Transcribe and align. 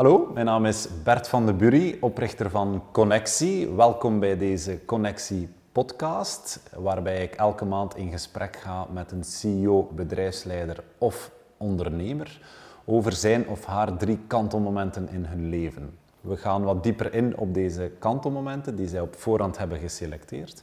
Hallo, 0.00 0.30
mijn 0.34 0.46
naam 0.46 0.66
is 0.66 0.88
Bert 1.04 1.28
van 1.28 1.46
de 1.46 1.52
Bury, 1.52 1.96
oprichter 2.00 2.50
van 2.50 2.82
Connectie. 2.92 3.68
Welkom 3.68 4.20
bij 4.20 4.36
deze 4.36 4.84
Connectie 4.84 5.48
podcast, 5.72 6.70
waarbij 6.76 7.22
ik 7.22 7.34
elke 7.34 7.64
maand 7.64 7.96
in 7.96 8.10
gesprek 8.10 8.56
ga 8.56 8.86
met 8.92 9.12
een 9.12 9.24
CEO, 9.24 9.90
bedrijfsleider 9.94 10.84
of 10.98 11.30
ondernemer 11.56 12.40
over 12.84 13.12
zijn 13.12 13.48
of 13.48 13.64
haar 13.64 13.96
drie 13.96 14.18
kantelmomenten 14.26 15.08
in 15.08 15.24
hun 15.24 15.48
leven. 15.48 15.98
We 16.20 16.36
gaan 16.36 16.62
wat 16.62 16.82
dieper 16.82 17.14
in 17.14 17.36
op 17.36 17.54
deze 17.54 17.92
kantelmomenten 17.98 18.76
die 18.76 18.88
zij 18.88 19.00
op 19.00 19.14
voorhand 19.16 19.58
hebben 19.58 19.78
geselecteerd, 19.78 20.62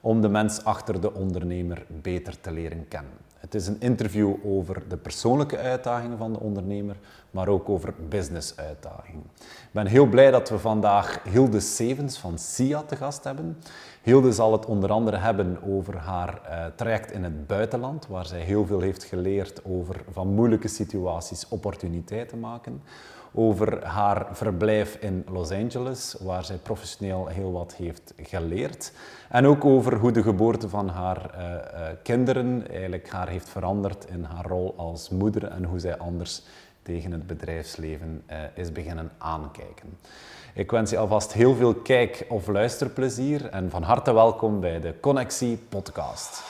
om 0.00 0.20
de 0.20 0.28
mens 0.28 0.64
achter 0.64 1.00
de 1.00 1.14
ondernemer 1.14 1.86
beter 2.02 2.40
te 2.40 2.50
leren 2.50 2.88
kennen. 2.88 3.12
Het 3.38 3.54
is 3.54 3.66
een 3.66 3.80
interview 3.80 4.34
over 4.44 4.82
de 4.88 4.96
persoonlijke 4.96 5.58
uitdagingen 5.58 6.18
van 6.18 6.32
de 6.32 6.40
ondernemer, 6.40 6.96
maar 7.30 7.48
ook 7.48 7.68
over 7.68 7.94
business-uitdagingen. 8.08 9.24
Ik 9.38 9.68
ben 9.70 9.86
heel 9.86 10.06
blij 10.06 10.30
dat 10.30 10.48
we 10.48 10.58
vandaag 10.58 11.22
Hilde 11.22 11.60
Sevens 11.60 12.18
van 12.18 12.38
SIA 12.38 12.82
te 12.82 12.96
gast 12.96 13.24
hebben. 13.24 13.58
Hilde 14.02 14.32
zal 14.32 14.52
het 14.52 14.66
onder 14.66 14.90
andere 14.90 15.16
hebben 15.16 15.58
over 15.62 15.96
haar 15.96 16.40
uh, 16.44 16.64
traject 16.74 17.12
in 17.12 17.24
het 17.24 17.46
buitenland, 17.46 18.06
waar 18.06 18.26
zij 18.26 18.40
heel 18.40 18.66
veel 18.66 18.80
heeft 18.80 19.04
geleerd 19.04 19.64
over 19.64 19.96
van 20.10 20.28
moeilijke 20.28 20.68
situaties 20.68 21.48
opportuniteiten 21.48 22.40
maken 22.40 22.82
over 23.32 23.84
haar 23.84 24.26
verblijf 24.32 24.96
in 25.00 25.24
Los 25.30 25.50
Angeles, 25.50 26.16
waar 26.20 26.44
zij 26.44 26.56
professioneel 26.56 27.26
heel 27.26 27.52
wat 27.52 27.74
heeft 27.74 28.14
geleerd. 28.16 28.92
En 29.28 29.46
ook 29.46 29.64
over 29.64 29.94
hoe 29.94 30.10
de 30.12 30.22
geboorte 30.22 30.68
van 30.68 30.88
haar 30.88 31.30
uh, 31.34 31.40
uh, 31.40 31.86
kinderen 32.02 32.68
eigenlijk 32.70 33.10
haar 33.10 33.28
heeft 33.28 33.48
veranderd 33.48 34.04
in 34.04 34.24
haar 34.24 34.46
rol 34.46 34.74
als 34.76 35.08
moeder 35.08 35.44
en 35.44 35.64
hoe 35.64 35.78
zij 35.78 35.98
anders 35.98 36.42
tegen 36.82 37.12
het 37.12 37.26
bedrijfsleven 37.26 38.22
uh, 38.30 38.36
is 38.54 38.72
beginnen 38.72 39.10
aankijken. 39.18 39.98
Ik 40.54 40.70
wens 40.70 40.90
je 40.90 40.98
alvast 40.98 41.32
heel 41.32 41.54
veel 41.54 41.74
kijk- 41.74 42.26
of 42.28 42.46
luisterplezier 42.46 43.48
en 43.48 43.70
van 43.70 43.82
harte 43.82 44.12
welkom 44.12 44.60
bij 44.60 44.80
de 44.80 45.00
Connectie 45.00 45.56
Podcast. 45.68 46.42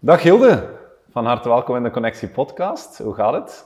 Dag 0.00 0.22
Hilde, 0.22 0.77
van 1.10 1.26
harte 1.26 1.48
welkom 1.48 1.76
in 1.76 1.82
de 1.82 1.90
Connectie 1.90 2.28
Podcast. 2.28 2.98
Hoe 2.98 3.14
gaat 3.14 3.34
het? 3.34 3.64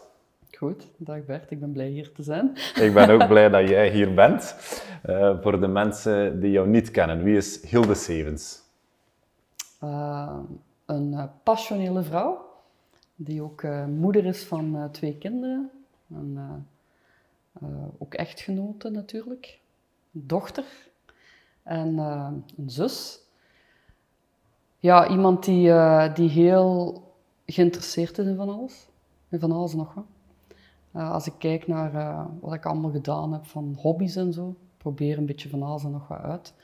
Goed, 0.58 0.90
dag 0.96 1.24
Bert, 1.24 1.50
ik 1.50 1.60
ben 1.60 1.72
blij 1.72 1.88
hier 1.88 2.12
te 2.12 2.22
zijn. 2.22 2.52
Ik 2.74 2.94
ben 2.94 3.10
ook 3.10 3.26
blij 3.32 3.48
dat 3.48 3.68
jij 3.68 3.90
hier 3.90 4.14
bent. 4.14 4.56
Uh, 5.06 5.42
voor 5.42 5.60
de 5.60 5.66
mensen 5.66 6.40
die 6.40 6.50
jou 6.50 6.68
niet 6.68 6.90
kennen, 6.90 7.22
wie 7.22 7.36
is 7.36 7.70
Hilde 7.70 7.94
Sevens? 7.94 8.60
Uh, 9.84 10.36
een 10.86 11.12
uh, 11.12 11.24
passionele 11.42 12.02
vrouw, 12.02 12.48
die 13.14 13.42
ook 13.42 13.62
moeder 13.88 14.24
is 14.24 14.44
van 14.44 14.88
twee 14.92 15.16
kinderen. 15.18 15.70
En, 16.14 16.66
ook 17.98 18.14
echtgenote 18.14 18.90
natuurlijk, 18.90 19.58
een 20.14 20.26
dochter 20.26 20.64
en 21.62 21.98
een 21.98 22.70
zus. 22.70 23.20
Ja, 24.78 25.08
iemand 25.08 25.44
die, 25.44 25.72
die 26.12 26.28
heel 26.28 27.01
geïnteresseerd 27.52 28.18
is 28.18 28.26
in 28.26 28.36
van 28.36 28.48
alles. 28.48 28.88
En 29.28 29.40
van 29.40 29.52
alles 29.52 29.74
nog 29.74 29.94
wat. 29.94 30.04
Uh, 30.96 31.12
als 31.12 31.26
ik 31.26 31.32
kijk 31.38 31.66
naar 31.66 31.94
uh, 31.94 32.24
wat 32.40 32.54
ik 32.54 32.66
allemaal 32.66 32.90
gedaan 32.90 33.32
heb 33.32 33.44
van 33.44 33.76
hobby's 33.78 34.16
en 34.16 34.32
zo, 34.32 34.54
probeer 34.76 35.18
een 35.18 35.26
beetje 35.26 35.48
van 35.48 35.62
alles 35.62 35.84
en 35.84 35.90
nog 35.90 36.08
wat 36.08 36.18
uit. 36.18 36.54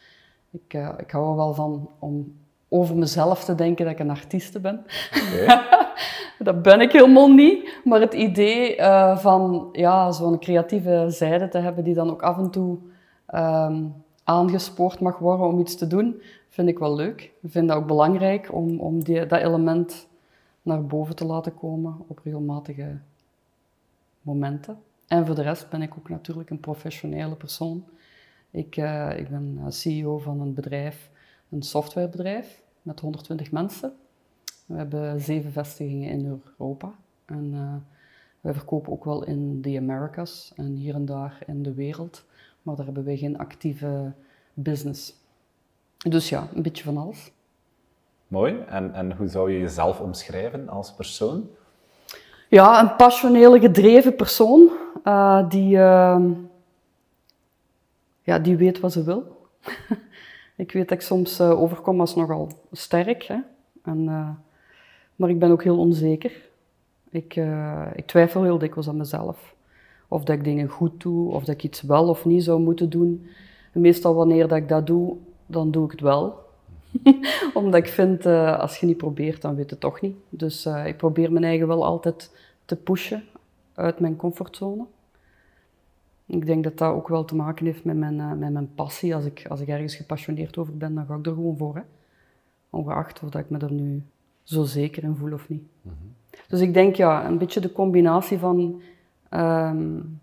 Ik, 0.50 0.74
uh, 0.74 0.90
ik 0.98 1.10
hou 1.10 1.30
er 1.30 1.36
wel 1.36 1.54
van 1.54 1.90
om 1.98 2.34
over 2.68 2.96
mezelf 2.96 3.44
te 3.44 3.54
denken 3.54 3.84
dat 3.84 3.94
ik 3.94 4.00
een 4.00 4.10
artieste 4.10 4.60
ben. 4.60 4.84
Okay. 5.14 5.66
dat 6.38 6.62
ben 6.62 6.80
ik 6.80 6.92
helemaal 6.92 7.28
niet. 7.28 7.80
Maar 7.84 8.00
het 8.00 8.14
idee 8.14 8.76
van 9.16 9.68
ja, 9.72 10.10
zo'n 10.10 10.38
creatieve 10.38 11.04
zijde 11.08 11.48
te 11.48 11.58
hebben 11.58 11.84
die 11.84 11.94
dan 11.94 12.10
ook 12.10 12.22
af 12.22 12.38
en 12.38 12.50
toe 12.50 12.78
um, 13.34 13.94
aangespoord 14.24 15.00
mag 15.00 15.18
worden 15.18 15.46
om 15.46 15.58
iets 15.58 15.76
te 15.76 15.86
doen, 15.86 16.22
vind 16.48 16.68
ik 16.68 16.78
wel 16.78 16.94
leuk. 16.94 17.32
Ik 17.42 17.50
vind 17.50 17.68
dat 17.68 17.76
ook 17.76 17.86
belangrijk 17.86 18.48
om, 18.52 18.80
om 18.80 19.04
die, 19.04 19.26
dat 19.26 19.40
element 19.40 20.07
naar 20.68 20.86
boven 20.86 21.16
te 21.16 21.24
laten 21.24 21.54
komen 21.54 21.96
op 22.06 22.18
regelmatige 22.18 22.98
momenten. 24.22 24.78
En 25.06 25.26
voor 25.26 25.34
de 25.34 25.42
rest 25.42 25.70
ben 25.70 25.82
ik 25.82 25.96
ook 25.98 26.08
natuurlijk 26.08 26.50
een 26.50 26.60
professionele 26.60 27.36
persoon. 27.36 27.84
Ik, 28.50 28.76
uh, 28.76 29.18
ik 29.18 29.28
ben 29.28 29.72
CEO 29.72 30.18
van 30.18 30.40
een 30.40 30.54
bedrijf, 30.54 31.10
een 31.48 31.62
softwarebedrijf 31.62 32.62
met 32.82 33.00
120 33.00 33.50
mensen. 33.50 33.92
We 34.66 34.76
hebben 34.76 35.20
zeven 35.20 35.52
vestigingen 35.52 36.10
in 36.10 36.40
Europa. 36.56 36.94
En 37.24 37.52
uh, 37.52 37.74
wij 38.40 38.52
verkopen 38.52 38.92
ook 38.92 39.04
wel 39.04 39.24
in 39.24 39.60
de 39.62 39.76
Americas 39.76 40.52
en 40.56 40.74
hier 40.74 40.94
en 40.94 41.04
daar 41.04 41.38
in 41.46 41.62
de 41.62 41.74
wereld. 41.74 42.24
Maar 42.62 42.76
daar 42.76 42.84
hebben 42.84 43.04
wij 43.04 43.16
geen 43.16 43.38
actieve 43.38 44.12
business. 44.54 45.14
Dus 45.96 46.28
ja, 46.28 46.48
een 46.54 46.62
beetje 46.62 46.84
van 46.84 46.96
alles. 46.96 47.32
Mooi. 48.28 48.64
En, 48.66 48.94
en 48.94 49.16
hoe 49.16 49.28
zou 49.28 49.52
je 49.52 49.58
jezelf 49.58 50.00
omschrijven 50.00 50.68
als 50.68 50.92
persoon? 50.92 51.48
Ja, 52.48 52.80
een 52.80 52.96
passionele, 52.96 53.60
gedreven 53.60 54.16
persoon 54.16 54.70
uh, 55.04 55.48
die, 55.48 55.76
uh, 55.76 56.20
ja, 58.22 58.38
die 58.38 58.56
weet 58.56 58.80
wat 58.80 58.92
ze 58.92 59.02
wil. 59.02 59.46
ik 60.56 60.72
weet 60.72 60.88
dat 60.88 60.98
ik 60.98 61.04
soms 61.04 61.40
uh, 61.40 61.60
overkom 61.60 62.00
als 62.00 62.14
nogal 62.14 62.48
sterk, 62.72 63.22
hè? 63.22 63.36
En, 63.82 64.04
maar 65.16 65.30
ik 65.30 65.38
ben 65.38 65.50
ook 65.50 65.62
heel 65.62 65.78
onzeker. 65.78 66.32
Ik, 67.10 67.36
ik 67.94 68.06
twijfel 68.06 68.42
heel 68.42 68.58
dikwijls 68.58 68.88
aan 68.88 68.96
mezelf. 68.96 69.54
Of 70.08 70.24
dat 70.24 70.36
ik 70.36 70.44
dingen 70.44 70.68
goed 70.68 71.00
doe, 71.00 71.32
of 71.32 71.44
dat 71.44 71.54
ik 71.54 71.62
iets 71.62 71.82
wel 71.82 72.08
of 72.08 72.24
niet 72.24 72.44
zou 72.44 72.60
moeten 72.60 72.90
doen. 72.90 73.26
En 73.72 73.80
meestal 73.80 74.14
wanneer 74.14 74.48
dat 74.48 74.58
ik 74.58 74.68
dat 74.68 74.86
doe, 74.86 75.16
dan 75.46 75.70
doe 75.70 75.84
ik 75.84 75.90
het 75.90 76.00
wel. 76.00 76.47
Omdat 77.54 77.80
ik 77.80 77.88
vind, 77.88 78.26
uh, 78.26 78.58
als 78.58 78.78
je 78.78 78.86
niet 78.86 78.96
probeert, 78.96 79.42
dan 79.42 79.54
weet 79.54 79.64
je 79.64 79.70
het 79.70 79.80
toch 79.80 80.00
niet. 80.00 80.16
Dus 80.28 80.66
uh, 80.66 80.86
ik 80.86 80.96
probeer 80.96 81.32
mijn 81.32 81.44
eigen 81.44 81.66
wel 81.66 81.84
altijd 81.84 82.32
te 82.64 82.76
pushen 82.76 83.24
uit 83.74 84.00
mijn 84.00 84.16
comfortzone. 84.16 84.84
Ik 86.26 86.46
denk 86.46 86.64
dat 86.64 86.78
dat 86.78 86.92
ook 86.92 87.08
wel 87.08 87.24
te 87.24 87.34
maken 87.34 87.66
heeft 87.66 87.84
met 87.84 87.96
mijn, 87.96 88.14
uh, 88.14 88.32
met 88.32 88.52
mijn 88.52 88.74
passie. 88.74 89.14
Als 89.14 89.24
ik, 89.24 89.46
als 89.48 89.60
ik 89.60 89.68
ergens 89.68 89.94
gepassioneerd 89.94 90.58
over 90.58 90.76
ben, 90.76 90.94
dan 90.94 91.06
ga 91.06 91.14
ik 91.14 91.26
er 91.26 91.32
gewoon 91.32 91.56
voor. 91.56 91.74
Hè. 91.74 91.82
Ongeacht 92.70 93.22
of 93.22 93.30
dat 93.30 93.40
ik 93.40 93.50
me 93.50 93.58
er 93.58 93.72
nu 93.72 94.02
zo 94.42 94.64
zeker 94.64 95.02
in 95.02 95.16
voel 95.16 95.32
of 95.32 95.48
niet. 95.48 95.62
Mm 95.82 95.92
-hmm. 96.00 96.14
Dus 96.48 96.60
ik 96.60 96.74
denk 96.74 96.94
ja, 96.94 97.26
een 97.26 97.38
beetje 97.38 97.60
de 97.60 97.72
combinatie 97.72 98.38
van 98.38 98.82
um, 99.30 100.20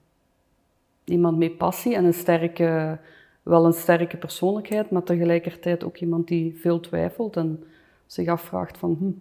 iemand 1.04 1.38
met 1.38 1.58
passie 1.58 1.96
en 1.96 2.06
een 2.06 2.14
sterke 2.14 3.00
wel 3.46 3.66
een 3.66 3.74
sterke 3.74 4.18
persoonlijkheid, 4.18 4.90
maar 4.90 5.04
tegelijkertijd 5.04 5.84
ook 5.84 5.98
iemand 5.98 6.28
die 6.28 6.60
veel 6.60 6.80
twijfelt 6.80 7.38
en 7.38 7.64
zich 8.06 8.28
afvraagt 8.28 8.78
van, 8.78 8.96
hm, 9.00 9.12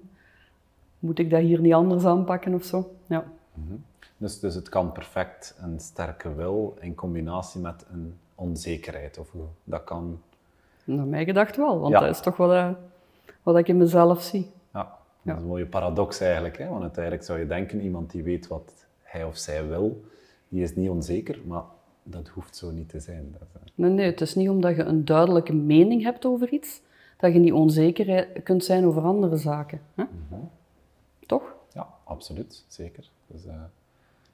moet 0.98 1.18
ik 1.18 1.30
dat 1.30 1.40
hier 1.40 1.60
niet 1.60 1.72
anders 1.72 2.04
aanpakken 2.04 2.54
of 2.54 2.64
zo? 2.64 2.94
Ja. 3.06 3.24
Mm 3.54 3.64
-hmm. 3.68 3.84
dus, 4.16 4.40
dus 4.40 4.54
het 4.54 4.68
kan 4.68 4.92
perfect 4.92 5.56
een 5.60 5.80
sterke 5.80 6.34
wil 6.34 6.76
in 6.80 6.94
combinatie 6.94 7.60
met 7.60 7.86
een 7.92 8.14
onzekerheid, 8.34 9.18
of 9.18 9.30
hoe 9.30 9.44
dat 9.64 9.84
kan... 9.84 10.20
Naar 10.84 11.06
mij 11.06 11.24
gedacht 11.24 11.56
wel, 11.56 11.80
want 11.80 11.92
ja. 11.92 12.00
dat 12.00 12.10
is 12.10 12.20
toch 12.20 12.36
wat, 12.36 12.50
uh, 12.50 12.70
wat 13.42 13.56
ik 13.56 13.68
in 13.68 13.76
mezelf 13.76 14.22
zie. 14.22 14.50
Ja, 14.72 14.98
dat 15.22 15.36
is 15.36 15.42
een 15.42 15.48
mooie 15.48 15.66
paradox 15.66 16.20
eigenlijk, 16.20 16.58
hè? 16.58 16.68
want 16.68 16.82
uiteindelijk 16.82 17.24
zou 17.24 17.38
je 17.38 17.46
denken, 17.46 17.80
iemand 17.80 18.10
die 18.10 18.22
weet 18.22 18.46
wat 18.46 18.72
hij 19.02 19.24
of 19.24 19.36
zij 19.36 19.68
wil, 19.68 20.04
die 20.48 20.62
is 20.62 20.74
niet 20.74 20.90
onzeker, 20.90 21.38
maar 21.46 21.62
dat 22.04 22.28
hoeft 22.28 22.56
zo 22.56 22.70
niet 22.70 22.88
te 22.88 23.00
zijn. 23.00 23.34
Dat, 23.38 23.48
uh... 23.56 23.62
Nee, 23.74 23.90
nee, 23.90 24.06
het 24.06 24.20
is 24.20 24.34
niet 24.34 24.48
omdat 24.48 24.76
je 24.76 24.82
een 24.82 25.04
duidelijke 25.04 25.54
mening 25.54 26.02
hebt 26.02 26.24
over 26.24 26.52
iets, 26.52 26.80
dat 27.16 27.32
je 27.32 27.38
niet 27.38 27.52
onzeker 27.52 28.26
kunt 28.26 28.64
zijn 28.64 28.86
over 28.86 29.02
andere 29.02 29.36
zaken. 29.36 29.80
Hè? 29.94 30.02
Mm 30.02 30.10
-hmm. 30.28 30.50
Toch? 31.26 31.54
Ja, 31.72 31.88
absoluut, 32.04 32.64
zeker. 32.68 33.08
Dus, 33.26 33.44
uh, 33.44 33.52
ja. 33.52 33.70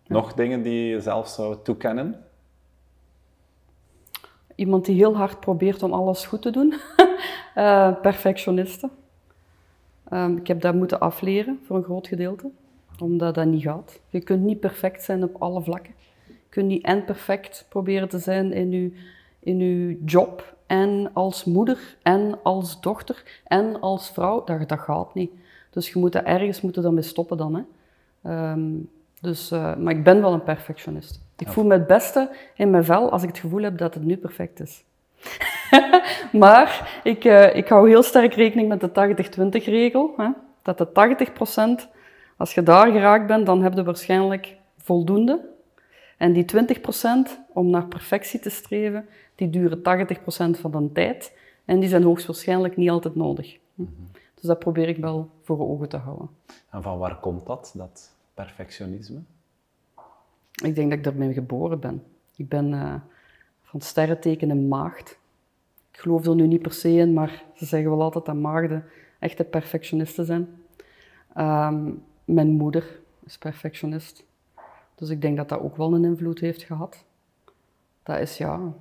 Nog 0.07 0.35
dingen 0.35 0.63
die 0.63 0.85
je 0.85 1.01
zelf 1.01 1.29
zou 1.29 1.57
toekennen? 1.63 2.25
Iemand 4.55 4.85
die 4.85 4.95
heel 4.95 5.17
hard 5.17 5.41
probeert 5.41 5.83
om 5.83 5.93
alles 5.93 6.27
goed 6.27 6.43
te 6.43 6.51
doen. 6.51 6.75
uh, 7.57 8.01
perfectionisten. 8.03 8.91
Um, 10.13 10.37
ik 10.37 10.47
heb 10.47 10.61
dat 10.61 10.75
moeten 10.75 11.01
afleren 11.01 11.61
voor 11.65 11.77
een 11.77 11.83
groot 11.83 12.07
gedeelte, 12.07 12.51
omdat 12.99 13.35
dat 13.35 13.47
niet 13.47 13.63
gaat. 13.63 14.01
Je 14.09 14.21
kunt 14.21 14.43
niet 14.43 14.61
perfect 14.61 15.03
zijn 15.03 15.23
op 15.23 15.43
alle 15.43 15.63
vlakken 15.63 15.95
kun 16.51 16.67
niet 16.67 16.85
en 16.85 17.05
perfect 17.05 17.67
proberen 17.69 18.09
te 18.09 18.19
zijn 18.19 18.53
in 18.53 18.71
je, 18.71 18.93
in 19.41 19.61
uw 19.61 19.97
job 20.05 20.55
en 20.67 21.11
als 21.13 21.45
moeder 21.45 21.97
en 22.03 22.39
als 22.43 22.81
dochter 22.81 23.41
en 23.45 23.81
als 23.81 24.11
vrouw. 24.11 24.45
Dat, 24.45 24.69
dat 24.69 24.79
gaat 24.79 25.15
niet. 25.15 25.31
Dus 25.71 25.91
je 25.91 25.99
moet 25.99 26.13
dat 26.13 26.25
ergens 26.25 26.61
moeten 26.61 26.83
dan 26.83 26.95
mee 26.95 27.03
stoppen 27.03 27.37
dan. 27.37 27.55
Hè. 27.55 28.53
Um, 28.53 28.89
dus, 29.21 29.53
uh, 29.53 29.77
maar 29.77 29.93
ik 29.93 30.05
ben 30.05 30.21
wel 30.21 30.33
een 30.33 30.43
perfectionist. 30.43 31.21
Ik 31.37 31.49
voel 31.49 31.65
me 31.65 31.73
het 31.73 31.87
beste 31.87 32.31
in 32.55 32.71
mijn 32.71 32.85
vel 32.85 33.11
als 33.11 33.23
ik 33.23 33.29
het 33.29 33.39
gevoel 33.39 33.63
heb 33.63 33.79
dat 33.79 33.95
het 33.95 34.05
nu 34.05 34.17
perfect 34.17 34.61
is. 34.61 34.85
maar 36.33 37.01
ik, 37.03 37.25
uh, 37.25 37.57
ik 37.57 37.69
hou 37.69 37.89
heel 37.89 38.03
sterk 38.03 38.35
rekening 38.35 38.69
met 38.69 38.81
de 38.81 39.61
80-20 39.61 39.65
regel. 39.65 40.15
Hè? 40.17 40.29
Dat 40.63 40.79
de 40.79 41.79
Als 42.37 42.55
je 42.55 42.63
daar 42.63 42.91
geraakt 42.91 43.27
bent, 43.27 43.47
dan 43.47 43.63
heb 43.63 43.75
je 43.75 43.83
waarschijnlijk 43.83 44.57
voldoende. 44.79 45.49
En 46.21 46.33
die 46.33 46.45
20% 46.45 47.49
om 47.53 47.71
naar 47.71 47.87
perfectie 47.87 48.41
te 48.41 48.51
streven, 48.51 49.07
die 49.35 49.51
duren 49.51 49.79
80% 49.79 50.61
van 50.61 50.71
de 50.71 50.93
tijd. 50.93 51.37
En 51.65 51.81
die 51.81 51.89
zijn 51.89 52.03
hoogstwaarschijnlijk 52.03 52.77
niet 52.77 52.91
altijd 52.91 53.15
nodig. 53.15 53.59
Dus 54.35 54.43
dat 54.43 54.59
probeer 54.59 54.89
ik 54.89 54.97
wel 54.97 55.31
voor 55.43 55.59
ogen 55.59 55.89
te 55.89 55.97
houden. 55.97 56.29
En 56.71 56.83
van 56.83 56.99
waar 56.99 57.21
komt 57.21 57.47
dat, 57.47 57.73
dat 57.77 58.17
perfectionisme? 58.35 59.21
Ik 60.65 60.75
denk 60.75 60.89
dat 60.89 60.99
ik 60.99 61.05
daarmee 61.05 61.33
geboren 61.33 61.81
ben. 61.81 62.03
Ik 62.37 62.49
ben 62.49 62.73
uh, 62.73 62.95
van 63.63 63.81
sterrenteken 63.81 64.51
een 64.51 64.69
maagd. 64.69 65.19
Ik 65.93 65.99
geloof 65.99 66.27
er 66.27 66.35
nu 66.35 66.47
niet 66.47 66.63
per 66.63 66.73
se 66.73 66.91
in, 66.91 67.13
maar 67.13 67.45
ze 67.55 67.65
zeggen 67.65 67.91
wel 67.91 68.03
altijd 68.03 68.25
dat 68.25 68.35
maagden 68.35 68.85
echte 69.19 69.45
perfectionisten 69.45 70.25
zijn. 70.25 70.49
Ehm, 71.35 71.91
mijn 72.25 72.49
moeder 72.49 73.01
is 73.25 73.39
perfectionist. 73.39 74.29
Dus 75.01 75.09
ik 75.09 75.21
denk 75.21 75.37
dat 75.37 75.49
dat 75.49 75.61
ook 75.61 75.77
wel 75.77 75.95
een 75.95 76.05
invloed 76.05 76.41
heeft 76.41 76.63
gehad. 76.63 77.05
Dat 78.03 78.19
is 78.19 78.37
ja, 78.37 78.73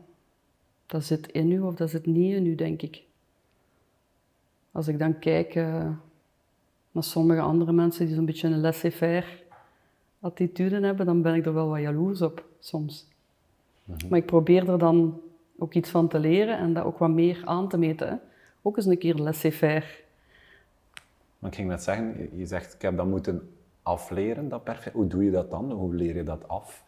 dat 0.85 1.03
zit 1.03 1.27
in 1.27 1.51
u 1.51 1.59
of 1.59 1.75
dat 1.75 1.89
zit 1.89 2.05
niet 2.05 2.35
in 2.35 2.45
u, 2.45 2.55
denk 2.55 2.81
ik. 2.81 3.03
Als 4.71 4.87
ik 4.87 4.99
dan 4.99 5.19
kijk 5.19 5.55
uh, 5.55 5.89
naar 6.91 7.03
sommige 7.03 7.41
andere 7.41 7.71
mensen 7.71 8.05
die 8.05 8.15
zo'n 8.15 8.25
beetje 8.25 8.47
een 8.47 8.59
laissez-faire 8.59 9.27
attitude 10.19 10.79
hebben, 10.79 11.05
dan 11.05 11.21
ben 11.21 11.35
ik 11.35 11.45
er 11.45 11.53
wel 11.53 11.67
wat 11.67 11.79
jaloers 11.79 12.21
op 12.21 12.45
soms. 12.59 13.07
Mhm. 13.83 14.07
Maar 14.09 14.19
ik 14.19 14.25
probeer 14.25 14.69
er 14.69 14.79
dan 14.79 15.21
ook 15.57 15.73
iets 15.73 15.89
van 15.89 16.07
te 16.07 16.19
leren 16.19 16.57
en 16.57 16.73
dat 16.73 16.83
ook 16.83 16.97
wat 16.97 17.09
meer 17.09 17.41
aan 17.45 17.69
te 17.69 17.77
meten. 17.77 18.07
Hè. 18.07 18.15
Ook 18.61 18.77
eens 18.77 18.85
een 18.85 18.97
keer 18.97 19.15
laissez-faire. 19.15 19.85
Maar 21.39 21.49
ik 21.49 21.55
ging 21.55 21.69
net 21.69 21.83
zeggen, 21.83 22.29
je 22.37 22.45
zegt 22.45 22.73
ik 22.73 22.81
heb 22.81 22.97
dat 22.97 23.07
moeten 23.07 23.49
afleren, 23.83 24.49
dat 24.49 24.63
perfect. 24.63 24.95
Hoe 24.95 25.07
doe 25.07 25.23
je 25.23 25.31
dat 25.31 25.49
dan? 25.49 25.71
Hoe 25.71 25.95
leer 25.95 26.15
je 26.15 26.23
dat 26.23 26.47
af? 26.47 26.83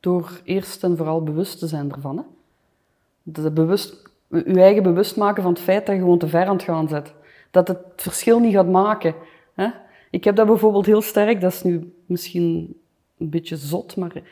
Door 0.00 0.40
eerst 0.44 0.84
en 0.84 0.96
vooral 0.96 1.22
bewust 1.22 1.58
te 1.58 1.66
zijn 1.66 1.92
ervan. 1.92 2.16
Hè. 2.16 3.50
Bewust, 3.50 4.10
je 4.28 4.60
eigen 4.60 4.82
bewust 4.82 5.16
maken 5.16 5.42
van 5.42 5.52
het 5.52 5.62
feit 5.62 5.86
dat 5.86 5.94
je 5.94 6.00
gewoon 6.00 6.18
te 6.18 6.28
ver 6.28 6.46
aan 6.46 6.56
het 6.56 6.62
gaan 6.62 6.88
zit. 6.88 7.14
Dat 7.50 7.68
het 7.68 7.78
verschil 7.96 8.38
niet 8.38 8.54
gaat 8.54 8.68
maken. 8.68 9.14
Hè. 9.54 9.68
Ik 10.10 10.24
heb 10.24 10.36
dat 10.36 10.46
bijvoorbeeld 10.46 10.86
heel 10.86 11.02
sterk, 11.02 11.40
dat 11.40 11.52
is 11.52 11.62
nu 11.62 11.94
misschien 12.06 12.80
een 13.18 13.30
beetje 13.30 13.56
zot, 13.56 13.96
maar 13.96 14.22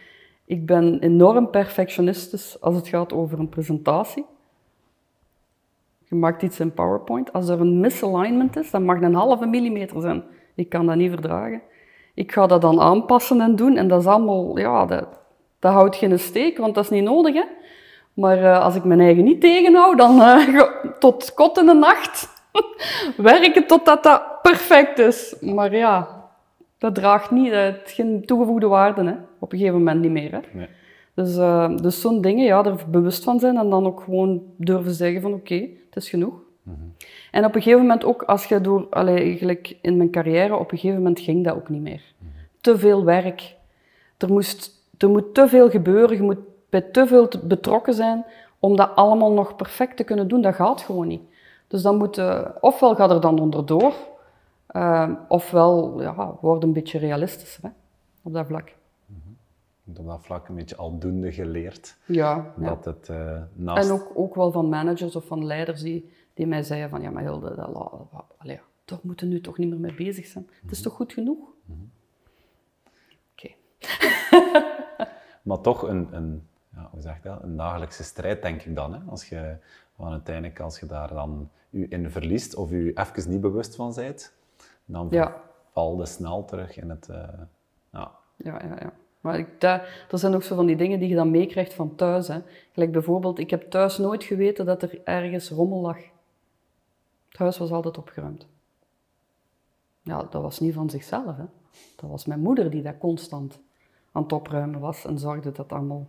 ik 0.44 0.66
ben 0.66 0.98
enorm 0.98 1.50
perfectionistisch 1.50 2.60
als 2.60 2.74
het 2.74 2.88
gaat 2.88 3.12
over 3.12 3.38
een 3.38 3.48
presentatie. 3.48 4.24
Je 6.08 6.16
maakt 6.16 6.42
iets 6.42 6.60
in 6.60 6.72
PowerPoint. 6.72 7.32
Als 7.32 7.48
er 7.48 7.60
een 7.60 7.80
misalignment 7.80 8.56
is, 8.56 8.70
dan 8.70 8.84
mag 8.84 9.00
een 9.00 9.14
halve 9.14 9.46
millimeter 9.46 10.00
zijn. 10.00 10.22
Ik 10.54 10.68
kan 10.68 10.86
dat 10.86 10.96
niet 10.96 11.10
verdragen. 11.10 11.62
Ik 12.14 12.32
ga 12.32 12.46
dat 12.46 12.60
dan 12.60 12.80
aanpassen 12.80 13.40
en 13.40 13.56
doen. 13.56 13.76
En 13.76 13.88
dat 13.88 14.00
is 14.00 14.06
allemaal, 14.06 14.58
ja, 14.58 14.86
dat, 14.86 15.06
dat 15.58 15.72
houdt 15.72 15.96
geen 15.96 16.18
steek, 16.18 16.58
want 16.58 16.74
dat 16.74 16.84
is 16.84 16.90
niet 16.90 17.04
nodig. 17.04 17.34
Hè? 17.34 17.44
Maar 18.14 18.38
uh, 18.38 18.60
als 18.60 18.74
ik 18.74 18.84
mijn 18.84 19.00
eigen 19.00 19.24
niet 19.24 19.40
tegenhoud, 19.40 19.98
dan 19.98 20.16
uh, 20.16 20.62
tot 20.98 21.34
kot 21.34 21.58
in 21.58 21.66
de 21.66 21.74
nacht 21.74 22.28
werken 23.16 23.66
totdat 23.66 24.02
dat 24.02 24.22
perfect 24.42 24.98
is. 24.98 25.36
Maar 25.40 25.76
ja, 25.76 26.08
dat 26.78 26.94
draagt 26.94 27.30
niet, 27.30 27.52
dat 27.52 27.60
heeft 27.60 27.90
geen 27.90 28.22
toegevoegde 28.26 28.66
waarde. 28.66 29.04
Hè? 29.04 29.14
Op 29.38 29.52
een 29.52 29.58
gegeven 29.58 29.78
moment 29.78 30.00
niet 30.00 30.10
meer. 30.10 30.32
Hè? 30.32 30.38
Nee. 30.52 30.68
Dus, 31.14 31.36
uh, 31.36 31.76
dus 31.76 32.00
zo'n 32.00 32.20
dingen, 32.20 32.44
ja, 32.44 32.64
er 32.64 32.76
bewust 32.88 33.24
van 33.24 33.38
zijn 33.38 33.56
en 33.56 33.70
dan 33.70 33.86
ook 33.86 34.00
gewoon 34.00 34.42
durven 34.56 34.92
zeggen 34.92 35.20
van 35.20 35.32
oké, 35.32 35.68
is 36.02 36.08
genoeg. 36.08 36.34
En 37.30 37.44
op 37.44 37.54
een 37.54 37.62
gegeven 37.62 37.80
moment 37.80 38.04
ook, 38.04 38.22
als 38.22 38.44
je 38.44 38.60
door, 38.60 38.86
eigenlijk 38.90 39.76
in 39.82 39.96
mijn 39.96 40.10
carrière, 40.10 40.56
op 40.56 40.72
een 40.72 40.78
gegeven 40.78 41.02
moment 41.02 41.20
ging 41.20 41.44
dat 41.44 41.54
ook 41.54 41.68
niet 41.68 41.80
meer. 41.80 42.02
Te 42.60 42.78
veel 42.78 43.04
werk. 43.04 43.56
Er, 44.16 44.32
moest, 44.32 44.70
er 44.98 45.08
moet 45.08 45.34
te 45.34 45.48
veel 45.48 45.70
gebeuren, 45.70 46.16
je 46.16 46.22
moet 46.22 46.38
bij 46.68 46.80
te 46.80 47.06
veel 47.06 47.28
betrokken 47.42 47.94
zijn 47.94 48.24
om 48.58 48.76
dat 48.76 48.90
allemaal 48.94 49.32
nog 49.32 49.56
perfect 49.56 49.96
te 49.96 50.04
kunnen 50.04 50.28
doen. 50.28 50.40
Dat 50.40 50.54
gaat 50.54 50.80
gewoon 50.80 51.06
niet. 51.06 51.22
Dus 51.66 51.82
dan 51.82 51.96
moet, 51.96 52.18
uh, 52.18 52.44
ofwel 52.60 52.94
gaat 52.94 53.10
er 53.10 53.20
dan 53.20 53.40
onderdoor, 53.40 53.94
uh, 54.72 55.10
ofwel 55.28 56.02
ja, 56.02 56.34
word 56.40 56.62
een 56.62 56.72
beetje 56.72 56.98
realistischer 56.98 57.62
hè, 57.62 57.70
op 58.22 58.32
dat 58.32 58.46
vlak 58.46 58.72
op 59.96 60.06
dat 60.06 60.24
vlak 60.24 60.48
een 60.48 60.54
beetje 60.54 60.76
aldoende 60.76 61.32
geleerd. 61.32 61.96
Ja. 62.06 62.54
Dat 62.56 62.84
Het, 62.84 63.08
uh, 63.08 63.42
naast... 63.52 63.88
En 63.88 63.94
ook, 63.94 64.10
ook 64.14 64.34
wel 64.34 64.52
van 64.52 64.68
managers 64.68 65.16
of 65.16 65.26
van 65.26 65.44
leiders 65.44 65.82
die, 65.82 66.12
die 66.34 66.46
mij 66.46 66.62
zeiden 66.62 66.90
van 66.90 67.02
ja, 67.02 67.10
maar 67.10 67.22
Hilde, 67.22 67.54
dat, 67.54 67.98
allee, 68.36 68.60
toch 68.84 69.02
moeten 69.02 69.28
nu 69.28 69.40
toch 69.40 69.58
niet 69.58 69.68
meer 69.68 69.80
mee 69.80 69.94
bezig 69.94 70.26
zijn. 70.26 70.44
Mm 70.44 70.50
-hmm. 70.50 70.68
Het 70.68 70.76
is 70.76 70.82
toch 70.82 70.92
goed 70.92 71.12
genoeg? 71.12 71.38
Mm 71.64 71.74
-hmm. 71.74 71.90
Oké. 73.32 73.52
Okay. 73.80 74.72
maar 75.42 75.60
toch 75.60 75.82
een, 75.82 76.08
een, 76.14 76.48
ja, 76.74 76.88
hoe 76.90 77.00
zeg 77.00 77.20
dat, 77.20 77.42
een 77.42 77.56
dagelijkse 77.56 78.04
strijd, 78.04 78.42
denk 78.42 78.62
ik 78.62 78.74
dan. 78.74 78.92
Hè? 78.92 79.00
Als 79.06 79.28
je, 79.28 79.56
want 79.96 80.12
uiteindelijk, 80.12 80.60
als 80.60 80.80
je 80.80 80.86
daar 80.86 81.08
dan 81.08 81.50
je 81.70 81.88
in 81.88 82.10
verliest 82.10 82.54
of 82.54 82.70
je 82.70 82.92
even 82.94 83.30
niet 83.30 83.40
bewust 83.40 83.74
van 83.74 83.92
bent, 83.94 84.34
dan 84.84 85.06
ja. 85.10 85.42
val 85.72 85.98
je 85.98 86.06
snel 86.06 86.44
terug 86.44 86.76
in 86.76 86.90
het... 86.90 87.08
Uh, 87.10 87.16
ja. 87.92 88.10
Ja, 88.36 88.62
ja, 88.64 88.76
ja. 88.80 88.92
Maar 89.20 89.38
ik, 89.38 89.60
dat, 89.60 89.82
zijn 90.10 90.34
ook 90.34 90.42
zo 90.42 90.54
van 90.54 90.66
die 90.66 90.76
dingen 90.76 90.98
die 90.98 91.08
je 91.08 91.14
dan 91.14 91.30
meekrijgt 91.30 91.74
van 91.74 91.94
thuis. 91.94 92.28
Hè. 92.28 92.40
Gelijk 92.72 92.92
bijvoorbeeld, 92.92 93.38
ik 93.38 93.50
heb 93.50 93.70
thuis 93.70 93.98
nooit 93.98 94.24
geweten 94.24 94.66
dat 94.66 94.82
er 94.82 95.00
ergens 95.04 95.48
rommel 95.48 95.80
lag. 95.80 95.96
Het 97.28 97.38
huis 97.38 97.58
was 97.58 97.70
altijd 97.70 97.98
opgeruimd. 97.98 98.46
Ja, 100.02 100.22
dat 100.30 100.42
was 100.42 100.60
niet 100.60 100.74
van 100.74 100.90
zichzelf. 100.90 101.36
Hè. 101.36 101.44
Dat 101.96 102.10
was 102.10 102.26
mijn 102.26 102.40
moeder 102.40 102.70
die 102.70 102.82
dat 102.82 102.98
constant 102.98 103.60
aan 104.12 104.22
het 104.22 104.32
opruimen 104.32 104.80
was 104.80 105.04
en 105.04 105.18
zorgde 105.18 105.52
dat 105.52 105.72
allemaal... 105.72 106.06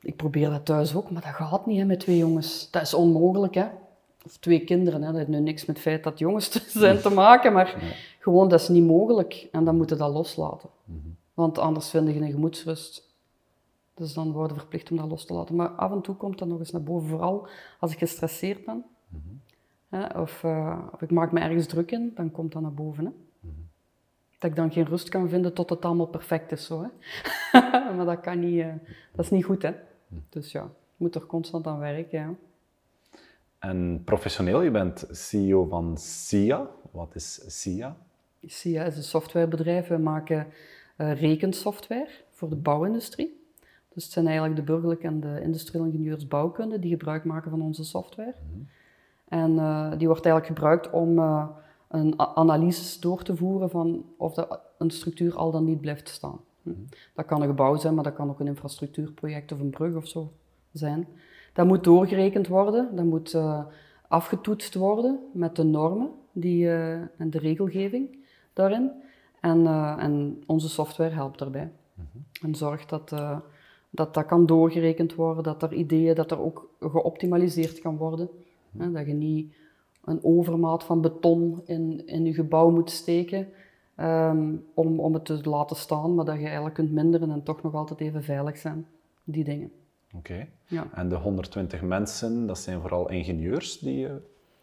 Ik 0.00 0.16
probeer 0.16 0.50
dat 0.50 0.64
thuis 0.64 0.94
ook, 0.94 1.10
maar 1.10 1.22
dat 1.22 1.34
gaat 1.34 1.66
niet 1.66 1.78
hè, 1.78 1.84
met 1.84 2.00
twee 2.00 2.16
jongens. 2.16 2.70
Dat 2.70 2.82
is 2.82 2.94
onmogelijk, 2.94 3.54
hè. 3.54 3.66
Of 4.24 4.36
twee 4.36 4.64
kinderen, 4.64 5.00
hè. 5.00 5.06
dat 5.06 5.16
heeft 5.16 5.28
nu 5.28 5.40
niks 5.40 5.64
met 5.64 5.76
het 5.76 5.84
feit 5.84 6.04
dat 6.04 6.18
jongens 6.18 6.66
zijn 6.80 7.00
te 7.00 7.10
maken, 7.10 7.52
maar 7.52 7.96
gewoon, 8.22 8.48
dat 8.48 8.60
is 8.60 8.68
niet 8.68 8.86
mogelijk. 8.86 9.48
En 9.52 9.64
dan 9.64 9.76
moeten 9.76 9.98
dat 9.98 10.12
loslaten. 10.12 10.70
Mhm. 10.84 11.08
Want 11.34 11.58
anders 11.58 11.90
vind 11.90 12.08
je 12.08 12.20
een 12.20 12.30
gemoedsrust. 12.30 13.16
Dus 13.94 14.14
dan 14.14 14.32
worden 14.32 14.56
we 14.56 14.60
verplicht 14.60 14.90
om 14.90 14.96
dat 14.96 15.08
los 15.08 15.26
te 15.26 15.32
laten. 15.32 15.54
Maar 15.54 15.68
af 15.68 15.92
en 15.92 16.00
toe 16.00 16.14
komt 16.14 16.38
dat 16.38 16.48
nog 16.48 16.58
eens 16.58 16.70
naar 16.70 16.82
boven, 16.82 17.08
vooral 17.08 17.48
als 17.80 17.92
ik 17.92 17.98
gestresseerd 17.98 18.64
ben. 18.64 18.84
Mhm. 19.08 20.20
of, 20.20 20.42
uh, 20.42 20.78
of, 20.92 21.02
ik 21.02 21.10
maak 21.10 21.32
me 21.32 21.40
ergens 21.40 21.66
druk 21.66 21.90
in, 21.90 22.12
dan 22.14 22.30
komt 22.30 22.52
dat 22.52 22.62
naar 22.62 22.74
boven. 22.74 23.04
Hè? 23.04 23.10
Mhm. 23.40 23.54
Dat 24.38 24.50
ik 24.50 24.56
dan 24.56 24.72
geen 24.72 24.84
rust 24.84 25.08
kan 25.08 25.28
vinden 25.28 25.54
tot 25.54 25.70
het 25.70 25.84
allemaal 25.84 26.06
perfect 26.06 26.52
is. 26.52 26.66
Zo, 26.66 26.82
hè? 26.82 26.88
maar 27.96 28.04
dat, 28.04 28.20
kan 28.20 28.38
niet, 28.40 28.54
uh, 28.54 28.74
dat 29.12 29.24
is 29.24 29.30
niet 29.30 29.44
goed. 29.44 29.62
Hè? 29.62 29.72
Dus 30.28 30.52
ja, 30.52 30.62
je 30.62 30.68
moet 30.96 31.14
er 31.14 31.26
constant 31.26 31.66
aan 31.66 31.78
werken. 31.78 32.18
Ja. 32.18 32.34
En 33.58 34.02
professioneel, 34.04 34.62
je 34.62 34.70
bent 34.70 35.06
CEO 35.10 35.64
van 35.64 35.96
SIA. 35.98 36.68
Wat 36.90 37.14
is 37.14 37.60
SIA? 37.60 37.96
SIA 38.46 38.84
is 38.84 38.96
een 38.96 39.02
softwarebedrijf. 39.02 39.88
We 39.88 39.96
maken 39.96 40.46
uh, 40.98 41.20
rekensoftware 41.20 42.08
voor 42.30 42.48
de 42.48 42.56
bouwindustrie. 42.56 43.40
Dus 43.88 44.04
het 44.04 44.12
zijn 44.12 44.26
eigenlijk 44.26 44.56
de 44.56 44.62
burgerlijke 44.62 45.06
en 45.06 45.20
de 45.20 45.40
industriële 45.42 45.86
ingenieurs 45.86 46.28
bouwkunde 46.28 46.78
die 46.78 46.90
gebruik 46.90 47.24
maken 47.24 47.50
van 47.50 47.62
onze 47.62 47.84
software. 47.84 48.34
Mhm. 48.52 48.62
En 49.28 49.52
uh, 49.52 49.90
die 49.98 50.06
wordt 50.06 50.24
eigenlijk 50.26 50.46
gebruikt 50.46 50.90
om 50.90 51.18
uh, 51.18 51.48
een 51.88 52.18
analyses 52.18 53.00
door 53.00 53.22
te 53.22 53.36
voeren 53.36 53.70
van 53.70 54.04
of 54.16 54.34
de, 54.34 54.58
een 54.78 54.90
structuur 54.90 55.36
al 55.36 55.50
dan 55.50 55.64
niet 55.64 55.80
blijft 55.80 56.08
staan. 56.08 56.40
Mm 56.62 56.72
-hmm. 56.72 56.86
Dat 57.14 57.26
kan 57.26 57.42
een 57.42 57.48
gebouw 57.48 57.76
zijn, 57.76 57.94
maar 57.94 58.04
dat 58.04 58.14
kan 58.14 58.28
ook 58.28 58.40
een 58.40 58.46
infrastructuurproject 58.46 59.52
of 59.52 59.60
een 59.60 59.70
brug 59.70 59.94
of 59.94 60.08
zo 60.08 60.32
zijn. 60.72 61.08
Dat 61.52 61.66
moet 61.66 61.84
doorgerekend 61.84 62.48
worden, 62.48 62.96
dat 62.96 63.04
moet 63.04 63.36
afgetoetst 64.08 64.74
worden 64.74 65.18
met 65.32 65.56
de 65.56 65.64
normen 65.64 66.10
die, 66.32 66.70
en 66.70 67.30
de 67.30 67.38
regelgeving 67.38 68.21
daarin. 68.52 68.90
En, 69.40 69.60
uh, 69.60 69.96
en 69.98 70.42
onze 70.46 70.68
software 70.68 71.14
helpt 71.14 71.38
daarbij. 71.38 71.70
Mm 71.94 72.08
-hmm. 72.12 72.24
En 72.42 72.54
zorgt 72.54 72.88
dat, 72.88 73.12
uh, 73.12 73.38
dat 73.90 74.14
dat 74.14 74.26
kan 74.26 74.46
doorgerekend 74.46 75.14
worden, 75.14 75.42
dat 75.42 75.62
er 75.62 75.72
ideeën, 75.72 76.14
dat 76.14 76.30
er 76.30 76.40
ook 76.40 76.70
geoptimaliseerd 76.80 77.80
kan 77.80 77.96
worden. 77.96 78.28
Mm 78.70 78.80
-hmm. 78.80 78.92
dat 78.92 79.06
je 79.06 79.12
niet 79.12 79.54
een 80.04 80.24
overmaat 80.24 80.84
van 80.84 81.00
beton 81.00 81.60
in, 81.64 82.06
in 82.06 82.24
je 82.24 82.34
gebouw 82.34 82.70
moet 82.70 82.90
steken 82.90 83.48
um, 83.96 84.64
om, 84.74 85.00
om 85.00 85.14
het 85.14 85.24
te 85.24 85.40
laten 85.42 85.76
staan, 85.76 86.14
maar 86.14 86.24
dat 86.24 86.38
je 86.38 86.44
eigenlijk 86.44 86.74
kunt 86.74 86.92
minderen 86.92 87.30
en 87.30 87.42
toch 87.42 87.62
nog 87.62 87.74
altijd 87.74 88.00
even 88.00 88.22
veilig 88.22 88.58
zijn. 88.58 88.86
Die 89.24 89.44
dingen. 89.44 89.72
Oké. 90.14 90.32
Okay. 90.32 90.50
Ja. 90.66 90.86
En 90.94 91.08
de 91.08 91.16
120 91.16 91.82
mensen, 91.82 92.46
dat 92.46 92.58
zijn 92.58 92.80
vooral 92.80 93.10
ingenieurs 93.10 93.78
die. 93.78 94.06
Uh, 94.06 94.12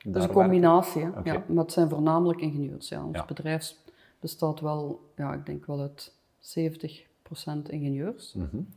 dat 0.03 0.15
is 0.15 0.24
een 0.24 0.34
combinatie, 0.34 1.08
okay. 1.08 1.24
ja, 1.24 1.44
maar 1.48 1.63
het 1.63 1.74
zijn 1.74 1.89
voornamelijk 1.89 2.41
ingenieurs. 2.41 2.89
Ja. 2.89 3.06
Ons 3.06 3.18
ja. 3.18 3.25
bedrijf 3.25 3.75
bestaat 4.20 4.60
wel, 4.60 5.12
ja, 5.15 5.34
ik 5.34 5.46
denk 5.46 5.65
wel 5.65 5.79
uit 5.79 6.13
70% 6.39 7.70
ingenieurs. 7.70 8.34
Mm 8.34 8.50
-hmm. 8.51 8.68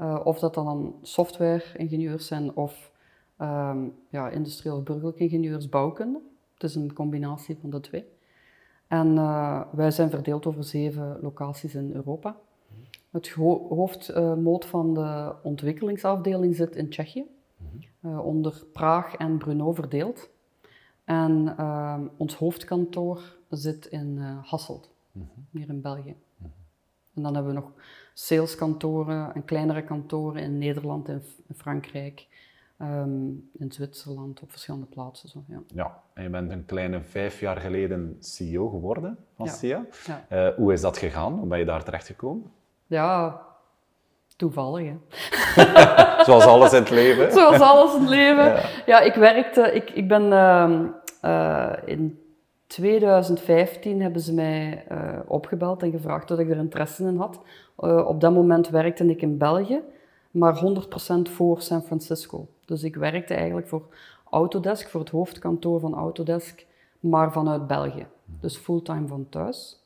uh, 0.00 0.20
of 0.24 0.38
dat 0.38 0.54
dan 0.54 0.94
software-ingenieurs 1.02 2.26
zijn 2.26 2.54
of 2.54 2.92
um, 3.40 3.94
ja, 4.08 4.28
industrieel 4.28 4.82
burgerlijke 4.82 5.22
ingenieurs 5.22 5.68
bouwkunde. 5.68 6.20
Het 6.54 6.62
is 6.62 6.74
een 6.74 6.92
combinatie 6.92 7.58
van 7.60 7.70
de 7.70 7.80
twee. 7.80 8.04
En 8.86 9.08
uh, 9.08 9.60
wij 9.72 9.90
zijn 9.90 10.10
verdeeld 10.10 10.46
over 10.46 10.64
zeven 10.64 11.18
locaties 11.20 11.74
in 11.74 11.92
Europa. 11.92 12.36
Het 13.10 13.28
ho 13.28 13.68
hoofdmoot 13.68 14.64
van 14.64 14.94
de 14.94 15.34
ontwikkelingsafdeling 15.42 16.56
zit 16.56 16.76
in 16.76 16.88
Tsjechië, 16.88 17.24
uh, 18.00 18.26
onder 18.26 18.64
Praag 18.72 19.14
en 19.14 19.38
Brno 19.38 19.72
verdeeld. 19.72 20.30
En 21.12 21.54
uh, 21.60 21.98
ons 22.16 22.34
hoofdkantoor 22.34 23.20
zit 23.48 23.86
in 23.86 24.18
Hasselt, 24.42 24.90
hier 25.50 25.68
in 25.68 25.80
België. 25.80 26.16
En 27.14 27.22
dan 27.22 27.34
hebben 27.34 27.54
we 27.54 27.60
nog 27.60 27.72
saleskantoren 28.14 29.34
en 29.34 29.44
kleinere 29.44 29.82
kantoren 29.82 30.42
in 30.42 30.58
Nederland 30.58 31.08
en 31.08 31.22
Frankrijk, 31.56 32.26
um, 32.78 33.50
in 33.58 33.72
Zwitserland, 33.72 34.40
op 34.40 34.50
verschillende 34.50 34.86
plaatsen. 34.86 35.28
Zo, 35.28 35.44
ja. 35.46 35.62
ja, 35.66 36.02
en 36.14 36.22
je 36.22 36.28
bent 36.28 36.50
een 36.50 36.64
kleine 36.64 37.00
vijf 37.00 37.40
jaar 37.40 37.56
geleden 37.56 38.16
CEO 38.20 38.68
geworden 38.68 39.18
van 39.36 39.46
Ja. 39.46 39.52
SIA. 39.52 39.86
Ja. 40.06 40.24
Eh, 40.28 40.56
hoe 40.56 40.72
is 40.72 40.80
dat 40.80 40.98
gegaan? 40.98 41.32
Hoe 41.32 41.46
ben 41.46 41.58
je 41.58 41.64
daar 41.64 41.84
terechtgekomen? 41.84 42.50
ja, 42.86 43.40
toevallig 44.36 44.88
hè. 44.88 44.96
Zoals 46.24 46.44
alles 46.44 46.72
in 46.72 46.78
het 46.78 46.90
leven. 46.90 47.32
Zoals 47.38 47.60
alles 47.60 47.94
in 47.94 48.00
het 48.00 48.08
leven. 48.08 48.60
Ja, 48.86 49.00
ik 49.00 49.14
werkte, 49.14 49.72
ik, 49.72 49.90
ik 49.90 50.08
ben 50.08 50.32
ehm, 50.32 50.86
eh, 51.22 51.72
in 51.84 52.18
2015 52.66 54.02
hebben 54.02 54.20
ze 54.20 54.34
mij 54.34 54.84
eh, 54.88 55.18
opgebeld 55.26 55.82
en 55.82 55.90
gevraagd 55.90 56.30
of 56.30 56.38
ik 56.38 56.50
er 56.50 56.56
interesse 56.56 57.04
in 57.04 57.16
had. 57.16 57.40
Eh, 57.76 58.06
op 58.06 58.20
dat 58.20 58.32
moment 58.32 58.68
werkte 58.68 59.06
ik 59.06 59.22
in 59.22 59.38
België, 59.38 59.80
maar 60.30 60.56
100% 60.56 61.28
voor 61.28 61.60
San 61.60 61.82
Francisco. 61.82 62.46
Dus 62.64 62.82
ik 62.82 62.96
werkte 62.96 63.34
eigenlijk 63.34 63.68
voor 63.68 63.82
Autodesk, 64.30 64.88
voor 64.88 65.00
het 65.00 65.10
hoofdkantoor 65.10 65.80
van 65.80 65.94
Autodesk, 65.94 66.66
maar 67.00 67.32
vanuit 67.32 67.66
België. 67.66 68.06
Dus 68.40 68.56
fulltime 68.56 69.06
van 69.06 69.26
thuis. 69.28 69.82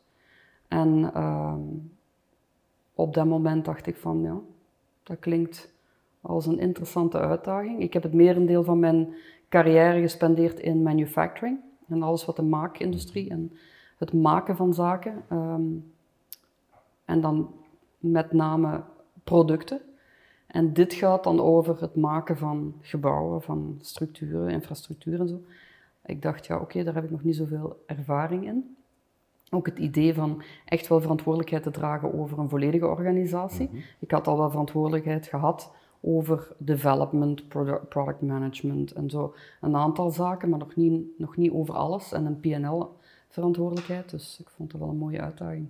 En 0.69 1.11
ehm, 1.15 1.61
op 2.95 3.15
dat 3.15 3.27
moment 3.27 3.65
dacht 3.65 3.87
ik 3.87 3.97
van, 3.97 4.23
ja, 4.23 4.39
dat 5.03 5.19
klinkt 5.19 5.75
als 6.21 6.47
een 6.47 6.59
interessante 6.59 7.19
uitdaging. 7.19 7.81
Ik 7.81 7.93
heb 7.93 8.03
het 8.03 8.15
merendeel 8.15 8.65
van 8.65 8.79
mijn 8.79 9.15
carrière 9.49 10.01
gespendeerd 10.01 10.61
in 10.61 10.83
manufacturing 10.83 11.59
en 11.89 12.03
alles 12.03 12.25
wat 12.25 12.37
de 12.37 12.43
maakindustrie 12.43 13.31
en 13.31 13.53
het 13.97 14.13
maken 14.13 14.57
van 14.57 14.75
zaken. 14.75 15.25
ehm, 15.29 15.63
en 17.05 17.21
dan 17.21 17.55
met 17.99 18.33
name 18.33 18.83
producten. 19.25 19.81
En 20.47 20.73
dit 20.73 20.95
gaat 20.95 21.25
dan 21.25 21.41
over 21.41 21.81
het 21.81 21.97
maken 21.97 22.37
van 22.37 22.75
gebouwen, 22.81 23.43
van 23.43 23.79
structuren, 23.81 24.49
infrastructuur 24.49 25.21
en 25.21 25.29
zo. 25.29 25.41
Ik 26.05 26.23
dacht, 26.23 26.47
ja, 26.47 26.59
oké, 26.59 26.85
daar 26.85 26.95
heb 26.95 27.05
ik 27.05 27.11
nog 27.11 27.23
niet 27.23 27.37
zoveel 27.37 27.83
ervaring 27.87 28.47
in. 28.47 28.77
Ook 29.51 29.67
het 29.67 29.79
idee 29.79 30.15
van 30.15 30.43
echt 30.65 30.89
wel 30.89 31.01
verantwoordelijkheid 31.01 31.63
te 31.63 31.71
dragen 31.71 32.15
over 32.15 32.39
een 32.39 32.49
volledige 32.49 32.87
organisatie. 32.87 33.71
Ik 33.99 34.11
had 34.11 34.27
al 34.27 34.39
wel 34.39 34.51
verantwoordelijkheid 34.51 35.27
gehad 35.27 35.73
over 36.07 36.49
development, 36.59 37.49
produ- 37.49 37.87
product 37.89 38.21
management 38.21 38.93
en 38.93 39.11
zo. 39.11 39.35
Een 39.61 39.77
aantal 39.77 40.11
zaken, 40.11 40.49
maar 40.49 40.59
nog 40.59 40.75
niet, 40.77 41.19
nog 41.19 41.37
niet 41.37 41.53
over 41.53 41.75
alles. 41.75 42.13
En 42.13 42.25
een 42.25 42.41
PNL-verantwoordelijkheid. 42.41 44.11
Dus 44.11 44.41
ik 44.41 44.49
vond 44.49 44.73
het 44.73 44.81
wel 44.81 44.91
een 44.91 44.97
mooie 44.97 45.21
uitdaging. 45.21 45.69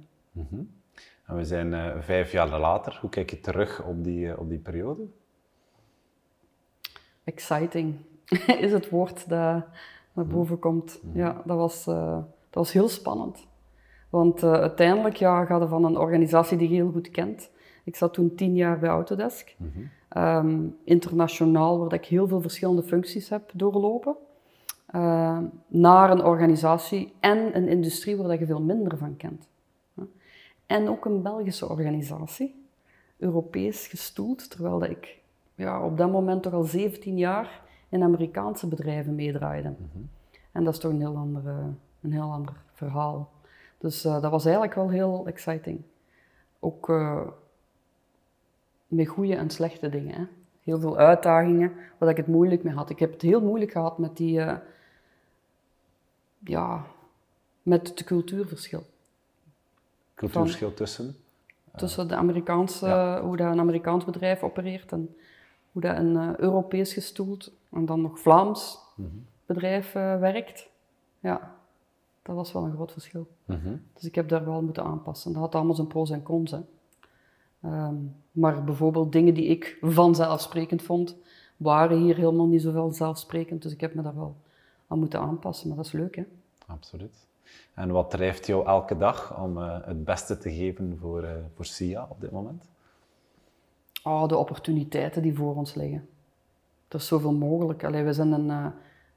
En 1.26 1.36
we 1.36 1.44
zijn 1.44 1.74
eh, 1.74 2.00
vijf 2.00 2.32
jaar 2.32 2.60
later. 2.60 2.98
Hoe 3.00 3.10
kijk 3.10 3.30
je 3.30 3.40
terug 3.40 3.84
op 3.84 4.04
die, 4.04 4.30
eh, 4.30 4.38
op 4.38 4.48
die 4.48 4.58
periode? 4.58 5.02
Exciting 7.24 7.94
is 8.64 8.72
het 8.72 8.90
woord 8.90 9.28
dat 9.28 9.64
naar 10.12 10.26
boven 10.26 10.58
komt. 10.58 11.00
Ja, 11.12 11.42
dat 11.44 11.56
was, 11.56 11.86
eh, 11.86 12.16
dat 12.50 12.64
was 12.64 12.72
heel 12.72 12.88
spannend. 12.88 13.46
Want 14.10 14.42
uiteindelijk 14.42 15.16
ja, 15.16 15.44
ga 15.44 15.58
je 15.58 15.66
van 15.66 15.84
een 15.84 15.98
organisatie 15.98 16.58
die 16.58 16.68
je 16.68 16.74
heel 16.74 16.90
goed 16.90 17.10
kent. 17.10 17.50
Ik 17.84 17.96
zat 17.96 18.14
toen 18.14 18.34
tien 18.34 18.54
jaar 18.54 18.78
bij 18.78 18.88
Autodesk. 18.88 19.56
Ehm, 20.08 20.68
internationaal, 20.84 21.78
waar 21.78 21.92
ik 21.92 22.04
heel 22.04 22.28
veel 22.28 22.40
verschillende 22.40 22.82
functies 22.82 23.28
heb 23.28 23.50
doorlopen. 23.54 24.16
Ehm, 24.86 25.44
naar 25.66 26.10
een 26.10 26.24
organisatie 26.24 27.12
en 27.20 27.56
een 27.56 27.68
industrie 27.68 28.16
waar 28.16 28.38
je 28.38 28.46
veel 28.46 28.62
minder 28.62 28.98
van 28.98 29.16
kent. 29.16 29.48
En 30.66 30.88
ook 30.88 31.04
een 31.04 31.22
Belgische 31.22 31.68
organisatie, 31.68 32.66
Europees 33.16 33.86
gestoeld, 33.86 34.50
terwijl 34.50 34.78
dat 34.78 34.90
ik 34.90 35.18
ja, 35.54 35.84
op 35.84 35.96
dat 35.96 36.10
moment 36.10 36.42
toch 36.42 36.52
al 36.52 36.62
17 36.62 37.18
jaar 37.18 37.62
in 37.88 38.02
Amerikaanse 38.02 38.68
bedrijven 38.68 39.14
meedraaide. 39.14 39.74
En 40.52 40.64
dat 40.64 40.74
is 40.74 40.80
toch 40.80 40.90
een 40.90 41.00
heel 41.00 41.16
ander, 41.16 41.46
eh, 41.46 41.66
een 42.00 42.12
heel 42.12 42.32
ander 42.32 42.54
verhaal. 42.72 43.30
Dus 43.78 44.04
eh, 44.04 44.20
dat 44.20 44.30
was 44.30 44.44
eigenlijk 44.44 44.74
wel 44.74 44.90
heel 44.90 45.26
exciting. 45.26 45.80
Ook 46.60 46.88
eh, 46.88 47.20
met 48.86 49.08
goede 49.08 49.34
en 49.36 49.50
slechte 49.50 49.88
dingen. 49.88 50.14
Hè. 50.14 50.24
Heel 50.62 50.80
veel 50.80 50.96
uitdagingen 50.96 51.72
waar 51.98 52.08
ik 52.08 52.16
het 52.16 52.26
moeilijk 52.26 52.62
mee 52.62 52.74
had. 52.74 52.90
Ik 52.90 52.98
heb 52.98 53.12
het 53.12 53.22
heel 53.22 53.40
moeilijk 53.40 53.70
gehad 53.72 53.98
met 53.98 54.16
die... 54.16 54.40
eh, 54.40 54.56
ja, 56.38 56.84
met 57.62 57.88
het 57.88 58.04
cultuurverschil. 58.04 58.82
Cultuurverschil 60.14 60.74
tussen? 60.74 61.16
tussen 61.76 62.08
de 62.08 62.16
Amerikaanse, 62.16 62.86
Ja. 62.86 63.22
hoe 63.22 63.36
dat 63.36 63.52
een 63.52 63.60
Amerikaans 63.60 64.04
bedrijf 64.04 64.42
opereert 64.42 64.92
en 64.92 65.16
hoe 65.72 65.82
dat 65.82 65.96
een 65.96 66.16
eh, 66.16 66.36
Europees 66.36 66.92
gestoeld 66.92 67.52
en 67.70 67.86
dan 67.86 68.00
nog 68.00 68.18
Vlaams 68.20 68.78
bedrijf 69.46 69.94
eh, 69.94 70.18
werkt. 70.18 70.68
Ja, 71.20 71.54
dat 72.22 72.34
was 72.36 72.52
wel 72.52 72.64
een 72.64 72.72
groot 72.72 72.92
verschil. 72.92 73.26
Mhm. 73.44 73.76
Dus 73.92 74.04
ik 74.04 74.14
heb 74.14 74.28
daar 74.28 74.44
wel 74.44 74.62
moeten 74.62 74.84
aanpassen. 74.84 75.32
Dat 75.32 75.42
had 75.42 75.54
allemaal 75.54 75.74
zijn 75.74 75.86
pro's 75.86 76.10
en 76.10 76.22
cons. 76.22 76.50
Hè. 76.50 76.60
Ehm, 77.62 77.94
maar 78.30 78.64
bijvoorbeeld 78.64 79.12
dingen 79.12 79.34
die 79.34 79.46
ik 79.46 79.78
vanzelfsprekend 79.80 80.82
vond, 80.82 81.16
waren 81.56 81.98
hier 81.98 82.16
helemaal 82.16 82.46
niet 82.46 82.62
zo 82.62 82.72
vanzelfsprekend. 82.72 83.62
Dus 83.62 83.72
ik 83.72 83.80
heb 83.80 83.94
me 83.94 84.02
daar 84.02 84.16
wel 84.16 84.36
aan 84.86 84.98
moeten 84.98 85.20
aanpassen. 85.20 85.68
Maar 85.68 85.76
dat 85.76 85.86
is 85.86 85.92
leuk, 85.92 86.16
hè? 86.16 86.24
Absoluut. 86.66 87.26
En 87.74 87.90
wat 87.90 88.10
drijft 88.10 88.46
jou 88.46 88.66
elke 88.66 88.96
dag 88.96 89.40
om 89.40 89.58
eh, 89.58 89.78
het 89.84 90.04
beste 90.04 90.38
te 90.38 90.52
geven 90.52 90.98
voor, 91.00 91.22
eh, 91.22 91.30
voor 91.54 91.64
SIA 91.64 92.06
op 92.10 92.20
dit 92.20 92.30
moment? 92.30 92.68
Oh, 94.02 94.28
de 94.28 94.36
opportuniteiten 94.36 95.22
die 95.22 95.34
voor 95.34 95.56
ons 95.56 95.74
liggen. 95.74 96.08
Er 96.88 96.98
is 96.98 97.06
zoveel 97.06 97.32
mogelijk. 97.32 97.84
Allee, 97.84 98.02
we, 98.02 98.12
zijn 98.12 98.32
een, 98.32 98.50
eh, 98.50 98.66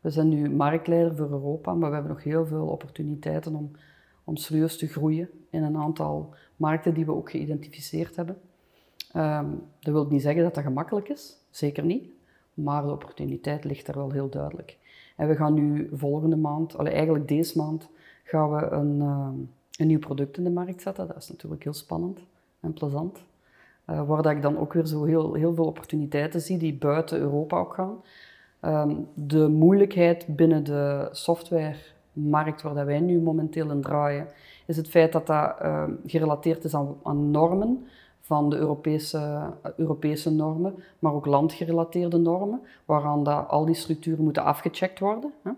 we 0.02 0.10
zijn 0.10 0.30
nu 0.30 0.50
marktleider 0.50 1.16
voor 1.16 1.30
Europa, 1.30 1.74
maar 1.74 1.90
we 1.90 1.96
hebben 1.96 2.14
nog 2.14 2.24
heel 2.24 2.46
veel 2.46 2.68
opportuniteiten 2.68 3.56
om, 3.56 3.72
om 4.24 4.36
serieus 4.36 4.78
te 4.78 4.88
groeien 4.88 5.30
in 5.50 5.64
een 5.64 5.78
aantal 5.78 6.34
markten 6.56 6.94
die 6.94 7.06
we 7.06 7.16
ook 7.16 7.32
geïdentificeerd 7.32 8.16
hebben. 8.16 8.38
Ehm, 9.12 9.48
dat 9.80 9.94
wil 9.94 10.06
niet 10.06 10.22
zeggen 10.22 10.44
dat 10.44 10.56
dat 10.56 10.64
gemakkelijk 10.64 11.10
is, 11.10 11.38
zeker 11.50 11.84
niet, 11.84 12.10
maar 12.54 12.84
de 12.84 12.92
opportuniteit 12.92 13.64
ligt 13.64 13.88
er 13.88 13.98
wel 13.98 14.12
heel 14.12 14.30
duidelijk. 14.30 14.78
En 15.16 15.28
we 15.28 15.36
gaan 15.36 15.54
nu 15.54 15.90
volgende 15.94 16.36
maand, 16.36 16.76
eigenlijk 16.76 17.28
deze 17.28 17.58
maand, 17.58 17.90
gaan 18.24 18.52
we 18.52 18.70
een, 18.70 19.02
ehm, 19.02 19.36
een 19.78 19.88
nieuw 19.88 20.00
product 20.00 20.38
in 20.38 20.44
de 20.44 20.50
markt 20.50 20.82
zetten. 20.82 21.08
Dat 21.08 21.18
is 21.18 21.30
natuurlijk 21.30 21.64
heel 21.64 21.74
spannend 21.74 22.20
en 22.60 22.74
plezant. 22.74 23.24
Eh, 23.86 24.08
waar 24.08 24.22
dat 24.22 24.32
ik 24.32 24.42
dan 24.42 24.58
ook 24.58 24.74
weer 24.74 24.86
zo 24.86 25.04
heel, 25.04 25.34
heel 25.34 25.54
veel 25.54 25.66
opportuniteiten 25.66 26.42
zie 26.42 26.58
die 26.58 26.78
buiten 26.78 27.20
Europa 27.20 27.58
ook 27.58 27.74
gaan. 27.74 28.02
Ehm, 28.60 28.96
de 29.14 29.48
moeilijkheid 29.48 30.36
binnen 30.36 30.64
de 30.64 31.10
softwaremarkt 31.12 32.62
waar 32.62 32.74
dat 32.74 32.86
wij 32.86 33.00
nu 33.00 33.22
momenteel 33.22 33.72
in 33.72 33.82
draaien, 33.82 34.28
is 34.70 34.78
het 34.78 34.90
feit 34.90 35.12
dat 35.12 35.28
dat 35.28 35.56
ehm, 35.60 35.92
gerelateerd 36.06 36.64
is 36.64 36.76
aan, 37.04 37.32
normen 37.32 37.88
van 38.22 38.50
de 38.50 38.56
Europese, 38.56 39.18
eh, 39.18 39.72
Europese 39.76 40.32
normen, 40.32 40.76
maar 41.00 41.14
ook 41.14 41.26
landgerelateerde 41.26 42.18
normen, 42.18 42.62
waaraan 42.86 43.24
dat 43.24 43.48
al 43.48 43.66
die 43.66 43.76
structuren 43.76 44.24
moeten 44.24 44.44
afgecheckt 44.44 45.00
worden. 45.00 45.34
Hè. 45.44 45.52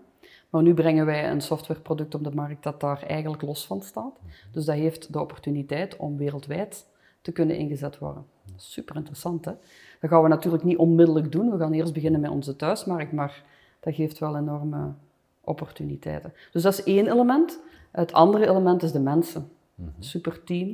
Maar 0.50 0.62
nu 0.62 0.74
brengen 0.74 1.06
wij 1.06 1.30
een 1.30 1.40
softwareproduct 1.40 2.14
op 2.14 2.24
de 2.24 2.34
markt 2.34 2.62
dat 2.62 2.80
daar 2.80 3.02
eigenlijk 3.02 3.42
los 3.42 3.66
van 3.66 3.82
staat. 3.82 4.18
Dus 4.52 4.64
dat 4.64 4.74
heeft 4.74 5.12
de 5.12 5.20
opportuniteit 5.20 5.96
om 5.96 6.16
wereldwijd 6.16 6.86
te 7.20 7.32
kunnen 7.32 7.56
ingezet 7.56 7.98
worden. 7.98 8.24
Super 8.56 8.96
interessant, 8.96 9.44
hè? 9.44 9.52
Dat 10.00 10.10
gaan 10.10 10.22
we 10.22 10.28
natuurlijk 10.28 10.64
niet 10.64 10.76
onmiddellijk 10.76 11.32
doen. 11.32 11.50
We 11.50 11.58
gaan 11.58 11.72
eerst 11.72 11.92
beginnen 11.92 12.20
met 12.20 12.30
onze 12.30 12.56
thuismarkt, 12.56 13.12
maar 13.12 13.44
dat 13.80 13.94
geeft 13.94 14.18
wel 14.18 14.36
enorme 14.36 14.92
opportuniteiten. 15.44 16.32
Dus 16.52 16.62
dat 16.62 16.72
is 16.72 16.82
één 16.82 17.06
element. 17.06 17.60
Het 17.90 18.12
andere 18.12 18.48
element 18.48 18.82
is 18.82 18.92
de 18.92 19.00
mensen. 19.00 19.48
Super 19.98 20.44
team. 20.44 20.68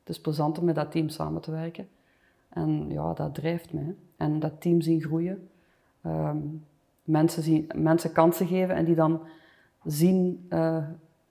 Het 0.00 0.08
is 0.08 0.20
plezant 0.20 0.58
om 0.58 0.64
met 0.64 0.74
dat 0.74 0.90
team 0.90 1.08
samen 1.08 1.40
te 1.40 1.50
werken. 1.50 1.88
En 2.48 2.90
ja, 2.90 3.12
dat 3.12 3.34
drijft 3.34 3.72
mij. 3.72 3.94
En 4.16 4.40
dat 4.40 4.60
team 4.60 4.80
zien 4.80 5.00
groeien. 5.00 5.48
Ehm, 6.02 6.38
mensen, 7.04 7.42
zien, 7.42 7.70
mensen 7.74 8.12
kansen 8.12 8.46
geven 8.46 8.74
en 8.74 8.84
die 8.84 8.94
dan 8.94 9.20
zien 9.84 10.46
eh, 10.48 10.84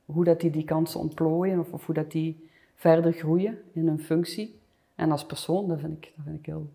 hoe 0.06 0.24
dat 0.24 0.40
die 0.40 0.52
die 0.52 0.64
kansen 0.64 1.00
ontplooien 1.00 1.60
of, 1.60 1.72
of 1.72 1.86
hoe 1.86 1.96
dat 1.96 2.12
die 2.12 2.50
verder 2.76 3.14
groeien 3.14 3.58
in 3.74 3.88
hun 3.88 4.00
functie. 4.00 4.60
En 4.96 5.12
als 5.12 5.26
persoon, 5.26 5.68
dat 5.68 5.80
vind 5.80 5.98
ik, 5.98 6.12
dat 6.16 6.26
vind 6.26 6.40
ik 6.40 6.46
heel 6.46 6.70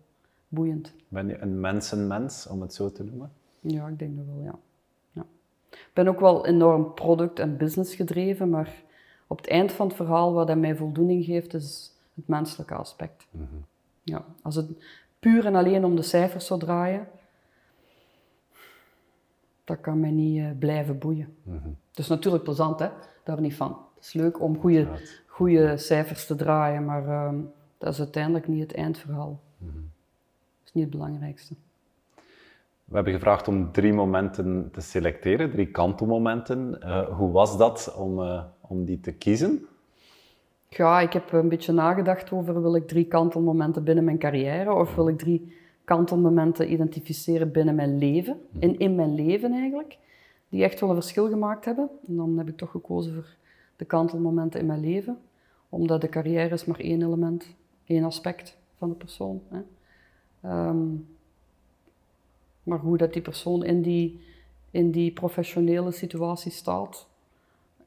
boeiend. 0.47 0.93
Ben 1.07 1.27
je 1.27 1.37
een 1.37 1.59
mensenmens, 1.59 2.47
om 2.47 2.61
het 2.61 2.73
zo 2.73 2.91
te 2.91 3.03
noemen? 3.03 3.31
Ja, 3.59 3.87
ik 3.87 3.99
denk 3.99 4.17
dat 4.17 4.25
wel, 4.25 4.43
ja. 4.43 4.59
Ik 5.75 5.91
ben 5.93 6.07
ook 6.07 6.19
wel 6.19 6.45
enorm 6.45 6.93
product- 6.93 7.39
en 7.39 7.57
business 7.57 7.95
gedreven, 7.95 8.49
maar 8.49 8.83
op 9.27 9.37
het 9.37 9.47
eind 9.47 9.71
van 9.71 9.87
het 9.87 9.95
verhaal, 9.95 10.33
wat 10.33 10.47
dat 10.47 10.57
mij 10.57 10.75
voldoening 10.75 11.25
geeft, 11.25 11.53
is 11.53 11.91
het 12.13 12.27
menselijke 12.27 12.75
aspect. 12.75 13.27
Ja, 14.03 14.25
als 14.41 14.55
het 14.55 14.69
puur 15.19 15.45
en 15.45 15.55
alleen 15.55 15.85
om 15.85 15.95
de 15.95 16.01
cijfers 16.01 16.45
zou 16.45 16.59
draaien, 16.59 17.07
dat 19.63 19.81
kan 19.81 19.99
mij 19.99 20.11
niet 20.11 20.39
eh, 20.39 20.49
blijven 20.59 20.97
boeien. 20.97 21.35
Het 21.89 21.99
is 21.99 22.07
natuurlijk 22.07 22.43
plezant, 22.43 22.79
hè? 22.79 22.89
daar 23.23 23.41
niet 23.41 23.55
van. 23.55 23.77
Het 23.95 24.05
is 24.05 24.13
leuk 24.13 24.41
om 24.41 24.59
goede, 24.59 24.87
goede 25.27 25.77
cijfers 25.77 26.25
te 26.25 26.35
draaien, 26.35 26.85
maar 26.85 27.07
ehm, 27.07 27.35
dat 27.77 27.93
is 27.93 27.99
uiteindelijk 27.99 28.47
niet 28.47 28.61
het 28.61 28.73
eindverhaal. 28.73 29.39
Dat 29.59 30.65
is 30.65 30.73
niet 30.73 30.83
het 30.83 30.93
belangrijkste. 30.93 31.55
We 32.85 32.95
hebben 32.95 33.13
gevraagd 33.13 33.47
om 33.47 33.71
drie 33.71 33.93
momenten 33.93 34.69
te 34.71 34.81
selecteren, 34.81 35.51
drie 35.51 35.71
kantelmomenten. 35.71 36.81
Eh, 36.81 37.17
hoe 37.17 37.31
was 37.31 37.57
dat 37.57 37.95
om, 37.97 38.21
eh, 38.21 38.43
om 38.61 38.85
die 38.85 38.99
te 38.99 39.13
kiezen? 39.13 39.65
Ja, 40.69 40.99
ik 40.99 41.13
heb 41.13 41.31
een 41.31 41.49
beetje 41.49 41.73
nagedacht 41.73 42.31
over 42.31 42.61
wil 42.61 42.75
ik 42.75 42.87
drie 42.87 43.05
kantelmomenten 43.05 43.83
binnen 43.83 44.03
mijn 44.03 44.17
carrière 44.17 44.73
of 44.73 44.95
wil 44.95 45.07
ik 45.07 45.17
drie 45.17 45.53
kantelmomenten 45.83 46.71
identificeren 46.71 47.51
binnen 47.51 47.75
mijn 47.75 47.97
leven, 47.97 48.41
in, 48.59 48.79
in 48.79 48.95
mijn 48.95 49.15
leven 49.15 49.51
eigenlijk, 49.51 49.97
die 50.49 50.63
echt 50.63 50.79
wel 50.79 50.89
een 50.89 50.95
verschil 50.95 51.29
gemaakt 51.29 51.65
hebben. 51.65 51.89
En 52.07 52.15
dan 52.15 52.37
heb 52.37 52.47
ik 52.47 52.57
toch 52.57 52.71
gekozen 52.71 53.13
voor 53.13 53.35
de 53.75 53.85
kantelmomenten 53.85 54.59
in 54.59 54.65
mijn 54.65 54.79
leven, 54.79 55.17
omdat 55.69 56.01
de 56.01 56.09
carrière 56.09 56.53
is 56.53 56.65
maar 56.65 56.79
één 56.79 57.01
element, 57.01 57.55
één 57.85 58.03
aspect 58.03 58.57
van 58.77 58.89
de 58.89 58.95
persoon. 58.95 59.41
Hè. 59.49 59.61
Ehm, 60.41 60.87
maar 62.65 62.79
hoe 62.79 62.97
dat 62.97 63.13
die 63.13 63.21
persoon 63.21 63.63
in 63.63 63.81
die, 63.81 64.23
in 64.71 64.91
die 64.91 65.11
professionele 65.11 65.91
situatie 65.91 66.51
staat, 66.51 67.07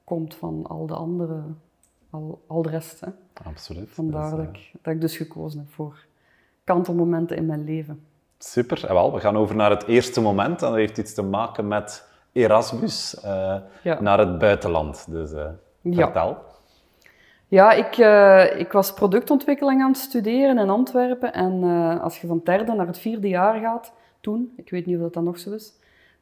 komt 0.05 0.35
van 0.35 0.67
al 0.69 0.87
de 0.87 0.95
andere, 0.95 1.41
al, 2.11 2.41
al 2.47 2.63
de 2.63 2.69
rest. 2.71 3.01
Hè. 3.01 3.09
Absoluut. 3.43 3.89
Vandaar 3.91 4.31
dat, 4.31 4.39
eh, 4.39 4.45
ik, 4.45 4.73
dat 4.83 4.95
ik 4.95 5.01
dus 5.01 5.17
gekozen 5.17 5.59
heb 5.61 5.71
voor 5.73 6.05
kantelmomenten 6.65 7.37
in 7.37 7.47
mijn 7.47 7.65
leven. 7.65 8.01
Super. 8.39 8.87
En 8.89 8.95
wel, 8.95 9.13
we 9.13 9.21
gaan 9.21 9.37
over 9.37 9.57
naar 9.57 9.71
het 9.71 9.87
eerste 9.87 10.21
moment. 10.21 10.63
En 10.63 10.69
dat 10.69 10.77
heeft 10.77 10.99
iets 10.99 11.15
te 11.15 11.23
maken 11.23 11.69
met 11.69 12.07
Erasmus 12.33 13.21
eh, 13.21 13.57
Ja. 13.83 14.01
naar 14.01 14.19
het 14.19 14.39
buitenland. 14.39 15.07
Dus 15.11 15.31
Ja. 15.81 16.05
vertel. 16.05 16.37
Ja, 17.49 17.73
ik, 17.73 17.97
eh, 17.97 18.61
ik 18.61 18.73
was 18.73 18.93
productontwikkeling 18.95 19.83
aan 19.83 19.91
het 19.91 19.99
studeren 20.01 20.59
in 20.59 20.71
Antwerpen. 20.71 21.33
En 21.33 21.63
als 22.01 22.21
je 22.21 22.27
van 22.27 22.37
het 22.37 22.47
derde 22.47 22.75
naar 22.75 22.87
het 22.87 22.99
vierde 22.99 23.29
jaar 23.29 23.61
gaat, 23.61 23.93
toen, 24.21 24.53
ik 24.57 24.71
weet 24.71 24.87
niet 24.87 24.97
of 24.97 25.03
dat 25.03 25.15
dan 25.15 25.25
nog 25.25 25.39
zo 25.39 25.53
is, 25.53 25.73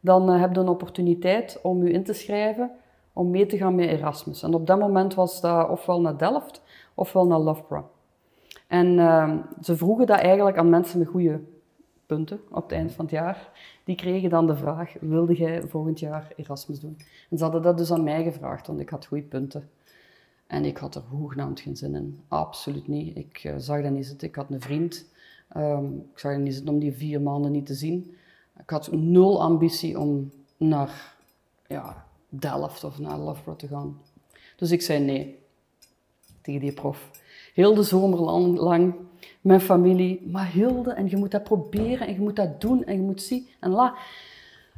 dan 0.00 0.30
eh, 0.30 0.40
heb 0.40 0.54
je 0.54 0.60
een 0.60 0.68
opportuniteit 0.68 1.58
om 1.62 1.84
je 1.84 1.90
in 1.90 2.04
te 2.04 2.12
schrijven 2.12 2.70
om 3.12 3.30
mee 3.30 3.46
te 3.46 3.56
gaan 3.56 3.74
met 3.74 3.88
Erasmus. 3.88 4.42
En 4.42 4.54
op 4.54 4.66
dat 4.66 4.78
moment 4.78 5.14
was 5.14 5.40
dat 5.40 5.68
ofwel 5.68 6.00
naar 6.00 6.18
Delft 6.18 6.62
ofwel 6.94 7.26
naar 7.26 7.38
Loughborough. 7.38 7.88
En 8.66 8.98
eh, 8.98 9.36
ze 9.62 9.76
vroegen 9.76 10.06
dat 10.06 10.18
eigenlijk 10.18 10.56
aan 10.56 10.70
mensen 10.70 10.98
met 10.98 11.08
goede 11.08 11.40
punten 12.06 12.40
op 12.50 12.62
het 12.62 12.72
eind 12.72 12.92
van 12.92 13.04
het 13.04 13.14
jaar. 13.14 13.50
Die 13.84 13.96
kregen 13.96 14.30
dan 14.30 14.46
de 14.46 14.56
vraag, 14.56 14.94
wilde 15.00 15.34
jij 15.34 15.62
volgend 15.62 15.98
jaar 15.98 16.32
Erasmus 16.36 16.80
doen? 16.80 16.96
En 17.30 17.38
ze 17.38 17.42
hadden 17.42 17.62
dat 17.62 17.78
dus 17.78 17.92
aan 17.92 18.04
mij 18.04 18.22
gevraagd, 18.22 18.66
want 18.66 18.80
ik 18.80 18.88
had 18.88 19.06
goede 19.06 19.24
punten. 19.24 19.70
En 20.46 20.64
ik 20.64 20.76
had 20.76 20.94
er 20.94 21.02
hoegenaamd 21.08 21.60
geen 21.60 21.76
zin 21.76 21.94
in. 21.94 22.20
Absoluut 22.28 22.88
niet. 22.88 23.16
Ik 23.16 23.40
eh, 23.44 23.54
zag 23.56 23.82
dat 23.82 23.92
niet 23.92 24.06
zitten. 24.06 24.28
Ik 24.28 24.34
had 24.34 24.50
een 24.50 24.60
vriend. 24.60 25.06
Ehm, 25.48 25.84
ik 25.84 26.18
zag 26.18 26.36
niet 26.36 26.54
zitten 26.54 26.74
om 26.74 26.80
die 26.80 26.92
vier 26.92 27.20
maanden 27.20 27.52
niet 27.52 27.66
te 27.66 27.74
zien. 27.74 28.16
Ik 28.60 28.70
had 28.70 28.92
nul 28.92 29.42
ambitie 29.42 29.98
om 29.98 30.30
naar 30.56 31.16
ja, 31.66 32.04
Delft 32.28 32.84
of 32.84 32.98
naar 32.98 33.18
Loughborough 33.18 33.58
te 33.58 33.68
gaan. 33.68 34.00
Dus 34.56 34.70
ik 34.70 34.82
zei 34.82 35.04
nee 35.04 35.38
tegen 36.42 36.60
die 36.60 36.72
prof. 36.72 37.10
Heel 37.54 37.74
de 37.74 37.82
zomer 37.82 38.18
lang, 38.18 38.58
lang 38.58 38.94
mijn 39.40 39.60
familie. 39.60 40.26
Maar 40.30 40.50
Hilde, 40.52 40.92
en 40.92 41.08
je 41.08 41.16
moet 41.16 41.30
dat 41.30 41.44
proberen 41.44 42.06
en 42.06 42.14
je 42.14 42.20
moet 42.20 42.36
dat 42.36 42.60
doen 42.60 42.84
en 42.84 42.94
je 42.94 43.02
moet 43.02 43.22
zien. 43.22 43.48
En 43.60 43.70
la. 43.70 43.94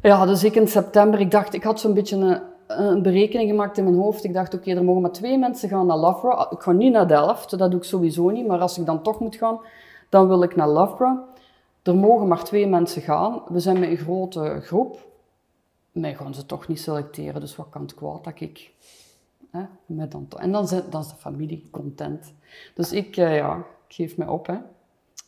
Ja, 0.02 0.26
dus 0.26 0.44
ik 0.44 0.54
in 0.54 0.68
september, 0.68 1.20
ik 1.20 1.30
dacht, 1.30 1.54
ik 1.54 1.62
had 1.62 1.80
zo'n 1.80 1.94
beetje 1.94 2.16
een, 2.16 2.40
een 2.66 3.02
berekening 3.02 3.50
gemaakt 3.50 3.78
in 3.78 3.84
mijn 3.84 3.96
hoofd. 3.96 4.24
Ik 4.24 4.34
dacht, 4.34 4.54
oké, 4.54 4.70
er 4.70 4.84
mogen 4.84 5.02
maar 5.02 5.12
twee 5.12 5.38
mensen 5.38 5.68
gaan 5.68 5.86
naar 5.86 5.96
Loughborough. 5.96 6.52
Ik 6.52 6.60
ga 6.60 6.72
niet 6.72 6.92
naar 6.92 7.08
Delft, 7.08 7.58
dat 7.58 7.70
doe 7.70 7.80
ik 7.80 7.86
sowieso 7.86 8.30
niet. 8.30 8.46
Maar 8.46 8.58
als 8.58 8.78
ik 8.78 8.86
dan 8.86 9.02
toch 9.02 9.20
moet 9.20 9.36
gaan, 9.36 9.60
dan 10.08 10.28
wil 10.28 10.42
ik 10.42 10.56
naar 10.56 10.68
Loughborough. 10.68 11.20
Er 11.82 11.96
mogen 11.96 12.28
maar 12.28 12.44
twee 12.44 12.66
mensen 12.66 13.02
gaan. 13.02 13.42
We 13.48 13.60
zijn 13.60 13.78
met 13.78 13.88
een 13.90 13.96
grote 13.96 14.60
groep. 14.62 15.06
Mij 15.92 16.14
gaan 16.14 16.34
ze 16.34 16.46
toch 16.46 16.68
niet 16.68 16.80
selecteren, 16.80 17.40
dus 17.40 17.56
wat 17.56 17.66
kan 17.70 17.82
het 17.82 17.94
kwaad 17.94 18.24
dat 18.24 18.40
ik... 18.40 18.70
Hè, 19.50 19.60
met 19.86 20.12
dan, 20.12 20.26
en 20.36 20.52
dan, 20.52 20.68
zijn- 20.68 20.82
dan 20.90 21.00
is 21.00 21.08
de 21.08 21.14
familie 21.18 21.68
content. 21.70 22.34
Dus 22.74 22.92
ik, 22.92 23.16
eh, 23.16 23.36
ja, 23.36 23.56
ik 23.88 23.94
geef 23.94 24.16
mij 24.16 24.26
op. 24.26 24.46
Hè. 24.46 24.54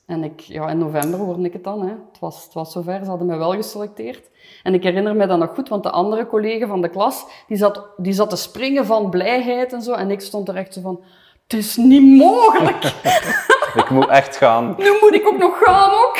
En 0.07 0.25
ik, 0.25 0.40
ja, 0.40 0.69
in 0.71 0.79
november 0.79 1.19
hoorde 1.21 1.43
ik 1.43 1.53
het 1.53 1.64
dan. 1.64 1.83
Hè. 1.83 1.88
Het, 1.88 2.19
was, 2.21 2.45
het 2.45 2.53
was 2.53 2.73
zover, 2.73 3.01
ze 3.05 3.09
hadden 3.09 3.27
mij 3.27 3.38
wel 3.38 3.53
geselecteerd. 3.53 4.31
En 4.62 4.75
ik 4.75 4.83
herinner 4.83 5.16
me 5.16 5.27
dat 5.27 5.38
nog 5.38 5.55
goed, 5.55 5.69
want 5.69 5.83
de 5.83 5.90
andere 5.90 6.27
collega 6.27 6.66
van 6.66 6.81
de 6.83 6.88
klas, 6.88 7.25
die 7.49 7.57
zat, 7.57 7.85
die 7.97 8.12
zat 8.12 8.31
te 8.31 8.37
springen 8.37 8.87
van 8.87 9.11
blijheid 9.11 9.73
en 9.73 9.83
zo. 9.83 9.93
En 9.93 10.11
ik 10.11 10.21
stond 10.21 10.49
er 10.49 10.57
echt 10.57 10.73
zo 10.75 10.81
van, 10.81 11.01
het 11.43 11.53
is 11.53 11.77
niet 11.77 12.16
mogelijk! 12.19 12.83
Ik 13.74 13.90
moet 13.90 14.09
echt 14.09 14.37
gaan. 14.37 14.74
nu 14.78 14.98
moet 15.00 15.14
ik 15.14 15.26
ook 15.26 15.38
nog 15.38 15.59
gaan 15.62 15.90
ook. 15.90 16.16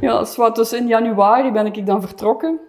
ja, 0.00 0.18
dus, 0.18 0.38
dus 0.52 0.72
in 0.72 0.86
januari 0.86 1.52
ben 1.52 1.66
ik 1.66 1.86
dan 1.86 2.00
vertrokken. 2.00 2.60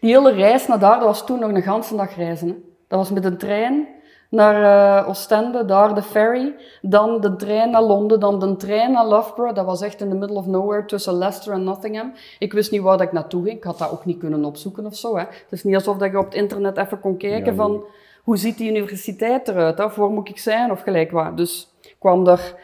Die 0.00 0.14
hele 0.14 0.32
reis 0.32 0.66
naar 0.66 0.78
daar, 0.78 0.98
dat 0.98 1.06
was 1.06 1.26
toen 1.26 1.40
nog 1.40 1.50
een 1.50 1.62
ganse 1.62 1.96
dag 1.96 2.16
reizen. 2.16 2.48
Hè. 2.48 2.54
Dat 2.88 2.98
was 2.98 3.10
met 3.10 3.24
een 3.24 3.38
trein 3.38 3.88
naar 4.30 4.62
eh, 4.98 5.08
Oostende, 5.08 5.64
daar 5.64 5.94
de 5.94 6.02
ferry. 6.02 6.54
Dan 6.82 7.20
de 7.20 7.36
trein 7.36 7.70
naar 7.70 7.82
Londen, 7.82 8.20
dan 8.20 8.40
de 8.40 8.56
trein 8.56 8.92
naar 8.92 9.06
Loughborough. 9.06 9.54
Dat 9.54 9.66
was 9.66 9.80
echt 9.80 10.00
in 10.00 10.08
the 10.08 10.14
middle 10.14 10.36
of 10.36 10.46
nowhere, 10.46 10.84
tussen 10.84 11.14
Leicester 11.14 11.52
en 11.52 11.64
Nottingham. 11.64 12.12
Ik 12.38 12.52
wist 12.52 12.70
niet 12.70 12.80
waar 12.80 12.96
dat 12.96 13.06
ik 13.06 13.12
naartoe 13.12 13.44
ging. 13.44 13.56
Ik 13.56 13.64
had 13.64 13.78
dat 13.78 13.90
ook 13.90 14.04
niet 14.04 14.18
kunnen 14.18 14.44
opzoeken 14.44 14.86
of 14.86 14.96
zo. 14.96 15.16
Hè. 15.16 15.24
Het 15.24 15.46
is 15.50 15.64
niet 15.64 15.74
alsof 15.74 15.96
dat 15.96 16.10
je 16.10 16.18
op 16.18 16.24
het 16.24 16.34
internet 16.34 16.76
even 16.76 17.00
kon 17.00 17.16
kijken 17.16 17.50
Ja, 17.50 17.54
van... 17.54 17.84
Hoe 18.26 18.36
ziet 18.36 18.58
die 18.58 18.70
universiteit 18.70 19.48
eruit? 19.48 19.78
Hè? 19.78 19.84
Of 19.84 19.94
waar 19.94 20.08
moet 20.08 20.28
ik 20.28 20.38
zijn? 20.38 20.70
Of 20.70 20.82
gelijk 20.82 21.10
wat. 21.10 21.36
Dus 21.36 21.68
kwam 21.98 22.24
daar 22.24 22.54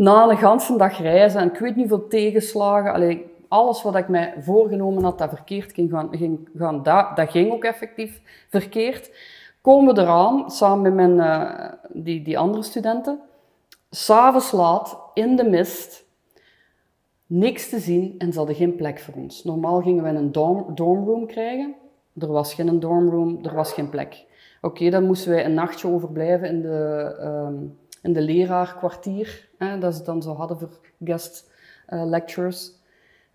na 0.00 0.28
een 0.28 0.36
ganse 0.36 0.76
dag 0.76 0.98
reizen 0.98 1.40
en 1.40 1.52
ik 1.52 1.58
weet 1.58 1.76
niet 1.76 1.88
veel 1.88 2.08
tegenslagen. 2.08 2.92
Allee, 2.92 3.26
alles 3.48 3.82
wat 3.82 3.96
ik 3.96 4.08
mij 4.08 4.34
voorgenomen 4.38 5.02
had 5.02 5.18
dat 5.18 5.28
verkeerd 5.28 5.72
ging 5.72 5.90
gaan, 5.90 6.08
ging 6.10 6.48
gaan 6.54 6.82
dat, 6.82 7.16
dat 7.16 7.30
ging 7.30 7.52
ook 7.52 7.64
effectief 7.64 8.20
verkeerd. 8.48 9.10
Komen 9.60 9.94
we 9.94 10.00
eraan, 10.00 10.50
samen 10.50 10.82
met 10.82 10.94
mijn, 10.94 11.20
eh, 11.20 11.72
die, 11.88 12.22
die 12.22 12.38
andere 12.38 12.62
studenten. 12.62 13.20
S'avonds 13.90 14.52
laat, 14.52 14.98
in 15.14 15.36
de 15.36 15.44
mist, 15.44 16.04
niks 17.26 17.68
te 17.68 17.78
zien 17.78 18.14
en 18.18 18.32
ze 18.32 18.38
hadden 18.38 18.56
geen 18.56 18.76
plek 18.76 18.98
voor 18.98 19.14
ons. 19.14 19.44
Normaal 19.44 19.80
gingen 19.80 20.04
we 20.04 20.10
een 20.10 20.32
dorm, 20.32 20.74
dormroom 20.74 21.26
krijgen. 21.26 21.74
Er 22.18 22.32
was 22.32 22.54
geen 22.54 22.80
dormroom, 22.80 23.38
er 23.42 23.54
was 23.54 23.72
geen 23.72 23.90
plek. 23.90 24.24
Oké, 24.60 24.90
dan 24.90 25.06
moesten 25.06 25.30
wij 25.30 25.44
een 25.44 25.54
nachtje 25.54 25.88
overblijven 25.88 26.48
in 26.48 26.62
de, 26.62 27.16
ehm, 27.20 27.54
in 28.02 28.12
de 28.12 28.20
leraarkwartier. 28.20 29.48
Dat 29.80 29.94
ze 29.94 30.02
dan 30.02 30.22
zo 30.22 30.34
hadden 30.34 30.58
voor 30.58 30.78
guest 31.04 31.50
eh, 31.86 32.04
lectures. 32.04 32.72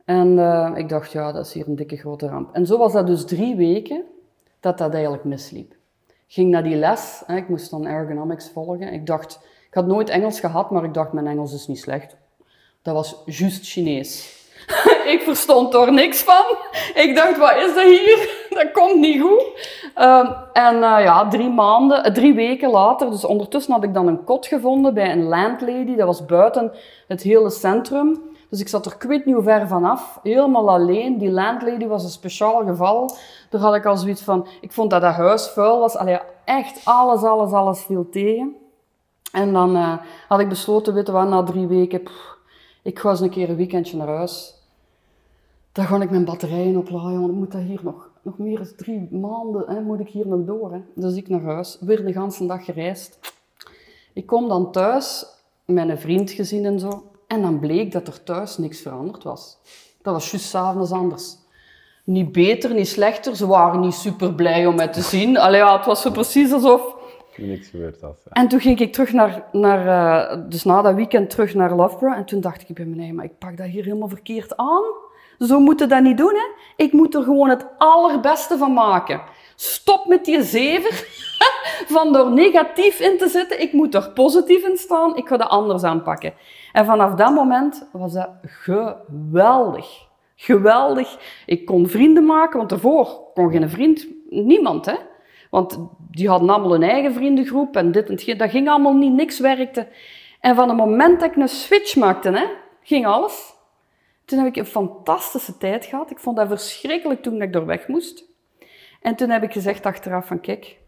En 0.06 0.39
eh, 0.39 0.71
ik 0.75 0.89
dacht, 0.89 1.12
ja, 1.12 1.32
dat 1.32 1.45
is 1.45 1.54
hier 1.54 1.67
een 1.67 1.75
dikke 1.75 1.97
grote 1.97 2.28
ramp. 2.28 2.54
En 2.54 2.65
zo 2.65 2.78
was 2.78 2.93
dat 2.93 3.08
dus 3.08 3.25
drie 3.25 3.56
weken 3.56 4.04
dat 4.60 4.78
dat 4.78 4.93
eigenlijk 4.93 5.23
misliep. 5.23 5.75
Ging 6.28 6.49
naar 6.49 6.63
die 6.63 6.75
les, 6.75 7.23
hè, 7.25 7.36
ik 7.36 7.49
moest 7.49 7.69
dan 7.69 7.86
ergonomics 7.86 8.49
volgen. 8.49 8.93
Ik 8.93 9.06
dacht, 9.06 9.39
ik 9.67 9.73
had 9.73 9.88
nooit 9.88 10.10
Engels 10.10 10.39
gehad, 10.39 10.71
maar 10.71 10.84
ik 10.84 10.93
dacht, 10.93 11.13
mijn 11.13 11.28
Engels 11.28 11.54
is 11.54 11.67
niet 11.67 11.80
slecht. 11.80 12.17
Dat 12.82 12.93
was 12.93 13.21
juist 13.25 13.65
Chinees. 13.65 14.35
ik 15.13 15.21
verstond 15.23 15.73
er 15.73 15.93
niks 15.93 16.23
van. 16.23 16.43
Ik 16.93 17.15
dacht, 17.15 17.38
wat 17.38 17.56
is 17.56 17.73
dat 17.73 17.84
hier? 17.84 18.43
Dat 18.56 18.71
komt 18.71 18.99
niet 18.99 19.21
goed. 19.21 19.43
Ehm, 19.93 20.32
en 20.54 20.75
eh, 20.75 21.04
ja, 21.04 21.28
drie 21.28 21.49
maanden, 21.49 22.04
eh, 22.04 22.13
drie 22.13 22.34
weken 22.34 22.69
later, 22.69 23.10
dus 23.10 23.25
ondertussen 23.25 23.73
had 23.73 23.84
ik 23.84 23.93
dan 23.93 24.08
een 24.08 24.23
kot 24.23 24.45
gevonden 24.45 24.93
bij 24.93 25.12
een 25.12 25.23
landlady. 25.23 25.95
Dat 25.95 26.06
was 26.06 26.25
buiten 26.25 26.71
het 27.08 27.21
hele 27.21 27.49
centrum. 27.49 28.34
Dus 28.49 28.60
ik 28.60 28.67
zat 28.67 28.86
er 28.86 28.97
kwijt 28.97 29.25
niet 29.25 29.36
hoe 29.36 29.43
ver 29.43 29.67
vanaf, 29.67 30.19
helemaal 30.23 30.69
alleen. 30.69 31.17
Die 31.17 31.32
landlady 31.32 31.88
was 31.88 32.04
een 32.04 32.10
speciaal 32.10 32.65
geval. 32.65 33.15
Daar 33.49 33.62
had 33.62 33.75
ik 33.75 33.86
al 33.86 33.97
zoiets 33.97 34.21
van, 34.21 34.47
ik 34.62 34.71
vond 34.71 34.89
dat 34.89 35.01
dat 35.01 35.13
huis 35.13 35.47
vuil 35.47 35.80
was. 35.80 35.95
Allee, 35.95 36.19
echt 36.45 36.82
alles, 36.84 37.23
alles, 37.23 37.51
alles 37.51 37.82
viel 37.82 38.10
tegen. 38.10 38.56
En 39.32 39.54
dan 39.54 39.75
eh, 39.75 39.93
had 40.28 40.39
ik 40.39 40.49
besloten, 40.49 41.12
wat, 41.12 41.28
na 41.28 41.43
drie 41.43 41.67
weken, 41.67 42.01
ik 42.84 42.99
ga 42.99 43.10
eens 43.10 43.19
een 43.19 43.30
keer 43.30 43.49
een 43.49 43.56
weekendje 43.56 43.97
naar 43.97 44.08
huis. 44.08 44.55
Dan 45.76 45.86
ga 45.86 46.02
ik 46.02 46.10
mijn 46.10 46.26
batterijen 46.26 46.78
opladen, 46.78 47.20
want 47.20 47.32
ik 47.32 47.38
moet 47.38 47.52
dat 47.52 47.62
hier 47.62 47.80
nog, 47.84 48.10
nog 48.22 48.38
meer 48.38 48.58
dan 48.58 48.76
drie 48.78 49.08
maanden, 49.12 49.64
hè, 49.68 49.82
moet 49.82 50.00
ik 50.00 50.08
hier 50.08 50.28
nog 50.28 50.46
door. 50.46 50.74
Hè. 50.74 50.80
Dus 50.94 51.16
ik 51.16 51.30
naar 51.30 51.42
huis, 51.42 51.78
weer 51.80 52.06
de 52.06 52.14
ganse 52.14 52.46
dag 52.46 52.66
gereisd. 52.66 53.20
Ik 54.14 54.26
kom 54.26 54.48
dan 54.48 54.72
thuis, 54.72 55.26
met 55.66 55.90
een 55.90 55.98
vriend 55.98 56.32
gezien 56.32 56.66
en 56.66 56.80
zo, 56.80 57.12
en 57.28 57.42
dan 57.42 57.60
bleek 57.60 57.92
dat 57.92 58.08
er 58.08 58.24
thuis 58.24 58.58
niks 58.58 58.82
veranderd 58.82 59.24
was. 59.24 59.58
Dat 60.02 60.14
was 60.14 60.32
juist 60.32 60.46
s'avonds 60.46 60.92
anders. 60.92 61.38
niet 62.04 62.32
beter, 62.32 62.74
niet 62.74 62.88
slechter. 62.88 63.36
Ze 63.36 63.48
waren 63.48 63.80
niet 63.80 63.94
super 63.94 64.34
blij 64.34 64.66
om 64.66 64.76
mij 64.76 64.88
te 64.88 65.02
zien. 65.02 65.38
Allee, 65.38 65.60
ja, 65.60 65.78
het 65.78 65.86
was 65.86 66.02
zo 66.02 66.12
precies 66.12 66.52
alsof... 66.52 66.96
Niks 67.38 67.68
gebeurd 67.68 68.02
was. 68.02 68.18
Ja. 68.26 68.32
En 68.32 68.48
toen 68.48 68.60
ging 68.60 68.80
ik 68.80 68.94
terug 68.94 69.14
naar, 69.14 69.46
naar 69.52 69.88
eh, 69.88 70.50
dus 70.50 70.64
na 70.64 70.82
dat 70.82 70.96
weekend 70.96 71.30
terug 71.30 71.54
naar 71.54 71.76
Loughborough. 71.76 72.18
En 72.18 72.26
toen 72.26 72.42
dacht 72.42 72.70
ik 72.70 72.76
bij 72.76 72.86
mij, 72.86 72.98
nee, 72.98 73.14
maar 73.14 73.26
ik 73.26 73.38
pak 73.38 73.58
dat 73.58 73.68
hier 73.68 73.84
helemaal 73.84 74.08
verkeerd 74.08 74.58
aan. 74.58 74.84
Zo 75.39 75.60
moeten 75.60 75.89
dat 75.89 76.02
niet 76.02 76.17
doen, 76.17 76.34
hè. 76.34 76.63
Ik 76.76 76.91
moet 76.91 77.15
er 77.15 77.24
gewoon 77.24 77.50
het 77.50 77.65
allerbeste 77.78 78.58
van 78.58 78.74
maken. 78.74 79.21
Stop 79.56 80.06
met 80.06 80.26
die 80.26 80.43
zever 80.43 81.08
van 81.93 82.15
er 82.15 82.32
negatief 82.32 83.00
in 83.00 83.17
te 83.17 83.28
zitten. 83.28 83.62
Ik 83.62 83.74
moet 83.74 83.95
er 83.95 84.12
positief 84.12 84.67
in 84.67 84.78
staan. 84.78 85.15
Ik 85.15 85.28
ga 85.28 85.38
dat 85.38 85.50
anders 85.50 85.84
aanpakken. 85.84 86.34
En 86.71 86.86
vanaf 86.86 87.13
dat 87.13 87.34
moment 87.34 87.89
was 87.91 88.13
dat 88.13 88.30
geweldig. 88.41 90.04
Geweldig. 90.36 91.17
Ik 91.45 91.65
kon 91.65 91.88
vrienden 91.88 92.26
maken, 92.26 92.58
want 92.58 92.69
daarvoor 92.69 93.19
kon 93.34 93.52
geen 93.52 93.69
vriend, 93.69 94.08
niemand, 94.30 94.86
hè. 94.86 94.95
Want 95.50 95.80
die 96.12 96.30
hadden 96.30 96.50
allemaal 96.50 96.76
een 96.76 96.84
eigen 96.84 97.13
vriendengroep 97.13 97.76
en 97.76 97.91
dit 97.91 98.10
en 98.10 98.15
dat. 98.26 98.38
Dat 98.39 98.50
ging 98.50 98.69
allemaal 98.69 98.93
niet, 98.93 99.13
niks 99.13 99.39
werkte. 99.39 99.88
En 100.39 100.56
van 100.56 100.67
het 100.67 100.78
moment 100.78 101.19
dat 101.19 101.30
ik 101.30 101.36
een 101.36 101.48
switch 101.48 101.95
maakte, 101.95 102.30
hè, 102.30 102.45
ging 102.82 103.06
alles. 103.06 103.55
Toen 104.26 104.40
heb 104.40 104.48
ik 104.48 104.56
een 104.56 104.66
fantastische 104.66 105.58
tijd 105.58 105.86
gehad. 105.86 106.12
Ik 106.12 106.20
vond 106.20 106.38
dat 106.38 106.48
verschrikkelijk 106.48 107.22
toen 107.22 107.42
ik 107.42 107.56
er 107.56 107.66
weg 107.66 107.88
moest. 107.88 108.26
En 109.02 109.16
toen 109.16 109.30
heb 109.30 109.44
ik 109.44 109.52
gezegd 109.52 109.86
achteraf 109.86 110.28
van, 110.28 110.40
kijk, 110.40 110.80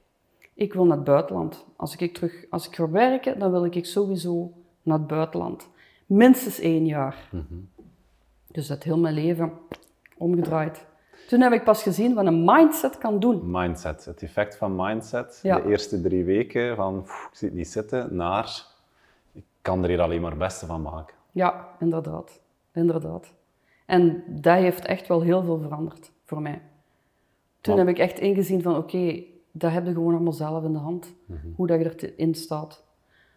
ik 0.54 0.74
wil 0.74 0.86
naar 0.86 0.96
het 0.96 1.06
buitenland. 1.06 1.66
Als 1.76 1.96
ik 1.96 2.14
terug, 2.14 2.46
als 2.50 2.68
ik 2.68 2.76
ga 2.76 2.90
werken, 2.90 3.40
dan 3.40 3.52
wil 3.52 3.66
ik 3.66 3.86
sowieso 3.86 4.52
naar 4.82 4.98
het 4.98 5.08
buitenland. 5.08 5.70
Minstens 6.06 6.60
één 6.60 6.86
jaar. 6.86 7.30
Dus 8.48 8.68
dat 8.68 8.84
heel 8.84 8.98
mijn 8.98 9.14
leven 9.14 9.52
omgedraaid. 10.18 10.86
Toen 11.28 11.42
heb 11.42 11.52
ik 11.52 11.64
pas 11.64 11.84
gezien 11.84 12.14
wat 12.14 12.26
een 12.26 12.46
mindset 12.46 12.98
kan 12.98 13.20
doen. 13.20 13.42
Mindset, 13.44 14.06
het 14.06 14.24
effect 14.24 14.58
van 14.58 14.76
mindset. 14.76 15.40
Ja. 15.44 15.60
De 15.60 15.70
eerste 15.70 16.02
drie 16.02 16.24
weken 16.24 16.76
van 16.76 17.04
pff, 17.04 17.28
ik 17.32 17.38
zit 17.38 17.54
niet 17.54 17.68
zitten, 17.68 18.16
naar 18.16 18.66
ik 19.32 19.44
kan 19.62 19.84
er 19.84 19.90
hier 19.90 20.02
alleen 20.02 20.22
maar 20.22 20.30
het 20.30 20.40
beste 20.40 20.66
van 20.66 20.82
maken. 20.82 21.16
Ja, 21.32 21.68
inderdaad. 21.80 22.42
Inderdaad. 22.78 23.34
En 23.86 24.24
dat 24.28 24.58
heeft 24.58 24.86
echt 24.86 25.08
wel 25.08 25.22
heel 25.22 25.44
veel 25.44 25.60
veranderd 25.60 26.12
voor 26.26 26.42
mij. 26.42 26.62
Toen 27.62 27.76
Want- 27.76 27.88
heb 27.88 27.98
ik 27.98 28.02
echt 28.04 28.20
ingezien 28.20 28.62
van, 28.62 28.76
oké, 28.76 29.24
dat 29.52 29.72
heb 29.72 29.86
je 29.86 29.94
gewoon 29.94 30.14
allemaal 30.14 30.34
zelf 30.34 30.64
in 30.64 30.74
de 30.74 30.80
hand. 30.80 31.14
Hoe 31.56 31.68
dat 31.68 31.80
je 31.80 32.14
erin 32.16 32.36
staat. 32.36 32.84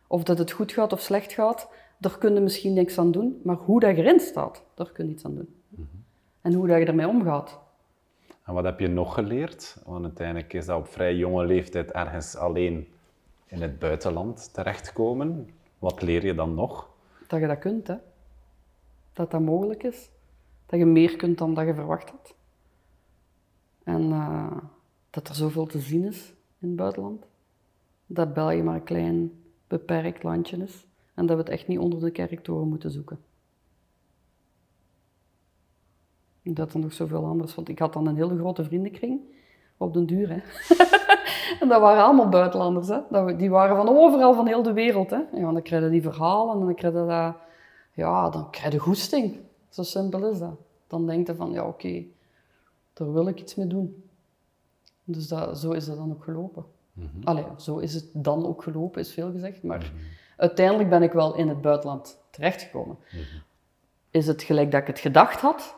Of 0.07 0.22
dat 0.22 0.38
het 0.38 0.50
goed 0.50 0.72
gaat 0.72 0.92
of 0.92 1.00
slecht 1.00 1.33
gaat, 1.33 1.68
daar 1.98 2.18
kun 2.18 2.35
je 2.35 2.40
misschien 2.40 2.72
niks 2.72 2.98
aan 2.98 3.11
doen. 3.11 3.40
Maar 3.44 3.57
hoe 3.57 3.81
dat 3.81 3.96
je 3.96 4.03
erin 4.03 4.20
staat, 4.20 4.64
daar 4.74 4.90
kun 4.92 5.07
je 5.07 5.12
iets 5.12 5.24
aan 5.24 5.35
doen. 5.35 5.55
En 6.40 6.53
hoe 6.53 6.66
dat 6.66 6.79
je 6.79 6.85
ermee 6.85 7.09
omgaat. 7.09 7.61
En 8.44 8.55
wat 8.55 8.64
heb 8.64 8.81
je 8.81 8.88
nog 8.88 9.14
geleerd? 9.14 9.76
Want 9.85 10.05
uiteindelijk 10.05 10.53
is 10.53 10.66
dat 10.66 10.79
op 10.79 10.87
vrij 10.88 11.14
jonge 11.16 11.46
leeftijd 11.46 11.90
ergens 11.92 12.37
alleen 12.37 12.88
in 13.46 13.62
het 13.62 13.79
buitenland 13.79 14.55
terechtkomen. 14.55 15.48
Wat 15.79 16.03
leer 16.03 16.24
je 16.24 16.35
dan 16.35 16.55
nog? 16.55 16.88
Dat 17.26 17.40
je 17.40 17.46
dat 17.46 17.59
kunt, 17.59 17.87
hè. 17.87 17.94
Dat 19.12 19.31
dat 19.31 19.40
mogelijk 19.40 19.83
is. 19.83 20.11
Dat 20.66 20.79
je 20.79 20.87
meer 20.87 21.16
kunt 21.16 21.38
dan 21.38 21.55
dat 21.55 21.66
je 21.66 21.75
verwacht 21.75 22.11
had. 22.11 22.35
En 23.83 24.12
eh, 24.12 24.57
dat 25.11 25.29
er 25.29 25.35
zoveel 25.35 25.66
te 25.66 25.79
zien 25.79 26.05
is 26.05 26.35
in 26.59 26.68
het 26.68 26.77
buitenland. 26.77 27.27
Dat 28.07 28.35
België 28.35 28.62
maar 28.62 28.75
een 28.75 28.83
klein, 28.83 29.42
beperkt 29.66 30.23
landje 30.23 30.57
is. 30.57 30.87
En 31.14 31.27
dat 31.27 31.37
we 31.37 31.42
het 31.42 31.53
echt 31.53 31.68
niet 31.68 31.79
onder 31.79 32.01
de 32.01 32.11
kerktoren 32.11 32.68
moeten 32.68 32.90
zoeken. 32.90 33.18
Dat 36.42 36.73
er 36.73 36.79
nog 36.81 36.92
zoveel 36.92 37.25
anders, 37.25 37.55
want 37.55 37.68
ik 37.68 37.79
had 37.79 37.92
dan 37.92 38.07
een 38.07 38.16
hele 38.16 38.37
grote 38.37 38.64
vriendenkring 38.64 39.20
op 39.77 39.94
den 39.94 40.07
duur. 40.07 40.29
Hè. 40.29 40.40
en 41.61 41.68
dat 41.68 41.81
waren 41.81 42.05
allemaal 42.05 42.29
buitenlanders. 42.29 42.88
Hè. 42.88 43.37
Die 43.37 43.51
waren 43.51 43.77
van 43.77 43.88
overal, 43.88 44.35
van 44.35 44.46
heel 44.46 44.62
de 44.62 44.73
wereld. 44.73 45.11
Hè. 45.11 45.20
Ja, 45.33 45.53
dan 45.53 45.61
je 45.64 45.88
die 45.90 46.03
verhalen 46.03 46.55
en 46.55 46.61
dan 46.61 46.73
je 46.77 47.07
dat, 47.07 47.37
ja, 47.92 48.31
dan 48.31 48.50
krijg 48.50 48.72
je 48.72 48.79
goesting. 48.79 49.37
Zo 49.68 49.83
simpel 49.83 50.31
is 50.31 50.38
dat. 50.38 50.55
Dan 50.87 51.07
denk 51.07 51.26
je 51.26 51.35
van, 51.35 51.53
ja 51.53 51.66
oké, 51.66 52.05
daar 52.92 53.12
wil 53.12 53.29
ik 53.29 53.40
iets 53.40 53.55
mee 53.55 53.66
doen. 53.66 54.05
Dus 55.05 55.29
dat, 55.29 55.59
zo 55.59 55.70
is 55.70 55.87
het 55.87 55.96
dan 55.96 56.11
ook 56.11 56.24
gelopen. 56.24 56.64
Allee, 57.24 57.44
zo 57.57 57.79
is 57.79 57.94
het 57.94 58.05
dan 58.12 58.46
ook 58.46 58.62
gelopen, 58.62 59.00
is 59.00 59.12
veel 59.12 59.31
gezegd. 59.31 59.62
Maar 59.62 59.92
uiteindelijk 60.37 60.88
ben 60.88 61.03
ik 61.03 61.12
wel 61.12 61.35
in 61.37 61.48
het 61.48 61.61
buitenland 61.61 62.18
terechtgekomen. 62.31 62.98
Is 64.11 64.26
het 64.26 64.42
gelijk 64.42 64.70
dat 64.70 64.81
ik 64.81 64.87
het 64.87 64.98
gedacht 64.98 65.40
had? 65.40 65.74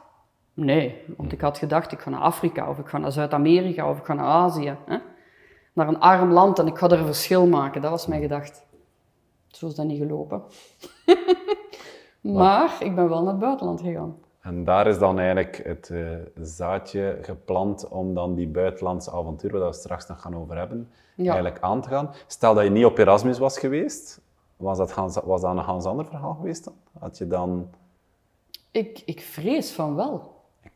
Nee, 0.54 1.02
want 1.16 1.32
ik 1.32 1.40
had 1.40 1.58
gedacht, 1.58 1.92
ik 1.92 2.00
ga 2.00 2.10
naar 2.10 2.20
Afrika, 2.20 2.68
of 2.68 2.78
ik 2.78 2.88
ga 2.88 2.98
naar 2.98 3.12
Zuid-Amerika, 3.12 3.90
of 3.90 3.98
ik 3.98 4.04
ga 4.04 4.14
naar 4.14 4.26
Azië. 4.26 4.76
Hè? 4.86 4.98
Naar 5.72 5.88
een 5.88 6.00
arm 6.00 6.32
land 6.32 6.58
en 6.58 6.66
ik 6.66 6.78
ga 6.78 6.88
er 6.88 6.98
een 6.98 7.06
verschil 7.06 7.46
maken. 7.46 7.82
Dat 7.82 7.90
was 7.90 8.06
mijn 8.06 8.20
gedacht. 8.20 8.64
Zo 9.48 9.66
is 9.66 9.74
dat 9.74 9.86
niet 9.86 9.98
gelopen. 9.98 10.42
maar 12.22 12.76
ik 12.80 12.94
ben 12.94 13.08
wel 13.08 13.22
naar 13.22 13.32
het 13.32 13.40
buitenland 13.40 13.80
gegaan. 13.80 14.16
En 14.40 14.64
daar 14.64 14.86
is 14.86 14.98
dan 14.98 15.18
eigenlijk 15.18 15.60
het 15.64 15.90
eh, 15.90 16.00
zaadje 16.40 17.18
geplant 17.22 17.88
om 17.88 18.14
dan 18.14 18.34
die 18.34 18.48
buitenlandse 18.48 19.10
avonturen, 19.10 19.58
waar 19.60 19.68
we 19.68 19.74
straks 19.74 20.06
nog 20.08 20.20
gaan 20.20 20.36
over 20.36 20.56
hebben, 20.56 20.90
Ja. 21.14 21.32
eigenlijk 21.32 21.62
aan 21.64 21.80
te 21.80 21.88
gaan. 21.88 22.10
Stel 22.26 22.54
dat 22.54 22.64
je 22.64 22.70
niet 22.70 22.84
op 22.84 22.98
Erasmus 22.98 23.38
was 23.38 23.58
geweest, 23.58 24.20
was 24.56 24.78
dat, 24.78 24.92
Hans, 24.92 25.18
was 25.24 25.40
dat 25.40 25.50
een 25.50 25.56
Hans 25.58 25.84
ander 25.84 26.06
verhaal 26.06 26.34
geweest 26.34 26.64
dan? 26.64 26.74
Had 26.98 27.18
je 27.18 27.26
dan 27.26 27.68
Ik, 28.70 29.02
ik 29.04 29.20
vrees 29.20 29.72
van 29.72 29.94
wel. 29.94 30.30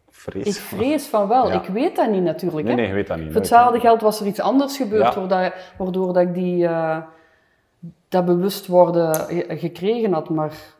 vrees? 0.08 0.46
Ik 0.46 0.54
vrees 0.62 1.06
van 1.06 1.28
wel. 1.28 1.46
Ja. 1.48 1.62
Ik 1.62 1.68
weet 1.68 1.96
dat 1.96 2.10
niet 2.10 2.22
natuurlijk. 2.22 2.66
Nee, 2.66 2.74
hè. 2.74 2.80
nee, 2.80 2.88
je 2.88 2.94
weet 2.94 3.06
dat 3.06 3.16
niet. 3.18 3.26
Voor 3.26 3.40
hetzelfde 3.40 3.80
geld 3.80 4.00
was 4.00 4.20
er 4.20 4.26
iets 4.26 4.40
anders 4.40 4.76
gebeurd, 4.76 5.14
Ja. 5.14 5.20
waardoor, 5.26 5.54
waardoor 5.78 6.06
dat 6.12 6.22
ik 6.22 6.34
die, 6.34 6.66
eh, 6.66 6.98
dat 8.08 8.24
bewustwording 8.24 9.16
ge- 9.16 9.44
gekregen 9.48 10.12
had. 10.12 10.28
Maar 10.28 10.74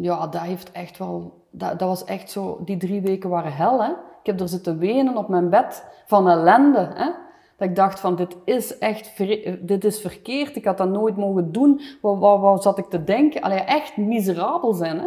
ja, 0.00 0.26
dat 0.26 0.40
heeft 0.40 0.72
echt 0.72 0.98
wel... 0.98 1.42
Dat, 1.50 1.78
dat 1.78 1.88
was 1.88 2.04
echt 2.04 2.30
zo... 2.30 2.58
Die 2.64 2.76
drie 2.76 3.00
weken 3.00 3.30
waren 3.30 3.52
hel, 3.52 3.82
hè. 3.82 3.90
Ik 3.90 4.26
heb 4.26 4.40
er 4.40 4.48
zitten 4.48 4.78
wenen 4.78 5.16
op 5.16 5.28
mijn 5.28 5.50
bed 5.50 5.84
van 6.06 6.28
ellende, 6.28 6.90
hè. 6.94 7.10
Dat 7.56 7.68
ik 7.68 7.76
dacht 7.76 8.00
van, 8.00 8.16
dit 8.16 8.36
is 8.44 8.78
echt... 8.78 9.16
Dit 9.60 9.84
is 9.84 10.00
verkeerd, 10.00 10.56
ik 10.56 10.64
had 10.64 10.78
dat 10.78 10.88
nooit 10.88 11.16
mogen 11.16 11.52
doen. 11.52 11.80
Wat, 12.00 12.18
wat, 12.18 12.40
wat 12.40 12.62
zat 12.62 12.78
ik 12.78 12.90
te 12.90 13.04
denken? 13.04 13.40
Allee, 13.40 13.58
echt 13.58 13.96
miserabel 13.96 14.72
zijn, 14.72 14.98
hè. 14.98 15.06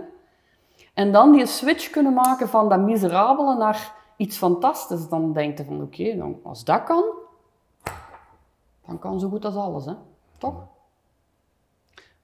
En 0.93 1.11
dan 1.11 1.31
die 1.31 1.45
switch 1.45 1.89
kunnen 1.89 2.13
maken 2.13 2.49
van 2.49 2.69
dat 2.69 2.79
miserabele 2.79 3.55
naar 3.55 3.93
iets 4.17 4.37
fantastisch. 4.37 5.09
Dan 5.09 5.33
denk 5.33 5.57
je 5.57 5.65
van, 5.65 5.81
oké, 5.81 6.17
dan 6.17 6.39
als 6.43 6.63
dat 6.63 6.83
kan, 6.83 7.03
dan 8.87 8.99
kan 8.99 9.19
zo 9.19 9.29
goed 9.29 9.45
als 9.45 9.55
alles, 9.55 9.85
hè. 9.85 9.93
Toch? 10.37 10.53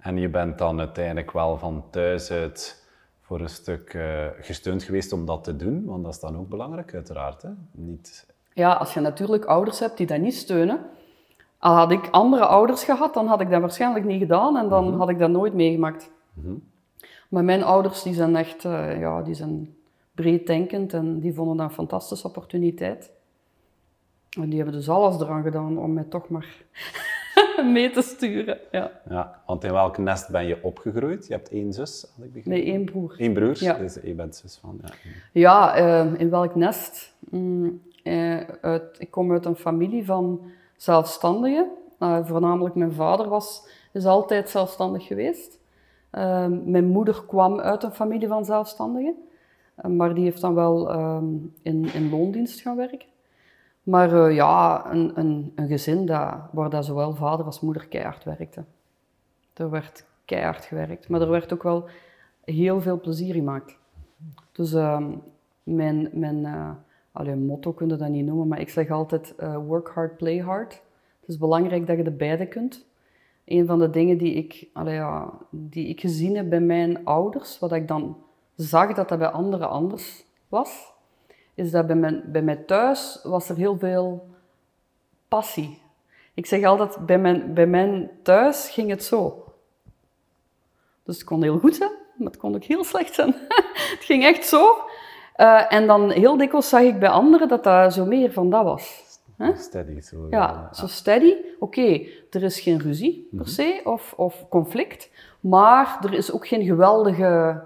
En 0.07 0.17
je 0.17 0.29
bent 0.29 0.57
dan 0.57 0.79
uiteindelijk 0.79 1.31
wel 1.31 1.57
van 1.57 1.83
thuis 1.89 2.31
uit 2.31 2.87
voor 3.21 3.39
een 3.39 3.49
stuk 3.49 3.93
eh, 3.93 4.25
gesteund 4.39 4.83
geweest 4.83 5.13
om 5.13 5.25
dat 5.25 5.43
te 5.43 5.55
doen, 5.55 5.85
want 5.85 6.03
dat 6.03 6.13
is 6.13 6.19
dan 6.19 6.37
ook 6.37 6.49
belangrijk, 6.49 6.93
uiteraard. 6.93 7.41
Hè? 7.41 7.49
Niet... 7.71 8.25
Ja, 8.53 8.73
als 8.73 8.93
je 8.93 8.99
natuurlijk 8.99 9.45
ouders 9.45 9.79
hebt 9.79 9.97
die 9.97 10.07
dat 10.07 10.19
niet 10.19 10.35
steunen. 10.35 10.79
Al 11.57 11.75
had 11.75 11.91
ik 11.91 12.07
andere 12.11 12.45
ouders 12.45 12.83
gehad, 12.83 13.13
dan 13.13 13.27
had 13.27 13.41
ik 13.41 13.49
dat 13.49 13.61
waarschijnlijk 13.61 14.05
niet 14.05 14.19
gedaan 14.19 14.57
en 14.57 14.69
dan 14.69 14.93
had 14.93 15.09
ik 15.09 15.19
dat 15.19 15.29
nooit 15.29 15.53
meegemaakt. 15.53 16.11
Maar 17.29 17.43
mijn 17.43 17.63
ouders 17.63 18.03
die 18.03 18.13
zijn 18.13 18.35
echt 18.35 18.65
eh, 18.65 18.99
ja, 18.99 19.21
die 19.21 19.35
zijn 19.35 19.75
breeddenkend 20.11 20.93
en 20.93 21.19
die 21.19 21.33
vonden 21.33 21.57
dat 21.57 21.65
een 21.65 21.73
fantastische 21.73 22.27
opportuniteit. 22.27 23.11
En 24.39 24.49
die 24.49 24.55
hebben 24.55 24.75
dus 24.75 24.89
alles 24.89 25.21
eraan 25.21 25.43
gedaan 25.43 25.79
om 25.79 25.93
mij 25.93 26.03
toch 26.03 26.29
maar 26.29 26.65
mee 27.73 27.89
te 27.89 28.01
sturen. 28.01 28.57
Ja. 28.71 28.91
Ja, 29.09 29.41
want 29.45 29.63
in 29.63 29.71
welk 29.71 29.97
nest 29.97 30.29
ben 30.29 30.45
je 30.45 30.57
opgegroeid? 30.61 31.27
Je 31.27 31.33
hebt 31.33 31.49
één 31.49 31.73
zus, 31.73 32.01
had 32.15 32.25
ik 32.25 32.33
begrepen. 32.33 32.51
Nee, 32.51 32.63
één 32.73 32.85
broer. 32.85 33.15
Eén 33.17 33.33
broer, 33.33 33.63
Ja. 33.63 33.73
dus 33.73 33.97
je 34.03 34.13
bent 34.13 34.35
zus 34.35 34.57
van. 34.61 34.79
Ja. 34.81 34.89
Ja, 35.31 35.75
eh, 35.75 36.19
in 36.19 36.29
welk 36.29 36.55
nest? 36.55 37.15
Mm, 37.29 37.81
eh, 38.03 38.39
uit, 38.61 38.95
ik 38.97 39.11
kom 39.11 39.31
uit 39.31 39.45
een 39.45 39.55
familie 39.55 40.05
van 40.05 40.41
zelfstandigen. 40.75 41.67
Eh, 41.99 42.19
voornamelijk 42.25 42.75
mijn 42.75 42.93
vader 42.93 43.29
was, 43.29 43.67
is 43.93 44.05
altijd 44.05 44.49
zelfstandig 44.49 45.07
geweest. 45.07 45.59
Mijn 46.63 46.85
moeder 46.85 47.23
kwam 47.27 47.59
uit 47.59 47.83
een 47.83 47.91
familie 47.91 48.27
van 48.27 48.45
zelfstandigen. 48.45 49.15
Maar 49.87 50.13
die 50.13 50.23
heeft 50.23 50.41
dan 50.41 50.53
wel 50.53 50.91
in, 51.61 51.93
in 51.93 52.09
loondienst 52.09 52.61
gaan 52.61 52.75
werken. 52.75 53.07
Maar 53.87 54.25
eh, 54.25 54.35
ja, 54.35 54.85
een, 54.91 55.11
een, 55.19 55.51
een 55.55 55.67
gezin 55.67 56.05
dat, 56.05 56.35
waar 56.51 56.69
dat 56.69 56.85
zowel 56.85 57.13
vader 57.13 57.45
als 57.45 57.59
moeder 57.59 57.87
keihard 57.87 58.23
werkten. 58.23 58.67
Er 59.53 59.69
werd 59.69 60.05
keihard 60.25 60.65
gewerkt, 60.65 61.09
maar 61.09 61.21
er 61.21 61.29
werd 61.29 61.53
ook 61.53 61.63
wel 61.63 61.89
heel 62.43 62.81
veel 62.81 62.99
plezier 62.99 63.33
gemaakt. 63.33 63.77
Dus 64.51 64.73
ehm, 64.73 65.15
mijn, 65.63 66.09
mijn 66.13 66.45
eh, 66.45 66.69
allee, 67.11 67.35
motto 67.35 67.73
kun 67.73 67.87
je 67.87 67.95
dat 67.95 68.09
niet 68.09 68.25
noemen, 68.25 68.47
maar 68.47 68.59
ik 68.59 68.69
zeg 68.69 68.89
altijd 68.89 69.35
eh, 69.35 69.57
work 69.57 69.87
hard, 69.87 70.17
play 70.17 70.37
hard. 70.37 70.73
Het 71.19 71.29
is 71.29 71.37
belangrijk 71.37 71.87
dat 71.87 71.97
je 71.97 72.03
de 72.03 72.11
beide 72.11 72.47
kunt. 72.47 72.85
Een 73.45 73.65
van 73.65 73.79
de 73.79 73.89
dingen 73.89 74.17
die 74.17 74.33
ik, 74.33 74.67
allee, 74.73 75.01
die 75.49 75.87
ik 75.87 75.99
gezien 75.99 76.35
heb 76.35 76.49
bij 76.49 76.61
mijn 76.61 77.05
ouders, 77.05 77.59
wat 77.59 77.71
ik 77.71 77.87
dan 77.87 78.17
zag 78.55 78.93
dat 78.93 79.09
dat 79.09 79.19
bij 79.19 79.29
anderen 79.29 79.69
anders 79.69 80.25
was, 80.47 80.93
is 81.57 81.71
dat 81.71 81.87
bij 81.87 81.95
mij, 81.95 82.23
bij 82.25 82.41
mij 82.41 82.55
thuis 82.55 83.19
was 83.23 83.49
er 83.49 83.55
heel 83.55 83.77
veel 83.77 84.27
passie. 85.27 85.81
Ik 86.33 86.45
zeg 86.45 86.63
altijd, 86.63 87.05
bij 87.05 87.19
mijn, 87.19 87.53
bij 87.53 87.67
mijn 87.67 88.09
thuis 88.23 88.69
ging 88.69 88.89
het 88.89 89.03
zo. 89.03 89.45
Dus 91.03 91.15
het 91.15 91.23
kon 91.23 91.43
heel 91.43 91.59
goed 91.59 91.75
zijn, 91.75 91.91
maar 92.17 92.27
het 92.27 92.37
kon 92.37 92.55
ook 92.55 92.63
heel 92.63 92.83
slecht 92.83 93.13
zijn. 93.13 93.35
het 93.93 93.99
ging 93.99 94.23
echt 94.23 94.45
zo. 94.45 94.77
Uh, 95.37 95.73
en 95.73 95.87
dan 95.87 96.09
heel 96.11 96.37
dikwijls 96.37 96.69
zag 96.69 96.81
ik 96.81 96.99
bij 96.99 97.09
anderen 97.09 97.47
dat 97.47 97.63
dat 97.63 97.93
zo 97.93 98.05
meer 98.05 98.31
van 98.31 98.49
dat 98.49 98.63
was. 98.63 99.05
Huh? 99.37 99.57
Steady. 99.57 100.01
Zo, 100.01 100.27
ja, 100.29 100.69
zo 100.73 100.87
steady. 100.87 101.35
Oké, 101.59 102.01
er 102.29 102.43
is 102.43 102.59
geen 102.59 102.79
ruzie 102.79 103.29
per 103.31 103.47
se 103.47 103.81
of, 103.83 104.13
of 104.17 104.45
conflict, 104.49 105.09
maar 105.39 105.99
er 106.03 106.13
is 106.13 106.31
ook 106.31 106.47
geen 106.47 106.65
geweldige, 106.65 107.63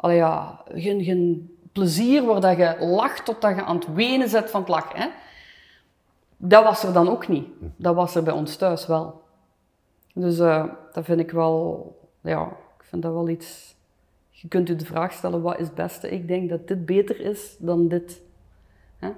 ja, 0.00 0.62
geen, 0.68 1.02
geen 1.02 1.53
plezier 1.74 2.24
waar 2.24 2.40
dat 2.40 2.56
je 2.56 2.76
lacht 2.86 3.24
totdat 3.24 3.56
je 3.56 3.62
aan 3.62 3.76
het 3.76 3.94
wenen 3.94 4.28
zet 4.28 4.50
van 4.50 4.60
het 4.60 4.70
lachen. 4.70 5.00
Hè? 5.00 5.08
Dat 6.36 6.64
was 6.64 6.84
er 6.84 6.92
dan 6.92 7.08
ook 7.08 7.28
niet. 7.28 7.46
Dat 7.76 7.94
was 7.94 8.14
er 8.14 8.22
bij 8.22 8.32
ons 8.32 8.56
thuis 8.56 8.86
wel. 8.86 9.22
Dus 10.14 10.38
uh, 10.38 10.64
dat 10.92 11.04
vind 11.04 11.20
ik 11.20 11.30
wel, 11.30 11.96
ja, 12.20 12.42
ik 12.78 12.84
vind 12.84 13.02
dat 13.02 13.12
wel 13.12 13.28
iets. 13.28 13.74
Je 14.30 14.48
kunt 14.48 14.68
u 14.68 14.76
de 14.76 14.84
vraag 14.84 15.12
stellen: 15.12 15.42
wat 15.42 15.58
is 15.58 15.66
het 15.66 15.74
beste? 15.74 16.10
Ik 16.10 16.28
denk 16.28 16.48
dat 16.48 16.68
dit 16.68 16.86
beter 16.86 17.20
is 17.20 17.56
dan 17.58 17.88
dit. 17.88 18.22
Hè? 18.98 19.10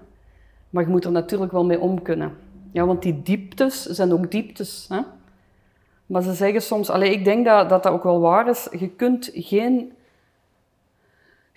Maar 0.70 0.82
je 0.82 0.90
moet 0.90 1.04
er 1.04 1.12
natuurlijk 1.12 1.52
wel 1.52 1.64
mee 1.64 1.80
om 1.80 2.02
kunnen. 2.02 2.36
Ja, 2.72 2.86
want 2.86 3.02
die 3.02 3.22
dieptes 3.22 3.82
zijn 3.82 4.12
ook 4.12 4.30
dieptes. 4.30 4.86
Hè? 4.88 5.00
Maar 6.06 6.22
ze 6.22 6.32
zeggen 6.32 6.62
soms, 6.62 6.90
allee, 6.90 7.10
ik 7.10 7.24
denk 7.24 7.44
dat, 7.44 7.68
dat 7.68 7.82
dat 7.82 7.92
ook 7.92 8.02
wel 8.02 8.20
waar 8.20 8.48
is, 8.48 8.68
je 8.78 8.88
kunt 8.88 9.30
geen 9.32 9.92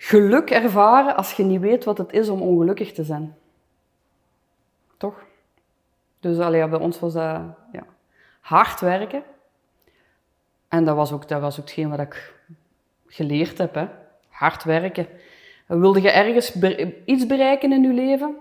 geluk 0.02 0.50
ervaren 0.50 1.16
als 1.16 1.32
je 1.32 1.44
niet 1.44 1.60
weet 1.60 1.84
wat 1.84 1.98
het 1.98 2.12
is 2.12 2.28
om 2.28 2.42
ongelukkig 2.42 2.92
te 2.92 3.04
zijn. 3.04 3.34
Toch? 4.96 5.22
Dus 6.20 6.38
allee, 6.38 6.68
bij 6.68 6.78
ons 6.78 7.00
was 7.00 7.12
dat 7.12 7.40
ja, 7.72 7.84
hard 8.40 8.80
werken. 8.80 9.22
En 10.68 10.84
dat 10.84 10.96
was 10.96 11.12
ook, 11.12 11.28
dat 11.28 11.40
was 11.40 11.58
ook 11.58 11.64
hetgeen 11.64 11.90
wat 11.90 11.98
ik 11.98 12.34
geleerd 13.06 13.58
heb. 13.58 13.74
Hè. 13.74 13.86
Hard 14.28 14.64
werken. 14.64 15.06
Wilde 15.66 16.00
je 16.00 16.10
ergens 16.10 16.54
iets 17.04 17.26
bereiken 17.26 17.72
in 17.72 17.82
je 17.82 17.92
leven? 17.92 18.36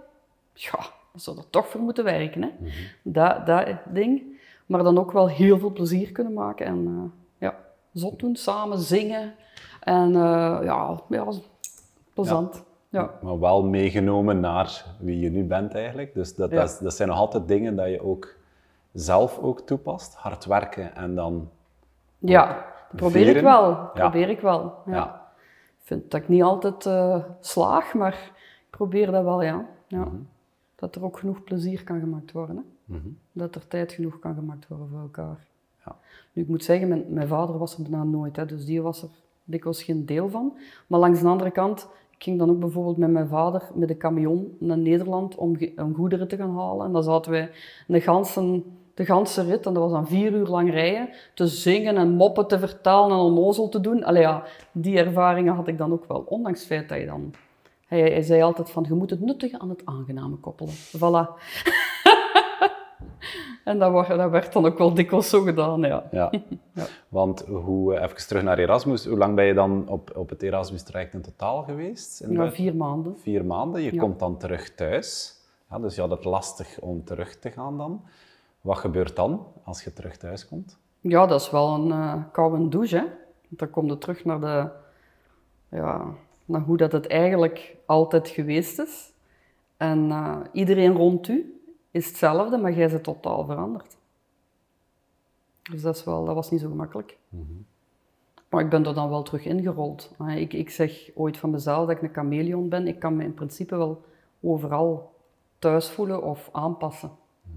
Ja, 0.54 0.80
dan 1.12 1.22
zou 1.22 1.38
er 1.38 1.50
toch 1.50 1.68
voor 1.68 1.82
moeten 1.82 2.04
werken. 2.04 2.42
Hè. 2.42 2.50
Mhm. 2.60 2.72
dat, 3.02 3.46
dat 3.46 3.68
ding. 3.86 4.40
Maar 4.66 4.84
dan 4.84 4.98
ook 4.98 5.12
wel 5.12 5.30
heel 5.30 5.60
veel 5.60 5.72
plezier 5.72 6.12
kunnen 6.12 6.34
maken. 6.34 6.66
En 6.66 6.88
uh, 6.88 7.04
ja, 7.04 7.12
zot 7.94 8.20
doen, 8.20 8.36
samen 8.36 8.80
zingen. 8.80 9.34
En 9.80 10.10
uh, 10.10 10.60
ja, 10.64 11.00
ja, 11.10 11.32
plezant. 12.14 12.64
Ja. 12.90 13.12
Maar 13.22 13.40
wel 13.40 13.64
meegenomen 13.64 14.40
naar 14.40 14.86
wie 15.00 15.20
je 15.20 15.30
nu 15.30 15.44
bent 15.44 15.76
eigenlijk. 15.76 16.14
Dus 16.14 16.36
dat, 16.36 16.52
dat, 16.52 16.80
dat, 16.82 16.94
zijn 16.94 17.10
nog 17.10 17.18
altijd 17.18 17.48
dingen 17.48 17.76
dat 17.76 17.90
je 17.90 18.04
ook 18.04 18.36
zelf 18.94 19.40
ook 19.40 19.60
toepast. 19.60 20.16
Hard 20.16 20.46
werken 20.46 20.96
en 20.96 21.16
dan 21.16 21.50
Ja, 22.18 22.66
probeer 22.96 23.36
ik 23.36 23.42
wel. 23.42 23.90
Probeer 23.94 24.30
ik 24.30 24.40
wel, 24.40 24.74
ja. 24.86 25.32
Ik 25.80 25.96
vind 25.96 26.12
dat 26.12 26.22
ik 26.22 26.28
niet 26.28 26.44
altijd 26.44 26.86
uh, 26.86 27.24
slaag, 27.40 27.94
maar 27.94 28.14
ik 28.14 28.68
probeer 28.70 29.12
dat 29.12 29.24
wel, 29.24 29.42
ja. 29.42 29.66
ja. 29.88 30.00
Mhm. 30.00 30.16
Dat 30.76 30.96
er 30.96 31.04
ook 31.04 31.20
genoeg 31.20 31.44
plezier 31.44 31.84
kan 31.84 32.00
gemaakt 32.00 32.32
worden. 32.32 32.56
Hè? 32.56 32.64
Mhm. 32.96 33.08
Dat 33.32 33.56
er 33.56 33.68
tijd 33.68 33.92
genoeg 33.92 34.20
kan 34.20 34.36
gemaakt 34.36 34.68
worden 34.68 34.88
voor 34.90 35.00
elkaar. 35.00 35.48
Ja. 35.86 35.96
Nu, 36.34 36.42
ik 36.42 36.48
moet 36.48 36.64
zeggen, 36.64 36.88
mijn, 36.88 37.06
mijn 37.08 37.28
vader 37.28 37.58
was 37.58 37.78
er 37.78 37.82
bijna 37.82 38.04
nooit, 38.04 38.36
hè, 38.36 38.46
dus 38.46 38.66
die 38.66 38.82
was 38.82 39.04
er 39.04 39.10
dikwijls 39.44 39.84
geen 39.84 40.06
deel 40.06 40.30
van. 40.30 40.58
Maar 40.88 41.00
langs 41.00 41.22
de 41.22 41.28
andere 41.28 41.52
kant, 41.52 41.88
ik 42.20 42.24
ging 42.24 42.40
dan 42.40 42.50
ook 42.50 42.60
bijvoorbeeld 42.60 42.98
met 42.98 43.10
mijn 43.10 43.28
vader 43.28 43.70
met 43.74 43.88
de 43.88 43.98
camion 43.98 44.56
naar 44.60 44.78
Nederland 44.78 45.36
om, 45.36 45.58
om 45.76 45.96
goederen 45.96 46.28
te 46.28 46.38
gaan 46.38 46.56
halen. 46.56 46.86
En 46.86 46.92
dan 46.92 47.04
zaten 47.04 47.32
wij 47.32 47.52
de 47.88 48.02
ganse, 48.02 48.62
de 48.94 49.06
ganse 49.06 49.44
rit, 49.44 49.66
en 49.66 49.74
dat 49.74 49.84
was 49.84 49.92
dan 49.92 50.08
vier 50.08 50.34
uur 50.34 50.48
lang 50.48 50.72
rijden, 50.72 51.10
te 51.34 51.48
zingen 51.48 51.98
en 51.98 52.10
moppen 52.10 52.48
te 52.48 52.60
vertalen 52.60 53.18
en 53.18 53.24
onnozel 53.24 53.70
te 53.70 53.80
doen. 53.80 54.04
Allee 54.04 54.22
ja, 54.22 54.44
die 54.72 54.98
ervaringen 54.98 55.54
had 55.54 55.68
ik 55.68 55.78
dan 55.78 55.92
ook 55.92 56.06
wel, 56.08 56.20
ondanks 56.20 56.60
het 56.60 56.68
feit 56.68 56.90
dat 56.90 57.00
je 57.00 57.06
dan... 57.06 57.34
Hij, 57.88 58.00
hij 58.00 58.22
zei 58.22 58.42
altijd 58.42 58.70
van, 58.72 58.86
je 58.88 58.94
moet 58.94 59.10
het 59.10 59.22
nuttige 59.22 59.60
aan 59.60 59.70
het 59.70 59.82
aangename 59.86 60.36
koppelen. 60.36 60.74
Voilà. 60.74 61.28
En 63.70 63.80
dat, 63.80 64.08
dat, 64.08 64.30
werd 64.30 64.54
dan 64.54 64.66
ook 64.66 64.78
wel 64.78 64.94
dikwijls 64.94 65.30
zo 65.30 65.42
gedaan, 65.42 65.82
ja. 65.82 66.04
ja. 66.12 66.32
ja. 66.74 66.86
Want 67.08 67.46
hoe, 67.46 67.96
eh, 67.96 68.04
even 68.04 68.28
terug 68.28 68.44
naar 68.44 68.58
Erasmus, 68.58 69.06
hoe 69.06 69.18
lang 69.18 69.36
ben 69.36 69.46
je 69.46 69.54
dan 69.54 69.88
op, 69.88 70.12
op 70.16 70.30
het 70.30 70.42
Erasmus-traject 70.42 71.14
in 71.14 71.22
totaal 71.22 71.64
geweest? 71.64 72.22
In 72.22 72.32
ja, 72.32 72.52
vier 72.52 72.76
maanden. 72.76 73.18
Vier 73.18 73.46
maanden, 73.46 73.82
je 73.82 73.96
komt 73.96 74.20
dan 74.20 74.38
terug 74.38 74.76
thuis. 74.76 75.38
Ja, 75.70 75.80
dus 75.80 75.96
je 75.96 76.02
had 76.02 76.10
het 76.10 76.24
lastig 76.24 76.80
om 76.80 77.04
terug 77.04 77.40
te 77.40 77.52
gaan 77.52 77.78
dan. 77.78 78.02
Wat 78.62 78.78
gebeurt 78.78 79.16
dan 79.16 79.48
als 79.64 79.84
je 79.84 79.94
terug 79.94 80.18
thuis 80.18 80.48
komt? 80.48 80.78
Ja, 81.00 81.26
dat 81.26 81.42
is 81.42 81.52
wel 81.52 81.74
een 81.74 81.88
uh, 81.88 82.14
koude 82.32 82.68
douche, 82.68 82.96
hè. 82.96 83.04
Dan 83.48 83.70
kom 83.70 83.88
je 83.88 83.98
terug 83.98 84.26
naar, 84.26 84.40
de, 84.40 84.70
ja, 85.70 86.06
naar 86.46 86.62
hoe 86.62 86.78
dat 86.78 86.92
het 86.92 87.08
eigenlijk 87.08 87.76
altijd 87.86 88.28
geweest 88.28 88.80
is. 88.80 89.12
En 89.78 90.10
uh, 90.10 90.38
iedereen 90.52 90.96
rond 90.96 91.28
u 91.28 91.59
is 91.92 92.08
hetzelfde, 92.08 92.58
maar 92.58 92.74
jij 92.74 92.90
bent 92.90 93.04
totaal 93.04 93.46
veranderd. 93.46 93.98
Dus 95.72 95.82
dat, 95.82 95.96
is 95.96 96.04
wel, 96.04 96.26
dat 96.26 96.36
was 96.36 96.52
niet 96.52 96.62
zo 96.62 96.70
gemakkelijk. 96.70 97.18
Mhm. 97.30 97.44
Maar 98.50 98.64
ik 98.64 98.70
ben 98.70 98.86
er 98.86 98.94
dan 98.94 99.10
wel 99.10 99.24
terug 99.24 99.46
ingerold. 99.46 100.16
Ik, 100.28 100.54
ik 100.54 100.70
zeg 100.70 101.10
ooit 101.16 101.38
van 101.38 101.50
mezelf 101.50 101.88
dat 101.88 101.96
ik 101.96 102.02
een 102.02 102.14
chameleon 102.14 102.70
ben. 102.70 102.88
Ik 102.88 103.00
kan 103.00 103.16
me 103.16 103.24
in 103.24 103.34
principe 103.34 103.76
wel 103.76 104.02
overal 104.40 105.14
thuis 105.60 105.90
voelen 105.90 106.24
of 106.24 106.50
aanpassen. 106.52 107.12
Mhm. 107.44 107.56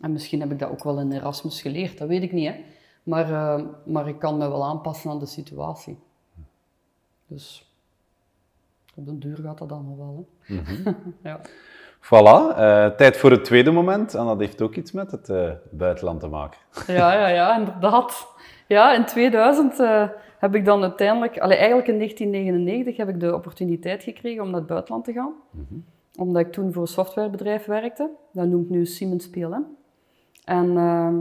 En 0.00 0.12
misschien 0.12 0.40
heb 0.40 0.50
ik 0.50 0.58
dat 0.58 0.70
ook 0.70 0.84
wel 0.84 1.00
in 1.00 1.12
Erasmus 1.12 1.60
geleerd, 1.62 1.98
dat 1.98 2.08
weet 2.08 2.22
ik 2.22 2.32
niet. 2.32 2.48
Hè? 2.48 2.64
Maar, 3.02 3.30
uh, 3.30 3.66
maar 3.84 4.08
ik 4.08 4.18
kan 4.18 4.38
me 4.38 4.48
wel 4.48 4.64
aanpassen 4.64 5.10
aan 5.10 5.18
de 5.18 5.26
situatie. 5.26 5.98
Dus 7.26 7.72
op 8.94 9.06
den 9.06 9.18
duur 9.18 9.36
gaat 9.36 9.58
dat 9.58 9.68
dan 9.68 9.96
wel. 9.96 10.28
Hè? 10.40 10.54
Mhm. 10.54 10.92
ja. 11.22 11.40
Voilà, 12.04 12.54
uh, 12.58 12.86
tijd 12.86 13.16
voor 13.16 13.30
het 13.30 13.44
tweede 13.44 13.70
moment. 13.70 14.14
En 14.14 14.26
dat 14.26 14.38
heeft 14.38 14.62
ook 14.62 14.74
iets 14.74 14.92
met 14.92 15.10
het 15.10 15.28
uh, 15.28 15.50
buitenland 15.70 16.20
te 16.20 16.28
maken. 16.28 16.58
Ja, 16.86 17.12
ja, 17.12 17.28
ja, 17.28 17.58
inderdaad. 17.58 18.26
Ja, 18.66 18.94
in 18.94 19.04
2000 19.04 19.78
uh, 19.78 20.02
eh, 20.02 20.08
heb 20.38 20.54
ik 20.54 20.64
dan 20.64 20.82
uiteindelijk... 20.82 21.38
Allee, 21.38 21.56
eigenlijk 21.56 21.88
in 21.88 21.98
1999 21.98 22.96
heb 22.96 23.08
ik 23.08 23.20
de 23.20 23.34
opportuniteit 23.34 24.02
gekregen 24.02 24.42
om 24.42 24.50
naar 24.50 24.58
het 24.58 24.68
buitenland 24.68 25.04
te 25.04 25.12
gaan. 25.12 25.32
Mm 25.50 25.66
-hmm. 25.68 25.84
Omdat 26.16 26.42
ik 26.42 26.52
toen 26.52 26.72
voor 26.72 26.82
een 26.82 26.88
softwarebedrijf 26.88 27.64
werkte. 27.64 28.10
Dat 28.32 28.46
noemt 28.46 28.70
nu 28.70 28.86
Siemens 28.86 29.30
PLM. 29.30 29.66
En 30.44 30.76
ehm, 30.76 31.16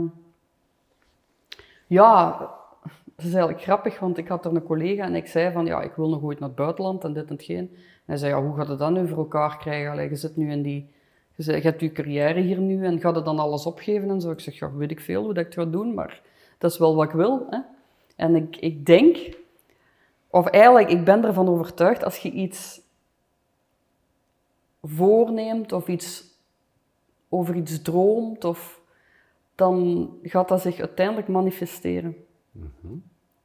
ja, 1.87 2.37
dat 3.15 3.25
is 3.25 3.33
eigenlijk 3.33 3.61
grappig, 3.61 3.99
want 3.99 4.17
ik 4.17 4.27
had 4.27 4.45
er 4.45 4.55
een 4.55 4.63
collega 4.63 5.03
en 5.03 5.15
ik 5.15 5.27
zei 5.27 5.51
van, 5.51 5.65
ja, 5.65 5.81
ik 5.81 5.93
wil 5.95 6.09
nog 6.09 6.21
ooit 6.21 6.39
naar 6.39 6.49
het 6.49 6.57
buitenland 6.57 7.03
en 7.03 7.13
dit 7.13 7.23
en 7.23 7.35
hetgeen. 7.35 7.75
Hij 8.05 8.17
zei, 8.17 8.33
ja, 8.33 8.41
hoe 8.41 8.55
gaat 8.55 8.67
het 8.67 8.79
dan 8.79 8.93
nu 8.93 9.07
voor 9.07 9.17
elkaar 9.17 9.57
krijgen? 9.57 9.91
Allee, 9.91 10.09
je 10.09 10.15
zit 10.15 10.35
nu 10.35 10.51
in 10.51 10.61
die... 10.61 10.91
Je, 11.35 11.43
zei, 11.43 11.57
je 11.57 11.63
hebt 11.63 11.81
je 11.81 11.91
carrière 11.91 12.39
hier 12.39 12.59
nu 12.59 12.85
en 12.85 12.99
gaat 12.99 13.15
het 13.15 13.25
dan 13.25 13.39
alles 13.39 13.65
opgeven 13.65 14.09
en 14.09 14.21
zo? 14.21 14.31
Ik 14.31 14.39
zeg, 14.39 14.59
ja, 14.59 14.73
weet 14.73 14.91
ik 14.91 14.99
veel 14.99 15.23
hoe 15.23 15.33
dat 15.33 15.45
ik 15.45 15.53
het 15.53 15.63
ga 15.63 15.71
doen, 15.71 15.93
maar 15.93 16.21
dat 16.57 16.71
is 16.71 16.77
wel 16.77 16.95
wat 16.95 17.05
ik 17.05 17.11
wil. 17.11 17.47
Hè? 17.49 17.59
En 18.15 18.35
ik, 18.35 18.57
ik 18.57 18.85
denk, 18.85 19.37
of 20.29 20.47
eigenlijk, 20.47 20.89
ik 20.89 21.03
ben 21.03 21.25
ervan 21.25 21.47
overtuigd, 21.47 22.03
als 22.03 22.17
je 22.17 22.31
iets 22.31 22.81
voorneemt 24.81 25.71
of 25.71 25.87
iets 25.87 26.31
over 27.29 27.55
iets 27.55 27.81
droomt, 27.81 28.43
of, 28.43 28.81
dan 29.55 30.09
gaat 30.23 30.47
dat 30.47 30.61
zich 30.61 30.79
uiteindelijk 30.79 31.27
manifesteren. 31.27 32.15
Mhm. 32.51 32.93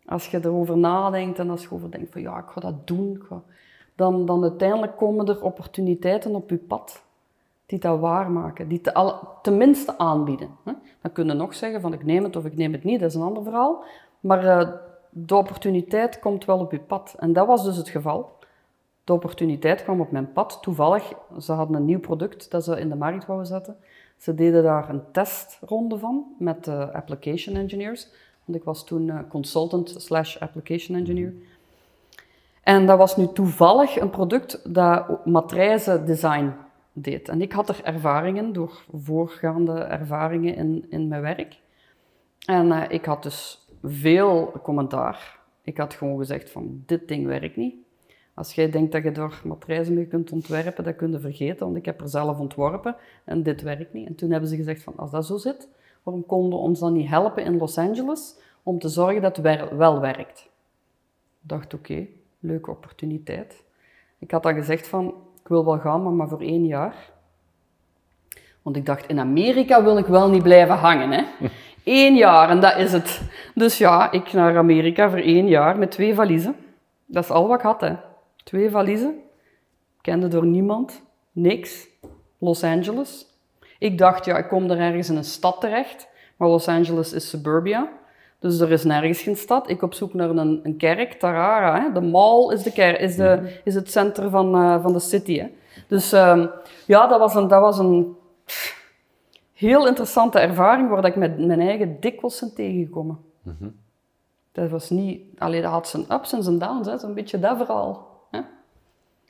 Als 0.07 0.31
je 0.31 0.39
erover 0.45 0.79
nadenkt 0.79 1.39
en 1.39 1.51
als 1.51 1.63
je 1.63 1.71
over 1.71 1.91
denkt 1.91 2.13
van 2.13 2.21
ja, 2.21 2.39
ik 2.39 2.49
ga 2.49 2.61
dat 2.61 2.87
doen, 2.87 3.23
dan, 3.99 4.27
dan 4.27 4.43
uiteindelijk 4.43 4.97
komen 4.97 5.29
er 5.29 5.43
opportuniteiten 5.43 6.35
op 6.35 6.51
je 6.51 6.57
pad 6.57 7.03
die 7.67 7.79
dat 7.79 8.01
waarmaken, 8.01 8.69
die 8.69 8.81
te, 8.81 9.15
tenminste 9.43 9.99
aanbieden. 9.99 10.49
Dan 11.01 11.13
kun 11.13 11.27
je 11.27 11.33
nog 11.33 11.55
zeggen 11.55 11.81
van 11.81 11.93
ik 11.93 12.05
neem 12.05 12.25
het 12.25 12.37
of 12.37 12.45
ik 12.45 12.57
neem 12.57 12.73
het 12.73 12.85
niet, 12.85 13.01
dat 13.01 13.09
is 13.09 13.15
een 13.15 13.23
ander 13.23 13.43
verhaal. 13.43 13.85
Maar 14.21 14.45
uh, 14.45 14.71
de 15.11 15.35
opportuniteit 15.35 16.19
komt 16.19 16.45
wel 16.45 16.59
op 16.59 16.73
je 16.73 16.81
pad. 16.81 17.15
En 17.19 17.33
dat 17.33 17.47
was 17.47 17.65
dus 17.65 17.77
het 17.77 17.89
geval. 17.89 18.37
De 19.05 19.13
opportuniteit 19.13 19.83
kwam 19.83 20.01
op 20.01 20.11
mijn 20.11 20.33
pad. 20.33 20.59
Toevallig, 20.63 21.13
ze 21.39 21.53
hadden 21.53 21.77
een 21.77 21.85
nieuw 21.85 22.01
product 22.01 22.51
dat 22.51 22.65
ze 22.65 22.81
in 22.81 22.89
de 22.89 22.97
markt 22.97 23.27
wouden 23.27 23.47
zetten. 23.47 23.77
Ze 24.17 24.35
deden 24.35 24.63
daar 24.63 24.89
een 24.89 25.03
testronde 25.13 25.99
van 25.99 26.35
met 26.39 26.65
de 26.65 26.93
application 26.93 27.57
engineers. 27.57 28.09
Want 28.45 28.59
ik 28.59 28.65
was 28.65 28.85
toen 28.85 29.07
uh, 29.07 29.19
consultant 29.29 29.95
slash 29.97 30.39
application 30.39 30.99
engineer. 30.99 31.35
En 32.69 32.87
dat 32.87 32.99
was 32.99 33.17
nu 33.17 33.27
toevallig 33.33 34.01
een 34.01 34.11
product 34.11 34.75
dat 34.75 35.27
matrijzen 35.27 36.07
design 36.07 36.53
deed. 36.93 37.29
En 37.29 37.43
ik 37.43 37.53
had 37.53 37.69
er 37.69 37.81
ervaringen 37.85 38.53
door 38.53 38.85
voorgaande 38.93 39.73
ervaringen 39.73 40.55
in, 40.55 40.87
in 40.89 41.09
mijn 41.09 41.23
werk. 41.23 41.61
En 42.47 42.67
uh, 42.67 42.85
ik 42.89 43.05
had 43.05 43.23
dus 43.23 43.69
veel 43.83 44.53
commentaar. 44.63 45.39
Ik 45.63 45.77
had 45.77 45.95
gewoon 45.95 46.19
gezegd 46.19 46.51
van 46.51 46.83
dit 46.87 47.09
ding 47.09 47.27
werkt 47.27 47.57
niet. 47.57 47.75
Als 48.35 48.55
jij 48.55 48.71
denkt 48.71 48.93
dat 48.93 49.03
je 49.03 49.13
door 49.13 49.41
matrijzen 49.45 49.95
mee 49.95 50.07
kunt 50.07 50.33
ontwerpen, 50.33 50.85
dat 50.85 50.97
kun 50.97 51.11
je 51.11 51.21
vergeten, 51.21 51.67
want 51.67 51.77
ik 51.77 51.85
heb 51.85 52.01
er 52.01 52.09
zelf 52.09 52.39
ontworpen 52.39 52.97
en 53.25 53.43
dit 53.43 53.63
werkt 53.63 53.93
niet. 53.93 54.07
En 54.07 54.15
toen 54.15 54.31
hebben 54.31 54.49
ze 54.49 54.57
gezegd 54.57 54.83
van, 54.83 54.97
als 54.97 55.11
dat 55.11 55.27
zo 55.27 55.37
zit, 55.37 55.69
waarom 56.03 56.27
konden 56.27 56.59
we 56.59 56.65
ons 56.65 56.81
dan 56.81 56.93
niet 56.93 57.09
helpen 57.09 57.45
in 57.45 57.57
Los 57.57 57.79
Angeles 57.79 58.39
om 58.63 58.79
te 58.79 58.89
zorgen 58.89 59.23
dat 59.23 59.37
het 59.37 59.77
wel 59.77 60.01
werkt? 60.01 60.51
Ik 61.43 61.49
dacht, 61.49 61.75
oké, 61.75 62.07
leuke 62.39 62.71
opportuniteit. 62.71 63.65
Ik 64.19 64.31
had 64.31 64.43
dan 64.43 64.55
gezegd 64.55 64.89
van, 64.89 65.15
ik 65.41 65.49
wil 65.49 65.65
wel 65.65 65.79
gaan, 65.79 66.03
maar 66.03 66.13
maar 66.13 66.29
voor 66.29 66.41
één 66.41 66.67
jaar. 66.67 67.11
Want 68.63 68.77
ik 68.77 68.87
dacht, 68.87 69.07
in 69.07 69.19
Amerika 69.19 69.83
wil 69.83 69.99
ik 69.99 70.07
wel 70.07 70.31
niet 70.31 70.43
blijven 70.43 70.75
hangen. 70.75 71.11
Hè? 71.11 71.25
Eén 71.85 72.15
jaar 72.15 72.51
en 72.51 72.61
dat 72.61 72.77
is 72.77 72.93
het. 72.93 73.23
Dus 73.55 73.79
ja, 73.79 74.13
ik 74.13 74.33
naar 74.33 74.57
Amerika 74.57 75.11
voor 75.11 75.19
één 75.19 75.49
jaar 75.49 75.79
met 75.79 75.91
twee 75.91 76.15
valiezen. 76.15 76.57
Dat 77.07 77.25
is 77.25 77.31
al 77.31 77.49
wat 77.49 77.59
ik 77.59 77.65
had. 77.65 77.81
Hè. 77.81 77.95
Twee 78.45 78.71
valiezen. 78.71 79.21
Kende 80.01 80.29
door 80.29 80.47
niemand. 80.47 81.03
Niks. 81.33 81.89
Los 82.39 82.65
Angeles. 82.65 83.27
Ik 83.79 83.99
dacht, 83.99 84.25
ja, 84.25 84.39
ik 84.39 84.49
kom 84.49 84.71
er 84.71 84.79
ergens 84.79 85.09
in 85.09 85.17
een 85.17 85.25
stad 85.25 85.61
terecht. 85.61 86.09
Maar 86.37 86.49
Los 86.49 86.69
Angeles 86.69 87.13
is 87.13 87.29
suburbia. 87.29 87.89
Dus 88.41 88.61
er 88.61 88.71
is 88.71 88.85
nergens 88.85 89.21
geen 89.21 89.37
stad. 89.37 89.71
Ik 89.71 89.83
op 89.83 89.95
zoek 89.95 90.15
naar 90.15 90.31
een, 90.31 90.61
een 90.63 90.77
kerk, 90.77 91.13
Tarara. 91.13 91.83
Hè. 91.83 91.93
De 91.93 92.01
mall 92.01 92.53
is, 92.53 92.63
de 92.63 92.73
kerk, 92.73 93.01
is, 93.01 93.17
de, 93.17 93.61
is 93.65 93.75
het 93.75 93.91
centrum 93.91 94.31
van, 94.31 94.57
uh, 94.57 94.83
van 94.83 94.93
de 94.93 94.99
city. 94.99 95.39
Hè. 95.39 95.47
Dus 95.89 96.13
uh, 96.13 96.47
ja, 96.87 97.07
dat 97.07 97.19
was 97.19 97.35
een, 97.35 97.49
dat 97.49 97.61
was 97.61 97.79
een 97.79 98.17
heel 99.53 99.87
interessante 99.87 100.39
ervaring 100.39 100.89
waar 100.89 101.05
ik 101.05 101.17
met 101.17 101.47
mijn 101.47 101.61
eigen 101.61 102.01
dikwijls 102.01 102.41
ben 102.41 102.55
tegengekomen. 102.55 103.19
Mm 103.43 103.57
-hmm. 103.59 103.77
Dat 104.53 104.71
was 104.71 104.91
niet... 104.91 105.21
Alleen 105.39 105.63
dat 105.63 105.71
had 105.71 105.89
zijn 105.89 106.05
ups 106.13 106.33
en 106.33 106.43
zijn 106.43 106.59
downs, 106.59 107.01
zo'n 107.01 107.15
beetje 107.15 107.39
dat 107.39 107.57
verhaal. 107.57 108.07
Hè. 108.31 108.41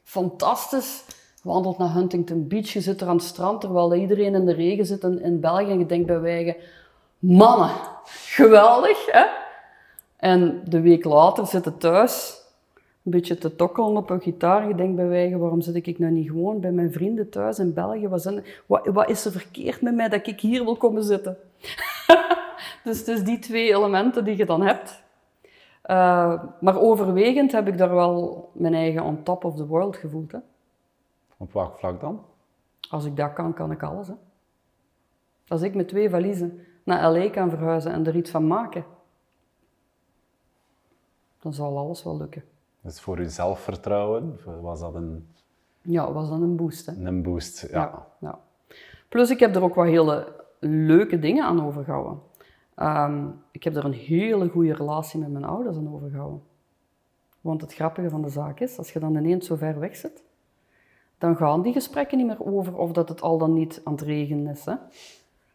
Fantastisch. 0.04 1.04
Wandelt 1.42 1.78
naar 1.78 1.92
Huntington 1.92 2.48
Beach, 2.48 2.68
je 2.68 2.80
zit 2.80 3.00
er 3.00 3.08
aan 3.08 3.16
het 3.16 3.24
strand, 3.24 3.60
terwijl 3.60 3.94
iedereen 3.94 4.34
in 4.34 4.44
de 4.44 4.52
regen 4.52 4.86
zit 4.86 5.02
in, 5.02 5.22
in 5.22 5.40
België. 5.40 5.70
En 5.70 5.78
je 5.78 5.86
denkt 5.86 6.06
bij 6.06 6.20
wijgen, 6.20 6.56
mannen, 7.18 7.70
geweldig, 8.04 9.06
hè? 9.06 9.24
En 10.16 10.62
de 10.64 10.80
week 10.80 11.04
later 11.04 11.46
zitten 11.46 11.78
thuis 11.78 12.42
een 13.08 13.10
beetje 13.10 13.38
te 13.38 13.56
tokkelen 13.56 13.96
op 13.96 14.10
een 14.10 14.20
gitaar. 14.20 14.68
Je 14.68 14.74
denkt 14.74 14.96
bij 14.96 15.08
wijgen, 15.08 15.38
waarom 15.38 15.60
zit 15.60 15.86
ik 15.86 15.98
nou 15.98 16.12
niet 16.12 16.28
gewoon 16.28 16.60
bij 16.60 16.72
mijn 16.72 16.92
vrienden 16.92 17.28
thuis 17.28 17.58
in 17.58 17.74
België? 17.74 18.08
Wat, 18.08 18.22
zijn, 18.22 18.44
wat, 18.66 18.86
wat 18.86 19.08
is 19.08 19.24
er 19.24 19.32
verkeerd 19.32 19.80
met 19.80 19.94
mij 19.94 20.08
dat 20.08 20.26
ik 20.26 20.40
hier 20.40 20.64
wil 20.64 20.76
komen 20.76 21.04
zitten? 21.04 21.36
dus 22.84 22.98
het 22.98 23.08
is 23.08 23.24
die 23.24 23.38
twee 23.38 23.74
elementen 23.74 24.24
die 24.24 24.36
je 24.36 24.46
dan 24.46 24.62
hebt. 24.62 25.02
Uh, 25.86 26.42
maar 26.60 26.80
overwegend 26.80 27.52
heb 27.52 27.68
ik 27.68 27.78
daar 27.78 27.94
wel 27.94 28.50
mijn 28.52 28.74
eigen 28.74 29.02
on 29.02 29.22
top 29.22 29.44
of 29.44 29.56
the 29.56 29.66
world 29.66 29.96
gevoeld. 29.96 30.32
Hè? 30.32 30.38
Op 31.36 31.52
welk 31.52 31.78
vlak 31.78 32.00
dan? 32.00 32.24
Als 32.90 33.04
ik 33.04 33.16
dat 33.16 33.32
kan, 33.32 33.54
kan 33.54 33.70
ik 33.70 33.82
alles. 33.82 34.08
Hè? 34.08 34.14
Als 35.48 35.62
ik 35.62 35.74
met 35.74 35.88
twee 35.88 36.10
valiezen 36.10 36.60
naar 36.88 37.12
L.A. 37.12 37.30
kan 37.30 37.50
verhuizen 37.50 37.92
en 37.92 38.06
er 38.06 38.16
iets 38.16 38.30
van 38.30 38.46
maken, 38.46 38.84
dan 41.40 41.52
zal 41.52 41.78
alles 41.78 42.02
wel 42.02 42.16
lukken. 42.16 42.44
Dus 42.80 43.00
voor 43.00 43.20
je 43.20 43.28
zelfvertrouwen 43.28 44.38
was 44.60 44.80
dat 44.80 44.94
een... 44.94 45.28
Ja, 45.80 46.12
was 46.12 46.28
dat 46.28 46.40
een 46.40 46.56
boost. 46.56 46.86
Hè? 46.86 46.92
Een 46.92 47.22
boost, 47.22 47.66
ja. 47.70 47.80
ja, 47.80 48.06
ja. 48.18 48.40
Plus, 49.08 49.30
ik 49.30 49.40
heb 49.40 49.54
er 49.54 49.62
ook 49.62 49.74
wat 49.74 49.86
hele 49.86 50.32
leuke 50.58 51.18
dingen 51.18 51.44
aan 51.44 51.66
overgehouden. 51.66 52.20
Um, 52.76 53.42
ik 53.50 53.64
heb 53.64 53.76
er 53.76 53.84
een 53.84 53.92
hele 53.92 54.48
goede 54.48 54.74
relatie 54.74 55.20
met 55.20 55.30
mijn 55.30 55.44
ouders 55.44 55.76
aan 55.76 55.94
overgehouden. 55.94 56.42
Want 57.40 57.60
het 57.60 57.74
grappige 57.74 58.10
van 58.10 58.22
de 58.22 58.28
zaak 58.28 58.60
is, 58.60 58.78
als 58.78 58.92
je 58.92 58.98
dan 58.98 59.16
ineens 59.16 59.46
zo 59.46 59.56
ver 59.56 59.78
weg 59.78 59.96
zit, 59.96 60.22
dan 61.18 61.36
gaan 61.36 61.62
die 61.62 61.72
gesprekken 61.72 62.18
niet 62.18 62.26
meer 62.26 62.44
over 62.44 62.76
of 62.76 62.92
dat 62.92 63.08
het 63.08 63.20
al 63.20 63.38
dan 63.38 63.52
niet 63.52 63.80
aan 63.84 63.92
het 63.92 64.02
regenen 64.02 64.52
is. 64.52 64.64
Hè? 64.64 64.74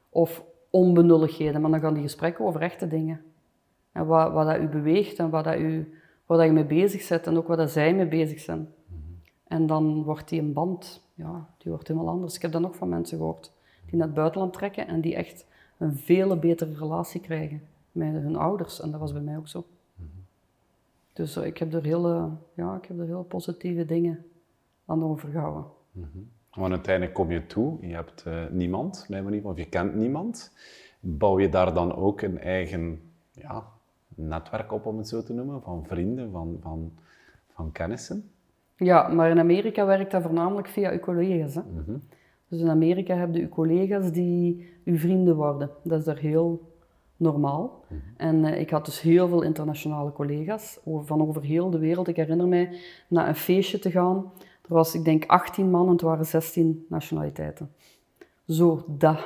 Of 0.09 0.43
onbenulligheden, 0.73 1.61
maar 1.61 1.71
dan 1.71 1.79
gaan 1.79 1.93
die 1.93 2.03
gesprekken 2.03 2.45
over 2.45 2.61
echte 2.61 2.87
dingen. 2.87 3.21
En 3.91 4.05
wat, 4.05 4.31
wat 4.31 4.45
dat 4.47 4.59
u 4.59 4.67
beweegt 4.67 5.19
en 5.19 5.29
wat, 5.29 5.43
dat 5.43 5.59
u, 5.59 5.93
wat 6.25 6.37
dat 6.37 6.47
je 6.47 6.53
mee 6.53 6.65
bezig 6.65 7.07
bent 7.07 7.27
en 7.27 7.37
ook 7.37 7.47
wat 7.47 7.57
dat 7.57 7.71
zij 7.71 7.93
mee 7.93 8.07
bezig 8.07 8.39
zijn. 8.39 8.67
En 9.47 9.67
dan 9.67 10.03
wordt 10.03 10.29
die 10.29 10.41
een 10.41 10.53
band, 10.53 11.07
ja, 11.13 11.49
die 11.57 11.71
wordt 11.71 11.87
helemaal 11.87 12.09
anders. 12.09 12.35
Ik 12.35 12.41
heb 12.41 12.51
dat 12.51 12.61
nog 12.61 12.75
van 12.75 12.89
mensen 12.89 13.17
gehoord 13.17 13.51
die 13.85 13.97
naar 13.97 14.07
het 14.07 14.15
buitenland 14.15 14.53
trekken 14.53 14.87
en 14.87 15.01
die 15.01 15.15
echt 15.15 15.45
een 15.77 15.95
veel 15.95 16.37
betere 16.37 16.73
relatie 16.73 17.21
krijgen 17.21 17.61
met 17.91 18.11
hun 18.11 18.35
ouders. 18.35 18.81
En 18.81 18.91
dat 18.91 18.99
was 18.99 19.13
bij 19.13 19.21
mij 19.21 19.37
ook 19.37 19.47
zo. 19.47 19.65
Dus 21.13 21.37
uh, 21.37 21.45
ik 21.45 21.57
heb 21.57 21.73
er 21.73 21.83
hele, 21.83 22.29
ja, 22.53 22.75
ik 22.75 22.85
heb 22.85 22.99
er 22.99 23.05
heel 23.05 23.23
positieve 23.23 23.85
dingen 23.85 24.25
aan 24.85 25.03
overgehouden. 25.03 25.65
Mm 25.91 26.09
-hmm. 26.11 26.29
Want 26.55 26.71
uiteindelijk 26.71 27.13
kom 27.15 27.31
je 27.31 27.45
toe, 27.45 27.77
je 27.81 27.93
hebt 27.93 28.23
uh, 28.27 28.33
niemand, 28.51 29.05
bij 29.09 29.21
manier, 29.21 29.47
of 29.47 29.57
je 29.57 29.65
kent 29.65 29.95
niemand. 29.95 30.53
Bouw 30.99 31.39
je 31.39 31.49
daar 31.49 31.73
dan 31.73 31.95
ook 31.95 32.21
een 32.21 32.39
eigen 32.39 33.01
ja, 33.31 33.63
netwerk 34.15 34.71
op, 34.71 34.85
om 34.85 34.97
het 34.97 35.07
zo 35.07 35.23
te 35.23 35.33
noemen, 35.33 35.61
van 35.61 35.85
vrienden, 35.87 36.31
van, 36.31 36.57
van, 36.61 36.91
van 37.53 37.71
kennissen? 37.71 38.29
Ja, 38.77 39.07
maar 39.07 39.29
in 39.29 39.39
Amerika 39.39 39.85
werkt 39.85 40.11
dat 40.11 40.21
voornamelijk 40.21 40.67
via 40.67 40.91
je 40.91 40.99
collega's. 40.99 41.55
Hè? 41.55 41.61
Mm 41.61 41.83
-hmm. 41.85 42.01
Dus 42.47 42.61
in 42.61 42.69
Amerika 42.69 43.15
heb 43.15 43.35
je 43.35 43.41
uw 43.41 43.49
collega's 43.49 44.11
die 44.11 44.69
uw 44.85 44.97
vrienden 44.97 45.35
worden. 45.35 45.69
Dat 45.83 45.99
is 45.99 46.05
daar 46.05 46.17
heel 46.17 46.71
normaal. 47.17 47.83
Mhm. 47.87 47.99
En 48.17 48.43
uh, 48.43 48.59
ik 48.59 48.69
had 48.69 48.85
dus 48.85 49.01
heel 49.01 49.27
veel 49.27 49.41
internationale 49.41 50.11
collega's 50.11 50.79
over, 50.83 51.05
van 51.05 51.21
over 51.27 51.43
heel 51.43 51.69
de 51.69 51.79
wereld. 51.79 52.07
Ik 52.07 52.15
herinner 52.15 52.47
mij 52.47 52.69
naar 53.07 53.27
een 53.27 53.35
feestje 53.35 53.79
te 53.79 53.91
gaan. 53.91 54.31
Er 54.67 54.73
was, 54.73 54.95
ik 54.95 55.05
denk, 55.05 55.25
18 55.25 55.69
man 55.69 55.85
en 55.85 55.91
het 55.91 56.01
waren 56.01 56.25
16 56.25 56.85
nationaliteiten. 56.89 57.71
Zo, 58.47 58.83
dat. 58.87 59.17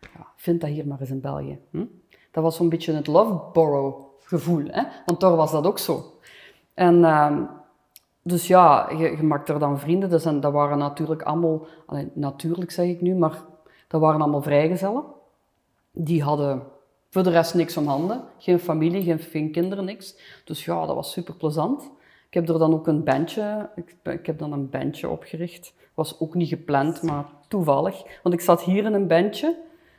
Ja, 0.00 0.26
vind 0.36 0.60
dat 0.60 0.70
hier 0.70 0.86
maar 0.86 1.00
eens 1.00 1.10
in 1.10 1.20
België. 1.20 1.58
Hm? 1.70 1.84
Dat 2.30 2.42
was 2.42 2.56
zo'n 2.56 2.68
beetje 2.68 2.92
het 2.92 3.06
Loveborough 3.06 3.98
gevoel. 4.18 4.64
Hè? 4.66 4.82
Want 5.06 5.20
daar 5.20 5.36
was 5.36 5.50
dat 5.50 5.66
ook 5.66 5.78
zo. 5.78 6.12
En... 6.74 6.98
Uh, 6.98 7.40
dus 8.26 8.46
ja, 8.46 8.90
je, 8.90 9.16
je, 9.16 9.22
maakt 9.22 9.48
er 9.48 9.58
dan 9.58 9.78
vrienden. 9.78 10.10
Dus 10.10 10.22
dat 10.22 10.52
waren 10.52 10.78
natuurlijk 10.78 11.22
allemaal, 11.22 11.66
allee, 11.86 12.10
natuurlijk 12.14 12.70
zeg 12.70 12.86
ik 12.86 13.00
nu, 13.00 13.14
maar 13.14 13.42
dat 13.88 14.00
waren 14.00 14.20
allemaal 14.20 14.42
vrijgezellen. 14.42 15.04
Die 15.92 16.22
hadden 16.22 16.62
voor 17.10 17.22
de 17.22 17.30
rest 17.30 17.54
niks 17.54 17.76
om 17.76 17.86
handen. 17.86 18.24
Geen 18.38 18.58
familie, 18.58 19.02
geen, 19.02 19.18
geen 19.18 19.52
kinderen, 19.52 19.84
niks. 19.84 20.16
Dus 20.44 20.64
ja, 20.64 20.86
dat 20.86 20.94
was 20.94 21.12
super 21.12 21.34
plezant. 21.34 21.90
Ik 22.36 22.46
heb 22.46 22.54
er 22.54 22.60
dan 22.60 22.72
ook 22.72 22.86
een 22.86 23.04
bandje, 23.04 23.68
ik, 23.74 23.96
ik 24.02 24.26
heb 24.26 24.38
dan 24.38 24.52
een 24.52 24.70
bandje 24.70 25.08
opgericht. 25.08 25.74
Was 25.94 26.20
ook 26.20 26.34
niet 26.34 26.48
gepland, 26.48 27.02
maar 27.02 27.24
toevallig. 27.48 28.02
Want 28.22 28.34
ik 28.34 28.40
zat 28.40 28.62
hier 28.62 28.84
in 28.84 28.94
een 28.94 29.06
bandje, 29.06 29.56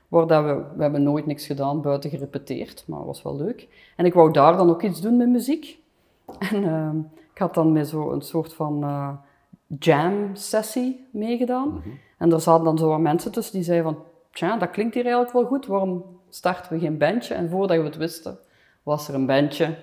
waar 0.08 0.28
dat 0.28 0.44
we, 0.44 0.64
we 0.76 0.82
hebben 0.82 1.04
nooit 1.04 1.26
niks 1.26 1.46
gedaan, 1.46 1.82
buiten 1.82 2.10
gerepeteerd, 2.10 2.84
maar 2.88 3.06
was 3.06 3.24
wel 3.24 3.38
leuk. 3.38 3.68
En 3.96 4.06
ik 4.06 4.14
wou 4.14 4.32
daar 4.32 4.58
dan 4.58 4.70
ook 4.70 4.82
iets 4.82 5.02
doen 5.02 5.18
met 5.18 5.28
muziek. 5.28 5.80
En 6.40 6.64
uh, 6.64 6.90
ik 7.34 7.38
had 7.38 7.54
dan 7.54 7.72
met 7.72 7.88
zo 7.88 8.12
een 8.12 8.22
soort 8.22 8.54
van 8.54 8.84
uh, 8.84 9.10
jam-sessie 9.80 11.08
meegedaan. 11.12 11.70
Mm 11.70 11.82
-hmm. 11.82 12.00
En 12.18 12.32
er 12.32 12.42
zaten 12.42 12.66
dan 12.66 12.78
zo 12.78 12.88
wat 12.88 13.00
mensen 13.00 13.32
tussen 13.32 13.56
die 13.56 13.64
zeiden 13.64 13.94
van, 13.94 14.04
tja, 14.32 14.58
dat 14.58 14.70
klinkt 14.70 14.94
hier 14.94 15.06
eigenlijk 15.06 15.34
wel 15.34 15.46
goed, 15.46 15.66
waarom 15.66 16.04
starten 16.30 16.74
we 16.74 16.80
geen 16.80 16.98
bandje? 16.98 17.34
En 17.34 17.50
voordat 17.50 17.78
we 17.78 17.84
het 17.84 17.98
wisten, 17.98 18.38
was 18.84 19.08
er 19.08 19.14
een 19.14 19.26
bandje. 19.26 19.76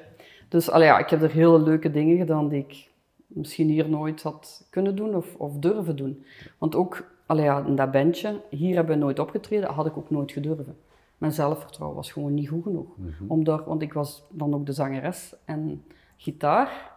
Dus 0.55 0.71
allee, 0.71 0.87
ja, 0.87 0.99
ik 0.99 1.11
heb 1.11 1.23
er 1.23 1.31
hele 1.31 1.59
leuke 1.59 1.91
dingen 1.91 2.17
gedaan 2.17 2.49
die 2.49 2.59
ik 2.69 2.91
misschien 3.27 3.69
hier 3.69 3.89
nooit 3.89 4.23
had 4.23 4.67
kunnen 4.71 4.97
doen 4.97 5.15
of, 5.15 5.35
of 5.37 5.59
durven 5.59 5.97
doen. 5.97 6.25
Want 6.59 6.75
ook 6.75 7.05
allee, 7.27 7.45
ja, 7.45 7.65
in 7.67 7.77
dat 7.77 7.91
bandje, 7.91 8.41
hier 8.51 8.75
hebben 8.75 8.95
we 8.95 9.03
nooit 9.03 9.19
opgetreden, 9.19 9.71
had 9.71 9.87
ik 9.87 9.97
ook 9.97 10.11
nooit 10.11 10.33
gedurven. 10.33 10.77
Mijn 11.19 11.33
zelfvertrouwen 11.33 11.97
was 11.97 12.13
gewoon 12.13 12.35
niet 12.35 12.49
goed 12.49 12.63
genoeg. 12.63 12.87
Mm 12.97 13.15
-hmm. 13.19 13.31
Om 13.31 13.45
daar, 13.45 13.65
want 13.65 13.83
ik 13.83 13.93
was 13.93 14.23
dan 14.31 14.55
ook 14.55 14.67
de 14.67 14.73
zangeres 14.73 15.35
en 15.45 15.85
gitaar. 16.17 16.93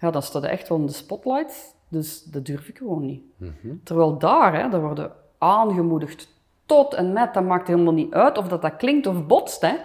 Ja, 0.00 0.10
dat 0.10 0.24
stond 0.24 0.44
echt 0.44 0.68
wel 0.68 0.78
in 0.78 0.86
de 0.86 0.92
spotlight. 0.92 1.76
Dus 1.88 2.24
dat 2.24 2.46
durf 2.46 2.68
ik 2.68 2.78
gewoon 2.78 3.06
niet. 3.06 3.22
Mm 3.36 3.54
-hmm. 3.60 3.80
Terwijl 3.82 4.18
daar, 4.18 4.62
hè, 4.62 4.68
daar 4.68 4.82
worden 4.82 5.12
aangemoedigd 5.38 6.34
tot 6.66 6.94
en 6.94 7.12
met, 7.12 7.34
dat 7.34 7.44
maakt 7.44 7.68
helemaal 7.68 7.92
niet 7.92 8.12
uit 8.12 8.38
of 8.38 8.48
dat, 8.48 8.62
dat 8.62 8.76
klinkt 8.76 9.06
of 9.06 9.26
botst, 9.26 9.60
hè, 9.60 9.76